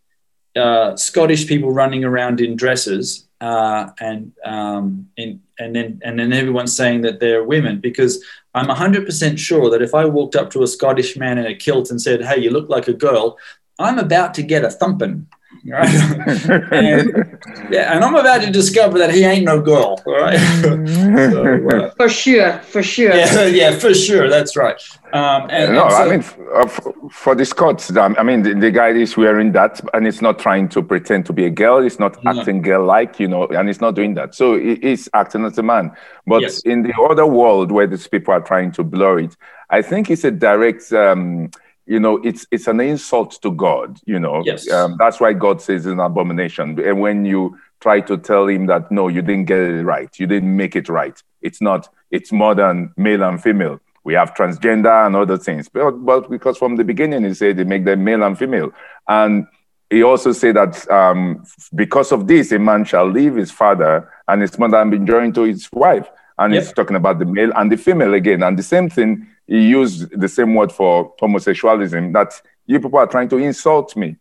uh, 0.57 0.97
Scottish 0.97 1.47
people 1.47 1.71
running 1.71 2.05
around 2.05 2.41
in 2.41 2.57
dresses 2.57 3.26
uh, 3.41 3.91
and 4.01 4.33
um, 4.45 5.09
in, 5.17 5.41
and 5.59 5.75
then 5.75 6.01
and 6.05 6.19
then 6.19 6.33
everyone's 6.33 6.75
saying 6.77 7.03
that 7.03 7.21
they're 7.21 7.45
women 7.45 7.81
because 7.81 8.25
I'm 8.55 8.69
100% 8.69 9.39
sure 9.39 9.71
that 9.71 9.83
if 9.83 9.95
I 9.95 10.07
walked 10.07 10.37
up 10.37 10.51
to 10.51 10.63
a 10.63 10.67
Scottish 10.67 11.17
man 11.17 11.39
in 11.39 11.47
a 11.47 11.55
kilt 11.55 11.91
and 11.91 12.01
said, 12.01 12.25
"Hey, 12.25 12.41
you 12.41 12.51
look 12.51 12.69
like 12.69 12.89
a 12.89 12.93
girl," 12.93 13.39
I'm 13.79 13.99
about 13.99 14.35
to 14.35 14.43
get 14.43 14.65
a 14.65 14.71
thumping. 14.71 15.27
Right? 15.65 15.89
and, 16.73 17.39
yeah, 17.71 17.93
and 17.95 18.05
I'm 18.05 18.15
about 18.15 18.43
to 18.43 18.51
discover 18.51 18.99
that 18.99 19.13
he 19.13 19.25
ain't 19.25 19.45
no 19.45 19.61
girl. 19.61 20.01
All 20.07 20.13
right. 20.21 20.39
so, 20.63 21.69
uh, 21.73 21.91
For 21.97 22.09
sure, 22.09 22.59
for 22.61 22.83
sure. 22.83 23.15
yeah, 23.15 23.47
yeah, 23.61 23.71
for 23.79 23.95
sure. 23.95 24.29
That's 24.29 24.57
right. 24.57 24.81
Um, 25.13 25.49
and, 25.51 25.75
no, 25.75 25.85
and 25.85 25.93
so- 25.93 25.97
I 25.99 26.09
mean, 26.09 26.19
f- 26.21 26.39
uh, 26.55 26.67
for 27.11 27.35
the 27.35 27.45
Scots, 27.45 27.95
I 27.97 28.23
mean, 28.23 28.43
the, 28.43 28.55
the 28.55 28.71
guy 28.71 28.89
is 28.91 29.17
wearing 29.17 29.53
that 29.53 29.81
and 29.95 30.07
it's 30.07 30.21
not 30.23 30.39
trying 30.39 30.69
to 30.71 30.83
pretend 30.83 31.27
to 31.27 31.33
be 31.33 31.45
a 31.47 31.51
girl. 31.51 31.79
It's 31.79 31.99
not 31.99 32.23
No. 32.25 32.33
acting 32.39 32.63
girl 32.63 32.85
like, 32.85 33.19
you 33.21 33.29
know, 33.29 33.47
and 33.47 33.69
it's 33.69 33.81
not 33.81 33.95
doing 33.95 34.15
that. 34.15 34.35
So 34.35 34.59
he 34.59 34.73
is 34.83 35.09
acting 35.15 35.45
as 35.45 35.59
a 35.59 35.63
man. 35.63 35.93
But 36.27 36.43
Yes. 36.43 36.61
in 36.63 36.83
the 36.83 36.93
other 37.11 37.27
world 37.27 37.71
where 37.73 37.87
these 37.87 38.07
people 38.09 38.35
are 38.35 38.41
trying 38.41 38.73
to 38.73 38.85
blur 38.85 39.21
it, 39.21 39.37
I 39.71 39.83
think 39.83 40.11
it's 40.11 40.25
a 40.25 40.31
direct, 40.31 40.93
um, 40.93 41.51
you 41.87 42.01
know, 42.01 42.17
it's 42.19 42.47
it's 42.51 42.67
an 42.67 42.81
insult 42.81 43.41
to 43.43 43.51
God, 43.51 43.99
you 44.05 44.19
know. 44.19 44.43
Yes. 44.45 44.71
Um, 44.71 44.97
that's 44.99 45.21
why 45.21 45.33
God 45.33 45.63
says 45.63 45.87
it's 45.87 45.93
an 45.93 46.01
abomination. 46.01 46.79
And 46.81 47.01
when 47.01 47.25
you 47.25 47.59
try 47.81 48.01
to 48.01 48.17
tell 48.17 48.49
him 48.49 48.67
that, 48.67 48.91
no, 48.91 49.09
you 49.09 49.23
didn't 49.23 49.45
get 49.45 49.59
it 49.61 49.85
right, 49.85 50.11
you 50.19 50.27
didn't 50.27 50.57
make 50.57 50.77
it 50.77 50.89
right, 50.89 51.23
it's 51.43 51.61
not, 51.61 51.89
it's 52.11 52.33
more 52.33 52.55
than 52.55 52.93
male 52.97 53.23
and 53.23 53.43
female. 53.43 53.81
We 54.05 54.15
have 54.15 54.35
transgender 54.35 55.07
and 55.07 55.17
other 55.17 55.37
things. 55.37 55.69
But, 55.69 55.91
but 55.91 56.31
because 56.31 56.57
from 56.59 56.77
the 56.77 56.85
beginning, 56.85 57.25
he 57.25 57.35
said 57.35 57.57
they 57.57 57.65
make 57.65 57.85
them 57.85 58.05
male 58.05 58.23
and 58.23 58.39
female. 58.39 58.71
And 59.09 59.47
he 59.91 60.03
also 60.03 60.33
said 60.33 60.57
that 60.57 60.89
um, 60.91 61.45
because 61.75 62.13
of 62.13 62.27
this, 62.27 62.53
a 62.53 62.59
man 62.59 62.85
shall 62.85 63.09
leave 63.09 63.35
his 63.35 63.51
father 63.51 64.09
and 64.29 64.43
his 64.43 64.59
mother 64.59 64.79
and 64.79 64.91
be 64.91 64.99
joined 64.99 65.35
to 65.35 65.43
his 65.43 65.69
wife. 65.73 66.09
And 66.39 66.55
he's 66.55 66.73
talking 66.73 66.97
about 66.97 67.19
the 67.19 67.25
male 67.25 67.51
and 67.57 67.73
the 67.73 67.77
female 67.77 68.15
again. 68.15 68.43
And 68.43 68.59
the 68.59 68.63
same 68.63 68.91
thing, 68.91 69.27
he 69.47 69.69
used 69.69 70.19
the 70.19 70.29
same 70.29 70.55
word 70.55 70.73
for 70.73 71.15
homosexualism 71.17 72.13
that 72.13 72.41
you 72.67 72.81
people 72.81 72.99
are 72.99 73.07
trying 73.07 73.29
to 73.29 73.39
insult 73.39 73.97
me. 73.97 74.17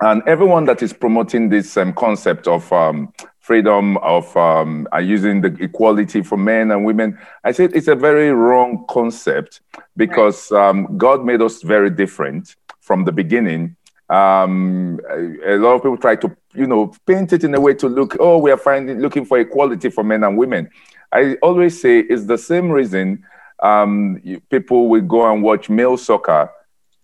and 0.00 0.22
everyone 0.26 0.64
that 0.64 0.82
is 0.82 0.92
promoting 0.92 1.48
this 1.48 1.76
um, 1.76 1.92
concept 1.92 2.48
of 2.48 2.72
um, 2.72 3.12
freedom 3.38 3.96
of 3.98 4.34
um, 4.36 4.86
uh, 4.94 4.98
using 4.98 5.40
the 5.40 5.54
equality 5.60 6.22
for 6.22 6.38
men 6.38 6.70
and 6.70 6.84
women, 6.84 7.18
I 7.44 7.52
said 7.52 7.74
it's 7.74 7.88
a 7.88 7.94
very 7.94 8.30
wrong 8.30 8.84
concept 8.88 9.60
because 9.96 10.52
um, 10.52 10.96
God 10.96 11.24
made 11.24 11.42
us 11.42 11.62
very 11.62 11.90
different 11.90 12.56
from 12.80 13.04
the 13.04 13.12
beginning. 13.12 13.76
Um, 14.08 15.00
a, 15.10 15.54
a 15.54 15.58
lot 15.58 15.74
of 15.74 15.82
people 15.82 15.96
try 15.96 16.16
to, 16.16 16.36
you 16.54 16.66
know, 16.66 16.92
paint 17.06 17.32
it 17.32 17.44
in 17.44 17.54
a 17.54 17.60
way 17.60 17.74
to 17.74 17.88
look, 17.88 18.16
oh, 18.20 18.38
we 18.38 18.50
are 18.50 18.56
finding 18.56 19.00
looking 19.00 19.24
for 19.24 19.38
equality 19.38 19.90
for 19.90 20.02
men 20.02 20.24
and 20.24 20.36
women. 20.36 20.70
I 21.12 21.34
always 21.42 21.80
say 21.80 22.00
it's 22.00 22.24
the 22.26 22.38
same 22.38 22.70
reason 22.70 23.24
um, 23.62 24.20
you, 24.24 24.40
people 24.50 24.88
will 24.88 25.02
go 25.02 25.30
and 25.32 25.42
watch 25.42 25.68
male 25.68 25.96
soccer. 25.96 26.50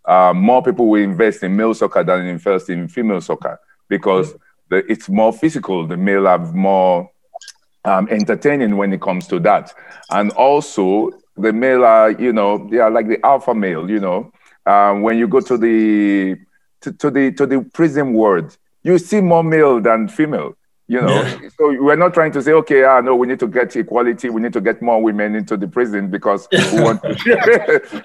Uh, 0.04 0.32
more 0.34 0.62
people 0.62 0.88
will 0.88 1.02
invest 1.02 1.42
in 1.42 1.56
male 1.56 1.74
soccer 1.74 2.04
than 2.04 2.26
invest 2.26 2.70
in 2.70 2.88
female 2.88 3.20
soccer 3.20 3.58
because 3.88 4.34
the, 4.68 4.78
it's 4.90 5.08
more 5.08 5.32
physical. 5.32 5.86
The 5.86 5.96
male 5.96 6.26
are 6.26 6.38
more 6.38 7.10
um, 7.84 8.08
entertaining 8.10 8.76
when 8.76 8.92
it 8.92 9.00
comes 9.00 9.26
to 9.28 9.40
that, 9.40 9.72
and 10.10 10.30
also 10.32 11.10
the 11.36 11.52
male 11.52 11.84
are, 11.84 12.10
you 12.12 12.32
know, 12.32 12.68
they 12.68 12.78
are 12.78 12.90
like 12.90 13.08
the 13.08 13.24
alpha 13.24 13.54
male. 13.54 13.90
You 13.90 14.00
know, 14.00 14.32
um, 14.64 15.02
when 15.02 15.18
you 15.18 15.28
go 15.28 15.40
to 15.40 15.56
the 15.58 16.36
to, 16.80 16.92
to 16.92 17.10
the 17.10 17.32
to 17.32 17.46
the 17.46 17.62
prison 17.74 18.14
world, 18.14 18.56
you 18.82 18.98
see 18.98 19.20
more 19.20 19.44
male 19.44 19.80
than 19.80 20.08
female 20.08 20.56
you 20.88 21.00
know 21.00 21.08
yeah. 21.08 21.48
so 21.58 21.82
we're 21.82 21.96
not 21.96 22.14
trying 22.14 22.30
to 22.30 22.40
say 22.40 22.52
okay 22.52 22.84
ah 22.84 23.00
no 23.00 23.16
we 23.16 23.26
need 23.26 23.40
to 23.40 23.48
get 23.48 23.74
equality 23.74 24.30
we 24.30 24.40
need 24.40 24.52
to 24.52 24.60
get 24.60 24.80
more 24.80 25.02
women 25.02 25.34
into 25.34 25.56
the 25.56 25.66
prison 25.66 26.08
because 26.08 26.46
we 26.52 26.58
want 26.80 27.02
to. 27.02 27.08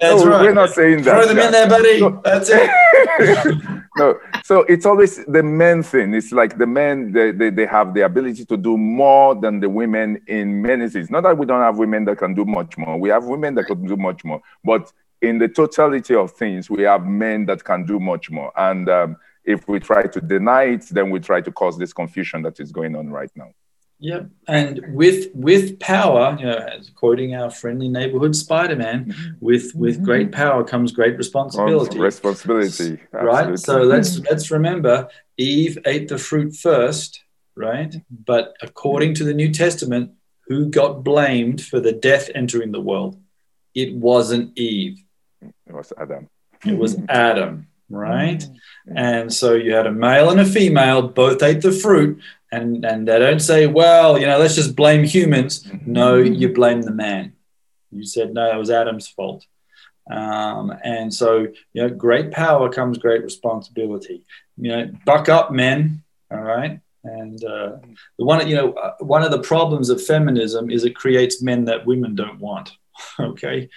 no, 0.02 0.26
right. 0.26 0.40
we're 0.42 0.54
not 0.54 0.70
saying 0.70 1.02
that. 1.02 1.24
Throw 1.24 1.26
them 1.26 1.38
in 1.38 1.52
there, 1.52 1.68
buddy. 1.68 2.00
So- 2.00 2.20
That's 2.24 2.50
it. 2.50 3.82
no. 3.96 4.18
So 4.44 4.60
it's 4.62 4.84
always 4.84 5.24
the 5.26 5.42
men 5.42 5.82
thing. 5.82 6.14
It's 6.14 6.32
like 6.32 6.58
the 6.58 6.66
men 6.66 7.12
they, 7.12 7.30
they, 7.30 7.50
they 7.50 7.66
have 7.66 7.94
the 7.94 8.02
ability 8.02 8.44
to 8.46 8.56
do 8.56 8.76
more 8.76 9.34
than 9.34 9.60
the 9.60 9.68
women 9.68 10.20
in 10.26 10.60
many 10.60 10.88
things 10.88 11.10
not 11.10 11.22
that 11.22 11.38
we 11.38 11.46
don't 11.46 11.60
have 11.60 11.78
women 11.78 12.04
that 12.06 12.18
can 12.18 12.34
do 12.34 12.44
much 12.44 12.76
more. 12.76 12.98
We 12.98 13.10
have 13.10 13.24
women 13.24 13.54
that 13.56 13.66
can 13.66 13.86
do 13.86 13.96
much 13.96 14.24
more. 14.24 14.40
But 14.64 14.92
in 15.20 15.38
the 15.38 15.48
totality 15.48 16.16
of 16.16 16.32
things 16.32 16.68
we 16.68 16.82
have 16.82 17.06
men 17.06 17.46
that 17.46 17.62
can 17.62 17.86
do 17.86 18.00
much 18.00 18.30
more. 18.30 18.52
And 18.56 18.88
um, 18.88 19.16
if 19.44 19.68
we 19.68 19.78
try 19.80 20.02
to 20.02 20.20
deny 20.20 20.64
it 20.64 20.84
then 20.90 21.10
we 21.10 21.18
try 21.20 21.40
to 21.40 21.52
cause 21.52 21.76
this 21.78 21.92
confusion 21.92 22.42
that 22.42 22.60
is 22.60 22.72
going 22.72 22.94
on 22.96 23.10
right 23.10 23.30
now 23.34 23.50
Yep. 24.02 24.30
And 24.48 24.80
with 24.88 25.28
with 25.32 25.78
power, 25.78 26.36
you 26.36 26.46
know, 26.46 26.56
as 26.56 26.90
quoting 26.90 27.36
our 27.36 27.50
friendly 27.50 27.88
neighborhood 27.88 28.34
Spider-Man, 28.34 29.04
mm-hmm. 29.04 29.30
with 29.38 29.72
with 29.76 29.94
mm-hmm. 29.94 30.04
great 30.04 30.32
power 30.32 30.64
comes 30.64 30.90
great 30.90 31.16
responsibility. 31.16 32.00
responsibility 32.00 32.98
Right. 33.12 33.56
So 33.56 33.82
let's 33.82 34.16
mm-hmm. 34.16 34.26
let's 34.28 34.50
remember 34.50 35.08
Eve 35.38 35.78
ate 35.86 36.08
the 36.08 36.18
fruit 36.18 36.56
first, 36.56 37.22
right? 37.54 37.94
But 38.10 38.56
according 38.60 39.14
to 39.14 39.24
the 39.24 39.34
New 39.34 39.52
Testament, 39.52 40.10
who 40.48 40.68
got 40.68 41.04
blamed 41.04 41.62
for 41.62 41.78
the 41.78 41.92
death 41.92 42.28
entering 42.34 42.72
the 42.72 42.80
world? 42.80 43.20
It 43.72 43.94
wasn't 43.94 44.58
Eve. 44.58 45.00
it 45.40 45.52
was 45.72 45.92
adam 45.96 46.28
It 46.66 46.76
was 46.76 46.98
Adam, 47.08 47.68
right? 47.92 48.44
And 48.94 49.32
so 49.32 49.54
you 49.54 49.74
had 49.74 49.86
a 49.86 49.92
male 49.92 50.30
and 50.30 50.40
a 50.40 50.44
female, 50.44 51.02
both 51.08 51.42
ate 51.42 51.62
the 51.62 51.72
fruit, 51.72 52.20
and 52.50 52.84
and 52.84 53.06
they 53.06 53.18
don't 53.18 53.40
say, 53.40 53.66
well, 53.66 54.18
you 54.18 54.26
know, 54.26 54.38
let's 54.38 54.54
just 54.54 54.74
blame 54.76 55.04
humans. 55.04 55.68
No, 55.86 56.16
you 56.16 56.48
blame 56.52 56.82
the 56.82 56.92
man. 56.92 57.34
You 57.90 58.04
said 58.04 58.34
no, 58.34 58.50
it 58.50 58.58
was 58.58 58.70
Adam's 58.70 59.08
fault. 59.08 59.46
Um, 60.10 60.72
and 60.82 61.12
so 61.14 61.46
you 61.72 61.82
know, 61.82 61.88
great 61.88 62.32
power 62.32 62.68
comes 62.68 62.98
great 62.98 63.22
responsibility. 63.22 64.24
You 64.56 64.70
know, 64.70 64.92
buck 65.06 65.28
up, 65.28 65.52
men. 65.52 66.02
All 66.30 66.40
right. 66.40 66.80
And 67.04 67.42
uh, 67.44 67.78
the 68.18 68.24
one, 68.24 68.46
you 68.48 68.54
know, 68.54 68.72
uh, 68.74 68.94
one 69.00 69.22
of 69.22 69.32
the 69.32 69.42
problems 69.42 69.90
of 69.90 70.02
feminism 70.02 70.70
is 70.70 70.84
it 70.84 70.94
creates 70.94 71.42
men 71.42 71.64
that 71.64 71.84
women 71.84 72.14
don't 72.14 72.38
want. 72.38 72.70
okay. 73.20 73.68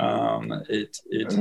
Um, 0.00 0.50
it, 0.68 0.98
it, 1.06 1.32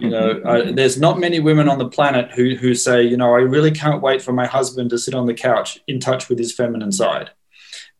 you 0.00 0.10
know, 0.10 0.40
uh, 0.44 0.72
there's 0.72 0.98
not 0.98 1.20
many 1.20 1.38
women 1.38 1.68
on 1.68 1.78
the 1.78 1.88
planet 1.88 2.32
who, 2.32 2.56
who 2.56 2.74
say, 2.74 3.02
you 3.04 3.16
know, 3.16 3.34
I 3.34 3.40
really 3.40 3.70
can't 3.70 4.02
wait 4.02 4.22
for 4.22 4.32
my 4.32 4.46
husband 4.46 4.90
to 4.90 4.98
sit 4.98 5.14
on 5.14 5.26
the 5.26 5.34
couch 5.34 5.78
in 5.86 6.00
touch 6.00 6.28
with 6.28 6.38
his 6.38 6.52
feminine 6.52 6.90
side, 6.90 7.30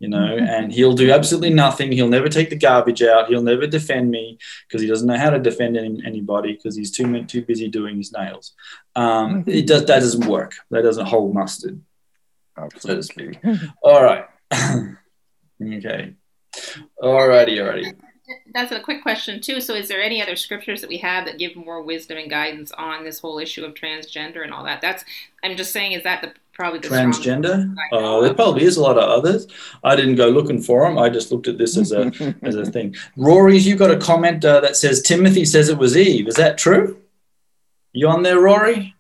you 0.01 0.09
know, 0.09 0.37
and 0.37 0.73
he'll 0.73 0.95
do 0.95 1.13
absolutely 1.13 1.51
nothing. 1.51 1.93
He'll 1.93 2.09
never 2.09 2.29
take 2.29 2.51
the 2.51 2.57
garbage 2.57 3.03
out. 3.03 3.29
He'll 3.29 3.43
never 3.43 3.69
defend 3.69 4.11
me 4.11 4.39
because 4.67 4.83
he 4.83 4.89
doesn't 4.89 5.07
know 5.07 5.19
how 5.19 5.31
to 5.31 5.39
defend 5.39 5.77
any, 5.77 6.03
anybody 6.05 6.55
because 6.55 6.77
he's 6.77 6.91
too, 6.91 7.25
too 7.25 7.43
busy 7.43 7.69
doing 7.69 7.97
his 7.99 8.13
nails. 8.13 8.55
Um, 8.97 9.45
it 9.47 9.69
does, 9.69 9.85
that 9.87 10.01
doesn't 10.01 10.27
work. 10.27 10.55
That 10.73 10.83
doesn't 10.83 11.07
hold 11.07 11.33
mustard. 11.33 11.81
So 12.79 12.97
to 12.97 13.03
speak. 13.03 13.39
All 13.83 14.03
right. 14.03 14.25
okay. 15.63 16.15
All 17.01 17.27
righty, 17.29 17.61
all 17.61 17.69
righty. 17.69 17.93
That's 18.53 18.73
a 18.73 18.81
quick 18.81 19.03
question 19.03 19.41
too. 19.41 19.61
So, 19.61 19.75
is 19.75 19.89
there 19.89 20.03
any 20.03 20.23
other 20.23 20.37
scriptures 20.37 20.81
that 20.81 20.89
we 20.89 20.99
have 20.99 21.25
that 21.27 21.39
give 21.39 21.57
more 21.57 21.83
wisdom 21.83 22.19
and 22.19 22.31
guidance 22.31 22.73
on 22.73 23.05
this 23.05 23.21
whole 23.21 23.39
issue 23.39 23.65
of 23.65 23.75
transgender 23.75 24.43
and 24.45 24.53
all 24.53 24.65
that? 24.65 24.81
That's 24.81 25.05
I'm 25.43 25.57
just 25.57 25.73
saying, 25.73 25.93
is 25.93 26.03
that 26.05 26.23
the 26.23 26.33
probably 26.53 26.79
the 26.81 26.89
transgender. 26.89 27.75
Uh, 27.93 28.21
there 28.21 28.35
probably 28.35 28.65
is 28.65 28.77
a 28.77 28.83
lot 28.83 28.99
of 28.99 29.05
others. 29.05 29.47
I 29.83 29.97
didn't 29.97 30.17
go 30.17 30.29
looking 30.29 30.61
for 30.61 30.87
them. 30.87 30.99
I 30.99 31.09
just 31.09 31.33
looked 31.33 31.49
at 31.49 31.59
this 31.59 31.77
as 31.77 31.93
a 31.93 32.35
as 32.43 32.57
a 32.57 32.67
thing. 32.67 32.95
Rory's, 33.17 33.67
you 33.67 33.77
got 33.77 33.91
a 33.91 33.99
comment 33.99 34.45
uh, 34.45 34.61
that 34.61 34.77
says 34.77 35.03
Timothy 35.03 35.45
says 35.45 35.69
it 35.69 35.79
was 35.79 35.97
Eve. 35.97 36.29
Is 36.29 36.37
that 36.37 36.59
true? 36.59 36.99
You 37.93 38.09
on 38.09 38.23
there, 38.23 38.41
Rory? 38.41 38.95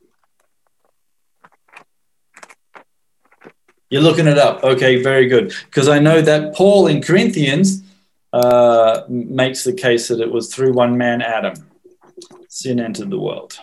You're 3.92 4.00
looking 4.00 4.26
it 4.26 4.38
up. 4.38 4.64
Okay, 4.64 5.02
very 5.02 5.26
good. 5.26 5.52
Because 5.66 5.86
I 5.86 5.98
know 5.98 6.22
that 6.22 6.54
Paul 6.54 6.86
in 6.86 7.02
Corinthians 7.02 7.81
uh, 8.32 9.02
makes 9.08 9.64
the 9.64 9.72
case 9.72 10.08
that 10.08 10.20
it 10.20 10.30
was 10.30 10.54
through 10.54 10.72
one 10.72 10.96
man, 10.96 11.22
Adam, 11.22 11.54
sin 12.48 12.80
entered 12.80 13.10
the 13.10 13.18
world. 13.18 13.58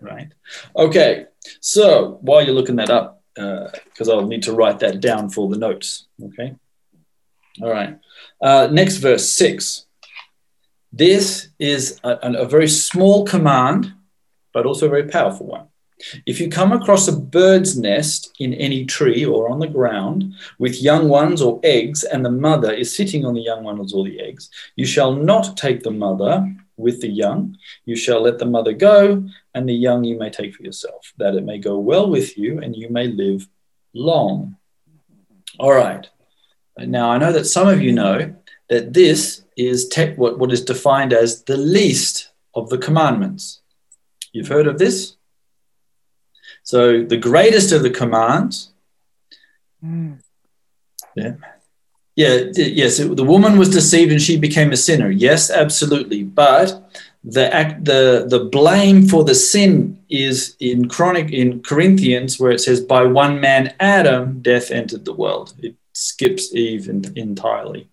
Right. 0.00 0.32
Okay. 0.74 1.26
So 1.60 2.18
while 2.22 2.42
you're 2.44 2.54
looking 2.54 2.76
that 2.76 2.90
up, 2.90 3.22
because 3.34 4.08
I'll 4.08 4.26
need 4.26 4.42
to 4.44 4.52
write 4.52 4.80
that 4.80 5.00
down 5.00 5.30
for 5.30 5.48
the 5.48 5.56
notes. 5.56 6.06
Okay. 6.22 6.54
All 7.62 7.70
right. 7.70 7.98
Uh, 8.40 8.68
next 8.70 8.96
verse 8.96 9.30
six. 9.30 9.86
This 10.92 11.48
is 11.58 11.98
a, 12.04 12.18
a 12.22 12.46
very 12.46 12.68
small 12.68 13.24
command, 13.24 13.94
but 14.52 14.66
also 14.66 14.86
a 14.86 14.90
very 14.90 15.08
powerful 15.08 15.46
one. 15.46 15.68
If 16.26 16.40
you 16.40 16.48
come 16.48 16.72
across 16.72 17.08
a 17.08 17.16
bird's 17.16 17.78
nest 17.78 18.32
in 18.38 18.54
any 18.54 18.84
tree 18.84 19.24
or 19.24 19.48
on 19.48 19.58
the 19.58 19.66
ground 19.66 20.34
with 20.58 20.82
young 20.82 21.08
ones 21.08 21.42
or 21.42 21.60
eggs, 21.62 22.04
and 22.04 22.24
the 22.24 22.30
mother 22.30 22.72
is 22.72 22.94
sitting 22.94 23.24
on 23.24 23.34
the 23.34 23.40
young 23.40 23.64
ones 23.64 23.92
or 23.92 24.04
the 24.04 24.20
eggs, 24.20 24.50
you 24.76 24.86
shall 24.86 25.12
not 25.14 25.56
take 25.56 25.82
the 25.82 25.90
mother 25.90 26.54
with 26.76 27.00
the 27.00 27.08
young. 27.08 27.56
You 27.84 27.96
shall 27.96 28.22
let 28.22 28.38
the 28.38 28.46
mother 28.46 28.72
go, 28.72 29.24
and 29.54 29.68
the 29.68 29.74
young 29.74 30.04
you 30.04 30.18
may 30.18 30.30
take 30.30 30.54
for 30.54 30.62
yourself, 30.62 31.12
that 31.18 31.34
it 31.34 31.44
may 31.44 31.58
go 31.58 31.78
well 31.78 32.08
with 32.08 32.36
you 32.36 32.60
and 32.60 32.74
you 32.74 32.88
may 32.88 33.06
live 33.06 33.48
long. 33.94 34.56
All 35.58 35.72
right. 35.72 36.08
Now, 36.78 37.10
I 37.10 37.18
know 37.18 37.32
that 37.32 37.44
some 37.44 37.68
of 37.68 37.82
you 37.82 37.92
know 37.92 38.34
that 38.70 38.94
this 38.94 39.44
is 39.56 39.88
te- 39.88 40.14
what, 40.14 40.38
what 40.38 40.52
is 40.52 40.64
defined 40.64 41.12
as 41.12 41.42
the 41.44 41.56
least 41.56 42.30
of 42.54 42.70
the 42.70 42.78
commandments. 42.78 43.60
You've 44.32 44.48
heard 44.48 44.66
of 44.66 44.78
this? 44.78 45.16
So, 46.62 47.02
the 47.04 47.16
greatest 47.16 47.72
of 47.72 47.82
the 47.82 47.90
commands. 47.90 48.70
Yeah. 51.16 51.34
Yeah, 52.14 52.36
yes, 52.56 52.98
it- 53.00 53.16
the 53.16 53.24
woman 53.24 53.58
was 53.58 53.70
deceived 53.70 54.12
and 54.12 54.20
she 54.20 54.36
became 54.36 54.70
a 54.72 54.76
sinner. 54.76 55.10
Yes, 55.10 55.50
absolutely. 55.50 56.22
But 56.22 56.90
the 57.24 57.52
act, 57.54 57.84
the 57.84 58.26
the 58.28 58.40
blame 58.40 59.08
for 59.08 59.24
the 59.24 59.34
sin 59.34 59.98
is 60.10 60.54
in 60.60 60.88
chronic 60.88 61.30
in 61.32 61.62
Corinthians 61.62 62.38
where 62.38 62.52
it 62.52 62.60
says 62.60 62.80
by 62.80 63.02
one 63.04 63.40
man 63.40 63.74
Adam 63.80 64.40
death 64.42 64.70
entered 64.70 65.04
the 65.04 65.14
world. 65.14 65.54
It 65.62 65.74
skips 65.94 66.54
Eve 66.54 66.88
en- 66.88 67.12
entirely. 67.16 67.88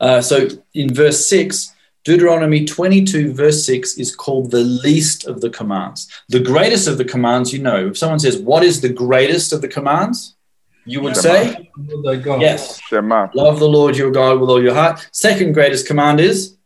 Uh, 0.00 0.20
so 0.20 0.48
in 0.74 0.92
verse 0.92 1.24
six, 1.26 1.72
Deuteronomy 2.04 2.64
22 2.64 3.32
verse 3.34 3.64
6 3.66 3.98
is 3.98 4.14
called 4.14 4.50
the 4.50 4.64
least 4.64 5.26
of 5.26 5.40
the 5.40 5.50
commands. 5.50 6.08
The 6.28 6.40
greatest 6.40 6.88
of 6.88 6.98
the 6.98 7.04
commands, 7.04 7.52
you 7.52 7.62
know. 7.62 7.88
If 7.88 7.98
someone 7.98 8.18
says, 8.18 8.38
"What 8.38 8.62
is 8.64 8.80
the 8.80 8.88
greatest 8.88 9.52
of 9.52 9.60
the 9.60 9.68
commands?" 9.68 10.36
You 10.86 11.02
would 11.02 11.16
say, 11.16 11.70
Yes. 12.40 12.80
Shema. 12.80 13.28
Love 13.34 13.58
the 13.58 13.68
Lord 13.68 13.96
your 13.96 14.10
God 14.10 14.40
with 14.40 14.48
all 14.48 14.62
your 14.62 14.74
heart. 14.74 15.06
Second 15.12 15.52
greatest 15.52 15.86
command 15.86 16.20
is 16.20 16.56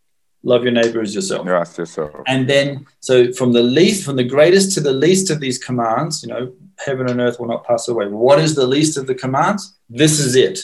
love 0.44 0.62
your 0.62 0.72
neighbor 0.72 1.00
as 1.00 1.14
yourself. 1.14 1.46
Yes, 1.46 1.74
yes. 1.78 1.98
And 2.26 2.48
then, 2.48 2.86
so 3.00 3.32
from 3.32 3.52
the 3.52 3.62
least, 3.62 4.04
from 4.04 4.16
the 4.16 4.24
greatest 4.24 4.72
to 4.74 4.80
the 4.80 4.92
least 4.92 5.30
of 5.30 5.40
these 5.40 5.58
commands, 5.58 6.22
you 6.22 6.28
know, 6.28 6.52
heaven 6.78 7.08
and 7.08 7.20
earth 7.20 7.40
will 7.40 7.48
not 7.48 7.64
pass 7.64 7.88
away. 7.88 8.06
What 8.06 8.38
is 8.38 8.54
the 8.54 8.66
least 8.66 8.96
of 8.96 9.06
the 9.06 9.14
commands? 9.14 9.76
This 9.88 10.18
is 10.20 10.36
it. 10.36 10.60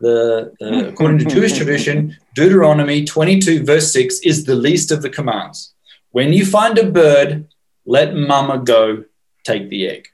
The, 0.00 0.52
uh, 0.60 0.88
according 0.88 1.18
to 1.20 1.24
Jewish 1.24 1.56
tradition, 1.56 2.16
Deuteronomy 2.34 3.04
22, 3.04 3.64
verse 3.64 3.92
6 3.92 4.20
is 4.20 4.44
the 4.44 4.54
least 4.54 4.90
of 4.90 5.02
the 5.02 5.08
commands. 5.08 5.74
When 6.10 6.32
you 6.32 6.44
find 6.44 6.78
a 6.78 6.90
bird, 6.90 7.48
let 7.86 8.14
mama 8.14 8.58
go 8.58 9.04
take 9.44 9.70
the 9.70 9.88
egg. 9.88 10.08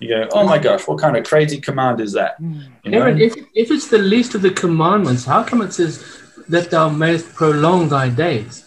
You 0.00 0.08
go, 0.08 0.28
oh 0.32 0.44
my 0.44 0.58
gosh, 0.58 0.86
what 0.86 1.00
kind 1.00 1.16
of 1.16 1.24
crazy 1.24 1.60
command 1.60 2.00
is 2.00 2.12
that? 2.12 2.36
You 2.40 2.90
know? 2.90 3.02
Aaron, 3.02 3.20
if, 3.20 3.34
if 3.54 3.70
it's 3.70 3.88
the 3.88 3.98
least 3.98 4.34
of 4.34 4.42
the 4.42 4.50
commandments, 4.50 5.24
how 5.24 5.42
come 5.42 5.60
it 5.60 5.72
says 5.72 6.22
that 6.48 6.70
thou 6.70 6.88
mayest 6.88 7.34
prolong 7.34 7.88
thy 7.88 8.08
days? 8.08 8.64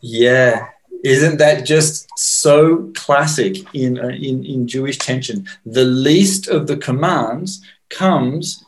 Yeah, 0.00 0.66
isn't 1.04 1.38
that 1.38 1.64
just 1.64 2.08
so 2.16 2.90
classic 2.94 3.56
in 3.74 3.98
uh, 3.98 4.08
in 4.08 4.44
in 4.44 4.66
Jewish 4.68 4.98
tension? 4.98 5.46
The 5.64 5.84
least 5.84 6.48
of 6.48 6.66
the 6.66 6.76
commands 6.76 7.62
comes 7.88 8.64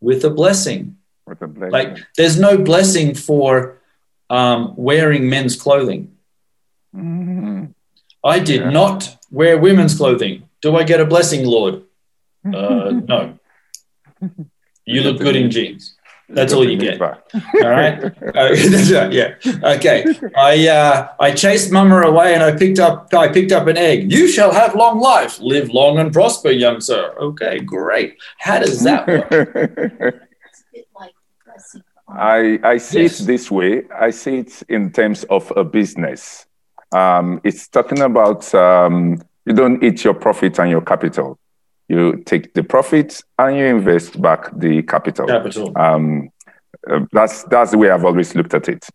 with 0.00 0.24
a 0.24 0.30
blessing. 0.30 0.96
With 1.26 1.42
a 1.42 1.46
blessing. 1.46 1.72
Like 1.72 1.98
there's 2.16 2.38
no 2.38 2.58
blessing 2.58 3.14
for 3.14 3.78
um, 4.30 4.74
wearing 4.76 5.28
men's 5.28 5.56
clothing. 5.60 6.12
Mhm. 6.94 7.74
I 8.24 8.38
did 8.40 8.60
Yeah. 8.60 8.70
not 8.70 9.16
wear 9.30 9.58
women's 9.58 9.96
clothing. 9.96 10.48
Do 10.60 10.76
I 10.76 10.82
get 10.84 11.00
a 11.00 11.04
blessing, 11.06 11.44
Lord? 11.46 11.82
Uh, 12.44 12.90
no. 13.12 13.38
You 14.84 15.02
look 15.02 15.18
good 15.18 15.36
in 15.36 15.50
jeans. 15.50 15.94
That's 16.30 16.52
all 16.52 16.68
you 16.68 16.76
get. 16.76 17.00
All 17.00 17.14
right. 17.54 18.12
Uh, 18.38 18.50
yeah. 19.10 19.34
Okay. 19.76 20.04
I 20.36 20.68
uh, 20.68 21.08
I 21.18 21.32
chased 21.32 21.72
Mama 21.72 22.02
away 22.02 22.34
and 22.34 22.42
I 22.42 22.52
picked 22.56 22.78
up 22.78 23.12
I 23.14 23.28
picked 23.28 23.52
up 23.52 23.66
an 23.66 23.76
egg. 23.78 24.12
You 24.12 24.28
shall 24.28 24.52
have 24.52 24.74
long 24.74 25.00
life. 25.00 25.40
Live 25.40 25.70
long 25.70 25.98
and 25.98 26.12
prosper, 26.12 26.50
young 26.50 26.80
sir. 26.80 27.14
Okay, 27.18 27.60
great. 27.60 28.18
How 28.38 28.58
does 28.58 28.82
that 28.84 29.06
work? 29.08 30.22
I, 32.10 32.58
I 32.62 32.78
see 32.78 33.02
Yes. 33.02 33.20
it 33.20 33.26
this 33.26 33.50
way. 33.50 33.82
I 33.94 34.10
see 34.10 34.38
it 34.38 34.62
in 34.68 34.90
terms 34.92 35.24
of 35.24 35.52
a 35.56 35.64
business. 35.64 36.46
Um, 36.92 37.40
it's 37.44 37.68
talking 37.68 38.00
about 38.00 38.52
um, 38.54 39.20
you 39.44 39.52
don't 39.52 39.82
eat 39.82 40.04
your 40.04 40.14
profit 40.14 40.58
and 40.58 40.70
your 40.70 40.80
capital. 40.80 41.38
You 41.88 42.22
take 42.24 42.54
the 42.54 42.62
profit 42.62 43.22
and 43.38 43.56
you 43.56 43.64
invest 43.64 44.20
back 44.20 44.50
the 44.56 44.82
capital. 44.82 45.26
Capital. 45.26 45.72
Um, 45.76 46.30
uh, 46.88 47.00
that's 47.12 47.44
that's 47.44 47.70
the 47.70 47.78
way 47.78 47.90
I've 47.90 48.04
always 48.04 48.34
looked 48.34 48.54
at 48.54 48.68
it. 48.68 48.86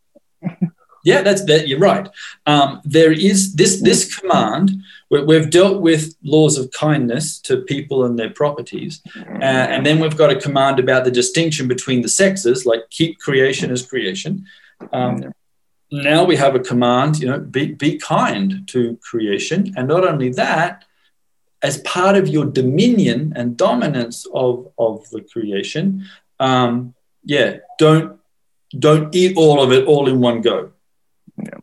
Yeah, 1.04 1.22
that's 1.22 1.44
that. 1.46 1.68
You're 1.68 1.80
right. 1.80 2.08
Um, 2.46 2.82
there 2.86 3.12
is 3.12 3.56
this 3.56 3.82
this 3.82 4.16
command. 4.16 4.72
We, 5.10 5.22
we've 5.24 5.50
dealt 5.50 5.82
with 5.82 6.16
laws 6.24 6.58
of 6.58 6.72
kindness 6.72 7.40
to 7.42 7.58
people 7.58 8.06
and 8.06 8.18
their 8.18 8.30
properties, 8.30 9.02
uh, 9.18 9.66
and 9.74 9.86
then 9.86 10.00
we've 10.00 10.16
got 10.16 10.32
a 10.32 10.40
command 10.40 10.80
about 10.80 11.04
the 11.04 11.12
distinction 11.12 11.68
between 11.68 12.02
the 12.02 12.08
sexes, 12.08 12.66
like 12.66 12.90
keep 12.90 13.20
creation 13.20 13.70
as 13.70 13.86
creation. 13.86 14.46
Um, 14.94 15.34
now 15.92 16.24
we 16.24 16.38
have 16.38 16.56
a 16.56 16.60
command, 16.60 17.20
you 17.20 17.28
know, 17.28 17.40
be 17.40 17.74
be 17.74 17.98
kind 17.98 18.66
to 18.70 18.98
creation, 19.02 19.74
and 19.76 19.90
not 19.90 20.08
only 20.08 20.30
that, 20.30 20.86
as 21.64 21.78
part 21.80 22.16
of 22.18 22.28
your 22.28 22.46
dominion 22.46 23.34
and 23.36 23.58
dominance 23.58 24.28
of 24.34 24.72
of 24.78 25.10
the 25.10 25.22
creation, 25.22 26.06
um, 26.40 26.94
yeah, 27.24 27.58
don't 27.80 28.20
don't 28.78 29.16
eat 29.16 29.38
all 29.38 29.64
of 29.64 29.72
it 29.72 29.86
all 29.86 30.08
in 30.08 30.20
one 30.20 30.42
go 30.42 30.74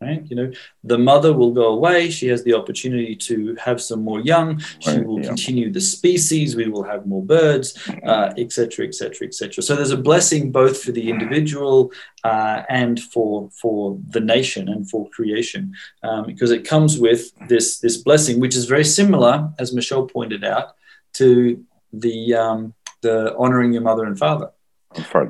right? 0.00 0.22
You 0.30 0.36
know 0.36 0.50
the 0.82 0.98
mother 0.98 1.32
will 1.32 1.52
go 1.52 1.68
away. 1.78 2.10
She 2.10 2.26
has 2.28 2.42
the 2.42 2.54
opportunity 2.54 3.14
to 3.28 3.54
have 3.66 3.80
some 3.80 4.02
more 4.02 4.20
young. 4.20 4.58
She 4.80 4.90
Right, 4.90 5.06
will 5.06 5.20
yeah. 5.20 5.28
continue 5.28 5.70
the 5.72 5.80
species. 5.80 6.56
We 6.56 6.68
will 6.68 6.82
have 6.92 7.06
more 7.06 7.24
birds 7.24 7.68
uh, 8.12 8.32
et 8.36 8.52
cetera 8.52 8.86
et 8.86 8.94
cetera 8.94 9.26
et 9.28 9.34
cetera. 9.34 9.62
So 9.62 9.76
there's 9.76 9.92
a 9.92 9.96
blessing 10.10 10.50
both 10.50 10.82
for 10.82 10.92
the 10.92 11.08
individual 11.14 11.92
uh, 12.24 12.62
and 12.68 13.00
for 13.12 13.48
for 13.60 13.98
the 14.16 14.20
nation 14.20 14.68
and 14.68 14.88
for 14.90 15.08
creation 15.10 15.62
um, 16.02 16.26
because 16.26 16.50
it 16.50 16.62
comes 16.72 16.98
with 16.98 17.20
this 17.48 17.66
this 17.84 17.96
blessing 17.96 18.40
which 18.40 18.56
is 18.56 18.64
very 18.74 18.84
similar 18.84 19.34
as 19.58 19.72
michelle 19.72 20.06
pointed 20.06 20.42
out 20.44 20.68
to 21.14 21.64
the 21.92 22.34
um, 22.34 22.74
the 23.02 23.34
honoring 23.42 23.72
your 23.72 23.82
mother 23.82 24.04
and 24.04 24.18
father. 24.18 24.50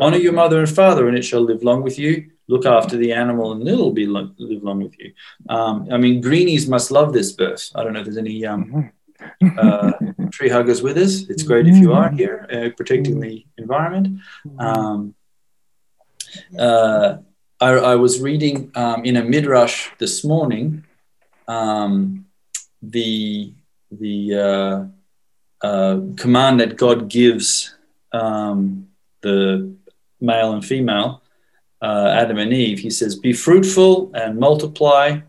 Honor 0.05 0.17
your 0.17 0.33
mother 0.33 0.59
and 0.59 0.69
father 0.69 1.07
and 1.09 1.17
it 1.19 1.25
shall 1.25 1.43
live 1.43 1.63
long 1.63 1.83
with 1.83 1.99
you 1.99 2.31
look 2.53 2.65
after 2.67 2.97
the 3.03 3.13
animal 3.23 3.53
and 3.53 3.67
it'll 3.73 3.97
be 4.03 4.07
lo- 4.07 4.35
live 4.39 4.63
long 4.69 4.79
with 4.85 4.97
you. 5.01 5.09
Um, 5.55 5.75
i 5.95 5.97
mean 6.03 6.21
greenies 6.29 6.65
must 6.75 6.89
love 6.99 7.09
this 7.13 7.31
verse 7.43 7.65
i 7.75 7.79
don't 7.83 7.93
know 7.95 8.01
if 8.01 8.07
there's 8.07 8.25
any 8.29 8.39
um, 8.53 8.91
uh, 9.59 9.93
tree 10.31 10.49
huggers 10.49 10.83
with 10.83 10.97
us. 10.97 11.29
It's 11.29 11.43
great 11.43 11.67
if 11.67 11.77
you 11.77 11.93
are 11.93 12.11
here 12.11 12.47
uh, 12.53 12.69
protecting 12.77 13.21
the 13.21 13.45
environment. 13.59 14.21
Um, 14.59 15.15
uh, 16.59 17.19
I, 17.61 17.71
I 17.71 17.95
was 17.97 18.21
reading 18.21 18.71
um, 18.75 19.05
in 19.05 19.17
a 19.17 19.25
midrash 19.25 19.91
this 19.99 20.25
morning 20.25 20.85
um, 21.49 22.27
the 22.83 23.53
the 23.91 24.35
uh, 24.35 25.67
uh, 25.67 26.01
command 26.17 26.61
that 26.61 26.77
god 26.77 27.09
gives 27.09 27.75
um, 28.13 28.89
the 29.23 29.75
male 30.21 30.53
and 30.53 30.65
female, 30.65 31.23
uh, 31.83 32.09
Adam 32.15 32.39
and 32.39 32.53
Eve, 32.53 32.79
he 32.79 32.91
says, 32.91 33.17
Be 33.17 33.33
fruitful 33.33 34.11
and 34.15 34.39
multiply 34.39 35.21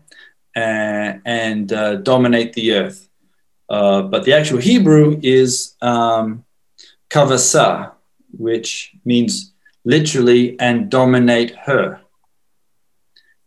and, 0.54 1.22
and 1.24 1.72
uh, 1.72 1.96
dominate 1.96 2.52
the 2.52 2.74
earth. 2.74 3.08
Uh, 3.68 4.02
but 4.02 4.24
the 4.24 4.34
actual 4.34 4.58
Hebrew 4.58 5.18
is 5.22 5.74
um, 5.80 6.44
kavasa, 7.08 7.92
which 8.36 8.92
means 9.04 9.52
literally 9.84 10.58
and 10.60 10.90
dominate 10.90 11.54
her. 11.56 12.00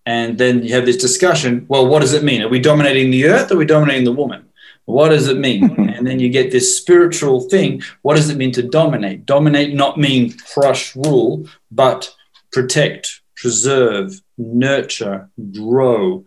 And 0.05 0.37
then 0.37 0.63
you 0.63 0.73
have 0.75 0.85
this 0.85 0.97
discussion 0.97 1.65
well, 1.67 1.87
what 1.87 2.01
does 2.01 2.13
it 2.13 2.23
mean? 2.23 2.41
Are 2.41 2.49
we 2.49 2.59
dominating 2.59 3.11
the 3.11 3.25
earth 3.25 3.51
or 3.51 3.55
are 3.55 3.57
we 3.57 3.65
dominating 3.65 4.05
the 4.05 4.11
woman? 4.11 4.45
What 4.85 5.09
does 5.09 5.27
it 5.27 5.37
mean? 5.37 5.89
and 5.95 6.05
then 6.05 6.19
you 6.19 6.29
get 6.29 6.51
this 6.51 6.77
spiritual 6.77 7.41
thing. 7.41 7.81
What 8.03 8.15
does 8.15 8.29
it 8.29 8.37
mean 8.37 8.51
to 8.53 8.63
dominate? 8.63 9.25
Dominate 9.25 9.73
not 9.73 9.97
mean 9.97 10.33
crush, 10.53 10.95
rule, 10.95 11.47
but 11.71 12.13
protect, 12.55 13.19
preserve, 13.35 14.21
nurture, 14.37 15.29
grow, 15.51 16.23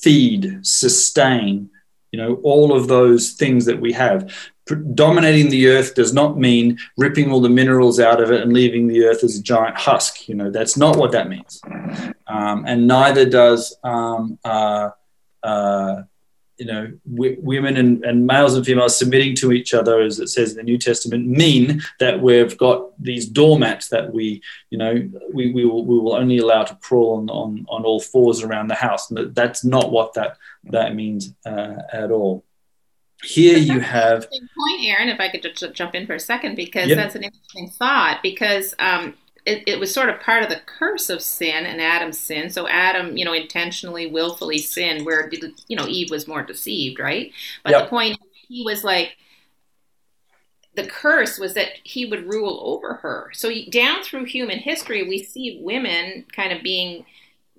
feed, 0.00 0.60
sustain. 0.62 1.68
You 2.12 2.20
know, 2.20 2.34
all 2.44 2.72
of 2.76 2.86
those 2.86 3.32
things 3.32 3.64
that 3.64 3.80
we 3.80 3.92
have. 3.92 4.32
Dominating 4.94 5.50
the 5.50 5.66
earth 5.66 5.96
does 5.96 6.14
not 6.14 6.38
mean 6.38 6.78
ripping 6.96 7.32
all 7.32 7.40
the 7.40 7.48
minerals 7.48 7.98
out 7.98 8.22
of 8.22 8.30
it 8.30 8.42
and 8.42 8.52
leaving 8.52 8.86
the 8.86 9.02
earth 9.04 9.24
as 9.24 9.36
a 9.36 9.42
giant 9.42 9.76
husk. 9.76 10.28
You 10.28 10.36
know, 10.36 10.48
that's 10.48 10.76
not 10.76 10.96
what 10.96 11.10
that 11.10 11.28
means. 11.28 11.60
Um, 12.28 12.64
and 12.64 12.86
neither 12.86 13.28
does 13.28 13.76
um, 13.82 14.38
uh, 14.44 14.90
uh, 15.42 16.02
you 16.58 16.66
know, 16.66 16.92
w- 17.08 17.38
women 17.40 17.76
and, 17.76 18.04
and 18.04 18.26
males 18.26 18.54
and 18.54 18.66
females 18.66 18.98
submitting 18.98 19.34
to 19.36 19.52
each 19.52 19.72
other, 19.74 20.00
as 20.00 20.18
it 20.18 20.28
says 20.28 20.50
in 20.50 20.56
the 20.56 20.62
New 20.64 20.78
Testament, 20.78 21.26
mean 21.26 21.80
that 22.00 22.20
we've 22.20 22.58
got 22.58 23.00
these 23.00 23.26
doormats 23.26 23.88
that 23.88 24.12
we, 24.12 24.42
you 24.70 24.78
know, 24.78 25.08
we, 25.32 25.52
we, 25.52 25.64
will, 25.64 25.84
we 25.84 25.98
will 25.98 26.14
only 26.14 26.38
allow 26.38 26.64
to 26.64 26.74
crawl 26.76 27.18
on, 27.18 27.30
on, 27.30 27.66
on 27.68 27.84
all 27.84 28.00
fours 28.00 28.42
around 28.42 28.68
the 28.68 28.74
house. 28.74 29.08
And 29.08 29.18
that, 29.18 29.34
that's 29.34 29.64
not 29.64 29.92
what 29.92 30.14
that, 30.14 30.36
that 30.64 30.94
means 30.94 31.32
uh, 31.46 31.76
at 31.92 32.10
all. 32.10 32.44
Here 33.24 33.58
you 33.58 33.80
have, 33.80 34.28
point, 34.30 34.84
Aaron, 34.84 35.08
if 35.08 35.18
I 35.18 35.28
could 35.28 35.42
just 35.42 35.74
jump 35.74 35.94
in 35.96 36.06
for 36.06 36.14
a 36.14 36.20
second, 36.20 36.54
because 36.54 36.88
Yep. 36.88 36.96
that's 36.96 37.14
an 37.16 37.24
interesting 37.24 37.68
thought. 37.68 38.20
Because 38.22 38.74
um, 38.78 39.14
it, 39.48 39.64
it 39.66 39.80
was 39.80 39.92
sort 39.92 40.08
of 40.10 40.20
part 40.20 40.42
of 40.42 40.48
the 40.50 40.60
curse 40.66 41.08
of 41.10 41.22
sin 41.22 41.66
and 41.66 41.80
Adam's 41.80 42.18
sin. 42.18 42.50
So 42.50 42.68
Adam, 42.68 43.16
you 43.16 43.24
know, 43.24 43.32
intentionally, 43.32 44.06
willfully 44.06 44.58
sinned, 44.58 45.06
where 45.06 45.30
you 45.68 45.76
know 45.76 45.86
Eve 45.86 46.10
was 46.10 46.28
more 46.28 46.42
deceived, 46.42 46.98
right? 47.00 47.32
But 47.64 47.72
Yep. 47.72 47.84
the 47.84 47.88
point 47.90 48.18
he 48.32 48.62
was 48.64 48.84
like, 48.84 49.16
the 50.74 50.86
curse 50.86 51.38
was 51.38 51.54
that 51.54 51.68
he 51.82 52.06
would 52.06 52.28
rule 52.28 52.60
over 52.64 52.94
her. 52.94 53.30
So 53.34 53.50
down 53.70 54.02
through 54.04 54.24
human 54.26 54.58
history, 54.58 55.02
we 55.08 55.22
see 55.22 55.60
women 55.62 56.26
kind 56.34 56.52
of 56.52 56.62
being 56.62 57.04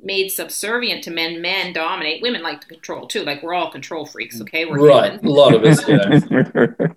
made 0.01 0.29
subservient 0.29 1.03
to 1.03 1.11
men. 1.11 1.41
Men 1.41 1.73
dominate. 1.73 2.21
Women 2.21 2.41
like 2.41 2.61
to 2.61 2.67
control 2.67 3.07
too. 3.07 3.23
Like 3.23 3.43
we're 3.43 3.53
all 3.53 3.71
control 3.71 4.05
freaks. 4.05 4.37
Mm. 4.37 4.41
Okay, 4.43 4.65
we're 4.65 4.79
right, 4.79 5.19
humans. 5.19 5.23
a 5.23 5.29
lot 5.29 5.53
of 5.53 5.63
us, 5.65 5.83
yeah. 5.87 6.87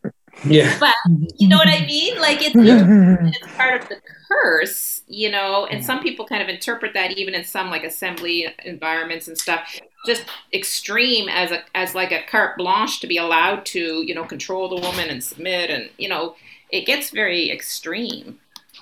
Yeah. 0.45 0.77
But 0.79 0.95
you 1.39 1.49
know 1.49 1.57
what 1.57 1.69
I 1.69 1.85
mean? 1.87 2.19
Like 2.21 2.39
it's, 2.43 2.55
it's 2.57 3.57
part 3.57 3.83
of 3.83 3.89
the 3.89 4.01
curse, 4.29 5.03
you 5.07 5.31
know. 5.31 5.67
And 5.67 5.85
some 5.85 6.03
people 6.03 6.27
kind 6.27 6.43
of 6.43 6.49
interpret 6.49 6.95
that 6.95 7.19
even 7.19 7.35
in 7.35 7.45
some 7.45 7.71
like 7.71 7.85
assembly 7.85 8.47
environments 8.65 9.29
and 9.29 9.39
stuff, 9.39 9.79
just 10.07 10.25
extreme 10.53 11.29
as 11.29 11.51
a 11.51 11.63
as 11.75 11.95
like 11.95 12.13
a 12.13 12.23
carte 12.29 12.57
blanche 12.59 13.01
to 13.01 13.07
be 13.07 13.19
allowed 13.19 13.65
to 13.67 14.03
you 14.07 14.15
know 14.15 14.25
control 14.25 14.69
the 14.69 14.81
woman 14.81 15.09
and 15.09 15.23
submit, 15.23 15.71
and 15.71 15.91
you 15.99 16.09
know 16.09 16.35
it 16.71 16.87
gets 16.87 17.11
very 17.11 17.51
extreme. 17.51 18.39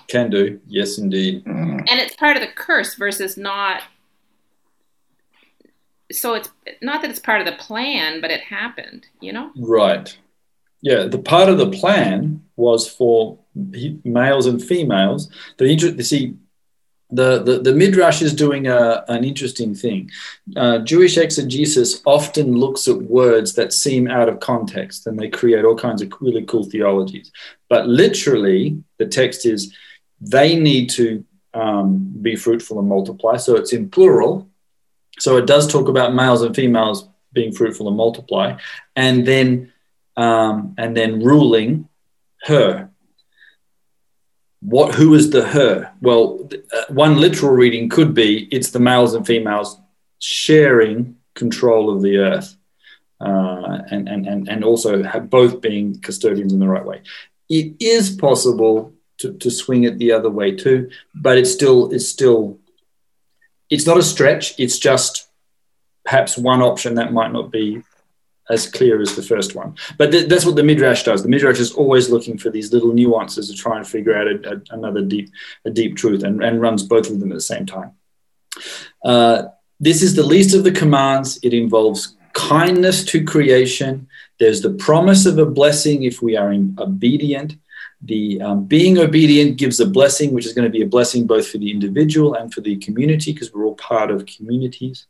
Can 0.07 0.29
do, 0.29 0.59
yes, 0.67 0.97
indeed. 0.97 1.45
And 1.45 1.89
it's 1.89 2.15
part 2.15 2.37
of 2.37 2.41
the 2.41 2.47
curse 2.47 2.95
versus 2.95 3.37
not. 3.37 3.83
So 6.11 6.33
it's 6.33 6.49
not 6.81 7.01
that 7.01 7.11
it's 7.11 7.19
part 7.19 7.39
of 7.39 7.45
the 7.45 7.53
plan, 7.53 8.19
but 8.19 8.31
it 8.31 8.41
happened, 8.41 9.07
you 9.19 9.31
know. 9.31 9.51
Right. 9.55 10.17
Yeah, 10.81 11.05
the 11.05 11.19
part 11.19 11.49
of 11.49 11.57
the 11.57 11.69
plan 11.69 12.43
was 12.55 12.87
for 12.87 13.39
males 14.03 14.47
and 14.47 14.61
females. 14.61 15.29
The 15.57 16.03
see, 16.03 16.35
the, 17.09 17.43
the, 17.43 17.59
the 17.59 17.73
Midrash 17.73 18.21
is 18.21 18.33
doing 18.33 18.67
a, 18.67 19.03
an 19.07 19.23
interesting 19.23 19.75
thing. 19.75 20.09
Uh, 20.55 20.79
Jewish 20.79 21.17
exegesis 21.17 22.01
often 22.05 22.53
looks 22.53 22.87
at 22.87 23.01
words 23.01 23.53
that 23.55 23.73
seem 23.73 24.07
out 24.07 24.29
of 24.29 24.39
context 24.39 25.07
and 25.07 25.19
they 25.19 25.29
create 25.29 25.65
all 25.65 25.75
kinds 25.75 26.01
of 26.01 26.11
really 26.21 26.45
cool 26.45 26.63
theologies. 26.63 27.31
But 27.69 27.87
literally, 27.87 28.81
the 28.97 29.07
text 29.07 29.45
is 29.45 29.75
they 30.19 30.57
need 30.57 30.89
to 30.91 31.25
um, 31.53 32.13
be 32.21 32.35
fruitful 32.35 32.79
and 32.79 32.87
multiply. 32.87 33.37
So 33.37 33.55
it's 33.55 33.73
in 33.73 33.89
plural. 33.89 34.49
So 35.19 35.37
it 35.37 35.45
does 35.45 35.71
talk 35.71 35.89
about 35.89 36.15
males 36.15 36.41
and 36.41 36.55
females 36.55 37.07
being 37.33 37.51
fruitful 37.51 37.87
and 37.87 37.95
multiply, 37.95 38.57
and 38.95 39.25
then 39.25 39.70
um, 40.17 40.75
and 40.77 40.95
then 40.95 41.23
ruling 41.23 41.87
her. 42.43 42.89
What 44.61 44.95
who 44.95 45.13
is 45.15 45.31
the 45.31 45.47
her? 45.47 45.91
Well 46.01 46.49
uh, 46.73 46.93
one 46.93 47.17
literal 47.19 47.51
reading 47.51 47.89
could 47.89 48.13
be 48.13 48.47
it's 48.51 48.71
the 48.71 48.79
males 48.79 49.13
and 49.15 49.25
females 49.25 49.79
sharing 50.19 51.15
control 51.33 51.89
of 51.89 52.03
the 52.03 52.17
earth 52.17 52.55
uh, 53.19 53.79
and, 53.89 54.07
and, 54.07 54.27
and, 54.27 54.47
and 54.47 54.63
also 54.63 55.01
both 55.21 55.61
being 55.61 55.99
custodians 56.01 56.53
in 56.53 56.59
the 56.59 56.67
right 56.67 56.85
way. 56.85 57.01
It 57.49 57.75
is 57.79 58.11
possible 58.11 58.93
to, 59.19 59.33
to 59.33 59.49
swing 59.49 59.85
it 59.85 59.97
the 59.97 60.11
other 60.11 60.29
way 60.29 60.55
too 60.55 60.91
but 61.15 61.39
it's 61.39 61.51
still 61.51 61.91
it's 61.91 62.07
still 62.07 62.59
it's 63.71 63.87
not 63.87 63.97
a 63.97 64.03
stretch. 64.03 64.59
It's 64.59 64.77
just 64.77 65.27
perhaps 66.03 66.37
one 66.37 66.61
option 66.61 66.95
that 66.95 67.13
might 67.13 67.31
not 67.31 67.51
be 67.51 67.81
as 68.51 68.67
clear 68.67 69.01
as 69.01 69.15
the 69.15 69.23
first 69.23 69.55
one. 69.55 69.75
But 69.97 70.11
th- 70.11 70.27
that's 70.29 70.45
what 70.45 70.55
the 70.55 70.63
midrash 70.63 71.03
does. 71.03 71.23
The 71.23 71.29
midrash 71.29 71.59
is 71.59 71.71
always 71.71 72.09
looking 72.09 72.37
for 72.37 72.49
these 72.51 72.73
little 72.73 72.93
nuances 72.93 73.47
to 73.47 73.55
try 73.55 73.77
and 73.77 73.87
figure 73.87 74.15
out 74.19 74.27
a, 74.27 74.35
a, 74.53 74.61
another 74.77 75.01
deep, 75.01 75.29
a 75.65 75.69
deep 75.69 75.95
truth, 75.95 76.23
and, 76.23 76.43
and 76.43 76.61
runs 76.61 76.83
both 76.83 77.09
of 77.09 77.19
them 77.19 77.31
at 77.31 77.35
the 77.35 77.41
same 77.41 77.65
time. 77.65 77.91
Uh, 79.03 79.43
this 79.79 80.01
is 80.01 80.15
the 80.15 80.29
least 80.33 80.55
of 80.55 80.63
the 80.63 80.71
commands. 80.71 81.39
It 81.41 81.53
involves 81.53 82.15
kindness 82.33 83.03
to 83.05 83.23
creation. 83.23 84.07
There's 84.39 84.61
the 84.61 84.73
promise 84.73 85.25
of 85.25 85.37
a 85.37 85.45
blessing 85.45 86.03
if 86.03 86.21
we 86.21 86.35
are 86.35 86.51
obedient. 86.77 87.55
The 88.03 88.41
um, 88.41 88.65
being 88.65 88.97
obedient 88.97 89.57
gives 89.57 89.79
a 89.79 89.85
blessing, 89.85 90.33
which 90.33 90.47
is 90.47 90.53
going 90.53 90.69
to 90.69 90.77
be 90.77 90.81
a 90.81 90.87
blessing 90.87 91.27
both 91.27 91.47
for 91.47 91.59
the 91.59 91.71
individual 91.71 92.33
and 92.33 92.51
for 92.53 92.61
the 92.61 92.75
community, 92.77 93.31
because 93.31 93.53
we're 93.53 93.65
all 93.65 93.75
part 93.75 94.09
of 94.09 94.25
communities. 94.25 95.05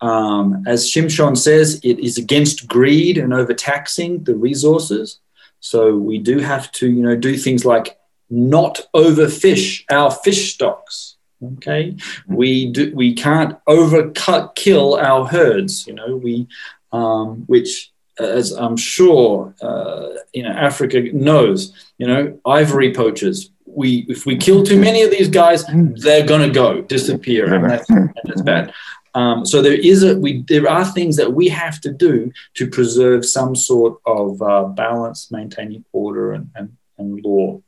Um, 0.00 0.64
as 0.66 0.90
Shimshon 0.90 1.36
says, 1.36 1.80
it 1.82 1.98
is 1.98 2.18
against 2.18 2.66
greed 2.68 3.16
and 3.18 3.32
overtaxing 3.32 4.24
the 4.24 4.34
resources. 4.34 5.20
So 5.60 5.96
we 5.96 6.18
do 6.18 6.40
have 6.40 6.70
to, 6.72 6.90
you 6.90 7.02
know, 7.02 7.16
do 7.16 7.36
things 7.36 7.64
like 7.64 7.98
not 8.28 8.80
overfish 8.94 9.84
our 9.90 10.10
fish 10.10 10.54
stocks. 10.54 11.16
Okay, 11.56 11.96
we 12.26 12.70
do 12.70 12.92
we 12.94 13.14
can't 13.14 13.58
overcut 13.66 14.54
kill 14.54 14.96
our 14.96 15.26
herds. 15.26 15.86
You 15.86 15.94
know, 15.94 16.16
we 16.16 16.48
um, 16.92 17.44
which 17.46 17.92
as 18.18 18.52
I'm 18.52 18.76
sure 18.76 19.54
uh, 19.60 20.08
you 20.32 20.42
know 20.42 20.50
Africa 20.50 21.02
knows. 21.12 21.72
You 21.98 22.06
know, 22.06 22.40
ivory 22.46 22.94
poachers. 22.94 23.50
We 23.66 24.06
if 24.08 24.26
we 24.26 24.36
kill 24.36 24.64
too 24.64 24.80
many 24.80 25.02
of 25.02 25.10
these 25.10 25.28
guys, 25.28 25.64
they're 25.72 26.26
gonna 26.26 26.50
go 26.50 26.80
disappear, 26.80 27.52
and 27.52 27.70
that's, 27.70 27.90
and 27.90 28.14
that's 28.24 28.42
bad. 28.42 28.72
Um, 29.14 29.46
so 29.46 29.62
there 29.62 29.72
is 29.72 30.02
a 30.02 30.18
we 30.18 30.42
there 30.48 30.68
are 30.68 30.84
things 30.84 31.16
that 31.16 31.32
we 31.32 31.48
have 31.48 31.80
to 31.82 31.92
do 31.92 32.32
to 32.54 32.68
preserve 32.68 33.24
some 33.24 33.54
sort 33.54 34.00
of 34.06 34.42
uh, 34.42 34.64
balance, 34.64 35.30
maintaining 35.30 35.84
order 35.92 36.32
and, 36.32 36.50
and, 36.56 36.76
and 36.98 37.24
law. 37.24 37.62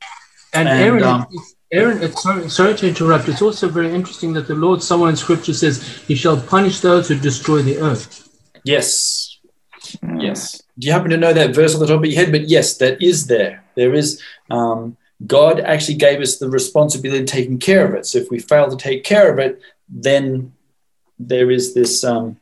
And, 0.53 0.67
and 0.67 0.83
Aaron, 0.83 1.03
um, 1.03 1.27
Aaron, 1.71 2.03
it's 2.03 2.21
sorry, 2.21 2.49
sorry 2.49 2.75
to 2.75 2.87
interrupt. 2.87 3.29
It's 3.29 3.41
also 3.41 3.69
very 3.69 3.93
interesting 3.93 4.33
that 4.33 4.47
the 4.47 4.55
Lord, 4.55 4.83
somewhere 4.83 5.09
in 5.09 5.15
Scripture, 5.15 5.53
says, 5.53 5.81
"He 6.07 6.15
shall 6.15 6.39
punish 6.39 6.81
those 6.81 7.07
who 7.07 7.17
destroy 7.17 7.61
the 7.61 7.77
earth." 7.77 8.29
Yes, 8.63 9.39
yes. 10.17 10.61
Do 10.77 10.87
you 10.87 10.93
happen 10.93 11.11
to 11.11 11.17
know 11.17 11.33
that 11.33 11.55
verse 11.55 11.73
on 11.73 11.79
the 11.79 11.87
top 11.87 11.99
of 11.99 12.05
your 12.05 12.21
head? 12.21 12.31
But 12.31 12.49
yes, 12.49 12.77
that 12.77 13.01
is 13.01 13.27
there. 13.27 13.63
There 13.75 13.93
is. 13.93 14.21
Um, 14.49 14.97
God 15.25 15.59
actually 15.59 15.95
gave 15.95 16.21
us 16.21 16.37
the 16.37 16.49
responsibility 16.49 17.21
of 17.21 17.25
taking 17.27 17.57
care 17.57 17.87
of 17.87 17.95
it. 17.95 18.05
So 18.05 18.19
if 18.19 18.29
we 18.29 18.37
fail 18.37 18.69
to 18.69 18.77
take 18.77 19.03
care 19.03 19.31
of 19.31 19.39
it, 19.39 19.59
then 19.89 20.53
there 21.19 21.51
is 21.51 21.73
this 21.73 22.03
um, 22.03 22.37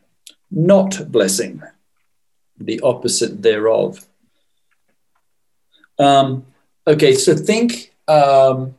not 0.51 1.11
blessing, 1.11 1.61
the 2.59 2.79
opposite 2.81 3.41
thereof. 3.41 4.05
Um, 5.97 6.45
okay, 6.87 7.13
so 7.13 7.35
think 7.35 7.93
um, 8.07 8.75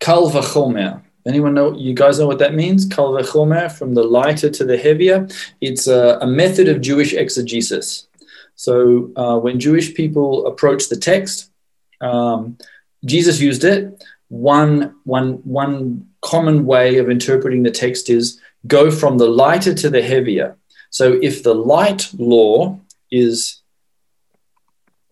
kal 0.00 0.30
vachomer. 0.30 1.02
Anyone 1.26 1.54
know? 1.54 1.74
You 1.74 1.94
guys 1.94 2.18
know 2.18 2.26
what 2.26 2.38
that 2.40 2.54
means? 2.54 2.84
Kal 2.84 3.12
vachomer, 3.12 3.72
from 3.72 3.94
the 3.94 4.04
lighter 4.04 4.50
to 4.50 4.64
the 4.64 4.76
heavier. 4.76 5.26
It's 5.60 5.86
a, 5.86 6.18
a 6.20 6.26
method 6.26 6.68
of 6.68 6.80
Jewish 6.80 7.14
exegesis. 7.14 8.06
So 8.56 9.10
uh, 9.16 9.38
when 9.38 9.58
Jewish 9.58 9.94
people 9.94 10.46
approach 10.46 10.88
the 10.88 10.96
text, 10.96 11.50
um, 12.00 12.58
Jesus 13.04 13.40
used 13.40 13.64
it. 13.64 14.04
One, 14.28 14.96
one, 15.04 15.34
one 15.44 16.08
common 16.20 16.66
way 16.66 16.98
of 16.98 17.10
interpreting 17.10 17.62
the 17.62 17.70
text 17.70 18.10
is 18.10 18.40
go 18.66 18.90
from 18.90 19.18
the 19.18 19.28
lighter 19.28 19.74
to 19.74 19.90
the 19.90 20.02
heavier. 20.02 20.56
So 20.90 21.18
if 21.22 21.42
the 21.42 21.54
light 21.54 22.08
law 22.18 22.80
is 23.10 23.62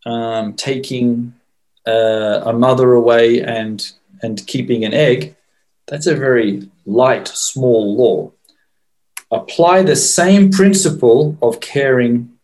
um, 0.07 0.55
taking 0.55 1.35
uh, 1.87 2.43
a 2.45 2.53
mother 2.53 2.93
away 2.93 3.43
and 3.43 3.93
and 4.23 4.47
keeping 4.47 4.85
an 4.85 4.95
egg, 4.95 5.35
that's 5.89 6.07
a 6.07 6.15
very 6.15 6.71
light, 6.87 7.27
small 7.27 7.97
law. 7.97 8.33
Apply 9.33 9.83
the 9.83 9.97
same 9.97 10.51
principle 10.51 11.37
of 11.43 11.59
caring 11.61 12.39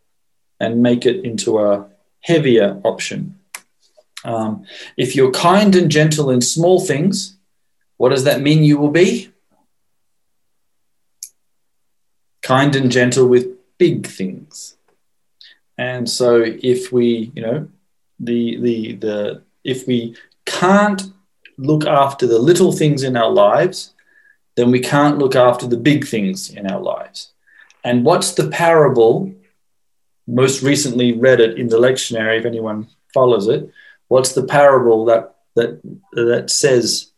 and 0.58 0.82
make 0.82 1.06
it 1.06 1.24
into 1.24 1.60
a 1.60 1.86
heavier 2.20 2.80
option. 2.82 3.38
Um, 4.24 4.64
if 4.96 5.14
you're 5.14 5.30
kind 5.30 5.76
and 5.76 5.90
gentle 5.90 6.30
in 6.30 6.40
small 6.40 6.80
things, 6.80 7.36
what 7.96 8.08
does 8.08 8.24
that 8.24 8.40
mean 8.40 8.64
you 8.64 8.78
will 8.78 8.90
be? 8.90 9.30
Kind 12.48 12.74
and 12.74 12.90
gentle 12.90 13.26
with 13.28 13.46
big 13.76 14.06
things. 14.06 14.78
And 15.76 16.08
so 16.08 16.42
if 16.72 16.90
we, 16.90 17.30
you 17.34 17.42
know, 17.42 17.68
the 18.28 18.40
the 18.66 18.76
the 19.04 19.42
if 19.64 19.86
we 19.86 20.16
can't 20.46 21.02
look 21.58 21.84
after 21.86 22.26
the 22.26 22.38
little 22.38 22.72
things 22.72 23.02
in 23.02 23.16
our 23.16 23.30
lives, 23.30 23.92
then 24.56 24.70
we 24.70 24.80
can't 24.80 25.18
look 25.18 25.36
after 25.36 25.66
the 25.68 25.76
big 25.90 26.06
things 26.06 26.50
in 26.50 26.64
our 26.72 26.80
lives. 26.80 27.32
And 27.84 28.04
what's 28.04 28.32
the 28.32 28.48
parable? 28.48 29.32
Most 30.26 30.62
recently 30.62 31.12
read 31.12 31.40
it 31.40 31.58
in 31.58 31.68
the 31.68 31.78
lectionary, 31.78 32.38
if 32.38 32.46
anyone 32.46 32.88
follows 33.12 33.46
it. 33.48 33.62
What's 34.08 34.32
the 34.32 34.46
parable 34.58 35.04
that 35.04 35.36
that 35.54 35.70
that 36.12 36.50
says, 36.50 37.12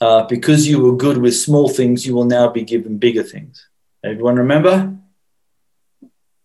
uh, 0.00 0.22
because 0.34 0.68
you 0.70 0.78
were 0.80 1.04
good 1.04 1.18
with 1.18 1.44
small 1.46 1.68
things, 1.68 2.06
you 2.06 2.14
will 2.14 2.30
now 2.38 2.46
be 2.48 2.62
given 2.62 2.98
bigger 2.98 3.24
things? 3.24 3.65
Everyone 4.06 4.36
remember? 4.36 4.96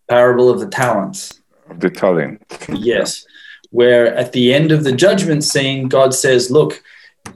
Parable 0.08 0.50
of 0.50 0.58
the 0.58 0.66
talents. 0.66 1.40
The 1.78 1.90
talent. 1.90 2.42
Yes. 2.68 3.24
Where 3.70 4.14
at 4.14 4.32
the 4.32 4.52
end 4.52 4.72
of 4.72 4.82
the 4.82 4.92
judgment 4.92 5.44
scene, 5.44 5.88
God 5.88 6.12
says, 6.12 6.50
Look, 6.50 6.82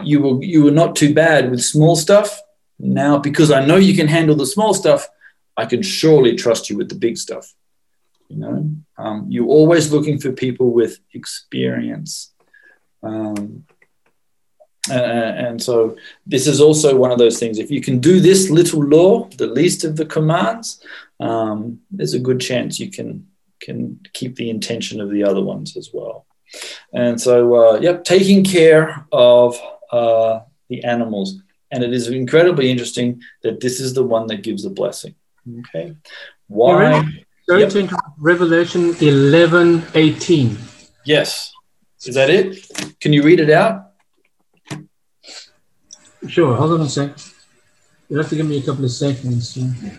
you 0.03 0.21
were 0.21 0.43
you 0.43 0.65
were 0.65 0.73
not 0.83 0.97
too 0.97 1.15
bad 1.15 1.51
with 1.51 1.63
small 1.63 1.95
stuff. 1.95 2.41
Now, 2.79 3.19
because 3.19 3.51
I 3.53 3.65
know 3.65 3.77
you 3.77 3.95
can 3.95 4.09
handle 4.09 4.35
the 4.35 4.47
small 4.47 4.75
stuff, 4.75 5.09
I 5.57 5.65
can 5.65 5.81
surely 5.81 6.35
trust 6.35 6.69
you 6.69 6.77
with 6.77 6.89
the 6.89 6.97
big 7.07 7.17
stuff. 7.17 7.55
You 8.29 8.37
know, 8.37 8.71
um, 8.99 9.27
you're 9.31 9.47
always 9.47 9.93
looking 9.93 10.19
for 10.19 10.33
people 10.33 10.73
with 10.73 10.99
experience. 11.15 12.35
Um, 13.03 13.65
uh, 14.91 14.95
and 14.95 15.63
so 15.63 15.97
this 16.27 16.47
is 16.47 16.61
also 16.61 16.97
one 16.97 17.13
of 17.13 17.19
those 17.19 17.39
things. 17.39 17.59
If 17.59 17.71
you 17.71 17.81
can 17.81 17.99
do 17.99 18.21
this 18.21 18.51
little 18.51 18.83
law, 18.83 19.29
the 19.37 19.47
least 19.47 19.85
of 19.85 19.97
the 19.97 20.07
commands, 20.07 20.83
um, 21.21 21.81
there's 21.91 22.15
a 22.15 22.19
good 22.19 22.41
chance 22.41 22.79
you 22.79 22.91
can 22.91 23.27
can 23.61 24.01
keep 24.13 24.37
the 24.37 24.51
intention 24.51 25.01
of 25.01 25.11
the 25.11 25.25
other 25.25 25.43
ones 25.43 25.77
as 25.77 25.91
well. 25.93 26.27
And 26.93 27.21
so, 27.21 27.55
uh, 27.55 27.81
yep, 27.81 28.05
taking 28.05 28.45
care 28.45 29.07
of 29.13 29.59
uh, 29.91 30.41
the 30.69 30.85
animals, 30.85 31.41
and 31.71 31.83
it 31.83 31.93
is 31.93 32.09
incredibly 32.09 32.71
interesting 32.71 33.23
that 33.43 33.61
this 33.61 33.81
is 33.81 33.95
the 33.95 34.05
one 34.05 34.27
that 34.29 34.43
gives 34.43 34.65
a 34.65 34.71
blessing. 34.71 35.15
Okay, 35.61 35.97
why? 36.49 37.03
Go 37.49 37.59
yep. 37.59 37.71
to 37.71 37.89
Revelation 38.19 38.97
11, 39.01 39.85
18. 39.95 40.59
Yes, 41.05 41.53
is 42.05 42.17
that 42.17 42.29
it? 42.29 42.99
Can 43.01 43.13
you 43.13 43.23
read 43.23 43.39
it 43.39 43.51
out? 43.51 43.86
Sure, 46.29 46.55
hold 46.55 46.73
on 46.73 46.87
a 46.87 46.89
sec. 46.89 47.17
You'll 48.09 48.21
have 48.21 48.31
to 48.31 48.37
give 48.37 48.47
me 48.47 48.59
a 48.59 48.63
couple 48.63 48.85
of 48.85 48.91
seconds. 48.91 49.57
Yeah. 49.57 49.91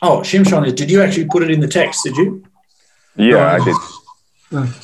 Oh, 0.00 0.20
Shimshon, 0.20 0.74
did 0.74 0.90
you 0.90 1.02
actually 1.02 1.26
put 1.26 1.42
it 1.42 1.50
in 1.50 1.60
the 1.60 1.68
text? 1.68 2.04
Did 2.04 2.16
you? 2.16 2.44
Yeah, 3.16 3.52
I 3.52 3.64
did. 3.64 3.76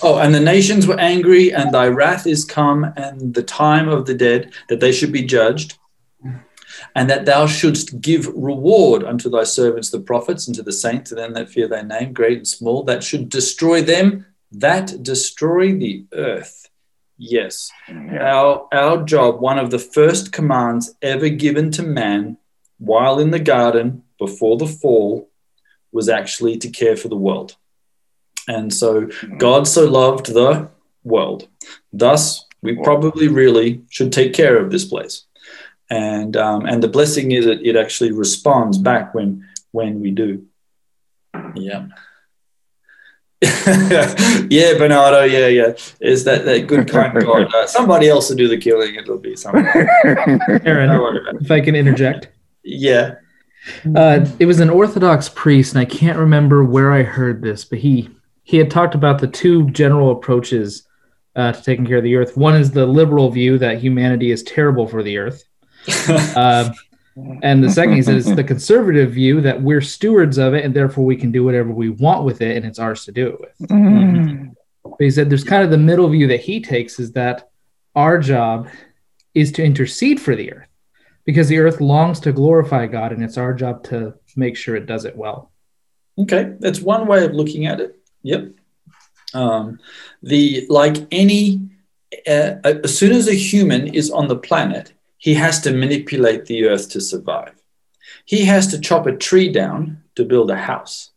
Oh, 0.03 0.19
and 0.19 0.35
the 0.35 0.41
nations 0.41 0.87
were 0.87 0.99
angry, 1.01 1.53
and 1.53 1.73
thy 1.73 1.89
wrath 1.89 2.27
is 2.27 2.45
come, 2.45 2.85
and 2.97 3.33
the 3.33 3.43
time 3.43 3.89
of 3.89 4.05
the 4.07 4.15
dead 4.15 4.53
that 4.69 4.81
they 4.81 4.93
should 4.93 5.13
be 5.13 5.25
judged. 5.25 5.79
and 6.95 7.09
that 7.11 7.25
thou 7.25 7.47
shouldst 7.47 8.01
give 8.01 8.27
reward 8.35 9.05
unto 9.05 9.31
thy 9.31 9.45
servants 9.45 9.91
the 9.91 10.01
prophets 10.01 10.47
and 10.47 10.57
to 10.57 10.63
the 10.63 10.73
saints 10.73 11.11
and 11.11 11.19
them 11.19 11.35
that 11.35 11.49
fear 11.49 11.69
thy 11.69 11.83
name, 11.83 12.13
great 12.13 12.39
and 12.39 12.49
small, 12.49 12.83
that 12.83 13.03
should 13.03 13.29
destroy 13.29 13.81
them 13.81 14.27
that 14.53 15.03
destroy 15.03 15.73
the 15.73 16.05
earth. 16.13 16.64
Yes, 17.17 17.71
our, 17.89 18.69
our 18.73 19.05
job, 19.05 19.41
one 19.41 19.59
of 19.59 19.71
the 19.71 19.79
first 19.79 20.33
commands 20.33 20.95
ever 21.01 21.29
given 21.29 21.71
to 21.73 21.83
man 21.83 22.39
while 22.79 23.19
in 23.19 23.31
the 23.31 23.39
garden 23.39 24.03
before 24.19 24.57
the 24.57 24.67
fall, 24.67 25.31
was 25.93 26.09
actually 26.09 26.57
to 26.59 26.69
care 26.69 26.97
for 26.97 27.09
the 27.09 27.17
world. 27.17 27.57
And 28.49 28.73
so 28.73 29.09
God 29.39 29.67
so 29.67 29.89
loved 29.89 30.27
the 30.27 30.69
world. 31.03 31.49
Thus, 31.93 32.45
we 32.63 32.77
probably 32.83 33.29
really 33.29 33.83
should 33.91 34.13
take 34.13 34.35
care 34.35 34.59
of 34.59 34.71
this 34.71 34.85
place. 34.85 35.25
And 35.91 36.37
um, 36.37 36.67
and 36.67 36.83
the 36.83 36.89
blessing 36.89 37.33
is 37.33 37.45
that 37.45 37.63
it 37.63 37.77
actually 37.77 38.11
responds 38.11 38.79
back 38.79 39.15
when 39.15 39.47
when 39.71 40.01
we 40.01 40.11
do. 40.11 40.47
Yeah. 41.55 41.89
yeah, 44.51 44.79
Bernardo. 44.79 45.25
Yeah, 45.25 45.47
yeah. 45.49 45.73
Is 46.01 46.25
that 46.25 46.45
that 46.45 46.67
good 46.67 46.89
kind 46.89 47.13
God? 47.25 47.49
Uh, 47.55 47.67
somebody 47.67 48.09
else 48.09 48.31
will 48.31 48.37
do 48.37 48.49
the 48.49 48.59
killing. 48.59 48.95
It'll 48.95 49.19
be 49.19 49.37
somebody. 49.37 49.67
Aaron, 50.65 50.89
Don't 50.89 51.01
worry 51.01 51.21
about 51.21 51.37
it. 51.37 51.43
if 51.43 51.51
I 51.51 51.61
can 51.61 51.75
interject. 51.75 52.29
Yeah. 52.63 53.17
Uh, 53.95 54.27
it 54.39 54.47
was 54.47 54.61
an 54.61 54.71
Orthodox 54.71 55.29
priest, 55.29 55.75
and 55.75 55.81
I 55.81 55.85
can't 55.85 56.19
remember 56.19 56.65
where 56.65 56.93
I 56.93 57.03
heard 57.03 57.43
this, 57.43 57.65
but 57.65 57.79
he 57.79 58.11
he 58.43 58.59
had 58.59 58.71
talked 58.71 58.95
about 58.95 59.21
the 59.21 59.27
two 59.27 59.71
general 59.71 60.11
approaches 60.13 60.87
uh, 61.37 61.53
to 61.53 61.63
taking 61.63 61.87
care 61.87 61.99
of 61.99 62.05
the 62.05 62.15
earth. 62.17 62.37
One 62.37 62.55
is 62.55 62.71
the 62.71 62.87
liberal 62.87 63.31
view 63.31 63.59
that 63.59 63.79
humanity 63.79 64.31
is 64.31 64.43
terrible 64.43 64.87
for 64.87 65.03
the 65.03 65.17
earth, 65.19 65.45
uh, 66.09 66.71
and 67.43 67.63
the 67.63 67.71
second 67.71 67.95
he 67.95 68.03
says 68.03 68.27
the 68.27 68.45
conservative 68.55 69.13
view 69.13 69.41
that 69.41 69.61
we're 69.61 69.81
stewards 69.81 70.39
of 70.39 70.55
it, 70.55 70.65
and 70.65 70.75
therefore 70.75 71.05
we 71.05 71.17
can 71.17 71.31
do 71.31 71.45
whatever 71.45 71.71
we 71.71 71.91
want 71.91 72.25
with 72.25 72.41
it, 72.41 72.57
and 72.57 72.67
it's 72.67 72.79
ours 72.79 73.05
to 73.05 73.13
do 73.13 73.29
it 73.29 73.41
with. 73.41 73.69
But 74.83 74.97
he 74.99 75.11
said 75.11 75.31
there's 75.31 75.45
kind 75.45 75.63
of 75.63 75.71
the 75.71 75.79
middle 75.79 76.09
view 76.09 76.27
that 76.29 76.41
he 76.41 76.61
takes 76.61 76.99
is 76.99 77.13
that 77.13 77.51
our 77.95 78.19
job 78.19 78.69
is 79.35 79.53
to 79.53 79.65
intercede 79.65 80.21
for 80.21 80.37
the 80.37 80.53
earth 80.53 80.69
because 81.25 81.49
the 81.49 81.59
earth 81.59 81.81
longs 81.81 82.21
to 82.21 82.33
glorify 82.33 82.87
God, 82.87 83.13
and 83.13 83.23
it's 83.23 83.39
our 83.39 83.55
job 83.55 83.85
to 83.85 84.15
make 84.37 84.57
sure 84.57 84.77
it 84.77 84.87
does 84.87 85.05
it 85.05 85.17
well. 85.17 85.51
Okay, 86.19 86.55
that's 86.61 86.81
one 86.81 87.07
way 87.07 87.25
of 87.25 87.33
looking 87.33 87.67
at 87.67 87.81
it. 87.81 87.99
Yep. 88.23 88.53
Um, 89.33 89.81
the 90.23 90.67
like 90.69 90.97
any, 91.11 91.69
uh, 92.27 92.57
as 92.65 92.97
soon 92.97 93.13
as 93.13 93.27
a 93.27 93.35
human 93.35 93.89
is 93.89 94.11
on 94.11 94.29
the 94.29 94.37
planet, 94.37 94.93
he 95.25 95.33
has 95.33 95.59
to 95.59 95.73
manipulate 95.73 96.45
the 96.45 96.67
earth 96.67 96.91
to 96.91 97.01
survive. 97.01 97.55
He 98.27 98.45
has 98.45 98.67
to 98.67 98.79
chop 98.79 99.07
a 99.07 99.17
tree 99.17 99.51
down 99.51 100.03
to 100.17 100.23
build 100.23 100.51
a 100.51 100.57
house. 100.57 101.13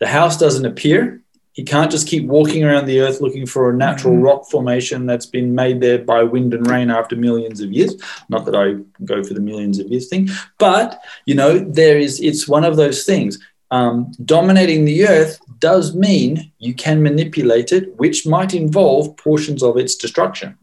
The 0.00 0.08
house 0.08 0.36
doesn't 0.36 0.66
appear. 0.66 1.22
He 1.52 1.62
can't 1.62 1.92
just 1.92 2.08
keep 2.08 2.26
walking 2.26 2.64
around 2.64 2.86
the 2.86 2.98
earth 3.02 3.20
looking 3.20 3.46
for 3.46 3.70
a 3.70 3.76
natural 3.76 4.16
rock 4.16 4.50
formation 4.50 5.06
that's 5.06 5.26
been 5.26 5.54
made 5.54 5.80
there 5.80 6.00
by 6.00 6.24
wind 6.24 6.54
and 6.54 6.66
rain 6.66 6.90
after 6.90 7.14
millions 7.14 7.60
of 7.60 7.70
years. 7.70 7.94
Not 8.28 8.46
that 8.46 8.56
I 8.56 8.82
go 9.04 9.22
for 9.22 9.34
the 9.34 9.46
millions 9.50 9.78
of 9.78 9.86
years 9.86 10.08
thing, 10.08 10.28
but 10.58 11.00
you 11.24 11.36
know, 11.36 11.56
there 11.60 11.98
is. 11.98 12.20
It's 12.20 12.48
one 12.48 12.64
of 12.64 12.76
those 12.76 13.04
things. 13.04 13.38
Um, 13.70 14.10
dominating 14.24 14.84
the 14.84 15.06
earth 15.06 15.38
does 15.60 15.94
mean 15.94 16.50
you 16.58 16.74
can 16.74 17.00
manipulate 17.00 17.70
it, 17.70 17.96
which 17.96 18.26
might 18.26 18.54
involve 18.54 19.16
portions 19.16 19.62
of 19.62 19.76
its 19.76 19.94
destruction, 19.94 20.58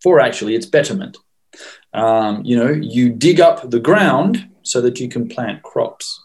for 0.00 0.20
actually 0.20 0.54
its 0.54 0.66
betterment. 0.66 1.18
Um, 1.94 2.44
you 2.44 2.56
know, 2.56 2.70
you 2.70 3.10
dig 3.10 3.40
up 3.40 3.70
the 3.70 3.80
ground 3.80 4.48
so 4.62 4.80
that 4.80 5.00
you 5.00 5.08
can 5.08 5.28
plant 5.28 5.62
crops, 5.62 6.20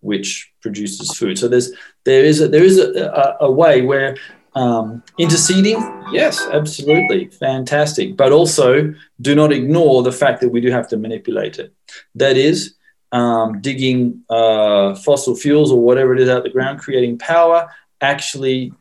which 0.00 0.52
produces 0.62 1.16
food. 1.16 1.38
So 1.38 1.48
there's 1.48 1.72
there 2.04 2.24
is 2.24 2.40
a, 2.40 2.48
there 2.48 2.64
is 2.64 2.78
a, 2.78 3.36
a, 3.40 3.46
a 3.46 3.50
way 3.50 3.82
where 3.82 4.16
um, 4.54 5.02
interceding, 5.18 5.78
yes, 6.12 6.46
absolutely, 6.52 7.26
fantastic, 7.26 8.16
but 8.16 8.32
also 8.32 8.94
do 9.20 9.34
not 9.34 9.52
ignore 9.52 10.02
the 10.02 10.12
fact 10.12 10.40
that 10.40 10.48
we 10.48 10.60
do 10.60 10.70
have 10.70 10.88
to 10.88 10.96
manipulate 10.96 11.58
it. 11.58 11.72
That 12.14 12.36
is, 12.36 12.74
um, 13.12 13.60
digging 13.60 14.22
uh, 14.28 14.94
fossil 14.96 15.34
fuels 15.34 15.70
or 15.70 15.80
whatever 15.80 16.14
it 16.14 16.20
is 16.20 16.28
out 16.28 16.38
of 16.38 16.44
the 16.44 16.50
ground, 16.50 16.80
creating 16.80 17.18
power, 17.18 17.68
actually 18.00 18.72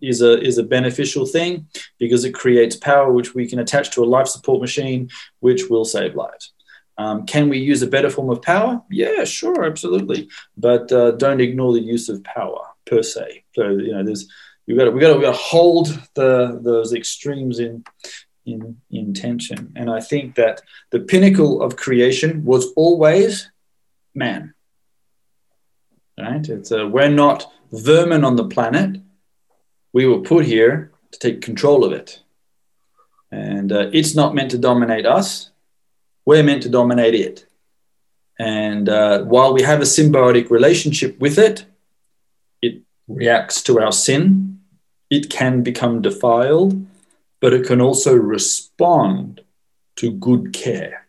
is 0.00 0.22
a 0.22 0.40
is 0.40 0.58
a 0.58 0.62
beneficial 0.62 1.26
thing 1.26 1.68
because 1.98 2.24
it 2.24 2.32
creates 2.34 2.76
power 2.76 3.12
which 3.12 3.34
we 3.34 3.48
can 3.48 3.58
attach 3.58 3.90
to 3.92 4.04
a 4.04 4.12
life 4.16 4.28
support 4.28 4.60
machine, 4.60 5.08
which 5.40 5.68
will 5.68 5.84
save 5.84 6.14
lives. 6.14 6.52
Um, 6.98 7.26
can 7.26 7.48
we 7.48 7.58
use 7.58 7.82
a 7.82 7.86
better 7.86 8.10
form 8.10 8.30
of 8.30 8.40
power? 8.40 8.82
Yeah, 8.90 9.24
sure, 9.24 9.64
absolutely. 9.64 10.28
But 10.56 10.90
uh, 10.90 11.12
don't 11.12 11.40
ignore 11.40 11.74
the 11.74 11.80
use 11.80 12.08
of 12.08 12.24
power 12.24 12.60
per 12.86 13.02
se. 13.02 13.44
So 13.54 13.68
you 13.68 13.92
know, 13.92 14.04
there's 14.04 14.28
we 14.66 14.74
got 14.74 14.84
to 14.84 14.90
we 14.90 15.00
got 15.00 15.16
we 15.16 15.22
got 15.22 15.32
to 15.32 15.38
hold 15.38 15.88
the 16.14 16.58
those 16.62 16.94
extremes 16.94 17.58
in 17.58 17.84
in 18.46 18.76
in 18.90 19.12
tension. 19.12 19.72
And 19.76 19.90
I 19.90 20.00
think 20.00 20.36
that 20.36 20.62
the 20.90 21.00
pinnacle 21.00 21.62
of 21.62 21.76
creation 21.76 22.44
was 22.44 22.72
always 22.76 23.50
man. 24.14 24.54
Right? 26.18 26.48
It's 26.48 26.72
uh, 26.72 26.88
we're 26.88 27.10
not 27.10 27.52
vermin 27.72 28.24
on 28.24 28.36
the 28.36 28.48
planet. 28.48 29.00
We 29.96 30.04
were 30.04 30.20
put 30.20 30.44
here 30.44 30.92
to 31.12 31.18
take 31.18 31.40
control 31.40 31.82
of 31.82 31.92
it, 31.92 32.20
and 33.30 33.72
uh, 33.72 33.88
it's 33.94 34.14
not 34.14 34.34
meant 34.34 34.50
to 34.50 34.58
dominate 34.58 35.06
us. 35.06 35.52
We're 36.26 36.42
meant 36.42 36.64
to 36.64 36.68
dominate 36.68 37.14
it. 37.14 37.46
And 38.38 38.90
uh, 38.90 39.22
while 39.22 39.54
we 39.54 39.62
have 39.62 39.80
a 39.80 39.92
symbiotic 39.96 40.50
relationship 40.50 41.18
with 41.18 41.38
it, 41.38 41.64
it 42.60 42.82
reacts 43.08 43.62
to 43.62 43.80
our 43.80 43.90
sin. 43.90 44.60
It 45.08 45.30
can 45.30 45.62
become 45.62 46.02
defiled, 46.02 46.74
but 47.40 47.54
it 47.54 47.66
can 47.66 47.80
also 47.80 48.14
respond 48.14 49.40
to 50.00 50.12
good 50.12 50.52
care. 50.52 51.06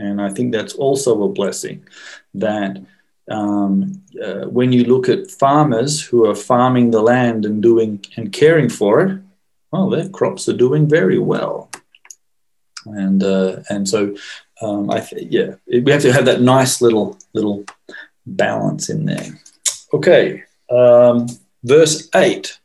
And 0.00 0.20
I 0.20 0.30
think 0.30 0.50
that's 0.50 0.74
also 0.74 1.22
a 1.22 1.28
blessing 1.28 1.86
that 2.34 2.82
um, 3.30 4.02
uh, 4.22 4.46
when 4.46 4.72
you 4.72 4.84
look 4.84 5.08
at 5.08 5.30
farmers 5.30 6.02
who 6.02 6.28
are 6.28 6.34
farming 6.34 6.90
the 6.90 7.00
land 7.00 7.46
and 7.46 7.62
doing 7.62 8.04
and 8.16 8.32
caring 8.32 8.68
for 8.68 9.00
it, 9.00 9.18
well, 9.70 9.88
their 9.88 10.08
crops 10.08 10.48
are 10.48 10.56
doing 10.56 10.88
very 10.88 11.18
well. 11.18 11.70
And 12.86 13.22
uh, 13.22 13.62
and 13.68 13.88
so 13.88 14.16
um, 14.60 14.90
I 14.90 15.00
th- 15.00 15.30
yeah, 15.30 15.54
we 15.66 15.92
have 15.92 16.02
to 16.02 16.12
have 16.12 16.24
that 16.24 16.40
nice 16.40 16.80
little 16.80 17.16
little 17.34 17.64
balance 18.26 18.88
in 18.88 19.04
there. 19.04 19.38
Okay, 19.92 20.42
um, 20.70 21.26
verse 21.62 22.08
eight. 22.14 22.58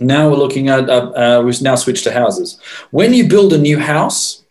Now 0.00 0.30
we're 0.30 0.36
looking 0.36 0.68
at, 0.68 0.88
uh, 0.88 1.12
uh, 1.14 1.42
we've 1.44 1.60
now 1.60 1.76
switched 1.76 2.04
to 2.04 2.12
houses. 2.12 2.58
When 2.90 3.12
you 3.12 3.28
build 3.28 3.52
a 3.52 3.58
new 3.58 3.78
house, 3.78 4.42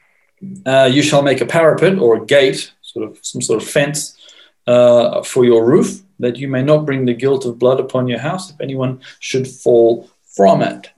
uh, 0.66 0.88
you 0.92 1.02
shall 1.02 1.24
make 1.24 1.42
a 1.42 1.48
parapet 1.48 1.98
or 1.98 2.18
a 2.18 2.26
gate, 2.26 2.72
sort 2.82 3.10
of 3.10 3.18
some 3.22 3.42
sort 3.42 3.62
of 3.62 3.68
fence 3.68 4.21
uh, 4.68 5.24
for 5.24 5.46
your 5.46 5.66
roof, 5.66 6.02
that 6.20 6.38
you 6.38 6.48
may 6.48 6.62
not 6.62 6.86
bring 6.86 7.06
the 7.06 7.14
guilt 7.14 7.46
of 7.46 7.60
blood 7.60 7.80
upon 7.80 8.08
your 8.08 8.20
house 8.20 8.52
if 8.52 8.62
anyone 8.62 9.02
should 9.20 9.48
fall 9.48 10.10
from 10.24 10.62
it. 10.62 10.90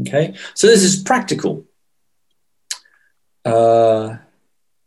Okay, 0.00 0.34
so 0.54 0.66
this 0.66 0.82
is 0.82 1.02
practical. 1.02 1.64
Uh, 3.44 4.18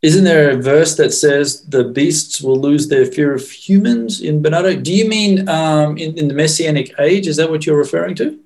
isn't 0.01 0.23
there 0.23 0.51
a 0.51 0.61
verse 0.61 0.95
that 0.95 1.11
says 1.13 1.63
the 1.63 1.83
beasts 1.83 2.41
will 2.41 2.59
lose 2.59 2.87
their 2.87 3.05
fear 3.05 3.33
of 3.33 3.49
humans 3.49 4.21
in 4.21 4.41
Bernardo? 4.41 4.75
Do 4.75 4.93
you 4.93 5.07
mean 5.07 5.47
um, 5.47 5.97
in, 5.97 6.17
in 6.17 6.27
the 6.27 6.33
Messianic 6.33 6.93
age? 6.99 7.27
Is 7.27 7.37
that 7.37 7.51
what 7.51 7.65
you're 7.65 7.77
referring 7.77 8.15
to? 8.15 8.39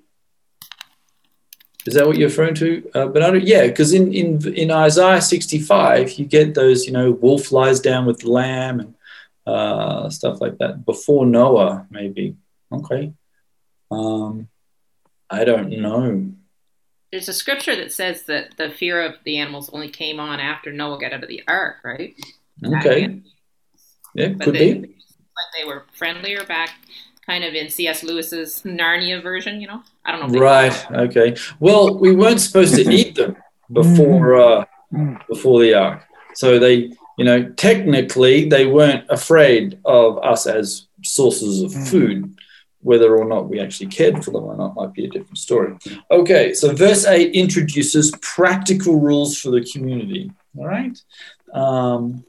Is 1.86 1.94
that 1.94 2.08
what 2.08 2.18
you're 2.18 2.30
referring 2.30 2.56
to, 2.56 2.90
uh, 2.96 3.08
Bernardo? 3.08 3.38
Yeah, 3.38 3.68
because 3.68 3.94
in, 3.94 4.12
in 4.12 4.54
in 4.56 4.72
Isaiah 4.72 5.22
65, 5.22 6.14
you 6.14 6.26
get 6.26 6.56
those, 6.56 6.86
you 6.88 6.92
know, 6.92 7.12
wolf 7.12 7.52
lies 7.52 7.80
down 7.80 8.06
with 8.08 8.22
the 8.22 8.32
lamb 8.32 8.80
and 8.80 8.96
uh, 9.46 10.10
stuff 10.10 10.42
like 10.42 10.58
that. 10.58 10.84
Before 10.84 11.26
Noah, 11.26 11.86
maybe. 11.92 12.36
Okay. 12.72 13.14
Um, 13.92 14.48
I 15.30 15.44
don't 15.44 15.70
know. 15.70 16.32
There's 17.12 17.30
a 17.30 17.34
scripture 17.34 17.76
that 17.76 17.92
says 17.92 18.24
that 18.24 18.58
the 18.58 18.72
fear 18.72 19.02
of 19.02 19.16
the 19.24 19.38
animals 19.38 19.70
only 19.72 19.90
came 19.90 20.20
on 20.20 20.40
after 20.40 20.74
Noah 20.74 21.00
got 21.00 21.14
out 21.14 21.24
of 21.24 21.30
the 21.30 21.44
ark, 21.48 21.78
right? 21.84 22.16
Okay. 22.66 23.22
Yeah, 24.16 24.30
But 24.30 24.46
could 24.46 24.56
they, 24.56 24.74
be. 24.74 24.80
Like 24.80 25.54
they 25.58 25.66
were 25.66 25.86
friendlier 25.94 26.46
back, 26.46 26.72
kind 27.26 27.44
of 27.44 27.54
in 27.54 27.70
C.S. 27.70 28.04
Lewis's 28.04 28.62
Narnia 28.64 29.22
version. 29.22 29.60
You 29.62 29.68
know, 29.68 29.84
I 30.06 30.12
don't 30.12 30.22
know. 30.22 30.28
If 30.28 30.34
they- 30.34 30.40
Right. 30.40 30.92
Okay. 30.92 31.36
Well, 31.60 31.98
we 31.98 32.16
weren't 32.16 32.42
supposed 32.42 32.76
to 32.76 32.90
eat 32.92 33.16
them 33.16 33.36
before 33.72 34.36
uh, 34.36 34.66
before 35.28 35.62
the 35.62 35.74
ark, 35.74 36.04
so 36.36 36.60
they, 36.60 36.92
you 37.18 37.26
know, 37.26 37.50
technically 37.54 38.48
they 38.50 38.66
weren't 38.66 39.06
afraid 39.10 39.80
of 39.86 40.18
us 40.24 40.46
as 40.48 40.88
sources 41.04 41.62
of 41.64 41.74
food. 41.88 42.36
Whether 42.82 43.18
or 43.18 43.26
not 43.26 43.50
we 43.50 43.60
actually 43.60 43.88
cared 43.88 44.24
for 44.24 44.30
them 44.30 44.44
or 44.44 44.56
not 44.56 44.76
might 44.76 44.94
be 44.94 45.06
a 45.06 45.10
different 45.10 45.40
story. 45.40 45.76
Okay, 46.12 46.54
so 46.54 46.72
verse 46.76 47.04
8 47.08 47.32
introduces 47.34 48.12
practical 48.22 49.00
rules 49.00 49.40
for 49.40 49.50
the 49.50 49.64
community. 49.74 50.32
All 50.56 50.68
right. 50.68 50.96
Um, 51.52 52.24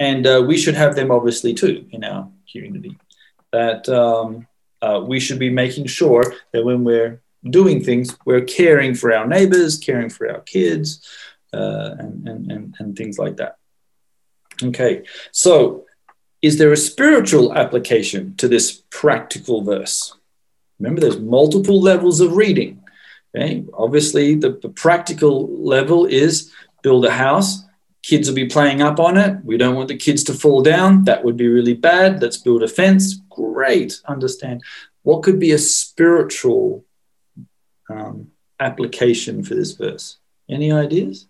and 0.00 0.26
uh, 0.26 0.44
we 0.44 0.56
should 0.58 0.74
have 0.74 0.96
them 0.96 1.12
obviously 1.12 1.54
too 1.54 1.86
in 1.92 2.02
our 2.02 2.28
community. 2.50 2.98
That 3.52 3.88
um, 3.88 4.46
uh, 4.82 5.02
we 5.06 5.20
should 5.20 5.38
be 5.38 5.50
making 5.50 5.86
sure 5.86 6.34
that 6.52 6.64
when 6.64 6.84
we're 6.84 7.22
doing 7.48 7.82
things, 7.82 8.16
we're 8.24 8.44
caring 8.44 8.94
for 8.94 9.12
our 9.12 9.26
neighbors, 9.26 9.78
caring 9.78 10.10
for 10.10 10.30
our 10.30 10.40
kids, 10.40 11.06
uh, 11.52 11.94
and, 11.98 12.28
and, 12.28 12.52
and, 12.52 12.74
and 12.78 12.96
things 12.96 13.18
like 13.18 13.36
that. 13.38 13.56
Okay, 14.62 15.04
so 15.30 15.86
is 16.42 16.58
there 16.58 16.72
a 16.72 16.76
spiritual 16.76 17.54
application 17.54 18.34
to 18.36 18.48
this 18.48 18.82
practical 18.90 19.62
verse? 19.62 20.14
Remember, 20.78 21.00
there's 21.00 21.18
multiple 21.18 21.80
levels 21.80 22.20
of 22.20 22.36
reading. 22.36 22.82
Okay, 23.34 23.64
obviously, 23.74 24.34
the, 24.34 24.58
the 24.62 24.68
practical 24.68 25.48
level 25.58 26.06
is 26.06 26.52
build 26.82 27.04
a 27.04 27.10
house, 27.10 27.62
kids 28.08 28.26
will 28.26 28.34
be 28.34 28.46
playing 28.46 28.80
up 28.80 28.98
on 28.98 29.18
it. 29.18 29.44
We 29.44 29.58
don't 29.58 29.76
want 29.76 29.88
the 29.88 29.96
kids 29.96 30.24
to 30.24 30.32
fall 30.32 30.62
down. 30.62 31.04
That 31.04 31.24
would 31.24 31.36
be 31.36 31.48
really 31.48 31.74
bad. 31.74 32.22
Let's 32.22 32.38
build 32.38 32.62
a 32.62 32.68
fence. 32.68 33.20
Great. 33.28 34.00
Understand. 34.06 34.62
What 35.02 35.22
could 35.22 35.38
be 35.38 35.52
a 35.52 35.58
spiritual 35.58 36.84
um, 37.90 38.28
application 38.58 39.44
for 39.44 39.54
this 39.54 39.72
verse? 39.72 40.16
Any 40.48 40.72
ideas? 40.72 41.26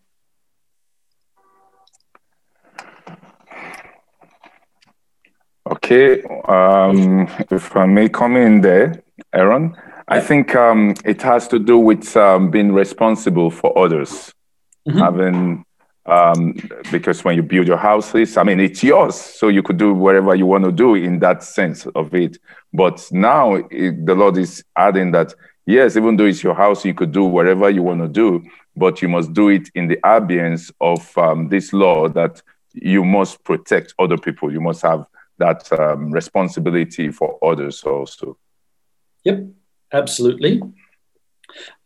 Okay, 5.69 6.23
um, 6.49 7.29
if 7.51 7.77
I 7.77 7.85
may 7.85 8.09
come 8.09 8.37
in 8.37 8.63
there, 8.63 9.03
Aaron, 9.35 9.77
I 10.07 10.21
think 10.21 10.55
um, 10.55 10.95
it 11.05 11.21
has 11.23 11.47
to 11.49 11.59
do 11.59 11.77
with 11.77 12.17
um, 12.17 12.51
being 12.51 12.73
responsible 12.73 13.51
for 13.51 13.77
others, 13.77 14.33
mm-hmm. 14.89 14.99
having 14.99 15.65
um, 16.09 16.55
because 16.91 17.23
when 17.25 17.37
you 17.37 17.43
build 17.43 17.67
your 17.67 17.77
houses, 17.77 18.37
I 18.37 18.43
mean, 18.43 18.61
it's 18.61 18.83
yours, 18.83 19.15
so 19.15 19.49
you 19.49 19.63
could 19.63 19.77
do 19.77 19.93
whatever 19.93 20.35
you 20.35 20.47
want 20.47 20.65
to 20.65 20.73
do 20.73 20.95
in 20.95 21.19
that 21.21 21.43
sense 21.43 21.87
of 21.95 22.15
it. 22.15 22.39
But 22.73 23.07
now 23.13 23.55
it, 23.55 24.07
the 24.07 24.15
Lord 24.15 24.39
is 24.39 24.65
adding 24.77 25.13
that 25.13 25.35
yes, 25.67 25.97
even 25.97 26.17
though 26.17 26.25
it's 26.25 26.43
your 26.43 26.55
house, 26.55 26.85
you 26.85 26.95
could 26.95 27.13
do 27.13 27.25
whatever 27.25 27.69
you 27.69 27.83
want 27.83 28.01
to 28.01 28.09
do, 28.09 28.43
but 28.75 29.03
you 29.03 29.09
must 29.09 29.33
do 29.35 29.51
it 29.51 29.69
in 29.75 29.87
the 29.87 29.99
ambience 29.99 30.73
of 30.81 31.17
um, 31.19 31.49
this 31.49 31.73
law 31.73 32.09
that 32.09 32.43
you 32.73 33.05
must 33.05 33.45
protect 33.45 33.95
other 33.99 34.17
people. 34.17 34.51
You 34.53 34.63
must 34.63 34.83
have 34.83 35.07
that 35.37 35.71
um, 35.79 36.11
responsibility 36.11 37.11
for 37.11 37.39
others 37.43 37.83
also. 37.85 38.39
Yep, 39.25 39.45
absolutely. 39.93 40.63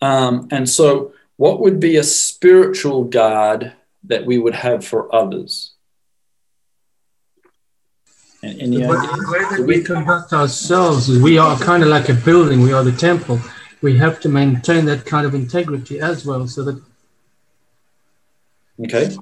Um, 0.01 0.49
and 0.51 0.68
so, 0.68 1.12
what 1.37 1.61
would 1.61 1.81
be 1.81 1.97
a 1.97 2.05
spiritual 2.05 3.05
guard 3.05 3.73
that 4.05 4.26
we 4.26 4.38
would 4.38 4.55
have 4.55 4.84
for 4.84 5.14
others? 5.14 5.74
And 8.42 8.61
any 8.61 8.78
the 8.78 8.88
way 8.88 9.57
that 9.57 9.64
we 9.64 9.84
conduct 9.84 10.32
ourselves 10.32 11.09
we 11.09 11.38
are 11.38 11.57
kind 11.59 11.82
of 11.84 11.88
like 11.88 12.09
a 12.09 12.14
building, 12.14 12.61
we 12.61 12.72
are 12.72 12.82
the 12.82 12.92
temple. 12.92 13.40
We 13.82 13.96
have 13.98 14.20
to 14.20 14.28
maintain 14.28 14.84
that 14.86 15.05
kind 15.07 15.26
of 15.26 15.34
integrity 15.34 16.00
as 16.00 16.26
well 16.26 16.46
so 16.48 16.64
that. 16.64 16.82
Okay. 18.84 19.16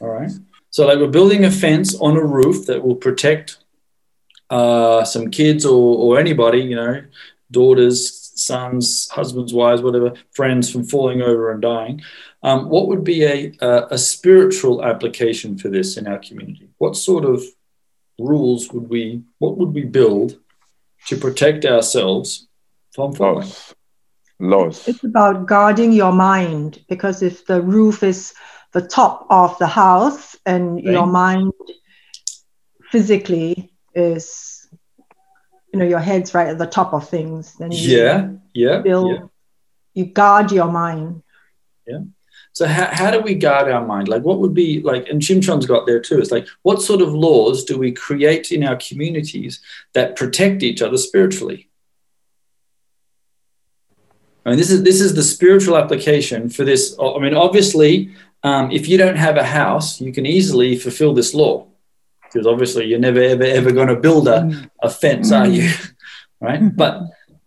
All 0.00 0.08
right. 0.08 0.30
So, 0.70 0.86
like, 0.86 0.98
we're 0.98 1.06
building 1.06 1.44
a 1.44 1.50
fence 1.50 1.94
on 1.94 2.16
a 2.16 2.24
roof 2.24 2.66
that 2.66 2.84
will 2.84 2.96
protect 2.96 3.58
uh, 4.50 5.04
some 5.04 5.30
kids 5.30 5.64
or, 5.64 5.96
or 5.96 6.18
anybody, 6.18 6.60
you 6.60 6.76
know, 6.76 7.02
daughters, 7.50 8.23
sons, 8.34 9.08
husbands, 9.10 9.54
wives, 9.54 9.82
whatever, 9.82 10.14
friends 10.32 10.70
from 10.70 10.84
falling 10.84 11.22
over 11.22 11.52
and 11.52 11.62
dying. 11.62 12.02
Um, 12.42 12.68
what 12.68 12.88
would 12.88 13.04
be 13.04 13.24
a, 13.24 13.52
a, 13.60 13.86
a, 13.92 13.98
spiritual 13.98 14.84
application 14.84 15.56
for 15.56 15.68
this 15.68 15.96
in 15.96 16.06
our 16.06 16.18
community? 16.18 16.68
What 16.78 16.96
sort 16.96 17.24
of 17.24 17.42
rules 18.18 18.70
would 18.72 18.88
we, 18.88 19.22
what 19.38 19.56
would 19.56 19.72
we 19.72 19.84
build 19.84 20.38
to 21.06 21.16
protect 21.16 21.64
ourselves 21.64 22.46
from 22.94 23.14
falling? 23.14 23.48
Laws. 23.48 23.74
Laws. 24.40 24.88
It's 24.88 25.04
about 25.04 25.46
guarding 25.46 25.92
your 25.92 26.12
mind 26.12 26.84
because 26.88 27.22
if 27.22 27.46
the 27.46 27.62
roof 27.62 28.02
is 28.02 28.34
the 28.72 28.82
top 28.82 29.26
of 29.30 29.56
the 29.58 29.66
house 29.66 30.36
and 30.44 30.74
right. 30.74 30.84
your 30.84 31.06
mind 31.06 31.52
physically 32.90 33.72
is 33.94 34.53
you 35.74 35.80
know 35.80 35.86
your 35.86 35.98
head's 35.98 36.32
right 36.34 36.46
at 36.46 36.58
the 36.58 36.66
top 36.66 36.94
of 36.94 37.08
things 37.08 37.54
then 37.54 37.70
yeah 37.72 38.30
yeah 38.52 38.78
build, 38.78 39.10
yeah. 39.10 39.26
you 39.94 40.04
guard 40.06 40.52
your 40.52 40.70
mind. 40.70 41.22
Yeah. 41.86 42.02
So 42.52 42.68
how, 42.68 42.86
how 42.92 43.10
do 43.10 43.20
we 43.20 43.34
guard 43.34 43.68
our 43.68 43.84
mind? 43.84 44.06
Like 44.06 44.22
what 44.22 44.38
would 44.38 44.54
be 44.54 44.80
like 44.80 45.08
and 45.08 45.20
Shimshon's 45.20 45.66
got 45.66 45.86
there 45.86 46.00
too 46.00 46.20
it's 46.20 46.30
like 46.30 46.46
what 46.62 46.80
sort 46.80 47.02
of 47.02 47.12
laws 47.12 47.64
do 47.64 47.76
we 47.76 47.90
create 47.90 48.52
in 48.52 48.62
our 48.62 48.76
communities 48.76 49.60
that 49.94 50.14
protect 50.14 50.62
each 50.62 50.80
other 50.80 50.96
spiritually? 50.96 51.68
I 54.46 54.50
mean, 54.50 54.58
this 54.58 54.70
is 54.70 54.84
this 54.84 55.00
is 55.00 55.14
the 55.14 55.22
spiritual 55.24 55.76
application 55.76 56.48
for 56.48 56.64
this. 56.64 56.96
I 57.00 57.18
mean, 57.18 57.34
obviously, 57.34 58.14
um, 58.44 58.70
if 58.70 58.86
you 58.88 58.96
don't 58.98 59.16
have 59.16 59.36
a 59.36 59.44
house, 59.44 60.00
you 60.00 60.12
can 60.12 60.26
easily 60.26 60.76
fulfill 60.76 61.14
this 61.14 61.34
law 61.34 61.66
because 62.34 62.48
obviously 62.48 62.86
you're 62.86 62.98
never, 62.98 63.20
ever, 63.20 63.44
ever 63.44 63.70
going 63.70 63.86
to 63.86 63.96
build 63.96 64.26
a, 64.26 64.68
a 64.82 64.90
fence, 64.90 65.30
are 65.30 65.46
you? 65.46 65.62
Mm. 65.62 65.94
right? 66.40 66.76
But 66.76 67.02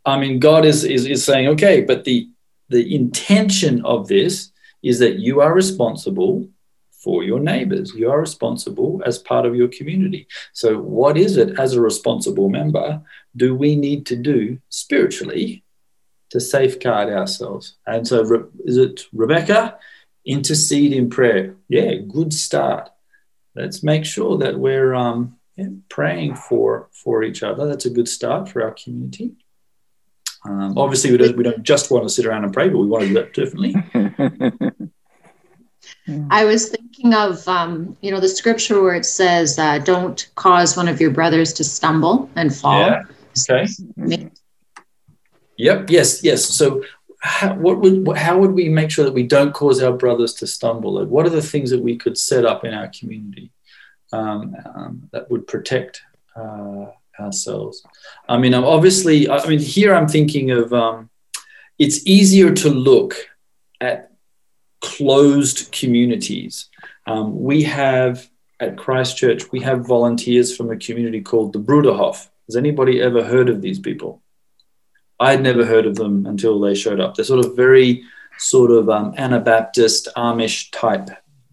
I 0.05 0.17
mean, 0.17 0.39
God 0.39 0.63
is, 0.63 0.85
is, 0.85 1.05
is 1.05 1.25
saying, 1.25 1.49
okay, 1.49 1.81
but 1.81 2.05
the, 2.05 2.29
the 2.69 2.95
intention 2.95 3.83
of 3.85 4.07
this 4.07 4.51
is 4.81 4.99
that 4.99 5.19
you 5.19 5.41
are 5.41 5.53
responsible 5.53 6.47
for 6.91 7.23
your 7.23 7.41
neighbors. 7.41 7.93
You 7.93 8.09
are 8.09 8.19
responsible 8.19 9.01
as 9.05 9.17
part 9.19 9.45
of 9.45 9.55
your 9.55 9.67
community. 9.67 10.25
So, 10.53 10.77
what 10.77 11.17
is 11.17 11.35
it 11.35 11.59
as 11.59 11.73
a 11.73 11.81
responsible 11.81 12.49
member 12.49 13.01
do 13.35 13.53
we 13.55 13.75
need 13.75 14.05
to 14.07 14.15
do 14.15 14.57
spiritually 14.69 15.63
to 16.29 16.39
safeguard 16.39 17.09
ourselves? 17.09 17.75
And 17.85 18.07
so, 18.07 18.49
is 18.65 18.77
it 18.77 19.01
Rebecca? 19.13 19.77
intercede 20.27 20.93
in 20.93 21.09
prayer. 21.09 21.55
Yeah, 21.69 21.95
good 21.95 22.33
start. 22.33 22.89
Let's 23.58 23.84
make 23.84 24.05
sure 24.05 24.38
that 24.38 24.60
we're 24.60 24.93
um, 24.93 25.38
yeah, 25.55 25.70
praying 25.89 26.36
for 26.36 26.89
for 26.91 27.24
each 27.24 27.41
other. 27.41 27.68
That's 27.68 27.86
a 27.86 27.89
good 27.89 28.08
start 28.08 28.49
for 28.49 28.62
our 28.62 28.72
community. 28.72 29.36
Um, 30.45 30.78
obviously, 30.78 31.12
we 31.12 31.18
don't, 31.18 31.36
we 31.36 31.43
don't 31.43 31.64
just 31.64 31.89
want 31.89 32.05
to 32.05 32.10
sit 32.10 32.26
around 32.26 32.43
and 32.43 32.53
pray, 32.53 32.70
but 32.70 32.78
we 32.78 32.86
want 32.86 33.03
to 33.03 33.08
do 33.10 33.16
that 33.16 33.34
differently. 33.34 33.76
I 36.30 36.45
was 36.45 36.70
thinking 36.70 37.14
of, 37.14 37.45
um, 37.47 37.97
you 38.01 38.12
know, 38.12 38.20
the 38.20 38.30
scripture 38.30 38.82
where 38.82 38.93
it 38.95 39.05
says, 39.05 39.58
uh, 39.58 39.80
"Don't 39.80 40.30
cause 40.36 40.78
one 40.78 40.88
of 40.88 41.01
your 41.01 41.09
brothers 41.12 41.51
to 41.54 41.63
stumble 41.63 42.29
and 42.36 42.54
fall." 42.54 42.79
Yeah. 42.79 43.04
Okay. 43.50 43.67
Yep. 45.58 45.89
Yes. 45.89 46.24
Yes. 46.24 46.46
So 46.46 46.84
how, 47.19 47.55
what 47.55 47.79
would 47.79 48.17
how 48.17 48.37
would 48.37 48.51
we 48.51 48.69
make 48.69 48.91
sure 48.91 49.05
that 49.05 49.13
we 49.13 49.23
don't 49.23 49.53
cause 49.53 49.81
our 49.81 49.93
brothers 49.93 50.33
to 50.35 50.47
stumble? 50.47 50.93
Like, 50.93 51.07
what 51.07 51.25
are 51.25 51.31
the 51.31 51.41
things 51.41 51.71
that 51.71 51.81
we 51.81 51.97
could 51.97 52.17
set 52.17 52.45
up 52.45 52.63
in 52.63 52.73
our 52.73 52.89
community 52.89 53.51
um, 54.13 54.55
um, 54.75 55.09
that 55.11 55.29
would 55.31 55.47
protect 55.47 56.01
uh, 56.35 56.87
ourselves? 57.19 57.83
I 58.29 58.37
mean, 58.37 58.53
obviously, 58.53 59.29
I 59.29 59.45
mean, 59.47 59.59
here 59.59 59.95
I'm 59.95 60.07
thinking 60.07 60.51
of 60.51 60.73
um, 60.73 61.09
it's 61.79 62.05
easier 62.05 62.53
to 62.53 62.69
look 62.69 63.15
at 63.81 64.11
closed 64.81 65.71
communities. 65.71 66.69
Um, 67.05 67.41
we 67.41 67.63
have 67.63 68.29
at 68.59 68.77
Christchurch, 68.77 69.51
we 69.51 69.61
have 69.61 69.85
volunteers 69.85 70.55
from 70.55 70.71
a 70.71 70.77
community 70.77 71.21
called 71.21 71.53
the 71.53 71.59
Bruderhof. 71.59 72.27
Has 72.47 72.55
anybody 72.55 73.01
ever 73.01 73.23
heard 73.23 73.49
of 73.49 73.61
these 73.61 73.79
people? 73.79 74.21
I'd 75.19 75.41
never 75.41 75.65
heard 75.65 75.85
of 75.85 75.95
them 75.95 76.25
until 76.25 76.59
they 76.59 76.75
showed 76.75 76.99
up. 76.99 77.15
They're 77.15 77.25
sort 77.25 77.45
of 77.45 77.55
very 77.55 78.03
sort 78.37 78.71
of 78.71 78.89
um, 78.89 79.13
Anabaptist, 79.17 80.09
Amish 80.15 80.71
type 80.71 81.09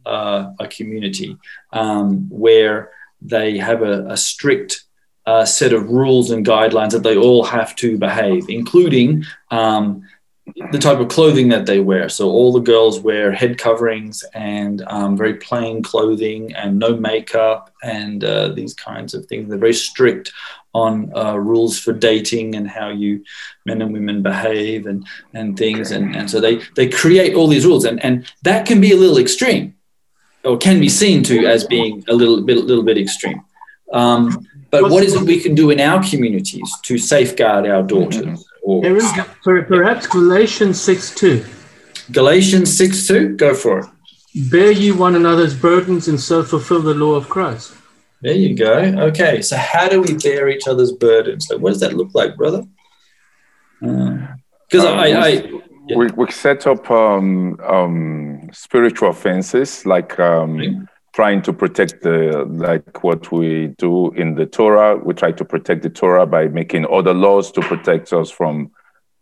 uh, 0.07 0.53
a 0.61 0.67
community 0.69 1.37
um, 1.73 2.29
where 2.29 2.91
they 3.23 3.57
have 3.59 3.83
a, 3.83 4.07
a 4.07 4.17
strict 4.17 4.85
uh, 5.27 5.45
set 5.45 5.73
of 5.73 5.89
rules 5.89 6.31
and 6.31 6.45
guidelines 6.45 6.91
that 6.91 7.03
they 7.03 7.17
all 7.17 7.45
have 7.45 7.75
to 7.77 7.97
behave, 7.97 8.45
including 8.49 9.25
um, 9.51 10.03
the 10.73 10.79
type 10.79 10.99
of 10.99 11.09
clothing 11.09 11.49
that 11.49 11.67
they 11.67 11.81
wear. 11.81 12.09
So 12.09 12.29
all 12.29 12.53
the 12.53 12.61
girls 12.61 13.01
wear 13.01 13.33
head 13.33 13.57
coverings 13.59 14.23
and 14.35 14.83
um, 14.87 15.17
very 15.17 15.35
plain 15.35 15.83
clothing 15.83 16.55
and 16.55 16.79
no 16.79 16.97
makeup 16.97 17.73
and 17.83 18.23
uh, 18.23 18.49
these 18.49 18.75
kinds 18.75 19.15
of 19.15 19.25
things. 19.27 19.49
They're 19.49 19.59
very 19.59 19.73
strict 19.75 20.33
on 20.75 21.11
uh, 21.17 21.37
rules 21.37 21.79
for 21.79 21.93
dating 21.93 22.57
and 22.57 22.69
how 22.69 22.91
you 22.91 23.25
men 23.65 23.81
and 23.81 23.93
women 23.93 24.23
behave 24.23 24.87
and 24.87 25.07
and 25.33 25.57
things 25.57 25.93
and, 25.93 26.17
and 26.17 26.29
so 26.29 26.41
they 26.41 26.61
they 26.75 26.89
create 26.89 27.37
all 27.37 27.47
these 27.47 27.65
rules 27.65 27.85
and 27.85 28.05
and 28.05 28.27
that 28.43 28.67
can 28.67 28.81
be 28.81 28.91
a 28.91 28.97
little 28.97 29.19
extreme 29.19 29.73
or 30.45 30.59
can 30.59 30.81
be 30.81 30.89
seen 30.89 31.23
to 31.23 31.47
as 31.47 31.65
being 31.65 32.05
a 32.09 32.13
little 32.13 32.43
bit 32.43 32.57
little 32.57 32.83
bit 32.83 32.99
extreme 32.99 33.41
um, 33.93 34.49
But 34.71 34.91
what 34.91 35.05
is 35.05 35.15
it 35.15 35.23
we 35.23 35.39
can 35.39 35.55
do 35.55 35.71
in 35.71 35.79
our 35.79 36.03
communities 36.03 36.69
to 36.83 36.99
safeguard 36.99 37.65
our 37.67 37.85
daughters? 37.85 38.45
Or 38.67 38.85
Aaron, 38.85 39.05
per- 39.45 39.63
perhaps 39.65 40.07
Galatians 40.07 40.81
6 40.81 41.15
2. 41.15 41.45
Galatians 42.13 42.75
6 42.77 43.07
2, 43.07 43.37
go 43.37 43.55
for 43.55 43.81
it. 43.81 43.87
Bear 44.51 44.73
ye 44.73 44.91
one 44.91 45.15
another's 45.15 45.55
burdens 45.55 46.09
and 46.09 46.19
so 46.19 46.43
fulfill 46.43 46.81
the 46.83 46.95
law 46.95 47.15
of 47.15 47.29
Christ. 47.29 47.75
There 48.23 48.33
you 48.33 48.57
go. 48.57 48.75
Okay, 49.09 49.43
so 49.43 49.57
how 49.57 49.87
do 49.89 50.01
we 50.01 50.15
bear 50.15 50.49
each 50.49 50.67
other's 50.67 50.93
burdens? 50.93 51.47
Like, 51.51 51.61
what 51.61 51.71
does 51.73 51.81
that 51.81 51.93
look 51.93 52.11
like, 52.15 52.37
brother? 52.37 52.65
Because 53.81 54.85
Um, 54.87 54.99
I, 54.99 55.13
I, 55.13 55.29
Yeah. 55.89 55.97
we, 55.99 56.07
we 56.17 56.31
set 56.31 56.67
up 56.67 56.91
um, 56.91 57.61
um, 57.61 58.49
spiritual 58.53 59.13
fences, 59.13 59.85
like 59.85 60.19
um, 60.19 60.89
trying 61.15 61.41
to 61.43 61.53
protect 61.53 62.03
the 62.03 62.45
like 62.51 63.05
what 63.05 63.31
we 63.31 63.69
do 63.79 64.11
in 64.13 64.35
the 64.35 64.47
Torah. 64.47 64.97
We 64.97 65.15
try 65.15 65.31
to 65.33 65.45
protect 65.45 65.83
the 65.83 65.91
Torah 65.91 66.27
by 66.27 66.49
making 66.49 66.87
other 66.93 67.15
laws 67.15 67.53
to 67.53 67.61
protect 67.61 68.13
us 68.13 68.31
from 68.31 68.73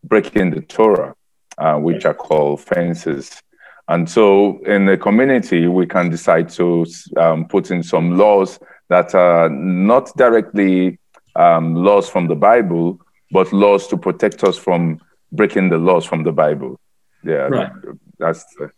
breaking 0.02 0.50
the 0.50 0.62
Torah, 0.62 1.14
uh, 1.58 1.76
which 1.76 2.04
are 2.06 2.14
called 2.14 2.62
fences. 2.62 3.42
And 3.88 4.08
so, 4.08 4.58
in 4.64 4.86
the 4.86 4.96
community, 4.96 5.66
we 5.66 5.86
can 5.86 6.08
decide 6.08 6.48
to 6.50 6.86
um, 7.16 7.46
put 7.46 7.70
in 7.70 7.82
some 7.82 8.16
laws 8.16 8.58
that 8.88 9.14
are 9.14 9.50
not 9.50 10.16
directly 10.16 10.98
um, 11.36 11.74
laws 11.74 12.08
from 12.08 12.26
the 12.26 12.34
Bible, 12.34 13.00
but 13.30 13.52
laws 13.52 13.86
to 13.88 13.96
protect 13.98 14.44
us 14.44 14.56
from 14.56 14.98
breaking 15.30 15.68
the 15.68 15.78
laws 15.78 16.04
from 16.06 16.22
the 16.24 16.32
Bible. 16.32 16.80
Yeah, 17.24 17.48
Right. 17.48 17.72
that's 18.18 18.44
the, 18.56 18.70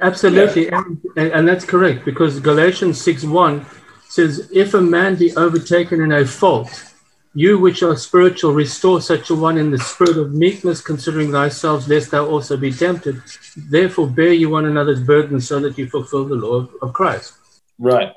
Absolutely, 0.00 0.68
and, 0.68 1.00
and, 1.16 1.32
and 1.32 1.48
that's 1.48 1.64
correct 1.64 2.04
because 2.04 2.40
Galatians 2.40 3.00
6 3.00 3.24
1 3.24 3.64
says, 4.08 4.50
If 4.52 4.74
a 4.74 4.80
man 4.80 5.16
be 5.16 5.34
overtaken 5.36 6.00
in 6.00 6.12
a 6.12 6.26
fault, 6.26 6.94
you 7.34 7.58
which 7.58 7.82
are 7.82 7.96
spiritual, 7.96 8.52
restore 8.52 9.00
such 9.00 9.30
a 9.30 9.34
one 9.34 9.58
in 9.58 9.70
the 9.70 9.78
spirit 9.78 10.16
of 10.16 10.32
meekness, 10.32 10.80
considering 10.80 11.32
thyself, 11.32 11.88
lest 11.88 12.12
thou 12.12 12.26
also 12.26 12.56
be 12.56 12.72
tempted. 12.72 13.20
Therefore, 13.56 14.06
bear 14.06 14.32
ye 14.32 14.46
one 14.46 14.66
another's 14.66 15.02
burdens 15.02 15.48
so 15.48 15.58
that 15.60 15.76
you 15.76 15.88
fulfill 15.88 16.26
the 16.26 16.36
law 16.36 16.54
of, 16.54 16.70
of 16.80 16.92
Christ. 16.92 17.34
right. 17.78 18.12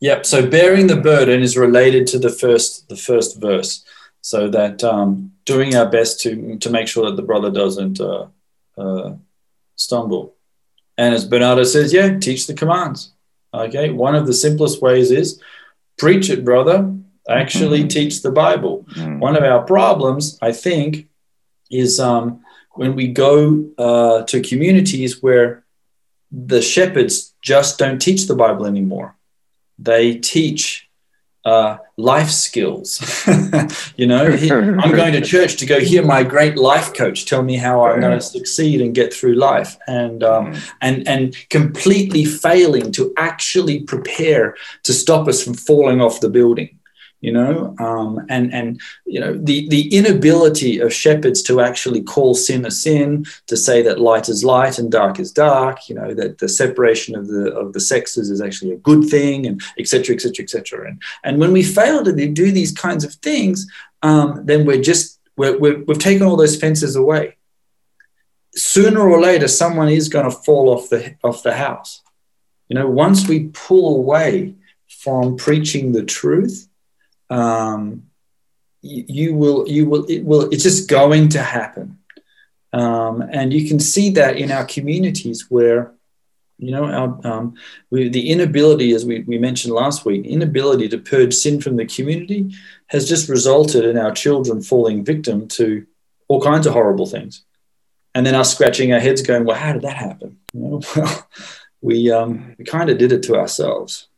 Yep. 0.00 0.24
So 0.24 0.48
bearing 0.48 0.86
the 0.86 0.96
burden 0.96 1.42
is 1.42 1.58
related 1.58 2.06
to 2.08 2.18
the 2.18 2.30
first, 2.30 2.88
the 2.88 2.96
first 2.96 3.38
verse. 3.38 3.84
So 4.22 4.48
that 4.48 4.82
um, 4.82 5.32
doing 5.44 5.76
our 5.76 5.88
best 5.90 6.20
to 6.20 6.56
to 6.58 6.70
make 6.70 6.88
sure 6.88 7.04
that 7.06 7.16
the 7.16 7.22
brother 7.22 7.50
doesn't 7.50 8.00
uh, 8.00 8.28
uh, 8.78 9.16
stumble. 9.76 10.36
And 11.00 11.14
as 11.14 11.24
Bernardo 11.24 11.64
says, 11.64 11.92
yeah, 11.92 12.18
teach 12.18 12.46
the 12.46 12.54
commands. 12.54 13.12
Okay. 13.54 13.86
One 13.90 14.14
of 14.14 14.26
the 14.26 14.34
simplest 14.34 14.82
ways 14.82 15.10
is 15.10 15.40
preach 15.96 16.28
it, 16.34 16.44
brother. 16.44 16.78
Actually, 17.28 17.86
teach 17.88 18.22
the 18.22 18.32
Bible. 18.32 18.84
mm, 18.96 19.18
One 19.18 19.36
of 19.36 19.44
our 19.52 19.62
problems, 19.62 20.38
I 20.42 20.52
think, 20.52 21.08
is 21.70 22.00
um, 22.00 22.42
when 22.80 22.94
we 22.94 23.06
go 23.08 23.34
uh, 23.78 24.22
to 24.30 24.40
communities 24.50 25.22
where 25.22 25.64
the 26.30 26.60
shepherds 26.60 27.34
just 27.40 27.78
don't 27.78 28.00
teach 28.00 28.26
the 28.26 28.36
Bible 28.44 28.66
anymore. 28.66 29.16
They 29.78 30.16
teach 30.34 30.89
uh, 31.44 31.78
life 31.96 32.30
skills. 32.30 33.00
you 33.96 34.06
know, 34.06 34.30
he- 34.32 34.50
I'm 34.52 34.92
going 34.92 35.12
to 35.12 35.20
church 35.20 35.56
to 35.56 35.66
go 35.66 35.80
hear 35.80 36.04
my 36.04 36.22
great 36.22 36.56
life 36.56 36.92
coach 36.94 37.26
tell 37.26 37.42
me 37.42 37.56
how 37.56 37.84
I'm 37.84 38.00
going 38.00 38.18
to 38.18 38.24
succeed 38.24 38.80
and 38.80 38.94
get 38.94 39.12
through 39.14 39.34
life, 39.34 39.76
and 39.86 40.22
um, 40.22 40.54
and 40.80 41.06
and 41.06 41.36
completely 41.48 42.24
failing 42.24 42.92
to 42.92 43.12
actually 43.16 43.80
prepare 43.80 44.56
to 44.82 44.92
stop 44.92 45.28
us 45.28 45.42
from 45.42 45.54
falling 45.54 46.00
off 46.00 46.20
the 46.20 46.30
building 46.30 46.79
you 47.20 47.32
know 47.32 47.74
um, 47.78 48.24
and 48.28 48.52
and 48.52 48.80
you 49.06 49.20
know 49.20 49.36
the 49.36 49.68
the 49.68 49.94
inability 49.94 50.78
of 50.78 50.92
shepherds 50.92 51.42
to 51.42 51.60
actually 51.60 52.02
call 52.02 52.34
sin 52.34 52.64
a 52.64 52.70
sin 52.70 53.24
to 53.46 53.56
say 53.56 53.82
that 53.82 54.00
light 54.00 54.28
is 54.28 54.42
light 54.44 54.78
and 54.78 54.90
dark 54.90 55.20
is 55.20 55.32
dark 55.32 55.88
you 55.88 55.94
know 55.94 56.14
that 56.14 56.38
the 56.38 56.48
separation 56.48 57.14
of 57.14 57.28
the 57.28 57.52
of 57.52 57.72
the 57.72 57.80
sexes 57.80 58.30
is 58.30 58.40
actually 58.40 58.72
a 58.72 58.78
good 58.78 59.04
thing 59.04 59.46
and 59.46 59.60
etc 59.78 60.14
etc 60.14 60.42
etc 60.42 60.88
and 60.88 61.02
and 61.24 61.38
when 61.38 61.52
we 61.52 61.62
fail 61.62 62.02
to 62.02 62.12
do 62.12 62.50
these 62.52 62.72
kinds 62.72 63.04
of 63.04 63.12
things 63.14 63.66
um, 64.02 64.46
then 64.46 64.64
we're 64.64 64.80
just 64.80 65.18
we're, 65.36 65.58
we're, 65.58 65.84
we've 65.84 65.98
taken 65.98 66.26
all 66.26 66.36
those 66.36 66.56
fences 66.56 66.96
away. 66.96 67.36
Sooner 68.54 69.00
or 69.00 69.20
later 69.20 69.48
someone 69.48 69.88
is 69.88 70.08
going 70.08 70.24
to 70.24 70.36
fall 70.36 70.70
off 70.70 70.88
the 70.88 71.16
off 71.22 71.42
the 71.42 71.54
house. 71.54 72.02
You 72.68 72.76
know 72.76 72.88
once 72.88 73.28
we 73.28 73.50
pull 73.52 73.96
away 73.96 74.54
from 74.88 75.36
preaching 75.36 75.92
the 75.92 76.04
truth 76.04 76.68
um, 77.30 78.02
you, 78.82 79.04
you 79.08 79.34
will 79.34 79.68
you 79.68 79.88
will 79.88 80.04
it 80.06 80.24
will 80.24 80.50
it's 80.50 80.62
just 80.62 80.88
going 80.88 81.28
to 81.30 81.42
happen. 81.42 81.98
Um, 82.72 83.22
and 83.22 83.52
you 83.52 83.68
can 83.68 83.80
see 83.80 84.10
that 84.10 84.36
in 84.36 84.52
our 84.52 84.64
communities 84.64 85.50
where 85.50 85.94
you 86.58 86.70
know 86.72 86.84
our 86.84 87.26
um, 87.26 87.54
we, 87.90 88.08
the 88.08 88.30
inability 88.30 88.92
as 88.92 89.04
we, 89.04 89.20
we 89.20 89.38
mentioned 89.38 89.74
last 89.74 90.04
week 90.04 90.26
inability 90.26 90.88
to 90.88 90.98
purge 90.98 91.34
sin 91.34 91.60
from 91.60 91.76
the 91.76 91.86
community 91.86 92.54
has 92.88 93.08
just 93.08 93.28
resulted 93.28 93.84
in 93.84 93.96
our 93.96 94.12
children 94.12 94.60
falling 94.60 95.04
victim 95.04 95.48
to 95.48 95.86
all 96.28 96.40
kinds 96.40 96.66
of 96.66 96.72
horrible 96.72 97.06
things. 97.06 97.44
And 98.14 98.26
then 98.26 98.34
us 98.34 98.52
scratching 98.52 98.92
our 98.92 99.00
heads 99.00 99.22
going 99.22 99.44
well 99.44 99.56
how 99.56 99.72
did 99.72 99.82
that 99.82 99.96
happen? 99.96 100.38
You 100.52 100.60
know 100.60 100.80
well 100.96 101.28
we 101.80 102.10
um, 102.10 102.54
we 102.58 102.64
kind 102.64 102.90
of 102.90 102.98
did 102.98 103.12
it 103.12 103.22
to 103.24 103.36
ourselves. 103.36 104.08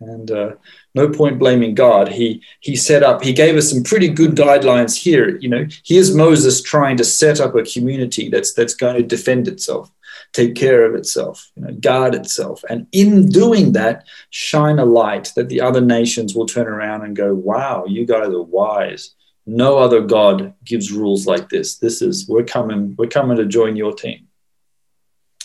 And 0.00 0.30
uh, 0.30 0.52
no 0.94 1.08
point 1.08 1.38
blaming 1.38 1.74
God. 1.74 2.08
He 2.08 2.42
he 2.60 2.74
set 2.76 3.02
up. 3.02 3.22
He 3.22 3.32
gave 3.32 3.56
us 3.56 3.70
some 3.70 3.82
pretty 3.82 4.08
good 4.08 4.32
guidelines 4.32 4.96
here. 4.96 5.36
You 5.38 5.48
know, 5.48 5.66
here's 5.84 6.14
Moses 6.14 6.62
trying 6.62 6.96
to 6.96 7.04
set 7.04 7.40
up 7.40 7.54
a 7.54 7.62
community 7.62 8.28
that's 8.28 8.52
that's 8.52 8.74
going 8.74 8.96
to 8.96 9.02
defend 9.02 9.46
itself, 9.46 9.90
take 10.32 10.54
care 10.54 10.84
of 10.84 10.94
itself, 10.94 11.50
you 11.56 11.62
know, 11.62 11.72
guard 11.74 12.14
itself, 12.14 12.64
and 12.68 12.86
in 12.92 13.28
doing 13.28 13.72
that, 13.72 14.04
shine 14.30 14.78
a 14.78 14.84
light 14.84 15.32
that 15.36 15.48
the 15.48 15.60
other 15.60 15.80
nations 15.80 16.34
will 16.34 16.46
turn 16.46 16.66
around 16.66 17.02
and 17.02 17.14
go, 17.14 17.34
"Wow, 17.34 17.84
you 17.86 18.04
guys 18.04 18.28
are 18.28 18.42
wise." 18.42 19.14
No 19.46 19.78
other 19.78 20.00
God 20.00 20.54
gives 20.64 20.92
rules 20.92 21.26
like 21.26 21.48
this. 21.48 21.78
This 21.78 22.02
is 22.02 22.28
we're 22.28 22.44
coming. 22.44 22.94
We're 22.98 23.06
coming 23.06 23.36
to 23.36 23.46
join 23.46 23.76
your 23.76 23.94
team. 23.94 24.28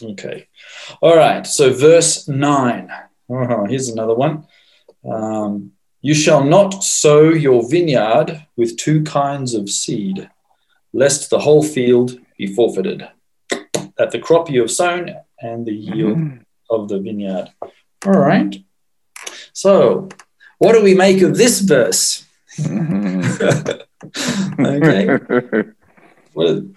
Okay, 0.02 0.48
all 1.02 1.16
right. 1.16 1.46
So 1.46 1.72
verse 1.72 2.28
nine. 2.28 2.92
Oh, 3.30 3.66
here's 3.66 3.90
another 3.90 4.14
one. 4.14 4.46
Um, 5.10 5.72
you 6.02 6.14
shall 6.14 6.44
not 6.44 6.84
sow 6.84 7.30
your 7.30 7.68
vineyard 7.70 8.46
with 8.56 8.78
two 8.78 9.04
kinds 9.04 9.54
of 9.54 9.70
seed, 9.70 10.30
lest 10.94 11.30
the 11.30 11.40
whole 11.40 11.64
field 11.64 12.20
be 12.38 12.48
forfeited. 12.48 13.08
That 13.98 14.12
the 14.12 14.20
crop 14.20 14.50
you 14.50 14.62
have 14.62 14.72
sown 14.72 15.16
and 15.40 15.66
the 15.66 15.74
yield 15.74 16.20
of 16.70 16.90
the 16.90 17.00
vineyard. 17.00 17.50
All 18.06 18.14
right. 18.14 18.56
So, 19.54 20.10
what 20.58 20.74
do 20.74 20.84
we 20.84 20.94
make 20.94 21.22
of 21.22 21.38
this 21.38 21.60
verse? 21.60 22.26
okay. 24.60 25.20
Well, 26.36 26.68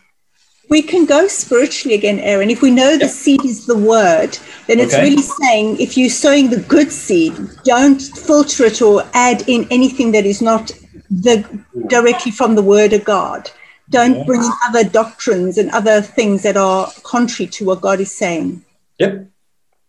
We 0.68 0.82
can 0.82 1.06
go 1.06 1.28
spiritually 1.28 1.94
again, 1.94 2.18
Aaron. 2.20 2.50
If 2.50 2.60
we 2.60 2.70
know 2.70 2.96
the 2.98 3.08
seed 3.08 3.44
is 3.44 3.66
the 3.66 3.76
word, 3.76 4.38
then 4.66 4.78
it's 4.78 4.94
Okay. 4.94 5.02
really 5.02 5.22
saying 5.22 5.80
if 5.80 5.96
you're 5.96 6.10
sowing 6.10 6.50
the 6.50 6.60
good 6.60 6.92
seed, 6.92 7.34
don't 7.64 8.00
filter 8.00 8.66
it 8.66 8.82
or 8.82 9.04
add 9.14 9.44
in 9.46 9.66
anything 9.70 10.12
that 10.12 10.26
is 10.26 10.42
not 10.42 10.70
the 11.10 11.44
directly 11.88 12.30
from 12.32 12.54
the 12.54 12.62
word 12.62 12.92
of 12.92 13.04
God. 13.04 13.50
Don't 13.90 14.26
bring 14.26 14.42
in 14.44 14.52
other 14.68 14.84
doctrines 14.84 15.56
and 15.56 15.70
other 15.70 16.02
things 16.02 16.42
that 16.42 16.58
are 16.58 16.92
contrary 17.02 17.48
to 17.52 17.64
what 17.64 17.80
God 17.80 18.00
is 18.00 18.12
saying. 18.14 18.62
Yep. 18.98 19.26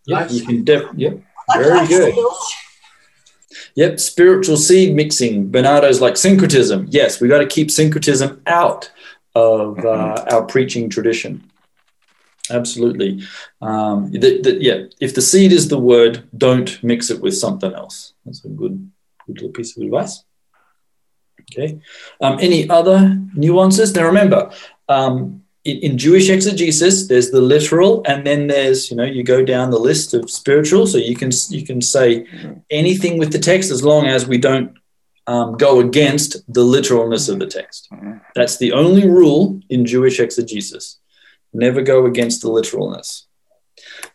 Yep. 0.06 0.30
You 0.30 0.46
can 0.46 0.64
def- 0.64 0.94
yep. 0.96 1.18
Very 1.54 1.86
good. 1.86 2.14
Yep, 3.74 4.00
spiritual 4.00 4.56
seed 4.56 4.94
mixing. 4.94 5.50
Bernardo's 5.50 6.00
like 6.00 6.16
syncretism. 6.16 6.86
Yes, 6.90 7.20
we 7.20 7.28
got 7.28 7.38
to 7.38 7.46
keep 7.46 7.70
syncretism 7.70 8.40
out 8.46 8.90
of 9.34 9.78
uh, 9.84 10.24
our 10.30 10.44
preaching 10.44 10.88
tradition. 10.88 11.50
Absolutely. 12.50 13.22
Um, 13.62 14.10
the, 14.10 14.40
the, 14.42 14.58
yeah, 14.60 14.84
if 15.00 15.14
the 15.14 15.22
seed 15.22 15.52
is 15.52 15.68
the 15.68 15.78
word, 15.78 16.24
don't 16.36 16.82
mix 16.82 17.10
it 17.10 17.20
with 17.20 17.36
something 17.36 17.72
else. 17.72 18.14
That's 18.24 18.44
a 18.44 18.48
good, 18.48 18.90
good 19.26 19.36
little 19.36 19.50
piece 19.50 19.76
of 19.76 19.84
advice. 19.84 20.24
Okay. 21.52 21.80
Um, 22.20 22.38
any 22.40 22.68
other 22.68 23.18
nuances? 23.34 23.94
Now 23.94 24.06
remember, 24.06 24.50
um, 24.88 25.42
in, 25.64 25.78
in 25.78 25.98
Jewish 25.98 26.28
exegesis, 26.30 27.06
there's 27.06 27.30
the 27.30 27.40
literal, 27.40 28.02
and 28.06 28.26
then 28.26 28.46
there's 28.46 28.90
you 28.90 28.96
know 28.96 29.04
you 29.04 29.22
go 29.22 29.44
down 29.44 29.70
the 29.70 29.78
list 29.78 30.14
of 30.14 30.30
spiritual. 30.30 30.86
So 30.86 30.98
you 30.98 31.16
can 31.16 31.30
you 31.48 31.64
can 31.64 31.80
say 31.80 32.26
anything 32.70 33.18
with 33.18 33.32
the 33.32 33.38
text 33.38 33.70
as 33.70 33.82
long 33.82 34.06
as 34.06 34.26
we 34.26 34.38
don't 34.38 34.76
um, 35.30 35.56
go 35.56 35.72
against 35.80 36.30
the 36.52 36.64
literalness 36.76 37.28
of 37.28 37.38
the 37.38 37.46
text. 37.46 37.88
That's 38.34 38.56
the 38.58 38.72
only 38.72 39.06
rule 39.08 39.60
in 39.68 39.86
Jewish 39.86 40.18
exegesis. 40.18 40.98
Never 41.52 41.82
go 41.82 42.06
against 42.06 42.42
the 42.42 42.50
literalness. 42.50 43.08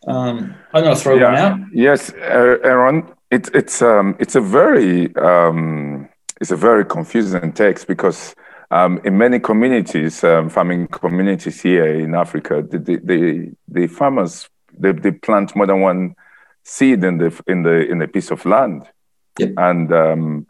Um, 0.06 0.54
I'm 0.72 0.82
going 0.84 0.94
to 0.96 1.02
throw 1.02 1.16
one 1.16 1.36
out. 1.44 1.58
Yes, 1.72 2.12
uh, 2.12 2.58
Aaron. 2.72 2.98
It, 3.30 3.48
it's 3.54 3.82
um, 3.82 4.14
it's 4.20 4.36
a 4.36 4.40
very 4.40 5.14
um, 5.16 6.08
it's 6.40 6.52
a 6.52 6.56
very 6.68 6.84
confusing 6.84 7.52
text 7.52 7.88
because 7.88 8.36
um, 8.70 9.00
in 9.04 9.18
many 9.18 9.38
communities, 9.40 10.22
um, 10.22 10.48
farming 10.48 10.86
communities 10.88 11.60
here 11.62 11.86
in 12.04 12.14
Africa, 12.14 12.62
the 12.70 12.78
the, 12.78 12.96
the, 13.10 13.52
the 13.68 13.86
farmers 13.88 14.48
they, 14.78 14.92
they 14.92 15.12
plant 15.12 15.56
more 15.56 15.66
than 15.66 15.80
one 15.80 16.14
seed 16.62 17.02
in 17.02 17.18
the 17.18 17.30
in 17.46 17.62
the 17.62 17.76
in 17.90 18.02
a 18.02 18.08
piece 18.08 18.30
of 18.30 18.44
land, 18.44 18.82
Yep. 19.38 19.52
and 19.56 19.92
um, 19.92 20.46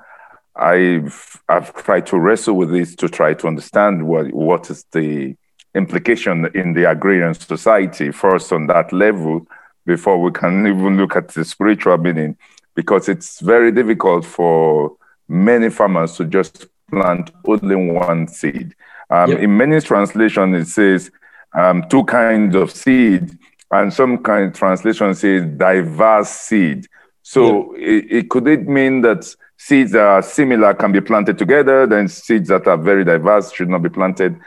I've 0.59 1.43
I've 1.49 1.73
tried 1.75 2.07
to 2.07 2.19
wrestle 2.19 2.55
with 2.55 2.71
this 2.71 2.95
to 2.97 3.09
try 3.09 3.35
to 3.35 3.47
understand 3.47 4.07
what 4.07 4.33
what 4.33 4.71
is 4.71 4.85
the 4.93 5.37
implication 5.75 6.51
in 6.55 6.73
the 6.73 6.91
agrarian 6.91 7.35
society 7.35 8.11
first 8.11 8.53
on 8.53 8.67
that 8.69 8.93
level 8.93 9.47
before 9.85 10.21
we 10.21 10.31
can 10.33 10.67
even 10.67 10.97
look 10.97 11.15
at 11.17 11.29
the 11.29 11.45
spiritual 11.45 11.99
meaning 11.99 12.37
because 12.75 13.09
it's 13.09 13.41
very 13.41 13.71
difficult 13.71 14.25
for 14.25 14.97
many 15.29 15.71
farmers 15.71 16.17
to 16.17 16.25
just 16.25 16.67
plant 16.91 17.31
only 17.47 17.77
one 17.77 18.29
seed. 18.29 18.75
Um, 19.11 19.31
Yep. 19.31 19.39
In 19.41 19.57
many 19.57 19.81
translations, 19.81 20.69
it 20.69 20.71
says 20.73 21.11
um, 21.55 21.89
two 21.89 22.05
kinds 22.05 22.55
of 22.57 22.71
seed, 22.71 23.39
and 23.71 23.93
some 23.93 24.19
kind 24.19 24.47
of 24.47 24.53
translation 24.53 25.15
says 25.15 25.45
diverse 25.57 26.29
seed. 26.29 26.87
So 27.23 27.75
it, 27.77 28.07
it 28.11 28.31
could 28.31 28.47
it 28.47 28.69
mean 28.69 29.01
that 29.03 29.35
seeds 29.57 29.93
that 29.93 30.05
are 30.05 30.23
similar 30.23 30.75
can 30.75 30.93
be 30.93 31.01
planted 31.01 31.39
together, 31.39 31.87
then 31.87 32.09
seeds 32.09 32.49
that 32.49 32.67
are 32.67 32.77
very 32.77 33.05
diverse 33.05 33.53
should 33.53 33.69
not 33.69 33.83
be 33.83 33.89
planted? 33.89 34.39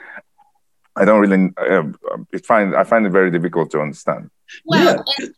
I 0.96 1.06
don't 1.06 1.22
really. 1.22 1.54
Um, 1.58 1.98
it 2.32 2.46
find 2.46 2.76
I 2.76 2.84
find 2.84 3.06
it 3.06 3.12
very 3.12 3.32
difficult 3.32 3.72
to 3.72 3.82
understand. 3.82 4.30
Well, 4.66 5.04
and 5.18 5.34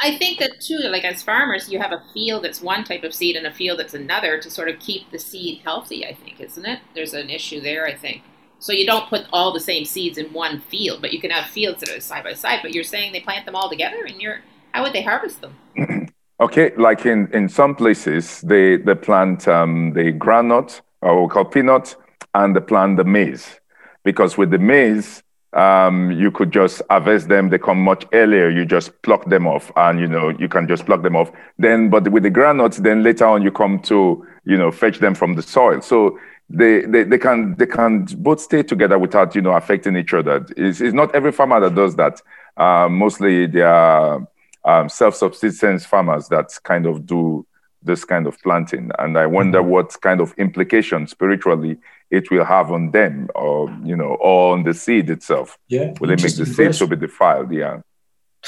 I 0.00 0.16
think 0.16 0.38
that 0.38 0.60
too, 0.60 0.78
like 0.78 1.04
as 1.04 1.22
farmers, 1.22 1.70
you 1.70 1.78
have 1.78 1.92
a 1.92 2.02
field 2.14 2.44
that's 2.44 2.62
one 2.62 2.84
type 2.84 3.04
of 3.04 3.12
seed 3.12 3.36
and 3.36 3.46
a 3.46 3.52
field 3.52 3.78
that's 3.78 3.94
another 3.94 4.40
to 4.40 4.50
sort 4.50 4.68
of 4.68 4.78
keep 4.78 5.10
the 5.10 5.18
seed 5.18 5.60
healthy, 5.62 6.06
I 6.06 6.14
think, 6.14 6.40
isn't 6.40 6.64
it? 6.64 6.80
There's 6.94 7.14
an 7.14 7.30
issue 7.30 7.60
there, 7.60 7.86
I 7.86 7.94
think. 7.94 8.22
So 8.60 8.72
you 8.72 8.86
don't 8.86 9.08
put 9.08 9.26
all 9.32 9.52
the 9.52 9.60
same 9.60 9.84
seeds 9.84 10.18
in 10.18 10.32
one 10.32 10.60
field, 10.60 11.00
but 11.00 11.12
you 11.12 11.20
can 11.20 11.30
have 11.30 11.50
fields 11.50 11.80
that 11.80 11.90
are 11.90 12.00
side 12.00 12.24
by 12.24 12.34
side, 12.34 12.60
but 12.62 12.74
you're 12.74 12.84
saying 12.84 13.12
they 13.12 13.20
plant 13.20 13.46
them 13.46 13.56
all 13.56 13.68
together 13.70 14.04
and 14.04 14.20
you're 14.20 14.40
how 14.72 14.84
would 14.84 14.92
they 14.92 15.02
harvest 15.02 15.40
them? 15.40 15.56
Okay, 16.40 16.72
like 16.76 17.04
in, 17.04 17.28
in 17.34 17.50
some 17.50 17.74
places, 17.74 18.40
they, 18.40 18.78
they 18.78 18.94
plant 18.94 19.46
um, 19.46 19.92
the 19.92 20.12
groundnut, 20.12 20.80
or 21.02 21.28
call 21.28 21.44
peanut, 21.44 21.94
and 22.34 22.56
they 22.56 22.60
plant 22.60 22.96
the 22.96 23.04
maize. 23.04 23.60
Because 24.04 24.38
with 24.38 24.50
the 24.50 24.58
maize, 24.58 25.22
um, 25.52 26.10
you 26.12 26.30
could 26.30 26.50
just 26.50 26.80
harvest 26.88 27.28
them. 27.28 27.50
They 27.50 27.58
come 27.58 27.82
much 27.82 28.06
earlier. 28.14 28.48
You 28.48 28.64
just 28.64 29.02
pluck 29.02 29.26
them 29.28 29.46
off, 29.46 29.70
and 29.76 30.00
you 30.00 30.06
know 30.06 30.30
you 30.30 30.48
can 30.48 30.66
just 30.66 30.86
pluck 30.86 31.02
them 31.02 31.14
off. 31.14 31.30
Then, 31.58 31.90
but 31.90 32.08
with 32.08 32.22
the 32.22 32.30
groundnuts, 32.30 32.82
then 32.82 33.02
later 33.02 33.26
on 33.26 33.42
you 33.42 33.50
come 33.50 33.78
to 33.80 34.26
you 34.46 34.56
know 34.56 34.70
fetch 34.70 34.98
them 34.98 35.14
from 35.14 35.34
the 35.34 35.42
soil. 35.42 35.82
So 35.82 36.18
they, 36.48 36.82
they, 36.82 37.02
they 37.04 37.18
can 37.18 37.54
they 37.56 37.66
can 37.66 38.06
both 38.16 38.40
stay 38.40 38.62
together 38.62 38.98
without 38.98 39.34
you 39.34 39.42
know 39.42 39.52
affecting 39.52 39.96
each 39.96 40.14
other. 40.14 40.46
It's, 40.56 40.80
it's 40.80 40.94
not 40.94 41.14
every 41.14 41.32
farmer 41.32 41.60
that 41.60 41.74
does 41.74 41.96
that. 41.96 42.22
Uh, 42.56 42.88
mostly 42.88 43.46
they 43.46 43.62
are 43.62 44.26
um, 44.64 44.88
self-subsistence 44.88 45.86
farmers 45.86 46.28
that 46.28 46.50
kind 46.62 46.86
of 46.86 47.06
do 47.06 47.46
this 47.82 48.04
kind 48.04 48.26
of 48.26 48.38
planting, 48.42 48.90
and 48.98 49.16
I 49.16 49.26
wonder 49.26 49.62
what 49.62 49.98
kind 50.02 50.20
of 50.20 50.34
implications 50.36 51.12
spiritually 51.12 51.78
it 52.10 52.30
will 52.30 52.44
have 52.44 52.70
on 52.70 52.90
them, 52.90 53.28
or 53.34 53.74
you 53.82 53.96
know, 53.96 54.16
or 54.20 54.52
on 54.52 54.64
the 54.64 54.74
seed 54.74 55.08
itself. 55.08 55.56
Yeah. 55.68 55.94
Will 55.98 56.10
it 56.10 56.22
make 56.22 56.36
the 56.36 56.44
seed 56.44 56.74
to 56.74 56.86
be 56.86 56.96
defiled? 56.96 57.52
Yeah. 57.52 57.80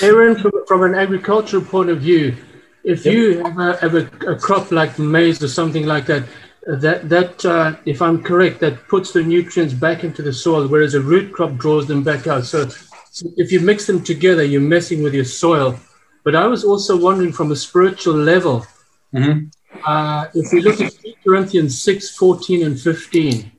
Aaron, 0.03 0.37
from, 0.37 0.53
from 0.67 0.83
an 0.83 0.95
agricultural 0.95 1.65
point 1.65 1.89
of 1.89 2.01
view, 2.01 2.37
if 2.85 3.07
Yep. 3.07 3.15
you 3.15 3.45
have, 3.45 3.59
a, 3.59 3.77
have 3.77 3.95
a, 3.95 4.33
a 4.33 4.39
crop 4.39 4.71
like 4.71 4.99
maize 4.99 5.43
or 5.43 5.49
something 5.49 5.87
like 5.87 6.07
that, 6.07 6.25
that 6.67 7.09
that 7.09 7.45
uh, 7.45 7.77
if 7.87 8.03
I'm 8.03 8.23
correct, 8.23 8.61
that 8.61 8.87
puts 8.89 9.13
the 9.13 9.23
nutrients 9.23 9.73
back 9.73 10.05
into 10.05 10.21
the 10.23 10.33
soil, 10.33 10.69
whereas 10.69 10.95
a 10.95 11.01
root 11.01 11.33
crop 11.33 11.57
draws 11.57 11.87
them 11.87 12.03
back 12.03 12.27
out. 12.27 12.45
So, 12.45 12.69
so 13.11 13.31
if 13.37 13.51
you 13.51 13.61
mix 13.61 13.87
them 13.87 14.03
together, 14.03 14.45
you're 14.45 14.61
messing 14.61 15.03
with 15.03 15.15
your 15.15 15.25
soil. 15.25 15.79
But 16.25 16.35
I 16.37 16.47
was 16.47 16.65
also 16.65 16.97
wondering 16.97 17.33
from 17.33 17.51
a 17.53 17.57
spiritual 17.57 18.15
level, 18.15 18.67
Mhm. 19.15 19.51
uh, 19.87 20.27
if 20.35 20.53
we 20.53 20.61
look 20.61 20.81
at 20.81 20.93
2 21.03 21.15
Corinthians 21.25 21.81
6, 21.83 22.11
14 22.17 22.65
and 22.65 22.81
15, 22.81 23.51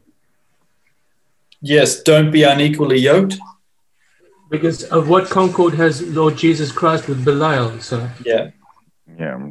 Yes, 1.62 2.02
don't 2.04 2.32
be 2.32 2.44
unequally 2.44 3.00
yoked. 3.00 3.38
because 4.50 4.84
of 4.84 5.10
what 5.10 5.30
concord 5.32 5.74
has 5.74 6.02
Lord 6.04 6.38
Jesus 6.38 6.72
Christ 6.72 7.08
with 7.08 7.26
Belial. 7.26 7.80
So 7.80 8.08
Yeah. 8.26 8.52
Yeah. 9.20 9.50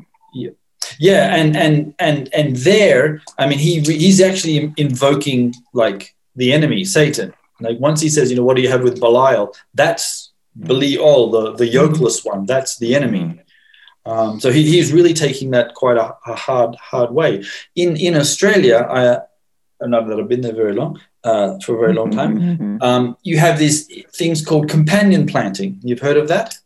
Yeah, 0.98 1.34
and 1.34 1.56
and 1.56 1.94
and 1.98 2.28
and 2.34 2.56
there, 2.56 3.20
I 3.38 3.46
mean, 3.48 3.58
he 3.58 3.80
he's 3.80 4.20
actually 4.20 4.72
invoking 4.76 5.54
like 5.72 6.14
the 6.36 6.52
enemy, 6.52 6.84
Satan. 6.84 7.32
Like 7.60 7.78
once 7.80 8.00
he 8.00 8.08
says, 8.08 8.30
you 8.30 8.36
know, 8.36 8.44
what 8.44 8.56
do 8.56 8.62
you 8.62 8.68
have 8.68 8.82
with 8.82 9.00
Belial? 9.00 9.54
That's 9.74 10.31
Belial, 10.54 11.30
the 11.30 11.52
the 11.52 11.70
yokeless 11.70 12.24
one. 12.24 12.46
That's 12.46 12.76
the 12.78 12.94
enemy. 12.94 13.40
Um, 14.04 14.40
so 14.40 14.50
he, 14.50 14.64
he's 14.64 14.92
really 14.92 15.14
taking 15.14 15.52
that 15.52 15.74
quite 15.74 15.96
a, 15.96 16.16
a 16.26 16.34
hard 16.34 16.74
hard 16.76 17.10
way. 17.12 17.44
In 17.74 17.96
in 17.96 18.16
Australia, 18.16 18.86
I, 18.90 19.18
I 19.82 19.86
know 19.88 20.06
that 20.06 20.18
I've 20.18 20.28
been 20.28 20.40
there 20.40 20.54
very 20.54 20.74
long 20.74 21.00
uh, 21.24 21.58
for 21.64 21.76
a 21.76 21.78
very 21.78 21.94
long 21.94 22.10
time. 22.10 22.78
Um, 22.82 23.16
you 23.22 23.38
have 23.38 23.58
these 23.58 23.86
things 24.12 24.44
called 24.44 24.68
companion 24.68 25.26
planting. 25.26 25.78
You've 25.82 26.00
heard 26.00 26.16
of 26.16 26.28
that? 26.28 26.58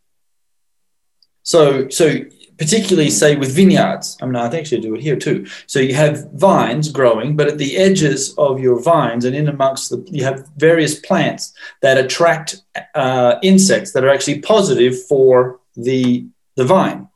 So, 1.43 1.89
so 1.91 2.23
particularly 2.59 3.11
say 3.11 3.37
with 3.37 3.55
vineyards. 3.55 4.17
I 4.21 4.27
mean, 4.27 4.37
I 4.37 4.47
actually 4.47 4.81
do 4.81 4.95
it 4.95 5.03
here 5.03 5.17
too. 5.17 5.47
So 5.67 5.79
you 5.79 5.95
have 5.95 6.31
vines 6.33 6.91
growing, 6.91 7.37
but 7.37 7.49
at 7.49 7.59
the 7.59 7.77
edges 7.77 8.35
of 8.39 8.61
your 8.61 8.81
vines 8.81 9.25
and 9.25 9.37
in 9.37 9.49
amongst 9.49 9.91
the, 9.91 10.07
you 10.11 10.25
have 10.25 10.49
various 10.57 10.99
plants 10.99 11.53
that 11.83 11.99
attract 11.99 12.63
uh, 12.95 13.37
insects 13.43 13.93
that 13.93 14.05
are 14.05 14.11
actually 14.11 14.41
positive 14.41 15.03
for 15.07 15.61
the 15.77 16.27
the 16.55 16.65
vine. 16.65 17.09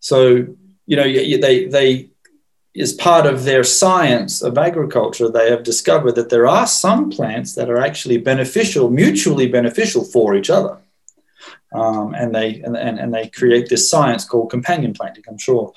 So 0.00 0.46
you 0.86 0.96
know 0.96 1.04
they 1.04 1.66
they 1.66 2.10
as 2.78 2.92
part 2.92 3.24
of 3.24 3.44
their 3.44 3.64
science 3.64 4.42
of 4.42 4.58
agriculture, 4.58 5.30
they 5.30 5.50
have 5.50 5.62
discovered 5.62 6.12
that 6.12 6.28
there 6.28 6.46
are 6.46 6.66
some 6.66 7.08
plants 7.08 7.54
that 7.54 7.70
are 7.70 7.78
actually 7.78 8.18
beneficial, 8.18 8.90
mutually 8.90 9.48
beneficial 9.48 10.04
for 10.04 10.34
each 10.34 10.50
other 10.50 10.76
um, 11.74 12.14
and 12.14 12.34
they 12.34 12.60
and, 12.60 12.76
and, 12.76 12.98
and 12.98 13.12
they 13.12 13.28
create 13.28 13.68
this 13.68 13.88
science 13.90 14.24
called 14.24 14.50
companion 14.50 14.92
planting. 14.92 15.24
I'm 15.28 15.38
sure 15.38 15.72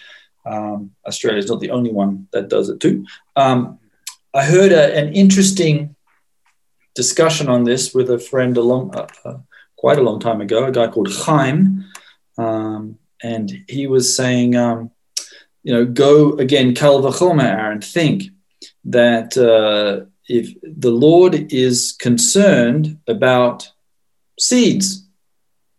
um, 0.45 0.91
Australia 1.05 1.39
is 1.39 1.49
not 1.49 1.59
the 1.59 1.71
only 1.71 1.91
one 1.91 2.27
that 2.31 2.49
does 2.49 2.69
it 2.69 2.79
too. 2.79 3.05
Um, 3.35 3.79
I 4.33 4.43
heard 4.43 4.71
a, 4.71 4.95
an 4.95 5.13
interesting 5.13 5.95
discussion 6.95 7.49
on 7.49 7.63
this 7.63 7.93
with 7.93 8.09
a 8.09 8.19
friend 8.19 8.57
a 8.57 8.61
long, 8.61 8.95
uh, 8.95 9.07
uh, 9.25 9.37
quite 9.77 9.97
a 9.97 10.03
long 10.03 10.19
time 10.19 10.41
ago, 10.41 10.65
a 10.65 10.71
guy 10.71 10.87
called 10.87 11.11
Chaim, 11.11 11.85
um, 12.37 12.97
and 13.23 13.63
he 13.67 13.87
was 13.87 14.15
saying, 14.15 14.55
um, 14.55 14.91
you 15.63 15.73
know, 15.73 15.85
go 15.85 16.33
again, 16.33 16.73
Kal 16.73 17.05
Aaron, 17.41 17.81
think 17.81 18.23
that 18.85 19.37
uh, 19.37 20.05
if 20.27 20.55
the 20.63 20.91
Lord 20.91 21.51
is 21.51 21.95
concerned 21.99 22.99
about 23.07 23.71
seeds, 24.39 25.08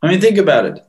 I 0.02 0.08
mean, 0.08 0.20
think 0.20 0.38
about 0.38 0.66
it. 0.66 0.84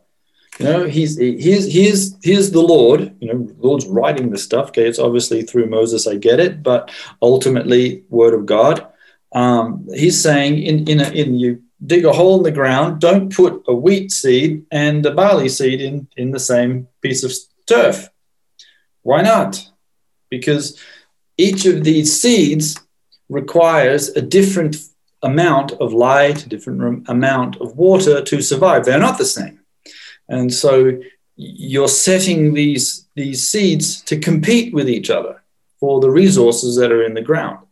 You 0.60 0.66
know, 0.66 0.86
he's 0.86 1.18
here's 1.18 1.72
here's 1.72 2.16
here's 2.24 2.52
the 2.52 2.62
Lord. 2.62 3.16
You 3.20 3.34
know, 3.34 3.48
Lord's 3.58 3.88
writing 3.88 4.30
the 4.30 4.38
stuff. 4.38 4.70
Okay, 4.70 4.88
it's 4.88 5.00
obviously 5.00 5.42
through 5.44 5.68
Moses. 5.68 6.08
I 6.08 6.16
get 6.16 6.40
it, 6.40 6.62
but 6.62 6.92
ultimately, 7.22 8.04
Word 8.10 8.34
of 8.34 8.46
God. 8.46 8.88
Um, 9.32 9.88
he's 9.94 10.22
saying 10.22 10.62
in 10.62 10.88
in 10.88 11.00
a, 11.00 11.10
in 11.10 11.36
you 11.36 11.64
dig 11.84 12.06
a 12.06 12.14
hole 12.14 12.38
in 12.38 12.44
the 12.44 12.52
ground. 12.52 13.02
Don't 13.02 13.34
put 13.34 13.64
a 13.68 13.74
wheat 13.74 14.12
seed 14.12 14.66
and 14.72 15.06
a 15.06 15.12
barley 15.12 15.50
seed 15.50 15.82
in 15.82 16.08
in 16.18 16.32
the 16.32 16.40
same 16.40 16.88
piece 17.02 17.24
of 17.24 17.32
turf. 17.66 18.10
Why 19.04 19.22
not? 19.22 19.68
Because 20.30 20.80
each 21.38 21.66
of 21.66 21.84
these 21.84 22.22
seeds 22.22 22.78
requires 23.30 24.10
a 24.10 24.22
different 24.22 24.76
amount 25.24 25.74
of 25.74 25.94
light, 25.94 26.46
a 26.46 26.50
different 26.50 27.08
amount 27.10 27.58
of 27.58 27.78
water 27.78 28.22
to 28.22 28.42
survive. 28.42 28.86
They're 28.86 29.00
not 29.00 29.18
the 29.18 29.26
same. 29.26 29.60
And 30.28 30.54
so 30.54 31.00
you're 31.36 31.88
setting 31.88 32.54
these, 32.54 33.08
these 33.16 33.48
seeds 33.48 34.02
to 34.04 34.20
compete 34.20 34.74
with 34.74 34.90
each 34.90 35.10
other 35.10 35.44
for 35.80 36.00
the 36.00 36.10
resources 36.10 36.76
that 36.78 36.92
are 36.92 37.04
in 37.04 37.14
the 37.14 37.22
ground. 37.22 37.66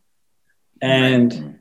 And, 0.80 1.60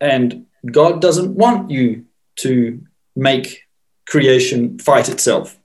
and 0.00 0.46
God 0.70 1.00
doesn't 1.00 1.34
want 1.34 1.70
you 1.70 2.06
to 2.36 2.82
make 3.16 3.66
creation 4.06 4.78
fight 4.78 5.08
itself. 5.08 5.58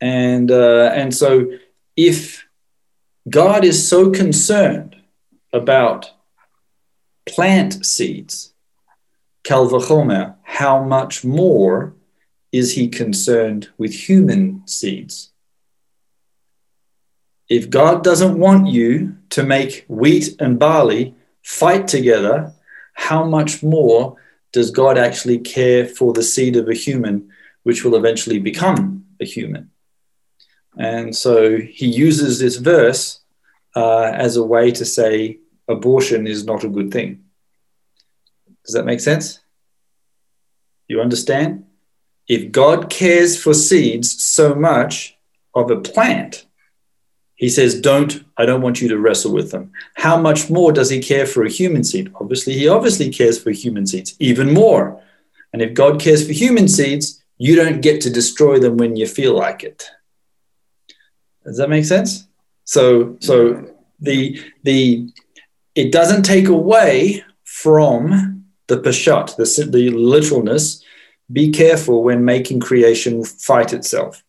And, 0.00 0.50
uh, 0.50 0.90
and 0.94 1.14
so 1.14 1.52
if 1.96 2.46
God 3.28 3.64
is 3.64 3.88
so 3.88 4.10
concerned 4.10 4.96
about 5.52 6.10
plant 7.28 7.84
seeds, 7.84 8.52
Kalvachomer, 9.44 10.36
how 10.42 10.82
much 10.82 11.24
more 11.24 11.94
is 12.50 12.74
he 12.74 12.88
concerned 12.88 13.68
with 13.78 13.92
human 13.92 14.66
seeds? 14.66 15.30
if 17.48 17.70
God 17.70 18.04
doesn't 18.04 18.38
want 18.38 18.68
you 18.68 19.16
to 19.30 19.42
make 19.42 19.84
wheat 19.88 20.36
and 20.38 20.58
barley 20.58 21.14
fight 21.42 21.88
together, 21.88 22.52
how 22.92 23.24
much 23.24 23.62
more 23.62 24.16
does 24.52 24.70
God 24.70 24.98
actually 24.98 25.38
care 25.38 25.86
for 25.86 26.12
the 26.12 26.22
seed 26.22 26.56
of 26.56 26.68
a 26.68 26.74
human, 26.74 27.30
which 27.62 27.84
will 27.84 27.96
eventually 27.96 28.38
become 28.38 29.06
a 29.20 29.24
human? 29.24 29.70
And 30.76 31.16
so 31.16 31.58
he 31.58 31.86
uses 31.86 32.38
this 32.38 32.56
verse 32.56 33.20
uh, 33.74 34.12
as 34.14 34.36
a 34.36 34.44
way 34.44 34.70
to 34.72 34.84
say 34.84 35.38
abortion 35.68 36.26
is 36.26 36.44
not 36.44 36.64
a 36.64 36.68
good 36.68 36.90
thing. 36.90 37.24
Does 38.64 38.74
that 38.74 38.86
make 38.86 39.00
sense? 39.00 39.40
You 40.88 41.00
understand? 41.00 41.64
If 42.26 42.52
God 42.52 42.90
cares 42.90 43.40
for 43.40 43.54
seeds 43.54 44.22
so 44.24 44.54
much 44.54 45.16
of 45.54 45.70
a 45.70 45.80
plant, 45.80 46.46
he 47.34 47.48
says, 47.48 47.80
Don't, 47.80 48.24
I 48.36 48.44
don't 48.46 48.62
want 48.62 48.80
you 48.82 48.88
to 48.88 48.98
wrestle 48.98 49.32
with 49.32 49.50
them. 49.50 49.72
How 49.94 50.20
much 50.20 50.50
more 50.50 50.72
does 50.72 50.90
he 50.90 51.00
care 51.00 51.24
for 51.24 51.44
a 51.44 51.50
human 51.50 51.84
seed? 51.84 52.12
Obviously, 52.20 52.54
he 52.54 52.68
obviously 52.68 53.10
cares 53.10 53.40
for 53.40 53.50
human 53.50 53.86
seeds, 53.86 54.14
even 54.18 54.52
more. 54.52 55.00
And 55.52 55.62
if 55.62 55.72
God 55.72 56.00
cares 56.00 56.26
for 56.26 56.32
human 56.32 56.68
seeds, 56.68 57.22
you 57.38 57.54
don't 57.54 57.80
get 57.80 58.00
to 58.02 58.10
destroy 58.10 58.58
them 58.58 58.76
when 58.76 58.96
you 58.96 59.06
feel 59.06 59.34
like 59.34 59.62
it. 59.62 59.88
Does 61.44 61.56
that 61.58 61.70
make 61.70 61.84
sense? 61.84 62.26
So, 62.64 63.16
so 63.20 63.64
the 64.00 64.42
the 64.64 65.10
it 65.78 65.92
doesn't 65.92 66.24
take 66.24 66.48
away 66.48 67.22
from 67.44 68.44
the 68.66 68.78
peshat, 68.78 69.36
the, 69.36 69.70
the 69.70 69.90
literalness. 69.90 70.82
Be 71.32 71.52
careful 71.52 72.02
when 72.02 72.24
making 72.24 72.58
creation 72.58 73.24
fight 73.24 73.72
itself. 73.72 74.24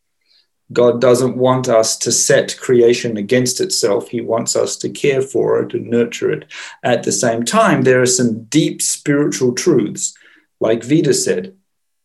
God 0.71 1.01
doesn't 1.01 1.37
want 1.37 1.67
us 1.67 1.97
to 2.03 2.11
set 2.11 2.59
creation 2.59 3.17
against 3.17 3.59
itself. 3.61 4.09
He 4.09 4.21
wants 4.21 4.55
us 4.55 4.77
to 4.77 4.89
care 4.89 5.23
for 5.23 5.59
it 5.63 5.73
and 5.73 5.89
nurture 5.89 6.29
it. 6.31 6.45
At 6.83 7.01
the 7.01 7.11
same 7.11 7.43
time, 7.43 7.81
there 7.81 7.99
are 7.99 8.17
some 8.19 8.43
deep 8.43 8.79
spiritual 8.79 9.55
truths, 9.55 10.13
like 10.59 10.83
Vida 10.83 11.15
said. 11.15 11.55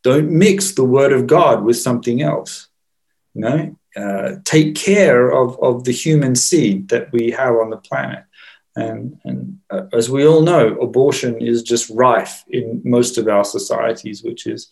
Don't 0.02 0.30
mix 0.30 0.72
the 0.72 0.84
word 0.84 1.12
of 1.12 1.26
God 1.26 1.64
with 1.64 1.76
something 1.76 2.22
else. 2.22 2.68
You 3.34 3.40
know, 3.42 3.76
uh, 3.94 4.36
take 4.44 4.74
care 4.74 5.30
of, 5.30 5.62
of 5.62 5.84
the 5.84 5.92
human 5.92 6.34
seed 6.34 6.88
that 6.88 7.12
we 7.12 7.32
have 7.32 7.56
on 7.56 7.68
the 7.68 7.76
planet. 7.76 8.24
And, 8.76 9.20
and 9.24 9.60
uh, 9.70 9.86
as 9.92 10.10
we 10.10 10.26
all 10.26 10.42
know, 10.42 10.78
abortion 10.80 11.40
is 11.40 11.62
just 11.62 11.90
rife 11.90 12.44
in 12.48 12.82
most 12.84 13.18
of 13.18 13.28
our 13.28 13.44
societies, 13.44 14.22
which 14.22 14.46
is, 14.46 14.68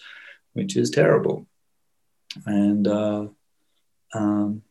which 0.55 0.77
is 0.77 0.91
terrible. 0.91 1.47
And 2.47 2.89
uh, 2.89 3.27
um, 4.15 4.62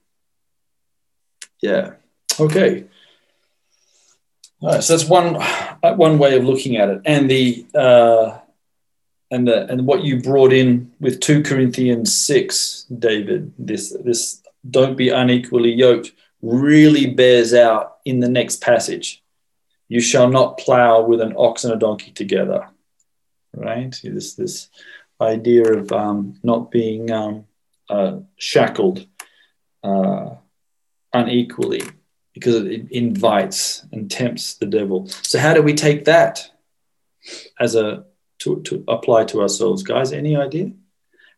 yeah. 1.62 1.94
Okay. 2.40 2.86
All 4.62 4.70
right. 4.74 4.84
So 4.84 4.96
that's 4.96 5.08
one 5.08 5.36
one 5.82 6.18
way 6.18 6.38
of 6.38 6.44
looking 6.44 6.78
at 6.78 6.90
it, 6.90 7.02
and 7.06 7.30
the 7.30 7.66
uh, 7.76 8.40
and 9.30 9.48
the 9.48 9.68
and 9.68 9.86
what 9.86 10.04
you 10.04 10.22
brought 10.22 10.54
in 10.54 10.92
with 11.00 11.20
two 11.20 11.44
Corinthians 11.44 12.16
six, 12.16 12.86
David. 12.86 13.54
This 13.58 13.96
this 14.04 14.42
don't 14.70 14.96
be 14.96 15.10
unequally 15.10 15.72
yoked 15.72 16.12
really 16.42 17.08
bears 17.08 17.54
out 17.54 17.98
in 18.06 18.20
the 18.20 18.30
next 18.30 18.62
passage. 18.62 19.21
You 19.92 20.00
shall 20.00 20.30
not 20.30 20.58
plow 20.58 21.02
with 21.02 21.20
an 21.20 21.34
ox 21.38 21.66
and 21.66 21.74
a 21.74 21.76
donkey 21.76 22.12
together. 22.12 22.70
Right. 23.54 23.94
This 24.02 24.36
this 24.36 24.70
idea 25.20 25.66
of 25.80 25.92
um, 25.92 26.40
not 26.44 26.72
being 26.72 27.12
um, 27.12 27.46
uh, 27.90 28.20
shackled 28.38 29.06
uh, 29.84 30.30
unequally 31.12 31.82
because 32.34 32.56
it 32.56 32.90
invites 32.90 33.86
and 33.92 34.10
tempts 34.10 34.54
the 34.54 34.66
devil. 34.66 35.10
So 35.24 35.40
how 35.40 35.54
do 35.54 35.62
we 35.62 35.74
take 35.74 36.06
that 36.06 36.50
as 37.60 37.76
a 37.76 38.06
to, 38.40 38.62
to 38.62 38.86
apply 38.88 39.26
to 39.26 39.42
ourselves, 39.42 39.84
guys? 39.84 40.14
Any 40.14 40.38
idea? 40.38 40.72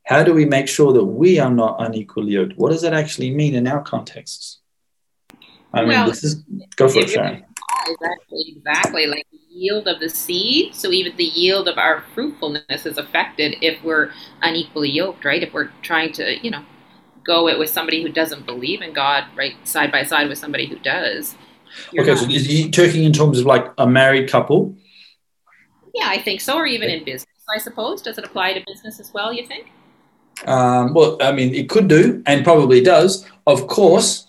How 0.03 0.23
do 0.23 0.31
we 0.31 0.45
make 0.45 0.67
sure 0.67 0.93
that 0.93 1.05
we 1.05 1.39
are 1.39 1.49
not 1.63 1.77
unequally 1.80 2.34
yoked? 2.34 2.55
What 2.55 2.69
does 2.69 2.84
that 2.84 2.93
actually 2.93 3.31
mean 3.31 3.55
in 3.55 3.65
our 3.65 3.81
contexts? 3.81 4.59
I 5.73 5.80
mean, 5.80 5.88
well, 5.88 6.07
this 6.07 6.23
is 6.23 6.43
go 6.75 6.88
for 6.88 6.99
it, 6.99 7.09
Sharon. 7.09 7.45
Exactly, 7.87 8.55
exactly. 8.55 9.07
Like 9.07 9.25
the 9.31 9.39
yield 9.49 9.87
of 9.87 9.99
the 9.99 10.09
seed. 10.09 10.73
So 10.75 10.91
even 10.91 11.15
the 11.17 11.25
yield 11.25 11.67
of 11.67 11.77
our 11.77 12.03
fruitfulness 12.13 12.85
is 12.85 12.97
affected 12.97 13.57
if 13.61 13.83
we're 13.83 14.11
unequally 14.41 14.89
yoked, 14.89 15.25
right? 15.25 15.43
If 15.43 15.53
we're 15.53 15.69
trying 15.81 16.13
to, 16.13 16.37
you 16.43 16.51
know, 16.51 16.63
go 17.25 17.47
it 17.47 17.57
with 17.57 17.69
somebody 17.69 18.01
who 18.01 18.09
doesn't 18.09 18.45
believe 18.45 18.81
in 18.81 18.93
God, 18.93 19.25
right, 19.35 19.55
side 19.67 19.91
by 19.91 20.03
side 20.03 20.29
with 20.29 20.37
somebody 20.37 20.65
who 20.65 20.77
does. 20.79 21.35
Okay, 21.97 22.09
not, 22.09 22.19
so 22.19 22.29
is 22.29 22.45
he 22.45 22.69
talking 22.69 23.03
in 23.03 23.13
terms 23.13 23.39
of 23.39 23.45
like 23.45 23.71
a 23.77 23.87
married 23.87 24.29
couple? 24.29 24.75
Yeah, 25.93 26.07
I 26.07 26.21
think 26.21 26.41
so, 26.41 26.55
or 26.55 26.65
even 26.65 26.89
in 26.89 27.03
business, 27.03 27.27
I 27.53 27.59
suppose. 27.59 28.01
Does 28.01 28.17
it 28.17 28.25
apply 28.25 28.53
to 28.53 28.63
business 28.65 28.99
as 28.99 29.13
well, 29.13 29.31
you 29.31 29.45
think? 29.45 29.71
Um, 30.45 30.93
well, 30.93 31.17
I 31.21 31.31
mean, 31.31 31.53
it 31.53 31.69
could 31.69 31.87
do, 31.87 32.23
and 32.25 32.43
probably 32.43 32.81
does. 32.81 33.25
Of 33.45 33.67
course, 33.67 34.27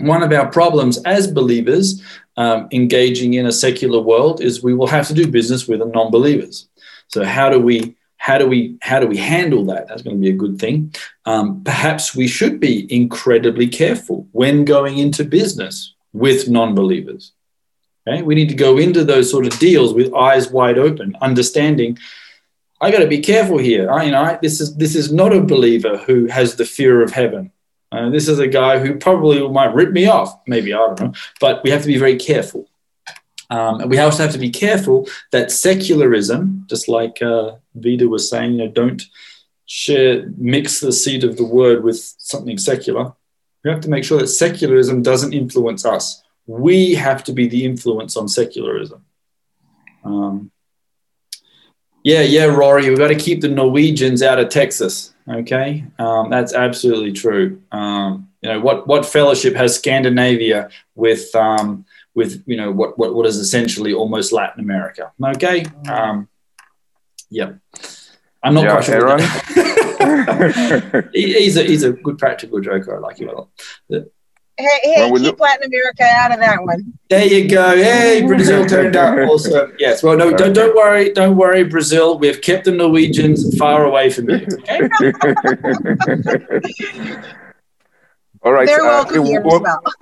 one 0.00 0.22
of 0.22 0.32
our 0.32 0.50
problems 0.50 1.02
as 1.04 1.30
believers 1.30 2.02
um, 2.36 2.68
engaging 2.72 3.34
in 3.34 3.46
a 3.46 3.52
secular 3.52 4.00
world 4.00 4.40
is 4.40 4.62
we 4.62 4.74
will 4.74 4.86
have 4.86 5.06
to 5.08 5.14
do 5.14 5.26
business 5.26 5.68
with 5.68 5.80
non 5.80 6.10
believers. 6.10 6.68
So, 7.08 7.24
how 7.24 7.50
do 7.50 7.58
we 7.58 7.96
how 8.20 8.36
do 8.36 8.46
we 8.46 8.76
how 8.82 9.00
do 9.00 9.06
we 9.06 9.16
handle 9.16 9.64
that? 9.66 9.88
That's 9.88 10.02
going 10.02 10.16
to 10.16 10.20
be 10.20 10.30
a 10.30 10.36
good 10.36 10.58
thing. 10.58 10.94
Um, 11.24 11.64
perhaps 11.64 12.14
we 12.14 12.28
should 12.28 12.60
be 12.60 12.92
incredibly 12.94 13.66
careful 13.66 14.28
when 14.32 14.66
going 14.66 14.98
into 14.98 15.24
business 15.24 15.94
with 16.12 16.48
non-believers. 16.48 17.32
Okay, 18.06 18.20
we 18.22 18.34
need 18.34 18.50
to 18.50 18.54
go 18.54 18.76
into 18.76 19.04
those 19.04 19.30
sort 19.30 19.46
of 19.46 19.58
deals 19.58 19.94
with 19.94 20.14
eyes 20.14 20.50
wide 20.50 20.78
open, 20.78 21.16
understanding. 21.22 21.98
I 22.80 22.90
got 22.90 22.98
to 22.98 23.06
be 23.06 23.20
careful 23.20 23.56
here. 23.58 23.90
I, 23.90 24.04
you 24.04 24.10
know, 24.10 24.38
this 24.42 24.60
is 24.60 24.76
this 24.76 24.94
is 24.94 25.12
not 25.12 25.34
a 25.34 25.40
believer 25.40 25.96
who 25.98 26.26
has 26.26 26.56
the 26.56 26.64
fear 26.64 27.02
of 27.02 27.12
heaven. 27.12 27.52
Uh, 27.92 28.08
this 28.10 28.28
is 28.28 28.38
a 28.38 28.46
guy 28.46 28.78
who 28.78 28.94
probably 28.94 29.46
might 29.48 29.74
rip 29.74 29.90
me 29.90 30.06
off. 30.06 30.40
Maybe 30.46 30.72
I 30.72 30.78
don't 30.78 31.00
know, 31.00 31.12
but 31.40 31.62
we 31.64 31.70
have 31.70 31.82
to 31.82 31.88
be 31.88 31.98
very 31.98 32.16
careful. 32.16 32.68
Um, 33.50 33.80
and 33.80 33.90
we 33.90 33.98
also 33.98 34.22
have 34.22 34.32
to 34.32 34.38
be 34.38 34.50
careful 34.50 35.08
that 35.32 35.50
secularism, 35.50 36.66
just 36.68 36.88
like 36.88 37.20
uh, 37.20 37.56
Vida 37.74 38.08
was 38.08 38.30
saying, 38.30 38.52
you 38.52 38.58
know, 38.58 38.68
don't 38.68 39.02
share, 39.66 40.28
mix 40.36 40.78
the 40.78 40.92
seed 40.92 41.24
of 41.24 41.36
the 41.36 41.44
word 41.44 41.82
with 41.82 41.98
something 42.18 42.58
secular. 42.58 43.12
We 43.64 43.70
have 43.70 43.80
to 43.80 43.90
make 43.90 44.04
sure 44.04 44.18
that 44.18 44.28
secularism 44.28 45.02
doesn't 45.02 45.32
influence 45.32 45.84
us. 45.84 46.22
We 46.46 46.94
have 46.94 47.24
to 47.24 47.32
be 47.32 47.48
the 47.48 47.64
influence 47.64 48.16
on 48.16 48.28
secularism. 48.28 49.04
Um, 50.04 50.52
yeah, 52.02 52.22
yeah, 52.22 52.44
Rory, 52.44 52.88
we've 52.88 52.98
got 52.98 53.08
to 53.08 53.14
keep 53.16 53.40
the 53.40 53.48
Norwegians 53.48 54.22
out 54.22 54.38
of 54.38 54.48
Texas. 54.48 55.09
Okay, 55.30 55.84
um, 55.98 56.28
that's 56.28 56.52
absolutely 56.54 57.12
true. 57.12 57.62
Um, 57.70 58.28
you 58.42 58.50
know 58.50 58.60
what? 58.60 58.88
What 58.88 59.06
fellowship 59.06 59.54
has 59.54 59.76
Scandinavia 59.76 60.70
with 60.94 61.34
um, 61.36 61.84
with 62.14 62.42
you 62.46 62.56
know 62.56 62.72
what 62.72 62.98
what, 62.98 63.14
what 63.14 63.26
is 63.26 63.36
essentially 63.36 63.92
almost 63.92 64.32
Latin 64.32 64.62
America. 64.62 65.12
Okay, 65.22 65.66
um, 65.88 66.26
yeah, 67.28 67.52
I'm 68.42 68.54
not 68.54 68.64
yeah, 68.64 68.72
quite 68.72 68.84
sure. 68.84 69.18
he, 71.12 71.32
he's 71.38 71.56
a 71.56 71.62
he's 71.62 71.84
a 71.84 71.92
good 71.92 72.18
practical 72.18 72.58
joker. 72.60 72.96
I 72.96 72.98
like 72.98 73.18
him 73.18 73.28
a 73.28 73.32
lot. 73.32 73.48
Hey, 74.60 74.80
hey 74.82 75.10
well, 75.10 75.20
keep 75.20 75.26
look- 75.26 75.40
Latin 75.40 75.66
America 75.66 76.04
out 76.04 76.32
of 76.32 76.38
that 76.40 76.62
one. 76.62 76.92
There 77.08 77.26
you 77.26 77.48
go. 77.48 77.76
Hey, 77.76 78.22
Brazil 78.26 78.66
turned 78.66 78.96
out 78.96 79.18
also. 79.20 79.72
Yes. 79.78 80.02
Well, 80.02 80.16
no, 80.16 80.30
don't, 80.36 80.52
don't 80.52 80.76
worry. 80.76 81.12
Don't 81.12 81.36
worry, 81.36 81.64
Brazil. 81.64 82.18
We 82.18 82.26
have 82.28 82.40
kept 82.40 82.64
the 82.66 82.72
Norwegians 82.72 83.56
far 83.56 83.84
away 83.84 84.10
from 84.10 84.30
you. 84.30 84.36
Okay. 84.36 84.80
All 88.42 88.52
right. 88.52 88.66
They're 88.66 88.82
welcome 88.84 89.20
uh, 89.20 89.24
here 89.24 89.40
as 89.46 89.60
well 89.60 89.82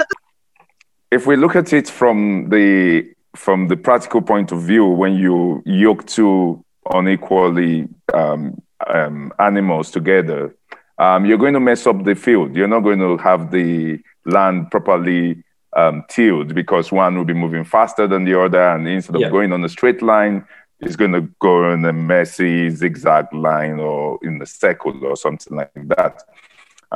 if 1.11 1.27
we 1.27 1.37
look 1.37 1.57
at 1.57 1.73
it 1.73 1.89
from 1.89 2.49
the 2.51 3.09
from 3.37 3.69
the 3.69 3.77
practical 3.77 4.21
point 4.21 4.53
of 4.53 4.63
view, 4.63 4.87
when 4.87 5.15
you 5.15 5.63
yoke 5.65 6.07
two 6.07 6.65
unequally 6.93 7.89
um, 8.13 8.61
um, 8.87 9.33
animals 9.39 9.91
together, 9.91 10.55
um, 10.99 11.25
you're 11.25 11.39
going 11.39 11.55
to 11.55 11.61
mess 11.61 11.87
up 11.87 12.05
the 12.05 12.15
field. 12.15 12.57
You're 12.57 12.69
not 12.69 12.81
going 12.81 12.99
to 12.99 13.17
have 13.19 13.51
the 13.51 14.01
land 14.29 14.71
properly 14.71 15.43
um, 15.77 16.05
tilled 16.09 16.55
because 16.55 16.93
one 16.93 17.17
will 17.17 17.25
be 17.25 17.35
moving 17.35 17.65
faster 17.65 18.07
than 18.07 18.25
the 18.25 18.41
other, 18.41 18.63
and 18.63 18.87
instead 18.89 19.17
of 19.17 19.23
yeah. 19.23 19.31
going 19.31 19.53
on 19.53 19.65
a 19.65 19.69
straight 19.69 20.03
line, 20.03 20.47
it's 20.81 20.97
going 20.97 21.13
to 21.13 21.23
go 21.41 21.73
in 21.73 21.85
a 21.85 21.93
messy 21.93 22.71
zigzag 22.71 23.33
line 23.33 23.81
or 23.81 24.19
in 24.23 24.41
a 24.41 24.47
circle 24.47 25.05
or 25.05 25.17
something 25.17 25.57
like 25.57 25.73
that. 25.75 26.23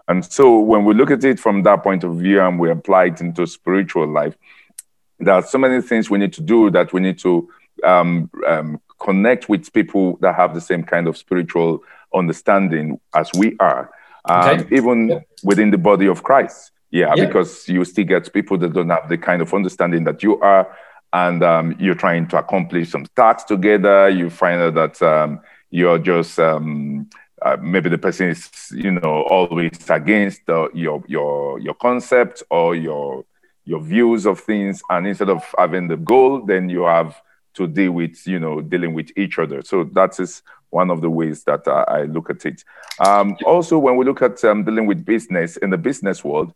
And 0.09 0.24
so 0.24 0.59
when 0.59 0.84
we 0.84 0.94
look 0.94 1.10
at 1.10 1.24
it 1.24 1.38
from 1.38 1.62
that 1.64 1.82
point 1.82 2.04
of 2.04 2.16
view 2.16 2.40
and 2.40 2.59
we 2.59 2.70
apply 2.70 3.06
it 3.06 3.20
into 3.20 3.46
spiritual 3.46 4.06
life, 4.06 4.36
there 5.18 5.34
are 5.34 5.42
so 5.42 5.59
many 5.59 5.82
things 5.82 6.09
we 6.09 6.18
need 6.18 6.32
to 6.34 6.40
do 6.40 6.70
that 6.70 6.92
we 6.92 7.00
need 7.00 7.18
to 7.18 7.48
um, 7.84 8.30
um, 8.46 8.80
connect 9.00 9.48
with 9.48 9.72
people 9.72 10.16
that 10.20 10.34
have 10.34 10.54
the 10.54 10.60
same 10.60 10.82
kind 10.82 11.09
of 11.09 11.16
spiritual 11.16 11.82
understanding 12.14 13.00
as 13.14 13.30
we 13.36 13.56
are, 13.59 13.90
um, 14.26 14.60
okay. 14.60 14.76
even 14.76 15.09
yeah. 15.09 15.20
within 15.42 15.70
the 15.70 15.78
body 15.78 16.06
of 16.06 16.22
Christ. 16.22 16.70
Yeah, 16.93 17.14
yeah, 17.16 17.24
because 17.24 17.66
you 17.69 17.82
still 17.86 18.05
get 18.05 18.32
people 18.32 18.59
that 18.59 18.74
don't 18.74 18.90
have 18.90 19.09
the 19.09 19.16
kind 19.16 19.40
of 19.40 19.52
understanding 19.55 20.05
that 20.05 20.23
you 20.23 20.39
are, 20.40 20.77
and 21.14 21.43
um, 21.43 21.74
you're 21.78 21.94
trying 21.94 22.28
to 22.28 22.36
accomplish 22.36 22.90
some 22.90 23.06
tasks 23.16 23.44
together. 23.44 24.10
You 24.10 24.28
find 24.28 24.60
out 24.60 24.74
that 24.74 25.02
um, 25.02 25.40
you're 25.70 25.98
just 25.98 26.39
um, 26.39 27.09
uh, 27.40 27.56
maybe 27.60 27.89
the 27.89 27.97
person 27.97 28.28
is, 28.28 28.51
you 28.73 28.90
know, 28.90 29.23
always 29.23 29.89
against 29.89 30.43
uh, 30.51 30.69
your 30.74 31.02
your 31.09 31.59
your 31.60 31.74
concept 31.74 32.43
or 32.51 32.77
your 32.77 33.24
your 33.64 33.81
views 33.81 34.27
of 34.27 34.39
things, 34.40 34.82
and 34.90 35.06
instead 35.06 35.31
of 35.31 35.43
having 35.56 35.89
the 35.89 35.97
goal, 35.97 36.44
then 36.44 36.69
you 36.69 36.82
have 36.82 37.20
to 37.55 37.66
deal 37.66 37.93
with, 37.93 38.27
you 38.27 38.39
know, 38.39 38.60
dealing 38.60 38.93
with 38.93 39.10
each 39.16 39.39
other. 39.39 39.62
So 39.62 39.85
that 39.93 40.20
is 40.20 40.43
one 40.70 40.90
of 40.90 41.01
the 41.01 41.10
ways 41.10 41.44
that 41.44 41.66
uh, 41.66 41.85
I 41.89 42.02
look 42.05 42.31
at 42.31 42.44
it. 42.47 42.64
Um, 42.98 43.36
also, 43.44 43.78
when 43.78 43.97
we 43.97 44.05
look 44.05 44.23
at 44.23 44.43
um, 44.44 44.64
dealing 44.64 44.86
with 44.86 45.05
business 45.05 45.56
in 45.59 45.70
the 45.70 45.78
business 45.78 46.24
world, 46.24 46.52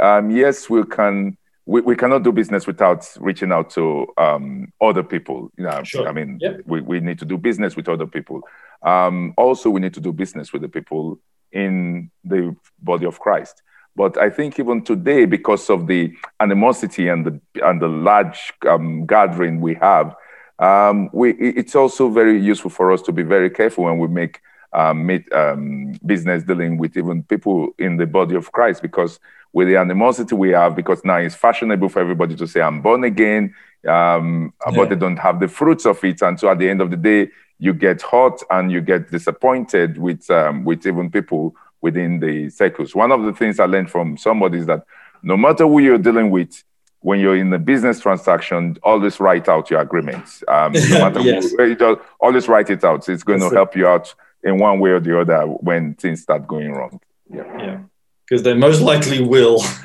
um, 0.00 0.30
yes, 0.30 0.68
we 0.70 0.84
can. 0.84 1.36
We, 1.66 1.82
we 1.82 1.96
cannot 1.96 2.22
do 2.22 2.32
business 2.32 2.66
without 2.66 3.06
reaching 3.20 3.52
out 3.52 3.68
to 3.72 4.06
um, 4.16 4.72
other 4.80 5.02
people. 5.02 5.50
You 5.58 5.64
know, 5.64 5.84
sure. 5.84 6.08
I 6.08 6.12
mean, 6.12 6.38
yep. 6.40 6.62
we, 6.64 6.80
we 6.80 7.00
need 7.00 7.18
to 7.18 7.26
do 7.26 7.36
business 7.36 7.76
with 7.76 7.90
other 7.90 8.06
people. 8.06 8.40
Um, 8.82 9.34
also, 9.36 9.68
we 9.68 9.80
need 9.80 9.92
to 9.92 10.00
do 10.00 10.10
business 10.10 10.50
with 10.50 10.62
the 10.62 10.68
people 10.68 11.18
in 11.52 12.10
the 12.24 12.56
body 12.80 13.04
of 13.04 13.20
Christ. 13.20 13.62
But 13.96 14.16
I 14.16 14.30
think 14.30 14.58
even 14.58 14.82
today, 14.82 15.26
because 15.26 15.68
of 15.68 15.86
the 15.88 16.14
animosity 16.40 17.08
and 17.08 17.26
the 17.26 17.40
and 17.62 17.82
the 17.82 17.88
large 17.88 18.52
um, 18.66 19.04
gathering 19.04 19.60
we 19.60 19.74
have, 19.74 20.14
um, 20.58 21.10
we, 21.12 21.32
it's 21.32 21.74
also 21.74 22.08
very 22.08 22.40
useful 22.40 22.70
for 22.70 22.92
us 22.92 23.02
to 23.02 23.12
be 23.12 23.24
very 23.24 23.50
careful 23.50 23.84
when 23.84 23.98
we 23.98 24.08
make 24.08 24.40
um, 24.72 25.04
meet, 25.04 25.30
um, 25.32 25.92
business 26.06 26.44
dealing 26.44 26.78
with 26.78 26.96
even 26.96 27.24
people 27.24 27.74
in 27.78 27.96
the 27.96 28.06
body 28.06 28.36
of 28.36 28.52
Christ, 28.52 28.82
because 28.82 29.20
with 29.52 29.68
the 29.68 29.76
animosity 29.76 30.34
we 30.34 30.50
have, 30.50 30.76
because 30.76 31.04
now 31.04 31.16
it's 31.16 31.34
fashionable 31.34 31.88
for 31.88 32.00
everybody 32.00 32.36
to 32.36 32.46
say, 32.46 32.60
I'm 32.60 32.82
born 32.82 33.04
again, 33.04 33.54
um, 33.88 34.52
yeah. 34.66 34.76
but 34.76 34.90
they 34.90 34.96
don't 34.96 35.16
have 35.16 35.40
the 35.40 35.48
fruits 35.48 35.86
of 35.86 36.02
it. 36.04 36.22
And 36.22 36.38
so 36.38 36.50
at 36.50 36.58
the 36.58 36.68
end 36.68 36.80
of 36.80 36.90
the 36.90 36.96
day, 36.96 37.30
you 37.58 37.72
get 37.72 38.02
hurt 38.02 38.40
and 38.50 38.70
you 38.70 38.80
get 38.80 39.10
disappointed 39.10 39.98
with, 39.98 40.30
um, 40.30 40.64
with 40.64 40.86
even 40.86 41.10
people 41.10 41.54
within 41.80 42.20
the 42.20 42.50
circles. 42.50 42.94
One 42.94 43.12
of 43.12 43.22
the 43.24 43.32
things 43.32 43.58
I 43.58 43.66
learned 43.66 43.90
from 43.90 44.16
somebody 44.16 44.58
is 44.58 44.66
that 44.66 44.84
no 45.22 45.36
matter 45.36 45.64
who 45.66 45.80
you're 45.80 45.98
dealing 45.98 46.30
with, 46.30 46.62
when 47.00 47.20
you're 47.20 47.36
in 47.36 47.52
a 47.52 47.58
business 47.58 48.00
transaction, 48.00 48.76
always 48.82 49.20
write 49.20 49.48
out 49.48 49.70
your 49.70 49.80
agreements. 49.80 50.42
Um, 50.48 50.72
no 50.72 50.80
matter 50.98 51.20
yes. 51.20 51.50
who, 51.50 51.74
just 51.74 52.00
always 52.20 52.48
write 52.48 52.70
it 52.70 52.84
out. 52.84 53.08
It's 53.08 53.22
going 53.22 53.40
That's 53.40 53.50
to 53.50 53.56
help 53.56 53.76
it. 53.76 53.80
you 53.80 53.86
out 53.86 54.14
in 54.42 54.58
one 54.58 54.80
way 54.80 54.90
or 54.90 55.00
the 55.00 55.20
other 55.20 55.42
when 55.42 55.94
things 55.94 56.22
start 56.22 56.46
going 56.46 56.72
wrong. 56.72 57.00
Yeah. 57.32 57.44
Yeah. 57.58 57.80
Because 58.28 58.42
they 58.42 58.54
most 58.54 58.80
likely 58.82 59.22
will. 59.22 59.62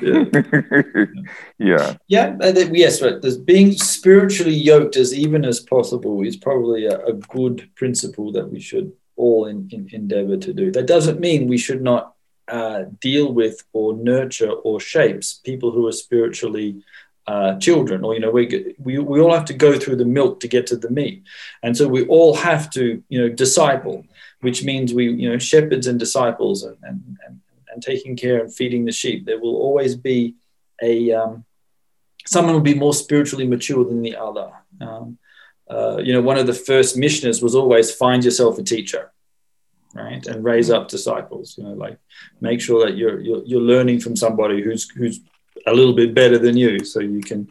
yeah. 0.00 0.24
yeah. 1.58 1.96
Yeah. 2.06 2.36
Yes. 2.40 3.02
Right. 3.02 3.20
There's 3.20 3.38
being 3.38 3.72
spiritually 3.72 4.54
yoked 4.54 4.96
as 4.96 5.12
even 5.12 5.44
as 5.44 5.60
possible 5.60 6.22
is 6.22 6.36
probably 6.36 6.86
a, 6.86 6.98
a 7.06 7.14
good 7.14 7.68
principle 7.74 8.30
that 8.32 8.50
we 8.50 8.60
should 8.60 8.92
all 9.16 9.46
in, 9.46 9.68
in 9.72 9.88
endeavor 9.92 10.36
to 10.36 10.52
do. 10.52 10.70
That 10.70 10.86
doesn't 10.86 11.20
mean 11.20 11.48
we 11.48 11.58
should 11.58 11.82
not 11.82 12.14
uh, 12.48 12.84
deal 13.00 13.32
with 13.32 13.64
or 13.72 13.94
nurture 13.96 14.50
or 14.50 14.78
shapes 14.78 15.40
people 15.44 15.72
who 15.72 15.86
are 15.86 15.92
spiritually 15.92 16.82
uh, 17.26 17.58
children 17.58 18.04
or 18.04 18.14
you 18.14 18.20
know 18.20 18.30
we, 18.30 18.76
we 18.78 19.00
we 19.00 19.20
all 19.20 19.34
have 19.34 19.44
to 19.44 19.52
go 19.52 19.76
through 19.76 19.96
the 19.96 20.04
milk 20.04 20.38
to 20.38 20.46
get 20.46 20.64
to 20.64 20.76
the 20.76 20.90
meat 20.90 21.24
and 21.64 21.76
so 21.76 21.88
we 21.88 22.06
all 22.06 22.36
have 22.36 22.70
to 22.70 23.02
you 23.08 23.20
know 23.20 23.28
disciple 23.28 24.04
which 24.42 24.62
means 24.62 24.94
we 24.94 25.10
you 25.10 25.28
know 25.28 25.38
shepherds 25.38 25.88
and 25.88 25.98
disciples 25.98 26.62
and 26.62 26.76
and, 26.84 27.18
and, 27.26 27.40
and 27.76 27.82
taking 27.82 28.16
care 28.16 28.40
and 28.40 28.54
feeding 28.54 28.86
the 28.86 28.92
sheep 29.00 29.26
there 29.26 29.38
will 29.38 29.56
always 29.56 29.94
be 29.94 30.34
a 30.82 31.12
um, 31.12 31.44
someone 32.26 32.54
will 32.54 32.60
be 32.60 32.74
more 32.74 32.94
spiritually 32.94 33.46
mature 33.46 33.84
than 33.84 34.02
the 34.02 34.16
other. 34.16 34.50
Um, 34.80 35.18
uh, 35.70 35.98
you 35.98 36.12
know 36.12 36.20
one 36.20 36.38
of 36.38 36.46
the 36.46 36.54
first 36.54 36.96
missioners 36.96 37.42
was 37.42 37.54
always 37.54 37.90
find 37.92 38.24
yourself 38.24 38.56
a 38.58 38.62
teacher 38.62 39.12
right 39.94 40.24
and 40.28 40.44
raise 40.44 40.70
up 40.70 40.86
disciples 40.86 41.58
you 41.58 41.64
know 41.64 41.72
like 41.72 41.98
make 42.40 42.60
sure 42.60 42.86
that 42.86 42.96
you're 42.96 43.18
you're, 43.20 43.42
you're 43.44 43.60
learning 43.72 43.98
from 43.98 44.14
somebody 44.14 44.62
who's 44.62 44.88
who's 44.90 45.20
a 45.66 45.72
little 45.72 45.94
bit 45.94 46.14
better 46.14 46.38
than 46.38 46.56
you 46.56 46.84
so 46.84 47.00
you 47.00 47.20
can 47.20 47.48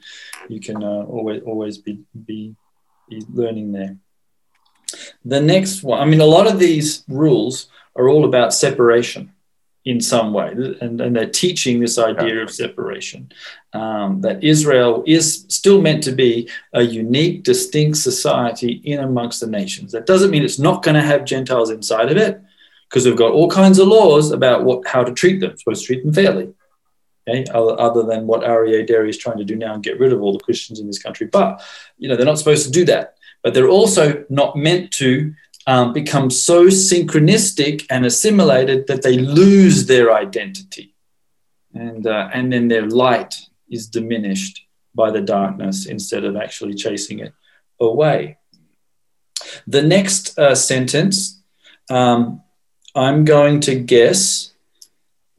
you 0.47 0.61
can 0.61 0.81
uh, 0.81 1.03
always 1.15 1.41
always 1.43 1.77
be, 1.77 1.99
be 2.25 2.55
be 3.09 3.21
learning 3.33 3.73
there. 3.73 3.97
The 5.25 5.41
next 5.41 5.83
one 5.83 5.99
i 5.99 6.05
mean 6.05 6.21
a 6.21 6.25
lot 6.37 6.47
of 6.47 6.57
these 6.57 7.03
rules 7.09 7.67
are 7.97 8.07
all 8.07 8.23
about 8.23 8.53
separation 8.53 9.34
in 9.85 10.01
some 10.01 10.33
way. 10.33 10.51
And, 10.81 10.99
and 10.99 11.15
they're 11.15 11.29
teaching 11.29 11.79
this 11.79 11.97
idea 11.97 12.41
of 12.41 12.49
separation. 12.49 13.31
Um, 13.73 14.21
that 14.21 14.43
israel 14.43 15.03
is 15.05 15.45
still 15.49 15.81
meant 15.81 16.03
to 16.03 16.11
be 16.11 16.49
a 16.73 16.81
unique 16.81 17.43
distinct 17.43 17.97
society 17.97 18.81
in 18.83 18.99
amongst 18.99 19.41
the 19.41 19.47
nations. 19.47 19.91
That 19.91 20.05
doesn't 20.05 20.31
mean 20.31 20.43
it's 20.43 20.59
not 20.59 20.81
going 20.81 20.95
to 20.95 21.01
have 21.01 21.25
gentiles 21.25 21.69
inside 21.69 22.09
of 22.11 22.17
it 22.17 22.41
because 22.89 23.05
we've 23.05 23.17
got 23.17 23.33
all 23.33 23.49
kinds 23.49 23.79
of 23.79 23.87
laws 23.87 24.31
about 24.31 24.63
what 24.63 24.87
how 24.87 25.03
to 25.03 25.13
treat 25.13 25.39
them 25.39 25.57
supposed 25.57 25.81
to 25.81 25.87
treat 25.87 26.03
them 26.03 26.13
fairly 26.13 26.53
okay 27.27 27.45
other, 27.53 28.03
than 28.03 28.27
what 28.27 28.41
Aryeh 28.41 28.85
Deri 28.85 29.09
is 29.09 29.17
trying 29.17 29.37
to 29.37 29.43
do 29.43 29.55
now 29.55 29.73
and 29.73 29.83
get 29.83 29.99
rid 29.99 30.13
of 30.13 30.21
all 30.21 30.33
the 30.33 30.43
christians 30.43 30.79
in 30.79 30.87
this 30.87 31.01
country. 31.01 31.27
But 31.27 31.63
you 31.97 32.07
know 32.07 32.15
they're 32.15 32.25
not 32.25 32.39
supposed 32.39 32.65
to 32.65 32.71
do 32.71 32.85
that. 32.85 33.15
But 33.43 33.53
they're 33.53 33.69
also 33.69 34.25
not 34.29 34.55
meant 34.55 34.91
to 34.93 35.33
um, 35.67 35.93
become 35.93 36.29
so 36.29 36.65
syncretistic 36.67 37.85
and 37.89 38.05
assimilated 38.05 38.87
that 38.87 39.01
they 39.01 39.17
lose 39.17 39.87
their 39.87 40.13
identity. 40.13 40.93
And, 41.73 42.05
uh, 42.07 42.29
and 42.33 42.53
then 42.53 42.67
their 42.67 42.87
light 42.87 43.35
is 43.69 43.87
diminished 43.87 44.61
by 44.93 45.11
the 45.11 45.21
darkness 45.21 45.85
instead 45.85 46.23
of 46.23 46.35
actually 46.35 46.75
chasing 46.75 47.19
it 47.19 47.33
away. 47.79 48.37
The 49.67 49.81
next 49.81 50.37
uh, 50.39 50.55
sentence, 50.55 51.41
um, 51.89 52.41
I'm 52.95 53.25
going 53.25 53.59
to 53.61 53.75
guess 53.75 54.53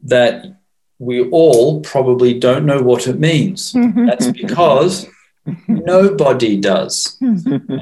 that 0.03 0.57
we 0.99 1.29
all 1.31 1.81
probably 1.81 2.39
don't 2.39 2.67
know 2.67 2.83
what 2.83 3.07
it 3.07 3.19
means. 3.19 3.73
That's 4.07 4.31
because 4.31 5.07
Nobody 5.69 6.57
does. 6.61 7.17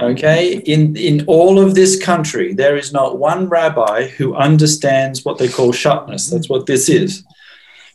Okay. 0.02 0.58
In, 0.58 0.96
in 0.96 1.24
all 1.26 1.58
of 1.58 1.74
this 1.74 2.02
country, 2.02 2.52
there 2.52 2.76
is 2.76 2.92
not 2.92 3.18
one 3.18 3.48
rabbi 3.48 4.08
who 4.08 4.34
understands 4.34 5.24
what 5.24 5.38
they 5.38 5.48
call 5.48 5.72
shatnez. 5.72 6.30
That's 6.30 6.48
what 6.48 6.66
this 6.66 6.88
is. 6.88 7.24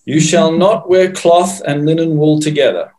You 0.05 0.19
shall 0.19 0.51
not 0.51 0.89
wear 0.89 1.11
cloth 1.11 1.61
and 1.61 1.85
linen 1.85 2.17
wool 2.17 2.39
together. 2.39 2.93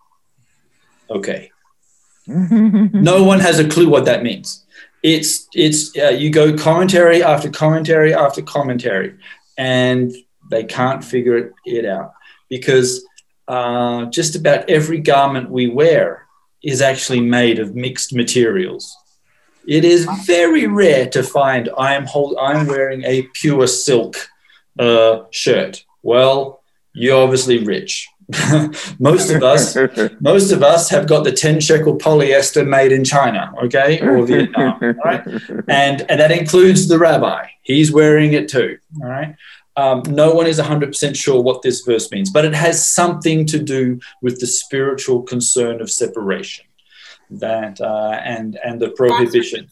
Okay. 1.10 1.50
no 2.26 3.24
one 3.24 3.40
has 3.40 3.58
a 3.58 3.68
clue 3.68 3.88
what 3.88 4.04
that 4.04 4.22
means. 4.22 4.64
It's, 5.02 5.48
it's, 5.54 5.96
uh, 5.96 6.10
you 6.10 6.30
go 6.30 6.56
commentary 6.56 7.22
after 7.22 7.50
commentary 7.50 8.14
after 8.14 8.42
commentary, 8.42 9.16
and 9.56 10.12
they 10.50 10.64
can't 10.64 11.02
figure 11.02 11.36
it, 11.36 11.52
it 11.64 11.84
out 11.86 12.12
because 12.48 13.04
uh, 13.48 14.04
just 14.06 14.36
about 14.36 14.68
every 14.68 14.98
garment 14.98 15.50
we 15.50 15.68
wear 15.68 16.26
is 16.62 16.80
actually 16.82 17.20
made 17.20 17.58
of 17.58 17.74
mixed 17.74 18.14
materials. 18.14 18.96
It 19.66 19.84
is 19.84 20.08
very 20.24 20.66
rare 20.66 21.06
to 21.10 21.22
find 21.22 21.68
I 21.78 21.94
am 21.94 22.06
hold, 22.06 22.36
I'm 22.40 22.66
wearing 22.66 23.04
a 23.04 23.28
pure 23.34 23.66
silk 23.66 24.16
uh, 24.78 25.24
shirt. 25.30 25.84
Well, 26.02 26.62
you're 26.92 27.22
obviously 27.22 27.64
rich. 27.64 28.08
most 28.98 29.30
of 29.30 29.42
us, 29.42 29.76
most 30.20 30.52
of 30.52 30.62
us 30.62 30.88
have 30.90 31.06
got 31.06 31.24
the 31.24 31.32
10 31.32 31.60
shekel 31.60 31.98
polyester 31.98 32.66
made 32.66 32.92
in 32.92 33.04
China, 33.04 33.52
okay, 33.64 34.00
or 34.00 34.24
Vietnam, 34.24 34.78
right? 35.04 35.26
And, 35.68 36.02
and 36.08 36.20
that 36.20 36.30
includes 36.30 36.88
the 36.88 36.98
rabbi. 36.98 37.48
He's 37.62 37.92
wearing 37.92 38.32
it 38.32 38.48
too, 38.48 38.78
all 39.02 39.08
right? 39.08 39.36
Um, 39.76 40.02
no 40.08 40.32
one 40.32 40.46
is 40.46 40.58
100% 40.58 41.16
sure 41.16 41.40
what 41.40 41.62
this 41.62 41.80
verse 41.82 42.10
means, 42.10 42.30
but 42.30 42.44
it 42.44 42.54
has 42.54 42.84
something 42.84 43.46
to 43.46 43.58
do 43.58 44.00
with 44.20 44.40
the 44.40 44.46
spiritual 44.46 45.22
concern 45.22 45.80
of 45.80 45.90
separation 45.90 46.66
that 47.30 47.80
uh, 47.80 48.20
and 48.24 48.58
and 48.64 48.80
the 48.80 48.90
prohibition. 48.90 49.68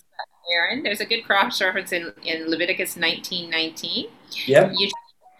Aaron, 0.50 0.82
there's 0.82 1.00
a 1.00 1.04
good 1.04 1.24
cross 1.24 1.60
reference 1.60 1.92
in, 1.92 2.12
in 2.24 2.48
Leviticus 2.48 2.96
19:19. 2.96 4.08
Yeah. 4.46 4.70
You, 4.74 4.90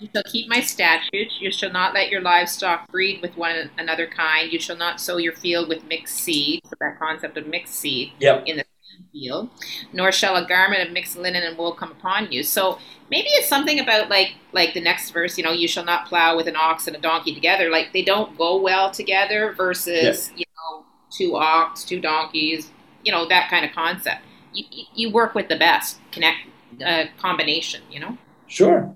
you 0.01 0.09
shall 0.15 0.23
keep 0.25 0.49
my 0.49 0.61
statutes. 0.61 1.39
You 1.41 1.51
shall 1.51 1.73
not 1.73 1.95
let 1.95 2.11
your 2.11 2.21
livestock 2.21 2.89
breed 2.89 3.21
with 3.23 3.37
one 3.37 3.71
another 3.79 4.07
kind. 4.07 4.53
You 4.53 4.61
shall 4.61 4.77
not 4.77 5.01
sow 5.01 5.17
your 5.17 5.33
field 5.33 5.69
with 5.69 5.85
mixed 5.85 6.17
seed. 6.17 6.61
So 6.65 6.73
that 6.81 6.99
concept 6.99 7.37
of 7.37 7.47
mixed 7.47 7.75
seed 7.75 8.13
yep. 8.21 8.45
in 8.47 8.59
the 8.59 8.65
field, 9.13 9.51
nor 9.93 10.13
shall 10.13 10.37
a 10.37 10.47
garment 10.47 10.87
of 10.87 10.93
mixed 10.93 11.17
linen 11.17 11.43
and 11.43 11.57
wool 11.57 11.73
come 11.73 11.91
upon 11.91 12.31
you. 12.33 12.43
So 12.43 12.79
maybe 13.11 13.29
it's 13.31 13.49
something 13.49 13.81
about 13.81 14.09
like 14.09 14.35
like 14.53 14.75
the 14.75 14.81
next 14.81 15.11
verse, 15.11 15.39
you 15.39 15.45
know, 15.45 15.53
you 15.53 15.69
shall 15.69 15.85
not 15.85 16.07
plow 16.07 16.37
with 16.37 16.49
an 16.49 16.57
ox 16.57 16.87
and 16.87 16.97
a 16.97 17.01
donkey 17.01 17.35
together. 17.35 17.71
Like 17.71 17.93
they 17.93 18.03
don't 18.03 18.37
go 18.37 18.61
well 18.61 18.91
together 18.91 19.53
versus 19.53 20.31
you 20.37 20.45
know 20.57 20.85
two 21.11 21.37
ox, 21.37 21.85
two 21.85 22.01
donkeys, 22.01 22.71
you 23.05 23.13
know 23.13 23.29
that 23.29 23.51
kind 23.51 23.65
of 23.65 23.73
concept. 23.73 24.23
You 24.53 24.65
you 24.95 25.11
work 25.11 25.35
with 25.35 25.49
the 25.49 25.57
best 25.57 25.99
connect 26.13 26.39
uh, 26.85 27.05
combination, 27.19 27.83
you 27.91 28.01
know. 28.01 28.19
Sure. 28.47 28.95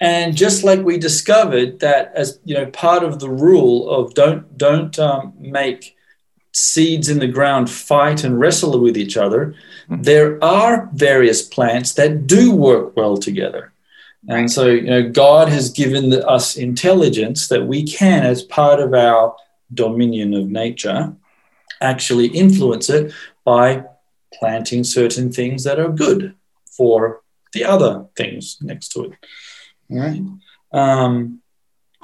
And 0.00 0.36
just 0.36 0.64
like 0.64 0.80
we 0.80 0.98
discovered 0.98 1.78
that 1.78 2.12
as 2.16 2.40
you 2.44 2.54
know, 2.54 2.66
part 2.66 3.04
of 3.04 3.20
the 3.20 3.30
rule 3.30 3.88
of 3.88 4.14
don't 4.14 4.58
don't 4.58 4.98
um, 4.98 5.32
make 5.38 5.96
seeds 6.52 7.08
in 7.08 7.18
the 7.18 7.26
ground 7.26 7.70
fight 7.70 8.24
and 8.24 8.38
wrestle 8.38 8.78
with 8.80 8.96
each 8.96 9.16
other, 9.16 9.54
mm-hmm. 9.88 10.02
there 10.02 10.42
are 10.44 10.90
various 10.94 11.42
plants 11.42 11.94
that 11.94 12.26
do 12.26 12.54
work 12.54 12.96
well 12.96 13.16
together. 13.16 13.72
And 14.28 14.50
so, 14.50 14.68
you 14.68 14.82
know, 14.82 15.10
God 15.10 15.48
has 15.48 15.68
given 15.70 16.10
the, 16.10 16.24
us 16.28 16.56
intelligence 16.56 17.48
that 17.48 17.66
we 17.66 17.84
can, 17.84 18.24
as 18.24 18.42
part 18.42 18.78
of 18.78 18.94
our 18.94 19.34
dominion 19.74 20.32
of 20.34 20.48
nature, 20.48 21.12
actually 21.80 22.28
influence 22.28 22.88
it 22.88 23.12
by 23.44 23.84
planting 24.38 24.84
certain 24.84 25.32
things 25.32 25.64
that 25.64 25.80
are 25.80 25.88
good 25.88 26.36
for 26.76 27.22
the 27.52 27.64
other 27.64 28.06
things 28.16 28.58
next 28.60 28.90
to 28.90 29.04
it. 29.04 29.12
All 29.90 29.98
right. 29.98 30.22
Um, 30.72 31.41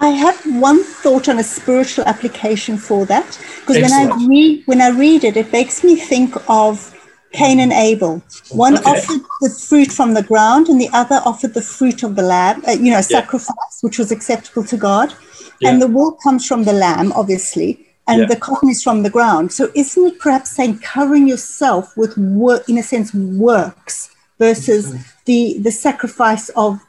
I 0.01 0.11
have 0.11 0.41
one 0.61 0.83
thought 0.85 1.29
on 1.29 1.39
a 1.39 1.45
spiritual 1.45 2.05
application 2.05 2.79
for 2.79 3.05
that 3.07 3.39
because 3.61 3.83
when 3.83 3.93
I 3.93 4.27
read 4.27 4.63
when 4.67 4.81
I 4.81 4.91
read 4.91 5.25
it, 5.25 5.37
it 5.37 5.53
makes 5.53 5.83
me 5.83 5.97
think 5.97 6.35
of 6.49 6.95
Cain 7.33 7.61
and 7.61 7.73
Abel. 7.73 8.23
One 8.51 8.79
okay. 8.79 8.91
offered 8.91 9.21
the 9.41 9.51
fruit 9.51 9.91
from 9.93 10.15
the 10.15 10.23
ground, 10.23 10.69
and 10.69 10.81
the 10.81 10.89
other 10.93 11.21
offered 11.25 11.55
the 11.55 11.63
fruit 11.63 12.03
of 12.03 12.17
the 12.17 12.23
lamb. 12.23 12.63
Uh, 12.67 12.73
you 12.73 12.93
know, 12.93 13.01
sacrifice, 13.01 13.49
yeah. 13.49 13.87
which 13.87 13.99
was 13.99 14.13
acceptable 14.13 14.65
to 14.65 14.77
God. 14.77 15.13
Yeah. 15.61 15.71
And 15.71 15.83
the 15.83 15.89
wool 15.89 16.13
comes 16.13 16.47
from 16.47 16.65
the 16.65 16.73
lamb, 16.73 17.13
obviously, 17.13 17.87
and 18.07 18.21
yeah. 18.21 18.27
the 18.27 18.37
cotton 18.37 18.71
is 18.71 18.83
from 18.83 19.03
the 19.03 19.11
ground. 19.11 19.53
So, 19.53 19.71
isn't 19.75 20.07
it 20.07 20.19
perhaps 20.21 20.53
saying 20.53 20.79
covering 20.79 21.29
yourself 21.29 21.97
with 21.97 22.17
work, 22.17 22.69
in 22.69 22.79
a 22.79 22.83
sense, 22.83 23.13
works 23.13 24.15
versus 24.39 24.93
mm-hmm. 24.93 25.03
the 25.27 25.59
the 25.59 25.73
sacrifice 25.73 26.49
of, 26.51 26.81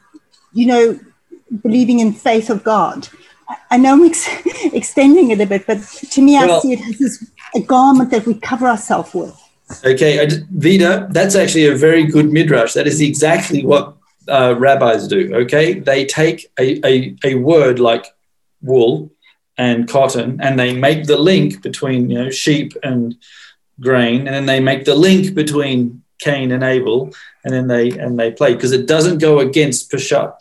you 0.52 0.66
know, 0.66 0.98
believing 1.62 2.00
in 2.00 2.12
faith 2.12 2.50
of 2.50 2.64
God. 2.64 3.08
I 3.70 3.76
know 3.76 3.94
I'm 3.94 4.04
ex- 4.04 4.28
extending 4.72 5.30
it 5.30 5.40
a 5.40 5.46
bit, 5.46 5.66
but 5.66 5.82
to 5.82 6.22
me, 6.22 6.34
well, 6.34 6.58
I 6.58 6.60
see 6.60 6.72
it 6.72 6.80
as 6.80 6.98
this, 6.98 7.30
a 7.54 7.60
garment 7.60 8.10
that 8.10 8.26
we 8.26 8.34
cover 8.34 8.66
ourselves 8.66 9.12
with. 9.14 9.36
Okay, 9.84 10.26
Vida, 10.50 11.08
that's 11.10 11.36
actually 11.36 11.66
a 11.66 11.76
very 11.76 12.04
good 12.04 12.32
midrash. 12.32 12.72
That 12.72 12.86
is 12.86 13.00
exactly 13.00 13.64
what 13.64 13.94
uh, 14.28 14.54
rabbis 14.58 15.06
do. 15.06 15.34
Okay, 15.34 15.74
they 15.74 16.06
take 16.06 16.50
a, 16.58 16.84
a, 16.86 17.16
a 17.24 17.34
word 17.36 17.78
like 17.78 18.06
wool 18.62 19.12
and 19.56 19.88
cotton, 19.88 20.40
and 20.40 20.58
they 20.58 20.74
make 20.74 21.06
the 21.06 21.18
link 21.18 21.62
between 21.62 22.10
you 22.10 22.18
know 22.18 22.30
sheep 22.30 22.72
and 22.82 23.16
grain, 23.80 24.26
and 24.26 24.34
then 24.34 24.46
they 24.46 24.60
make 24.60 24.84
the 24.84 24.94
link 24.94 25.34
between 25.34 26.02
Cain 26.18 26.50
and 26.50 26.64
Abel, 26.64 27.14
and 27.44 27.54
then 27.54 27.68
they 27.68 27.90
and 27.90 28.18
they 28.18 28.32
play 28.32 28.54
because 28.54 28.72
it 28.72 28.86
doesn't 28.86 29.18
go 29.18 29.38
against 29.38 29.90
Peshat 29.90 30.34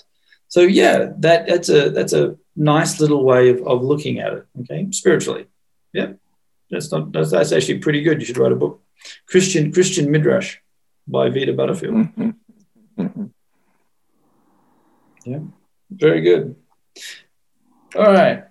so 0.50 0.62
yeah, 0.62 1.14
that 1.20 1.48
that's 1.48 1.70
a 1.70 1.90
that's 1.92 2.14
a 2.14 2.36
nice 2.56 3.00
little 3.00 3.24
way 3.24 3.50
of, 3.50 3.66
of 3.66 3.84
looking 3.84 4.20
at 4.20 4.34
it. 4.34 4.46
Okay, 4.62 4.88
spiritually, 4.92 5.46
yeah, 5.94 6.14
that's 6.70 6.92
not 6.92 7.12
that's, 7.12 7.32
that's 7.32 7.52
actually 7.52 7.80
pretty 7.80 8.02
good. 8.02 8.20
You 8.20 8.26
should 8.26 8.38
write 8.38 8.52
a 8.52 8.56
book, 8.56 8.82
Christian 9.28 9.72
Christian 9.72 10.12
Midrash 10.12 10.58
by 11.08 11.30
Vita 11.30 11.54
Butterfield. 11.54 11.96
Mm-hmm. 11.96 12.30
Mm-hmm. 13.00 13.26
Yeah, 15.26 15.40
very 15.92 16.22
good. 16.22 16.56
All 17.96 18.12
right. 18.12 18.46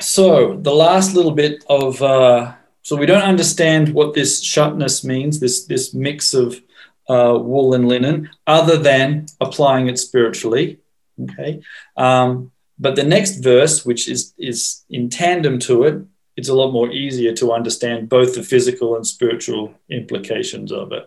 So 0.00 0.56
the 0.56 0.74
last 0.74 1.14
little 1.14 1.32
bit 1.32 1.64
of 1.68 2.02
uh, 2.02 2.54
so 2.82 2.96
we 2.96 3.06
don't 3.06 3.22
understand 3.22 3.94
what 3.94 4.14
this 4.14 4.44
shatnez 4.44 5.04
means. 5.04 5.38
This 5.38 5.66
this 5.66 5.94
mix 5.94 6.34
of 6.34 6.60
uh, 7.08 7.38
wool 7.38 7.74
and 7.74 7.86
linen, 7.88 8.30
other 8.46 8.76
than 8.76 9.26
applying 9.40 9.88
it 9.88 9.98
spiritually. 9.98 10.80
Okay. 11.22 11.62
Um, 11.96 12.52
but 12.78 12.96
the 12.96 13.04
next 13.04 13.36
verse, 13.36 13.84
which 13.84 14.08
is, 14.08 14.34
is 14.38 14.84
in 14.90 15.08
tandem 15.08 15.58
to 15.60 15.84
it, 15.84 16.02
it's 16.36 16.48
a 16.48 16.54
lot 16.54 16.72
more 16.72 16.90
easier 16.90 17.32
to 17.34 17.52
understand 17.52 18.08
both 18.08 18.34
the 18.34 18.42
physical 18.42 18.96
and 18.96 19.06
spiritual 19.06 19.74
implications 19.90 20.72
of 20.72 20.92
it. 20.92 21.04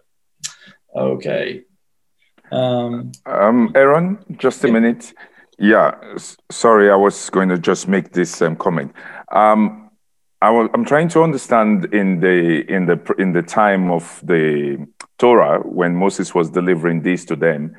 Okay. 0.95 1.63
Um, 2.51 3.11
um, 3.25 3.71
Aaron, 3.75 4.19
just 4.37 4.63
a 4.63 4.67
yeah. 4.67 4.73
minute. 4.73 5.13
Yeah, 5.57 5.95
sorry, 6.51 6.91
I 6.91 6.95
was 6.95 7.29
going 7.29 7.49
to 7.49 7.57
just 7.57 7.87
make 7.87 8.11
this 8.11 8.41
um, 8.41 8.55
comment. 8.55 8.93
Um, 9.31 9.89
I'm 10.41 10.85
trying 10.85 11.07
to 11.09 11.23
understand 11.23 11.85
in 11.93 12.19
the 12.19 12.69
in 12.71 12.85
the 12.85 12.99
in 13.17 13.33
the 13.33 13.41
time 13.41 13.89
of 13.89 14.21
the 14.23 14.85
Torah 15.17 15.59
when 15.61 15.95
Moses 15.95 16.35
was 16.35 16.51
delivering 16.51 17.01
this 17.01 17.25
to 17.25 17.35
them. 17.35 17.75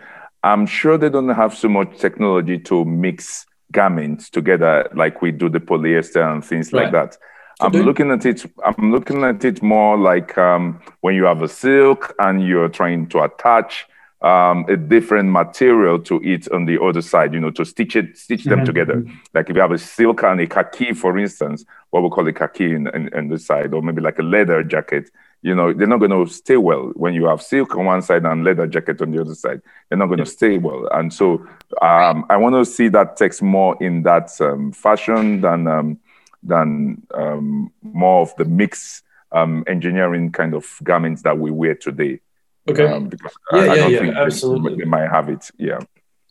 I'm 0.46 0.64
sure 0.64 0.96
they 0.96 1.08
don't 1.08 1.28
have 1.28 1.56
so 1.56 1.68
much 1.68 1.98
technology 1.98 2.56
to 2.60 2.84
mix 2.84 3.46
garments 3.72 4.30
together 4.30 4.88
like 4.94 5.20
we 5.20 5.32
do 5.32 5.48
the 5.48 5.58
polyester 5.58 6.32
and 6.32 6.44
things 6.44 6.72
right. 6.72 6.84
like 6.84 6.92
that. 6.92 7.18
I'm 7.60 7.72
looking 7.72 8.12
at 8.12 8.24
it. 8.24 8.44
I'm 8.64 8.92
looking 8.92 9.24
at 9.24 9.44
it 9.44 9.60
more 9.60 9.98
like 9.98 10.38
um, 10.38 10.80
when 11.00 11.16
you 11.16 11.24
have 11.24 11.42
a 11.42 11.48
silk 11.48 12.14
and 12.20 12.46
you're 12.46 12.68
trying 12.68 13.08
to 13.08 13.22
attach 13.24 13.86
um, 14.22 14.66
a 14.68 14.76
different 14.76 15.30
material 15.30 15.98
to 16.00 16.22
it 16.22 16.50
on 16.52 16.66
the 16.66 16.80
other 16.80 17.02
side. 17.02 17.34
You 17.34 17.40
know, 17.40 17.50
to 17.50 17.64
stitch 17.64 17.96
it, 17.96 18.16
stitch 18.16 18.44
them 18.44 18.58
mm-hmm. 18.58 18.66
together. 18.66 19.04
Like 19.34 19.50
if 19.50 19.56
you 19.56 19.62
have 19.62 19.72
a 19.72 19.78
silk 19.78 20.22
and 20.22 20.40
a 20.40 20.46
khaki, 20.46 20.92
for 20.92 21.18
instance, 21.18 21.64
what 21.90 22.02
we 22.02 22.10
call 22.10 22.28
a 22.28 22.32
khaki 22.32 22.72
in, 22.72 22.86
in, 22.94 23.12
in 23.14 23.28
the 23.28 23.38
side, 23.38 23.74
or 23.74 23.82
maybe 23.82 24.02
like 24.02 24.20
a 24.20 24.22
leather 24.22 24.62
jacket 24.62 25.10
you 25.42 25.54
know, 25.54 25.72
they're 25.72 25.86
not 25.86 25.98
going 25.98 26.10
to 26.10 26.32
stay 26.32 26.56
well 26.56 26.92
when 26.94 27.14
you 27.14 27.26
have 27.26 27.42
silk 27.42 27.76
on 27.76 27.84
one 27.84 28.02
side 28.02 28.24
and 28.24 28.44
leather 28.44 28.66
jacket 28.66 29.00
on 29.00 29.10
the 29.10 29.20
other 29.20 29.34
side. 29.34 29.62
They're 29.88 29.98
not 29.98 30.06
going 30.06 30.18
to 30.18 30.26
stay 30.26 30.58
well. 30.58 30.88
And 30.92 31.12
so 31.12 31.46
um, 31.82 32.24
I 32.28 32.36
want 32.36 32.54
to 32.54 32.64
see 32.64 32.88
that 32.88 33.16
text 33.16 33.42
more 33.42 33.76
in 33.80 34.02
that 34.02 34.30
um, 34.40 34.72
fashion 34.72 35.40
than 35.40 35.66
um, 35.66 36.00
than 36.42 37.02
um, 37.14 37.72
more 37.82 38.22
of 38.22 38.34
the 38.36 38.44
mix 38.44 39.02
um, 39.32 39.64
engineering 39.66 40.32
kind 40.32 40.54
of 40.54 40.66
garments 40.82 41.22
that 41.22 41.38
we 41.38 41.50
wear 41.50 41.74
today. 41.74 42.20
Okay. 42.68 42.86
Um, 42.86 43.08
because 43.08 43.32
yeah, 43.52 43.58
I, 43.58 43.66
I 43.66 43.74
yeah, 43.74 44.02
yeah, 44.02 44.22
absolutely. 44.22 44.74
They, 44.74 44.78
they 44.80 44.84
might 44.84 45.08
have 45.10 45.28
it. 45.28 45.50
Yeah. 45.58 45.78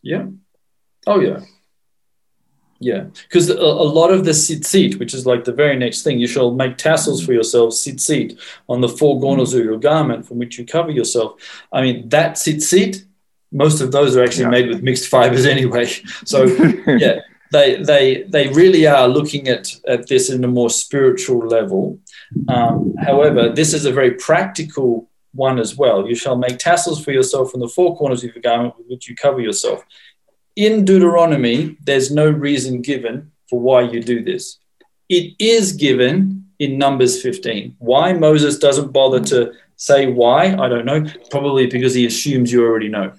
Yeah. 0.02 0.28
Oh 1.08 1.20
yeah. 1.20 1.40
Yeah, 2.86 3.06
because 3.24 3.50
a, 3.50 3.56
a, 3.56 3.90
lot 4.00 4.12
of 4.12 4.26
the 4.26 4.32
tzitzit, 4.32 5.00
which 5.00 5.16
is 5.16 5.26
like 5.26 5.44
the 5.44 5.52
very 5.52 5.76
next 5.76 6.04
thing, 6.04 6.20
you 6.20 6.28
shall 6.28 6.52
make 6.52 6.78
tassels 6.78 7.26
for 7.26 7.34
yourselves, 7.34 7.84
tzitzit, 7.84 8.40
on 8.70 8.80
the 8.80 8.88
four 8.88 9.20
corners 9.20 9.56
of 9.56 9.66
your 9.66 9.80
garment 9.80 10.28
from 10.28 10.38
which 10.38 10.60
you 10.60 10.68
cover 10.68 10.92
yourself. 10.92 11.34
I 11.74 11.82
mean, 11.82 12.08
that 12.10 12.36
tzitzit, 12.36 13.04
most 13.52 13.82
of 13.82 13.92
those 13.92 14.16
are 14.16 14.24
actually 14.24 14.44
yeah. 14.44 14.50
made 14.50 14.68
with 14.68 14.84
mixed 14.84 15.08
fibers 15.08 15.46
anyway. 15.56 15.88
So, 16.26 16.44
yeah, 16.88 17.22
they, 17.52 17.82
they, 17.82 18.22
they 18.30 18.50
really 18.50 18.86
are 18.86 19.08
looking 19.08 19.48
at, 19.48 19.74
at 19.88 20.08
this 20.08 20.30
in 20.30 20.44
a 20.44 20.48
more 20.48 20.70
spiritual 20.70 21.40
level. 21.40 21.98
Um, 22.48 22.94
however, 23.04 23.50
this 23.50 23.74
is 23.74 23.86
a 23.86 23.92
very 23.92 24.12
practical 24.12 25.10
one 25.34 25.58
as 25.58 25.76
well. 25.76 26.08
You 26.08 26.14
shall 26.14 26.38
make 26.38 26.60
tassels 26.60 27.04
for 27.04 27.12
yourself 27.12 27.50
from 27.50 27.62
the 27.62 27.68
four 27.68 27.98
corners 27.98 28.24
of 28.24 28.36
your 28.36 28.44
garment 28.44 28.78
with 28.78 28.88
which 28.90 29.10
you 29.10 29.16
cover 29.16 29.42
yourself 29.42 29.84
in 30.56 30.86
Deuteronomy, 30.86 31.78
there's 31.84 32.12
no 32.12 32.30
reason 32.30 32.82
given 32.82 33.32
for 33.50 33.60
why 33.60 33.82
you 33.82 34.02
do 34.02 34.24
this. 34.24 34.58
It 35.10 35.34
is 35.40 35.74
given 35.74 36.46
in 36.60 36.78
Numbers 36.78 37.22
15. 37.22 37.76
Why 37.80 38.14
Moses 38.14 38.58
doesn't 38.58 38.92
bother 38.92 39.20
to 39.26 39.54
say 39.76 40.08
why, 40.08 40.56
I 40.56 40.70
don't 40.70 40.86
know. 40.86 41.06
Probably 41.30 41.68
because 41.68 41.94
he 41.94 42.06
assumes 42.06 42.52
you 42.52 42.66
already 42.66 42.90
know. 42.90 43.12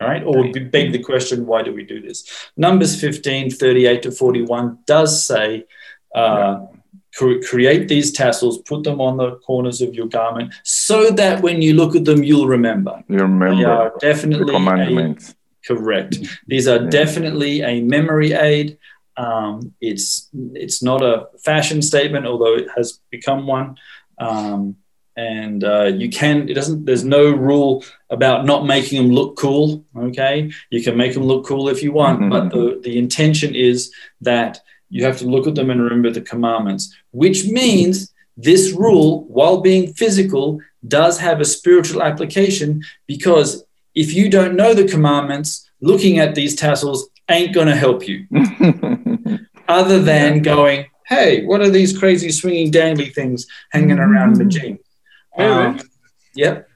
All 0.00 0.08
right. 0.08 0.22
Or 0.24 0.44
beg 0.44 0.92
the 0.92 1.02
question, 1.02 1.46
why 1.46 1.62
do 1.62 1.72
we 1.72 1.84
do 1.84 2.00
this? 2.00 2.28
Numbers 2.56 3.00
15, 3.00 3.50
38 3.50 4.02
to 4.02 4.10
41 4.10 4.78
does 4.86 5.24
say, 5.26 5.66
uh, 6.14 6.66
create 7.12 7.88
these 7.88 8.12
tassels, 8.12 8.58
put 8.62 8.82
them 8.84 9.00
on 9.00 9.16
the 9.16 9.36
corners 9.36 9.80
of 9.80 9.94
your 9.94 10.06
garment 10.06 10.54
so 10.64 11.10
that 11.10 11.42
when 11.42 11.60
you 11.60 11.74
look 11.74 11.94
at 11.94 12.04
them, 12.04 12.22
you'll 12.22 12.48
remember. 12.48 13.02
You 13.08 13.18
remember. 13.18 13.56
They 13.56 13.64
are 13.64 13.92
definitely 14.00 14.46
the 14.46 14.52
commandments. 14.52 15.34
Correct. 15.66 16.18
These 16.46 16.68
are 16.68 16.78
definitely 16.88 17.62
a 17.62 17.82
memory 17.82 18.32
aid. 18.32 18.78
Um, 19.16 19.74
it's 19.80 20.30
it's 20.54 20.82
not 20.82 21.02
a 21.02 21.28
fashion 21.44 21.82
statement, 21.82 22.26
although 22.26 22.54
it 22.54 22.68
has 22.76 23.00
become 23.10 23.46
one. 23.46 23.76
Um, 24.18 24.76
and 25.16 25.64
uh, 25.64 25.84
you 25.84 26.08
can 26.08 26.48
it 26.48 26.54
doesn't 26.54 26.84
there's 26.84 27.04
no 27.04 27.30
rule 27.30 27.84
about 28.10 28.46
not 28.46 28.64
making 28.64 29.02
them 29.02 29.12
look 29.12 29.36
cool 29.36 29.84
okay 29.96 30.50
you 30.70 30.82
can 30.82 30.96
make 30.96 31.14
them 31.14 31.24
look 31.24 31.44
cool 31.44 31.68
if 31.68 31.82
you 31.82 31.92
want 31.92 32.20
mm-hmm. 32.20 32.30
but 32.30 32.50
the, 32.50 32.80
the 32.84 32.96
intention 32.96 33.54
is 33.54 33.92
that 34.20 34.60
you 34.88 35.04
have 35.04 35.18
to 35.18 35.26
look 35.26 35.46
at 35.46 35.54
them 35.54 35.70
and 35.70 35.82
remember 35.82 36.10
the 36.10 36.20
commandments 36.20 36.94
which 37.10 37.44
means 37.46 38.12
this 38.36 38.72
rule 38.72 39.24
while 39.24 39.60
being 39.60 39.92
physical 39.92 40.60
does 40.86 41.18
have 41.18 41.40
a 41.40 41.44
spiritual 41.44 42.02
application 42.02 42.82
because 43.06 43.64
if 43.94 44.14
you 44.14 44.28
don't 44.30 44.56
know 44.56 44.74
the 44.74 44.86
commandments, 44.86 45.70
looking 45.80 46.18
at 46.18 46.34
these 46.34 46.54
tassels 46.54 47.08
ain't 47.28 47.54
going 47.54 47.66
to 47.66 47.76
help 47.76 48.06
you. 48.06 48.26
Other 49.68 50.00
than 50.00 50.42
going, 50.42 50.86
hey, 51.06 51.44
what 51.44 51.60
are 51.60 51.70
these 51.70 51.96
crazy 51.96 52.30
swinging 52.30 52.72
dangly 52.72 53.12
things 53.14 53.46
hanging 53.70 53.98
around 53.98 54.36
the 54.36 54.44
jeans? 54.44 54.80
Aaron, 55.36 55.78
um, 55.78 55.80
yep. 56.34 56.68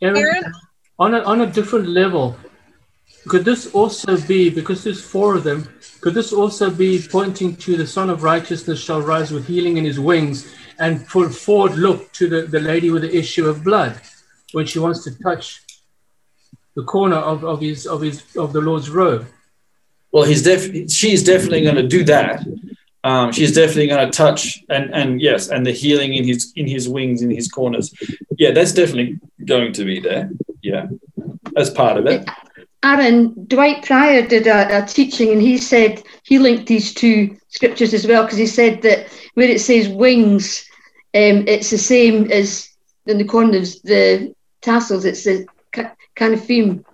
Aaron, 0.00 0.52
on 0.98 1.14
a, 1.14 1.20
on 1.20 1.42
a 1.42 1.46
different 1.46 1.88
level, 1.88 2.36
could 3.26 3.44
this 3.44 3.72
also 3.74 4.18
be, 4.26 4.48
because 4.48 4.82
there's 4.82 5.02
four 5.02 5.34
of 5.34 5.44
them, 5.44 5.68
could 6.00 6.14
this 6.14 6.32
also 6.32 6.70
be 6.70 7.02
pointing 7.10 7.56
to 7.56 7.76
the 7.76 7.86
Sun 7.86 8.08
of 8.08 8.22
Righteousness 8.22 8.82
shall 8.82 9.02
rise 9.02 9.30
with 9.30 9.46
healing 9.46 9.76
in 9.76 9.84
his 9.84 10.00
wings 10.00 10.54
and 10.78 11.06
for 11.06 11.28
forward 11.28 11.76
look 11.76 12.10
to 12.12 12.28
the, 12.28 12.42
the 12.42 12.60
lady 12.60 12.90
with 12.90 13.02
the 13.02 13.14
issue 13.14 13.46
of 13.48 13.64
blood 13.64 14.00
when 14.52 14.64
she 14.64 14.78
wants 14.78 15.04
to 15.04 15.18
touch 15.22 15.62
the 16.78 16.84
corner 16.84 17.16
of, 17.16 17.44
of 17.44 17.60
his 17.60 17.86
of 17.88 18.00
his 18.00 18.24
of 18.36 18.52
the 18.52 18.60
Lord's 18.60 18.88
robe? 18.88 19.26
Well, 20.12 20.22
he's 20.22 20.42
def- 20.42 20.88
she's 20.88 21.24
definitely 21.24 21.62
going 21.62 21.74
to 21.74 21.88
do 21.88 22.04
that. 22.04 22.46
Um, 23.02 23.32
she's 23.32 23.52
definitely 23.52 23.88
going 23.88 24.08
to 24.08 24.16
touch 24.16 24.62
and 24.70 24.94
and 24.94 25.20
yes, 25.20 25.48
and 25.48 25.66
the 25.66 25.72
healing 25.72 26.14
in 26.14 26.24
his 26.24 26.52
in 26.54 26.68
his 26.68 26.88
wings 26.88 27.20
in 27.20 27.30
his 27.32 27.48
corners. 27.48 27.92
Yeah, 28.38 28.52
that's 28.52 28.72
definitely 28.72 29.18
going 29.44 29.72
to 29.72 29.84
be 29.84 29.98
there. 29.98 30.30
Yeah, 30.62 30.86
as 31.56 31.68
part 31.68 31.96
of 31.96 32.06
it. 32.06 32.28
Aaron, 32.84 33.34
Dwight 33.48 33.84
Pryor 33.84 34.24
did 34.24 34.46
a, 34.46 34.78
a, 34.78 34.86
teaching 34.86 35.32
and 35.32 35.42
he 35.42 35.58
said 35.58 36.00
he 36.22 36.38
linked 36.38 36.68
these 36.68 36.94
two 36.94 37.36
scriptures 37.48 37.92
as 37.92 38.06
well 38.06 38.22
because 38.22 38.38
he 38.38 38.46
said 38.46 38.82
that 38.82 39.08
where 39.34 39.50
it 39.50 39.60
says 39.60 39.88
wings, 39.88 40.64
um, 41.12 41.42
it's 41.48 41.70
the 41.70 41.78
same 41.94 42.30
as 42.30 42.68
in 43.06 43.18
the 43.18 43.24
corners, 43.24 43.80
the 43.82 44.32
tassels, 44.62 45.04
it's 45.04 45.26
a 45.26 45.44
kind 46.18 46.34
of 46.34 46.44
theme. 46.44 46.84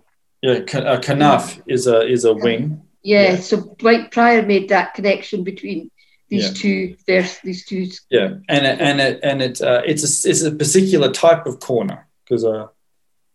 Yeah, 0.42 0.52
a 0.52 1.00
kanaf 1.00 1.62
is 1.66 1.86
a 1.86 2.02
is 2.02 2.24
a 2.24 2.34
wing. 2.34 2.82
Yeah, 3.02 3.32
yeah, 3.32 3.36
so 3.36 3.74
Dwight 3.78 4.10
Pryor 4.10 4.42
made 4.42 4.68
that 4.68 4.94
connection 4.94 5.42
between 5.42 5.90
these 6.28 6.48
yeah. 6.48 6.54
two 6.54 6.96
verse, 7.06 7.38
these 7.40 7.64
two. 7.64 7.88
Yeah, 8.10 8.34
and 8.48 8.66
it, 8.66 8.80
and 8.80 9.00
it, 9.00 9.20
and 9.22 9.42
it, 9.42 9.60
uh, 9.60 9.82
it's 9.86 10.02
a 10.02 10.28
it's 10.28 10.42
a 10.42 10.52
particular 10.52 11.10
type 11.10 11.46
of 11.46 11.60
corner 11.60 12.06
because 12.24 12.44
uh, 12.44 12.68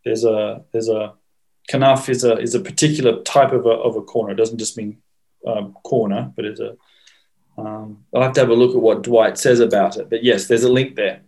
there's 0.06 0.24
a 0.24 0.64
there's 0.72 0.90
a 0.90 1.14
kanaf 1.70 2.10
is 2.10 2.24
a 2.24 2.38
is 2.38 2.56
a 2.56 2.60
particular 2.60 3.24
type 3.24 3.52
of 3.52 3.66
a, 3.66 3.70
of 3.70 3.96
a 3.96 4.02
corner. 4.02 4.34
It 4.34 4.38
doesn't 4.38 4.60
just 4.60 4.78
mean 4.78 5.02
um, 5.48 5.74
corner, 5.84 6.32
but 6.36 6.46
it's 6.46 6.60
a. 6.60 6.78
Um, 7.58 8.06
I'll 8.16 8.22
have 8.22 8.34
to 8.34 8.40
have 8.40 8.50
a 8.50 8.54
look 8.54 8.74
at 8.74 8.82
what 8.82 9.04
Dwight 9.04 9.38
says 9.38 9.60
about 9.60 9.98
it. 9.98 10.10
But 10.10 10.24
yes, 10.24 10.48
there's 10.48 10.64
a 10.64 10.72
link 10.72 10.96
there. 10.96 11.24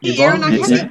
Hey, 0.00 0.20
Aaron, 0.22 0.42
I 0.42 0.50
had, 0.52 0.90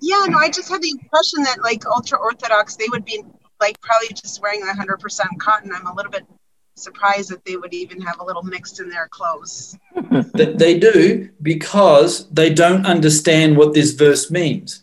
yeah, 0.00 0.24
no, 0.28 0.38
I 0.38 0.48
just 0.48 0.68
had 0.68 0.82
the 0.82 0.90
impression 0.90 1.42
that 1.44 1.62
like 1.62 1.86
ultra 1.86 2.18
orthodox, 2.18 2.76
they 2.76 2.86
would 2.90 3.04
be 3.04 3.22
like 3.60 3.80
probably 3.80 4.08
just 4.08 4.40
wearing 4.42 4.62
100% 4.62 5.20
cotton. 5.38 5.72
I'm 5.74 5.86
a 5.86 5.94
little 5.94 6.12
bit 6.12 6.26
surprised 6.74 7.30
that 7.30 7.44
they 7.44 7.56
would 7.56 7.72
even 7.72 8.00
have 8.02 8.20
a 8.20 8.24
little 8.24 8.42
mixed 8.42 8.80
in 8.80 8.88
their 8.88 9.08
clothes. 9.08 9.76
that 9.94 10.56
they 10.58 10.78
do 10.78 11.30
because 11.42 12.28
they 12.30 12.52
don't 12.52 12.86
understand 12.86 13.56
what 13.56 13.74
this 13.74 13.92
verse 13.92 14.30
means. 14.30 14.82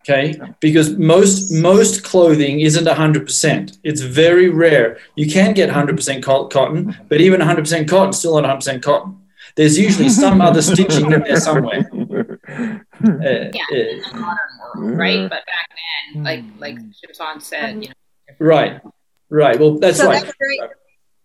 Okay? 0.00 0.34
Because 0.58 0.96
most 0.98 1.52
most 1.52 2.02
clothing 2.02 2.60
isn't 2.60 2.86
100% 2.86 3.78
it's 3.84 4.00
very 4.00 4.48
rare. 4.48 4.98
You 5.14 5.30
can 5.30 5.54
get 5.54 5.70
100% 5.70 6.22
cotton 6.22 6.96
but 7.08 7.20
even 7.20 7.40
100% 7.40 7.88
cotton 7.88 8.12
still 8.12 8.40
not 8.42 8.58
100% 8.58 8.82
cotton 8.82 9.21
there's 9.56 9.78
usually 9.78 10.08
some 10.08 10.40
other 10.40 10.62
stitching 10.62 11.12
in 11.12 11.20
there 11.22 11.36
somewhere. 11.36 11.88
Uh, 13.04 13.50
yeah 13.52 13.98
uh, 14.14 14.36
right? 14.76 15.28
But 15.28 15.44
back 15.44 15.68
then 16.14 16.22
like 16.22 16.44
like 16.60 16.76
Shimshon 16.76 17.42
said 17.42 17.82
you 17.82 17.88
know 17.88 17.94
right 18.38 18.80
right. 19.28 19.58
Well 19.58 19.78
that's 19.78 19.96
so 19.96 20.06
right 20.06 20.22
that's 20.22 20.74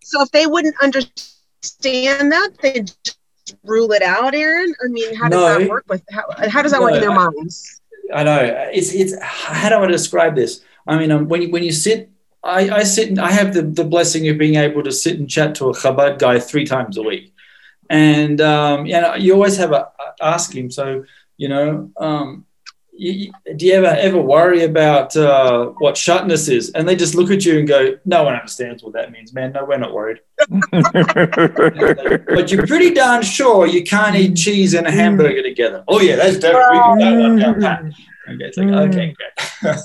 so 0.02 0.24
if 0.24 0.32
they 0.32 0.48
wouldn't 0.48 0.76
understand 0.82 2.32
that 2.32 2.50
they'd 2.64 2.92
just 3.04 3.20
rule 3.64 3.92
it 3.92 4.02
out 4.02 4.34
aaron? 4.34 4.74
I 4.84 4.88
mean 4.88 5.14
how 5.14 5.30
does 5.30 5.40
no. 5.40 5.60
that 5.60 5.70
work 5.70 5.86
with 5.88 6.04
how, 6.10 6.24
how 6.50 6.64
does 6.64 6.72
that 6.72 6.80
no, 6.80 6.86
work 6.86 6.96
in 6.96 7.02
their 7.02 7.14
minds? 7.14 7.80
I 8.14 8.24
know. 8.24 8.70
It's 8.74 8.94
it's 8.94 9.14
how 9.22 9.70
do 9.70 9.76
I 9.76 9.88
describe 9.88 10.36
this? 10.36 10.62
I 10.88 10.98
mean, 10.98 11.12
um, 11.12 11.28
when 11.28 11.42
you 11.42 11.52
when 11.52 11.64
you 11.64 11.72
sit, 11.72 12.10
I, 12.44 12.70
I 12.70 12.84
sit 12.84 13.10
and 13.10 13.20
I 13.20 13.32
have 13.32 13.54
the, 13.54 13.62
the 13.62 13.84
blessing 13.84 14.28
of 14.30 14.38
being 14.38 14.56
able 14.56 14.84
to 14.84 14.92
sit 14.92 15.20
and 15.20 15.30
chat 15.30 15.56
to 15.56 15.70
a 15.70 15.74
Chabad 15.74 16.20
guy 16.20 16.40
three 16.40 16.66
times 16.66 16.98
a 16.98 17.04
week, 17.04 17.34
and 17.90 18.42
um, 18.42 18.86
you 18.86 19.00
know 19.00 19.16
you 19.16 19.34
always 19.34 19.58
have 19.58 19.72
a 19.72 19.90
ask 20.22 20.54
him. 20.54 20.70
So 20.72 21.04
you 21.38 21.50
know, 21.50 21.92
um, 21.98 22.46
you, 22.94 23.32
do 23.56 23.66
you 23.68 23.74
ever 23.74 23.88
ever 23.88 24.22
worry 24.22 24.64
about 24.64 25.16
uh, 25.16 25.68
what 25.78 25.96
shatnez 25.96 26.50
is? 26.50 26.72
And 26.72 26.88
they 26.88 26.96
just 26.96 27.16
look 27.16 27.32
at 27.32 27.46
you 27.46 27.60
and 27.60 27.68
go, 27.68 27.98
"No 28.06 28.24
one 28.24 28.36
understands 28.36 28.84
what 28.84 28.94
that 28.94 29.12
means, 29.12 29.34
man. 29.34 29.52
No, 29.52 29.66
we're 29.66 29.78
not 29.78 29.94
worried." 29.94 30.20
but 30.72 32.52
you're 32.52 32.68
pretty 32.68 32.94
darn 32.94 33.22
sure 33.22 33.68
you 33.68 33.84
can't 33.84 34.16
eat 34.16 34.36
cheese 34.36 34.74
and 34.74 34.88
a 34.88 34.92
hamburger 34.92 35.44
together. 35.44 35.84
Oh 35.88 36.02
yeah, 36.02 36.16
that's 36.16 36.40
definitely. 36.40 37.60
that 37.62 37.94
Okay, 38.30 38.44
it's 38.44 38.58
like 38.58 38.68
okay, 38.68 39.16
great. 39.16 39.80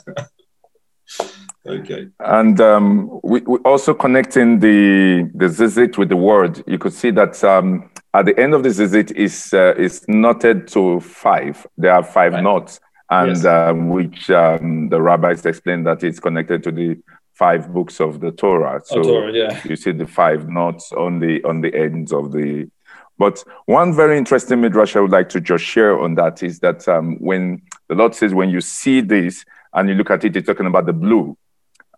okay. 1.81 2.09
And 2.19 2.61
um, 2.61 3.21
we, 3.23 3.41
we 3.43 3.59
also 3.59 3.95
connecting 3.95 4.59
the 4.59 5.31
the 5.35 5.47
zizit 5.47 5.97
with 5.97 6.09
the 6.09 6.17
word. 6.17 6.63
You 6.67 6.79
could 6.79 6.93
see 6.93 7.11
that 7.13 7.43
um, 7.45 7.91
at 8.15 8.27
the 8.27 8.39
end 8.39 8.55
of 8.55 8.63
the 8.63 8.69
zizit 8.69 9.11
is 9.13 9.55
uh, 9.55 9.75
is 9.77 10.05
knotted 10.09 10.69
to 10.69 11.01
five. 11.01 11.67
There 11.77 11.93
are 11.93 12.03
five 12.03 12.33
right. 12.33 12.43
knots 12.43 12.81
and 13.13 13.37
yes. 13.37 13.45
um, 13.45 13.91
which 13.91 14.31
um, 14.31 14.89
the 14.89 15.01
rabbis 15.01 15.45
explained 15.45 15.87
that 15.87 16.03
it's 16.03 16.19
connected 16.19 16.63
to 16.63 16.73
the 16.73 16.99
five 17.35 17.73
books 17.73 18.01
of 18.01 18.21
the 18.21 18.33
Torah. 18.33 18.81
So 18.85 19.03
Torah, 19.03 19.33
yeah. 19.33 19.61
you 19.65 19.77
see 19.77 19.93
the 19.93 20.07
five 20.07 20.49
knots 20.49 20.93
on 20.93 21.19
the 21.19 21.43
on 21.45 21.61
the 21.61 21.75
ends 21.75 22.13
of 22.13 22.33
the. 22.33 22.71
But 23.19 23.45
one 23.67 23.95
very 23.95 24.17
interesting 24.17 24.63
midrash 24.63 24.97
I 24.97 25.01
would 25.01 25.11
like 25.11 25.29
to 25.31 25.41
just 25.41 25.63
share 25.63 26.01
on 26.01 26.15
that 26.15 26.43
is 26.43 26.61
that 26.61 26.89
um, 26.89 27.17
when 27.19 27.63
the 27.89 27.95
Lord 27.95 28.15
says, 28.15 28.33
when 28.33 28.49
you 28.49 28.61
see 28.61 29.01
this 29.03 29.45
and 29.75 29.89
you 29.89 29.95
look 29.95 30.11
at 30.11 30.25
it, 30.25 30.35
it's 30.35 30.47
talking 30.47 30.67
about 30.67 30.87
the 30.87 30.95
blue, 30.95 31.37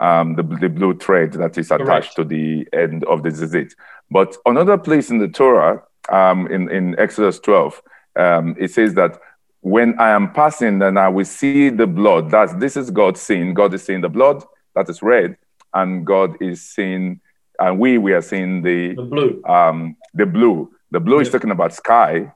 um, 0.01 0.35
the, 0.35 0.43
the 0.43 0.69
blue 0.69 0.99
thread 0.99 1.33
that 1.35 1.57
is 1.57 1.71
attached 1.71 1.87
Correct. 1.87 2.17
to 2.17 2.25
the 2.25 2.69
end 2.73 3.05
of 3.05 3.23
the 3.23 3.31
zizit. 3.31 3.73
But 4.11 4.37
another 4.45 4.77
place 4.77 5.09
in 5.11 5.19
the 5.19 5.29
Torah, 5.29 5.85
um, 6.11 6.47
in, 6.49 6.71
in 6.71 6.99
Exodus 6.99 7.39
12, 7.41 7.83
um, 8.17 8.57
it 8.59 8.71
says 8.71 8.95
that 8.95 9.21
when 9.61 9.99
I 9.99 10.11
am 10.11 10.33
passing, 10.33 10.79
then 10.79 10.99
I 10.99 11.09
will 11.09 11.25
see 11.25 11.71
the 11.71 11.87
blood. 11.87 12.31
That's 12.31 12.53
this 12.55 12.77
is 12.77 12.91
God 12.91 13.17
seeing. 13.17 13.55
God 13.55 13.73
is 13.73 13.83
seeing 13.83 14.03
the 14.03 14.11
blood 14.11 14.45
that 14.75 14.91
is 14.91 15.03
red, 15.03 15.39
and 15.73 16.07
God 16.07 16.37
is 16.43 16.63
seeing, 16.63 17.21
and 17.59 17.79
we 17.79 17.97
we 17.97 18.13
are 18.13 18.21
seeing 18.21 18.61
the, 18.61 18.95
the 18.95 19.03
blue. 19.03 19.43
Um, 19.45 19.97
the 20.13 20.27
blue. 20.27 20.71
The 20.91 21.01
blue 21.01 21.17
yeah. 21.17 21.23
is 21.23 21.31
talking 21.31 21.51
about 21.51 21.73
sky, 21.73 22.31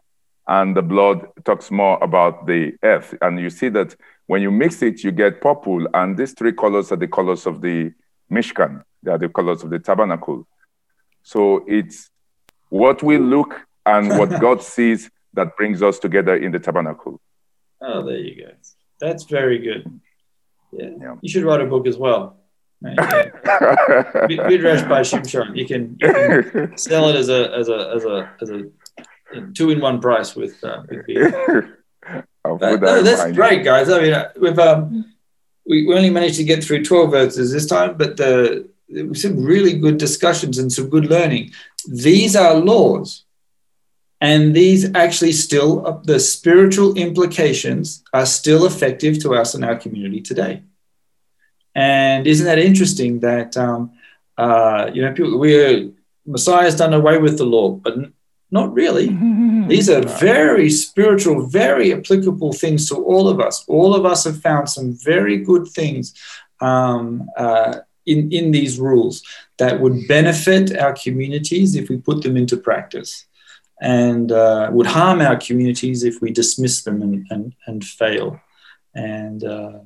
and 0.46 0.74
the 0.74 0.82
blood 0.82 1.28
talks 1.44 1.70
more 1.70 2.02
about 2.02 2.46
the 2.46 2.72
earth. 2.82 3.14
And 3.20 3.38
you 3.38 3.50
see 3.50 3.68
that 3.68 3.94
when 4.26 4.40
you 4.40 4.50
mix 4.50 4.82
it, 4.82 5.04
you 5.04 5.12
get 5.12 5.42
purple, 5.42 5.86
and 5.92 6.16
these 6.16 6.32
three 6.32 6.52
colors 6.52 6.90
are 6.92 6.96
the 6.96 7.08
colors 7.08 7.46
of 7.46 7.60
the 7.60 7.92
Mishkan. 8.32 8.82
They 9.02 9.10
are 9.10 9.18
the 9.18 9.28
colors 9.28 9.62
of 9.62 9.70
the 9.70 9.78
tabernacle. 9.78 10.48
So 11.22 11.64
it's 11.68 12.10
what 12.68 13.02
we 13.02 13.18
look 13.18 13.60
and 13.86 14.18
what 14.18 14.40
God 14.40 14.62
sees 14.62 15.10
that 15.34 15.56
brings 15.56 15.82
us 15.82 15.98
together 15.98 16.36
in 16.36 16.52
the 16.52 16.58
tabernacle. 16.58 17.20
Oh, 17.80 18.04
there 18.04 18.18
you 18.18 18.44
go. 18.44 18.52
That's 19.00 19.24
very 19.24 19.58
good. 19.58 20.00
Yeah. 20.72 20.90
yeah. 21.00 21.14
You 21.22 21.28
should 21.28 21.44
write 21.44 21.60
a 21.60 21.66
book 21.66 21.86
as 21.86 21.96
well. 21.96 22.38
Midrash 22.80 23.02
by 24.92 25.00
Shimshon. 25.02 25.56
You 25.56 25.66
can, 25.66 25.96
you 26.00 26.12
can 26.12 26.76
sell 26.86 27.08
it 27.08 27.16
as 27.16 27.28
a 27.28 27.52
as 27.54 27.68
a 27.68 27.92
as 27.94 28.04
a 28.04 28.30
as 28.40 28.50
a 28.50 28.64
two 29.54 29.70
in 29.70 29.80
one 29.80 30.00
price 30.00 30.36
with 30.36 30.62
uh, 30.62 30.82
with 30.88 31.06
beer. 31.06 31.84
That, 32.44 32.80
no, 32.80 33.02
that's 33.02 33.32
great, 33.32 33.64
guys. 33.64 33.90
I 33.90 34.00
mean, 34.00 34.14
uh, 34.14 34.30
we've 34.40 34.58
um, 34.58 35.12
we 35.66 35.92
only 35.92 36.10
managed 36.10 36.36
to 36.36 36.44
get 36.44 36.62
through 36.62 36.84
twelve 36.84 37.10
verses 37.10 37.52
this 37.52 37.66
time, 37.66 37.96
but 37.96 38.16
the 38.16 38.70
some 39.14 39.42
really 39.42 39.78
good 39.78 39.98
discussions 39.98 40.58
and 40.58 40.72
some 40.72 40.88
good 40.88 41.06
learning. 41.06 41.52
These 41.86 42.36
are 42.36 42.54
laws. 42.54 43.24
And 44.20 44.54
these 44.54 44.92
actually 44.94 45.32
still, 45.32 46.02
the 46.04 46.18
spiritual 46.18 46.94
implications 46.94 48.02
are 48.12 48.26
still 48.26 48.66
effective 48.66 49.20
to 49.20 49.34
us 49.34 49.54
in 49.54 49.62
our 49.62 49.76
community 49.76 50.20
today. 50.20 50.62
And 51.74 52.26
isn't 52.26 52.46
that 52.46 52.58
interesting 52.58 53.20
that, 53.20 53.56
um, 53.56 53.92
uh, 54.36 54.90
you 54.92 55.02
know, 55.02 55.12
people, 55.12 55.38
we 55.38 55.54
are 55.54 55.90
Messiah's 56.26 56.74
done 56.74 56.94
away 56.94 57.18
with 57.18 57.38
the 57.38 57.44
law, 57.44 57.70
but 57.70 57.94
not 58.50 58.72
really. 58.74 59.06
These 59.68 59.88
are 59.88 60.02
very 60.02 60.70
spiritual, 60.70 61.46
very 61.46 61.92
applicable 61.92 62.52
things 62.52 62.88
to 62.88 62.96
all 62.96 63.28
of 63.28 63.38
us. 63.40 63.64
All 63.68 63.94
of 63.94 64.04
us 64.04 64.24
have 64.24 64.40
found 64.40 64.68
some 64.68 64.96
very 65.04 65.36
good 65.36 65.68
things 65.68 66.14
um, 66.60 67.28
uh, 67.36 67.78
in, 68.08 68.32
in 68.32 68.50
these 68.50 68.78
rules 68.78 69.22
that 69.58 69.80
would 69.80 70.08
benefit 70.08 70.76
our 70.78 70.94
communities 70.94 71.74
if 71.74 71.88
we 71.88 71.96
put 71.98 72.22
them 72.22 72.36
into 72.36 72.56
practice 72.56 73.26
and 73.80 74.32
uh, 74.32 74.68
would 74.72 74.86
harm 74.86 75.20
our 75.20 75.36
communities 75.36 76.02
if 76.02 76.20
we 76.20 76.30
dismiss 76.32 76.82
them 76.82 77.02
and, 77.02 77.26
and, 77.30 77.54
and 77.66 77.84
fail. 77.84 78.40
And 78.94 79.44
uh, 79.44 79.78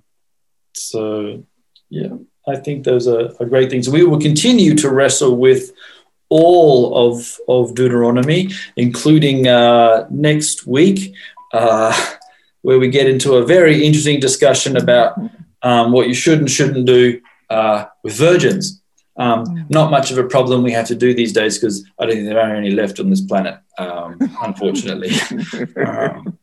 so, 0.72 1.44
yeah, 1.90 2.16
I 2.48 2.56
think 2.56 2.84
those 2.84 3.06
are, 3.06 3.30
are 3.38 3.46
great 3.46 3.70
things. 3.70 3.88
We 3.88 4.04
will 4.04 4.20
continue 4.20 4.74
to 4.76 4.90
wrestle 4.90 5.36
with 5.36 5.72
all 6.28 7.10
of, 7.10 7.38
of 7.48 7.74
Deuteronomy, 7.74 8.50
including 8.76 9.46
uh, 9.46 10.06
next 10.10 10.66
week, 10.66 11.14
uh, 11.52 11.92
where 12.62 12.78
we 12.78 12.88
get 12.88 13.08
into 13.08 13.34
a 13.34 13.44
very 13.44 13.84
interesting 13.84 14.20
discussion 14.20 14.78
about 14.78 15.18
um, 15.62 15.92
what 15.92 16.08
you 16.08 16.14
should 16.14 16.38
and 16.38 16.50
shouldn't 16.50 16.86
do 16.86 17.20
uh, 17.52 17.86
with 18.02 18.14
virgins. 18.14 18.80
Um, 19.16 19.66
not 19.68 19.90
much 19.90 20.10
of 20.10 20.16
a 20.16 20.24
problem 20.24 20.62
we 20.62 20.72
have 20.72 20.86
to 20.86 20.94
do 20.94 21.12
these 21.12 21.34
days 21.34 21.58
because 21.58 21.84
I 21.98 22.06
don't 22.06 22.14
think 22.14 22.28
there 22.28 22.40
are 22.40 22.56
any 22.56 22.70
left 22.70 22.98
on 22.98 23.10
this 23.10 23.20
planet, 23.20 23.58
um, 23.78 24.16
unfortunately. 24.42 25.10
um, 25.86 26.38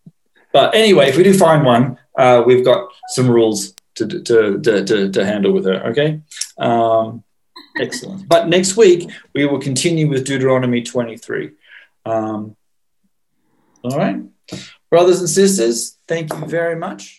but 0.53 0.75
anyway, 0.75 1.09
if 1.09 1.17
we 1.17 1.23
do 1.23 1.33
find 1.33 1.65
one, 1.65 1.97
uh, 2.17 2.43
we've 2.45 2.63
got 2.63 2.89
some 3.09 3.29
rules 3.29 3.73
to, 3.95 4.07
to, 4.07 4.59
to, 4.61 4.85
to, 4.85 5.11
to 5.11 5.25
handle 5.25 5.51
with 5.51 5.65
her, 5.65 5.87
okay? 5.87 6.21
Um, 6.57 7.23
excellent. 7.79 8.29
But 8.29 8.47
next 8.47 8.77
week, 8.77 9.09
we 9.33 9.45
will 9.45 9.59
continue 9.59 10.07
with 10.07 10.25
Deuteronomy 10.25 10.83
23. 10.83 11.51
Um, 12.05 12.55
all 13.83 13.97
right. 13.97 14.21
Brothers 14.89 15.19
and 15.19 15.29
sisters, 15.29 15.97
thank 16.07 16.31
you 16.33 16.45
very 16.45 16.75
much. 16.75 17.18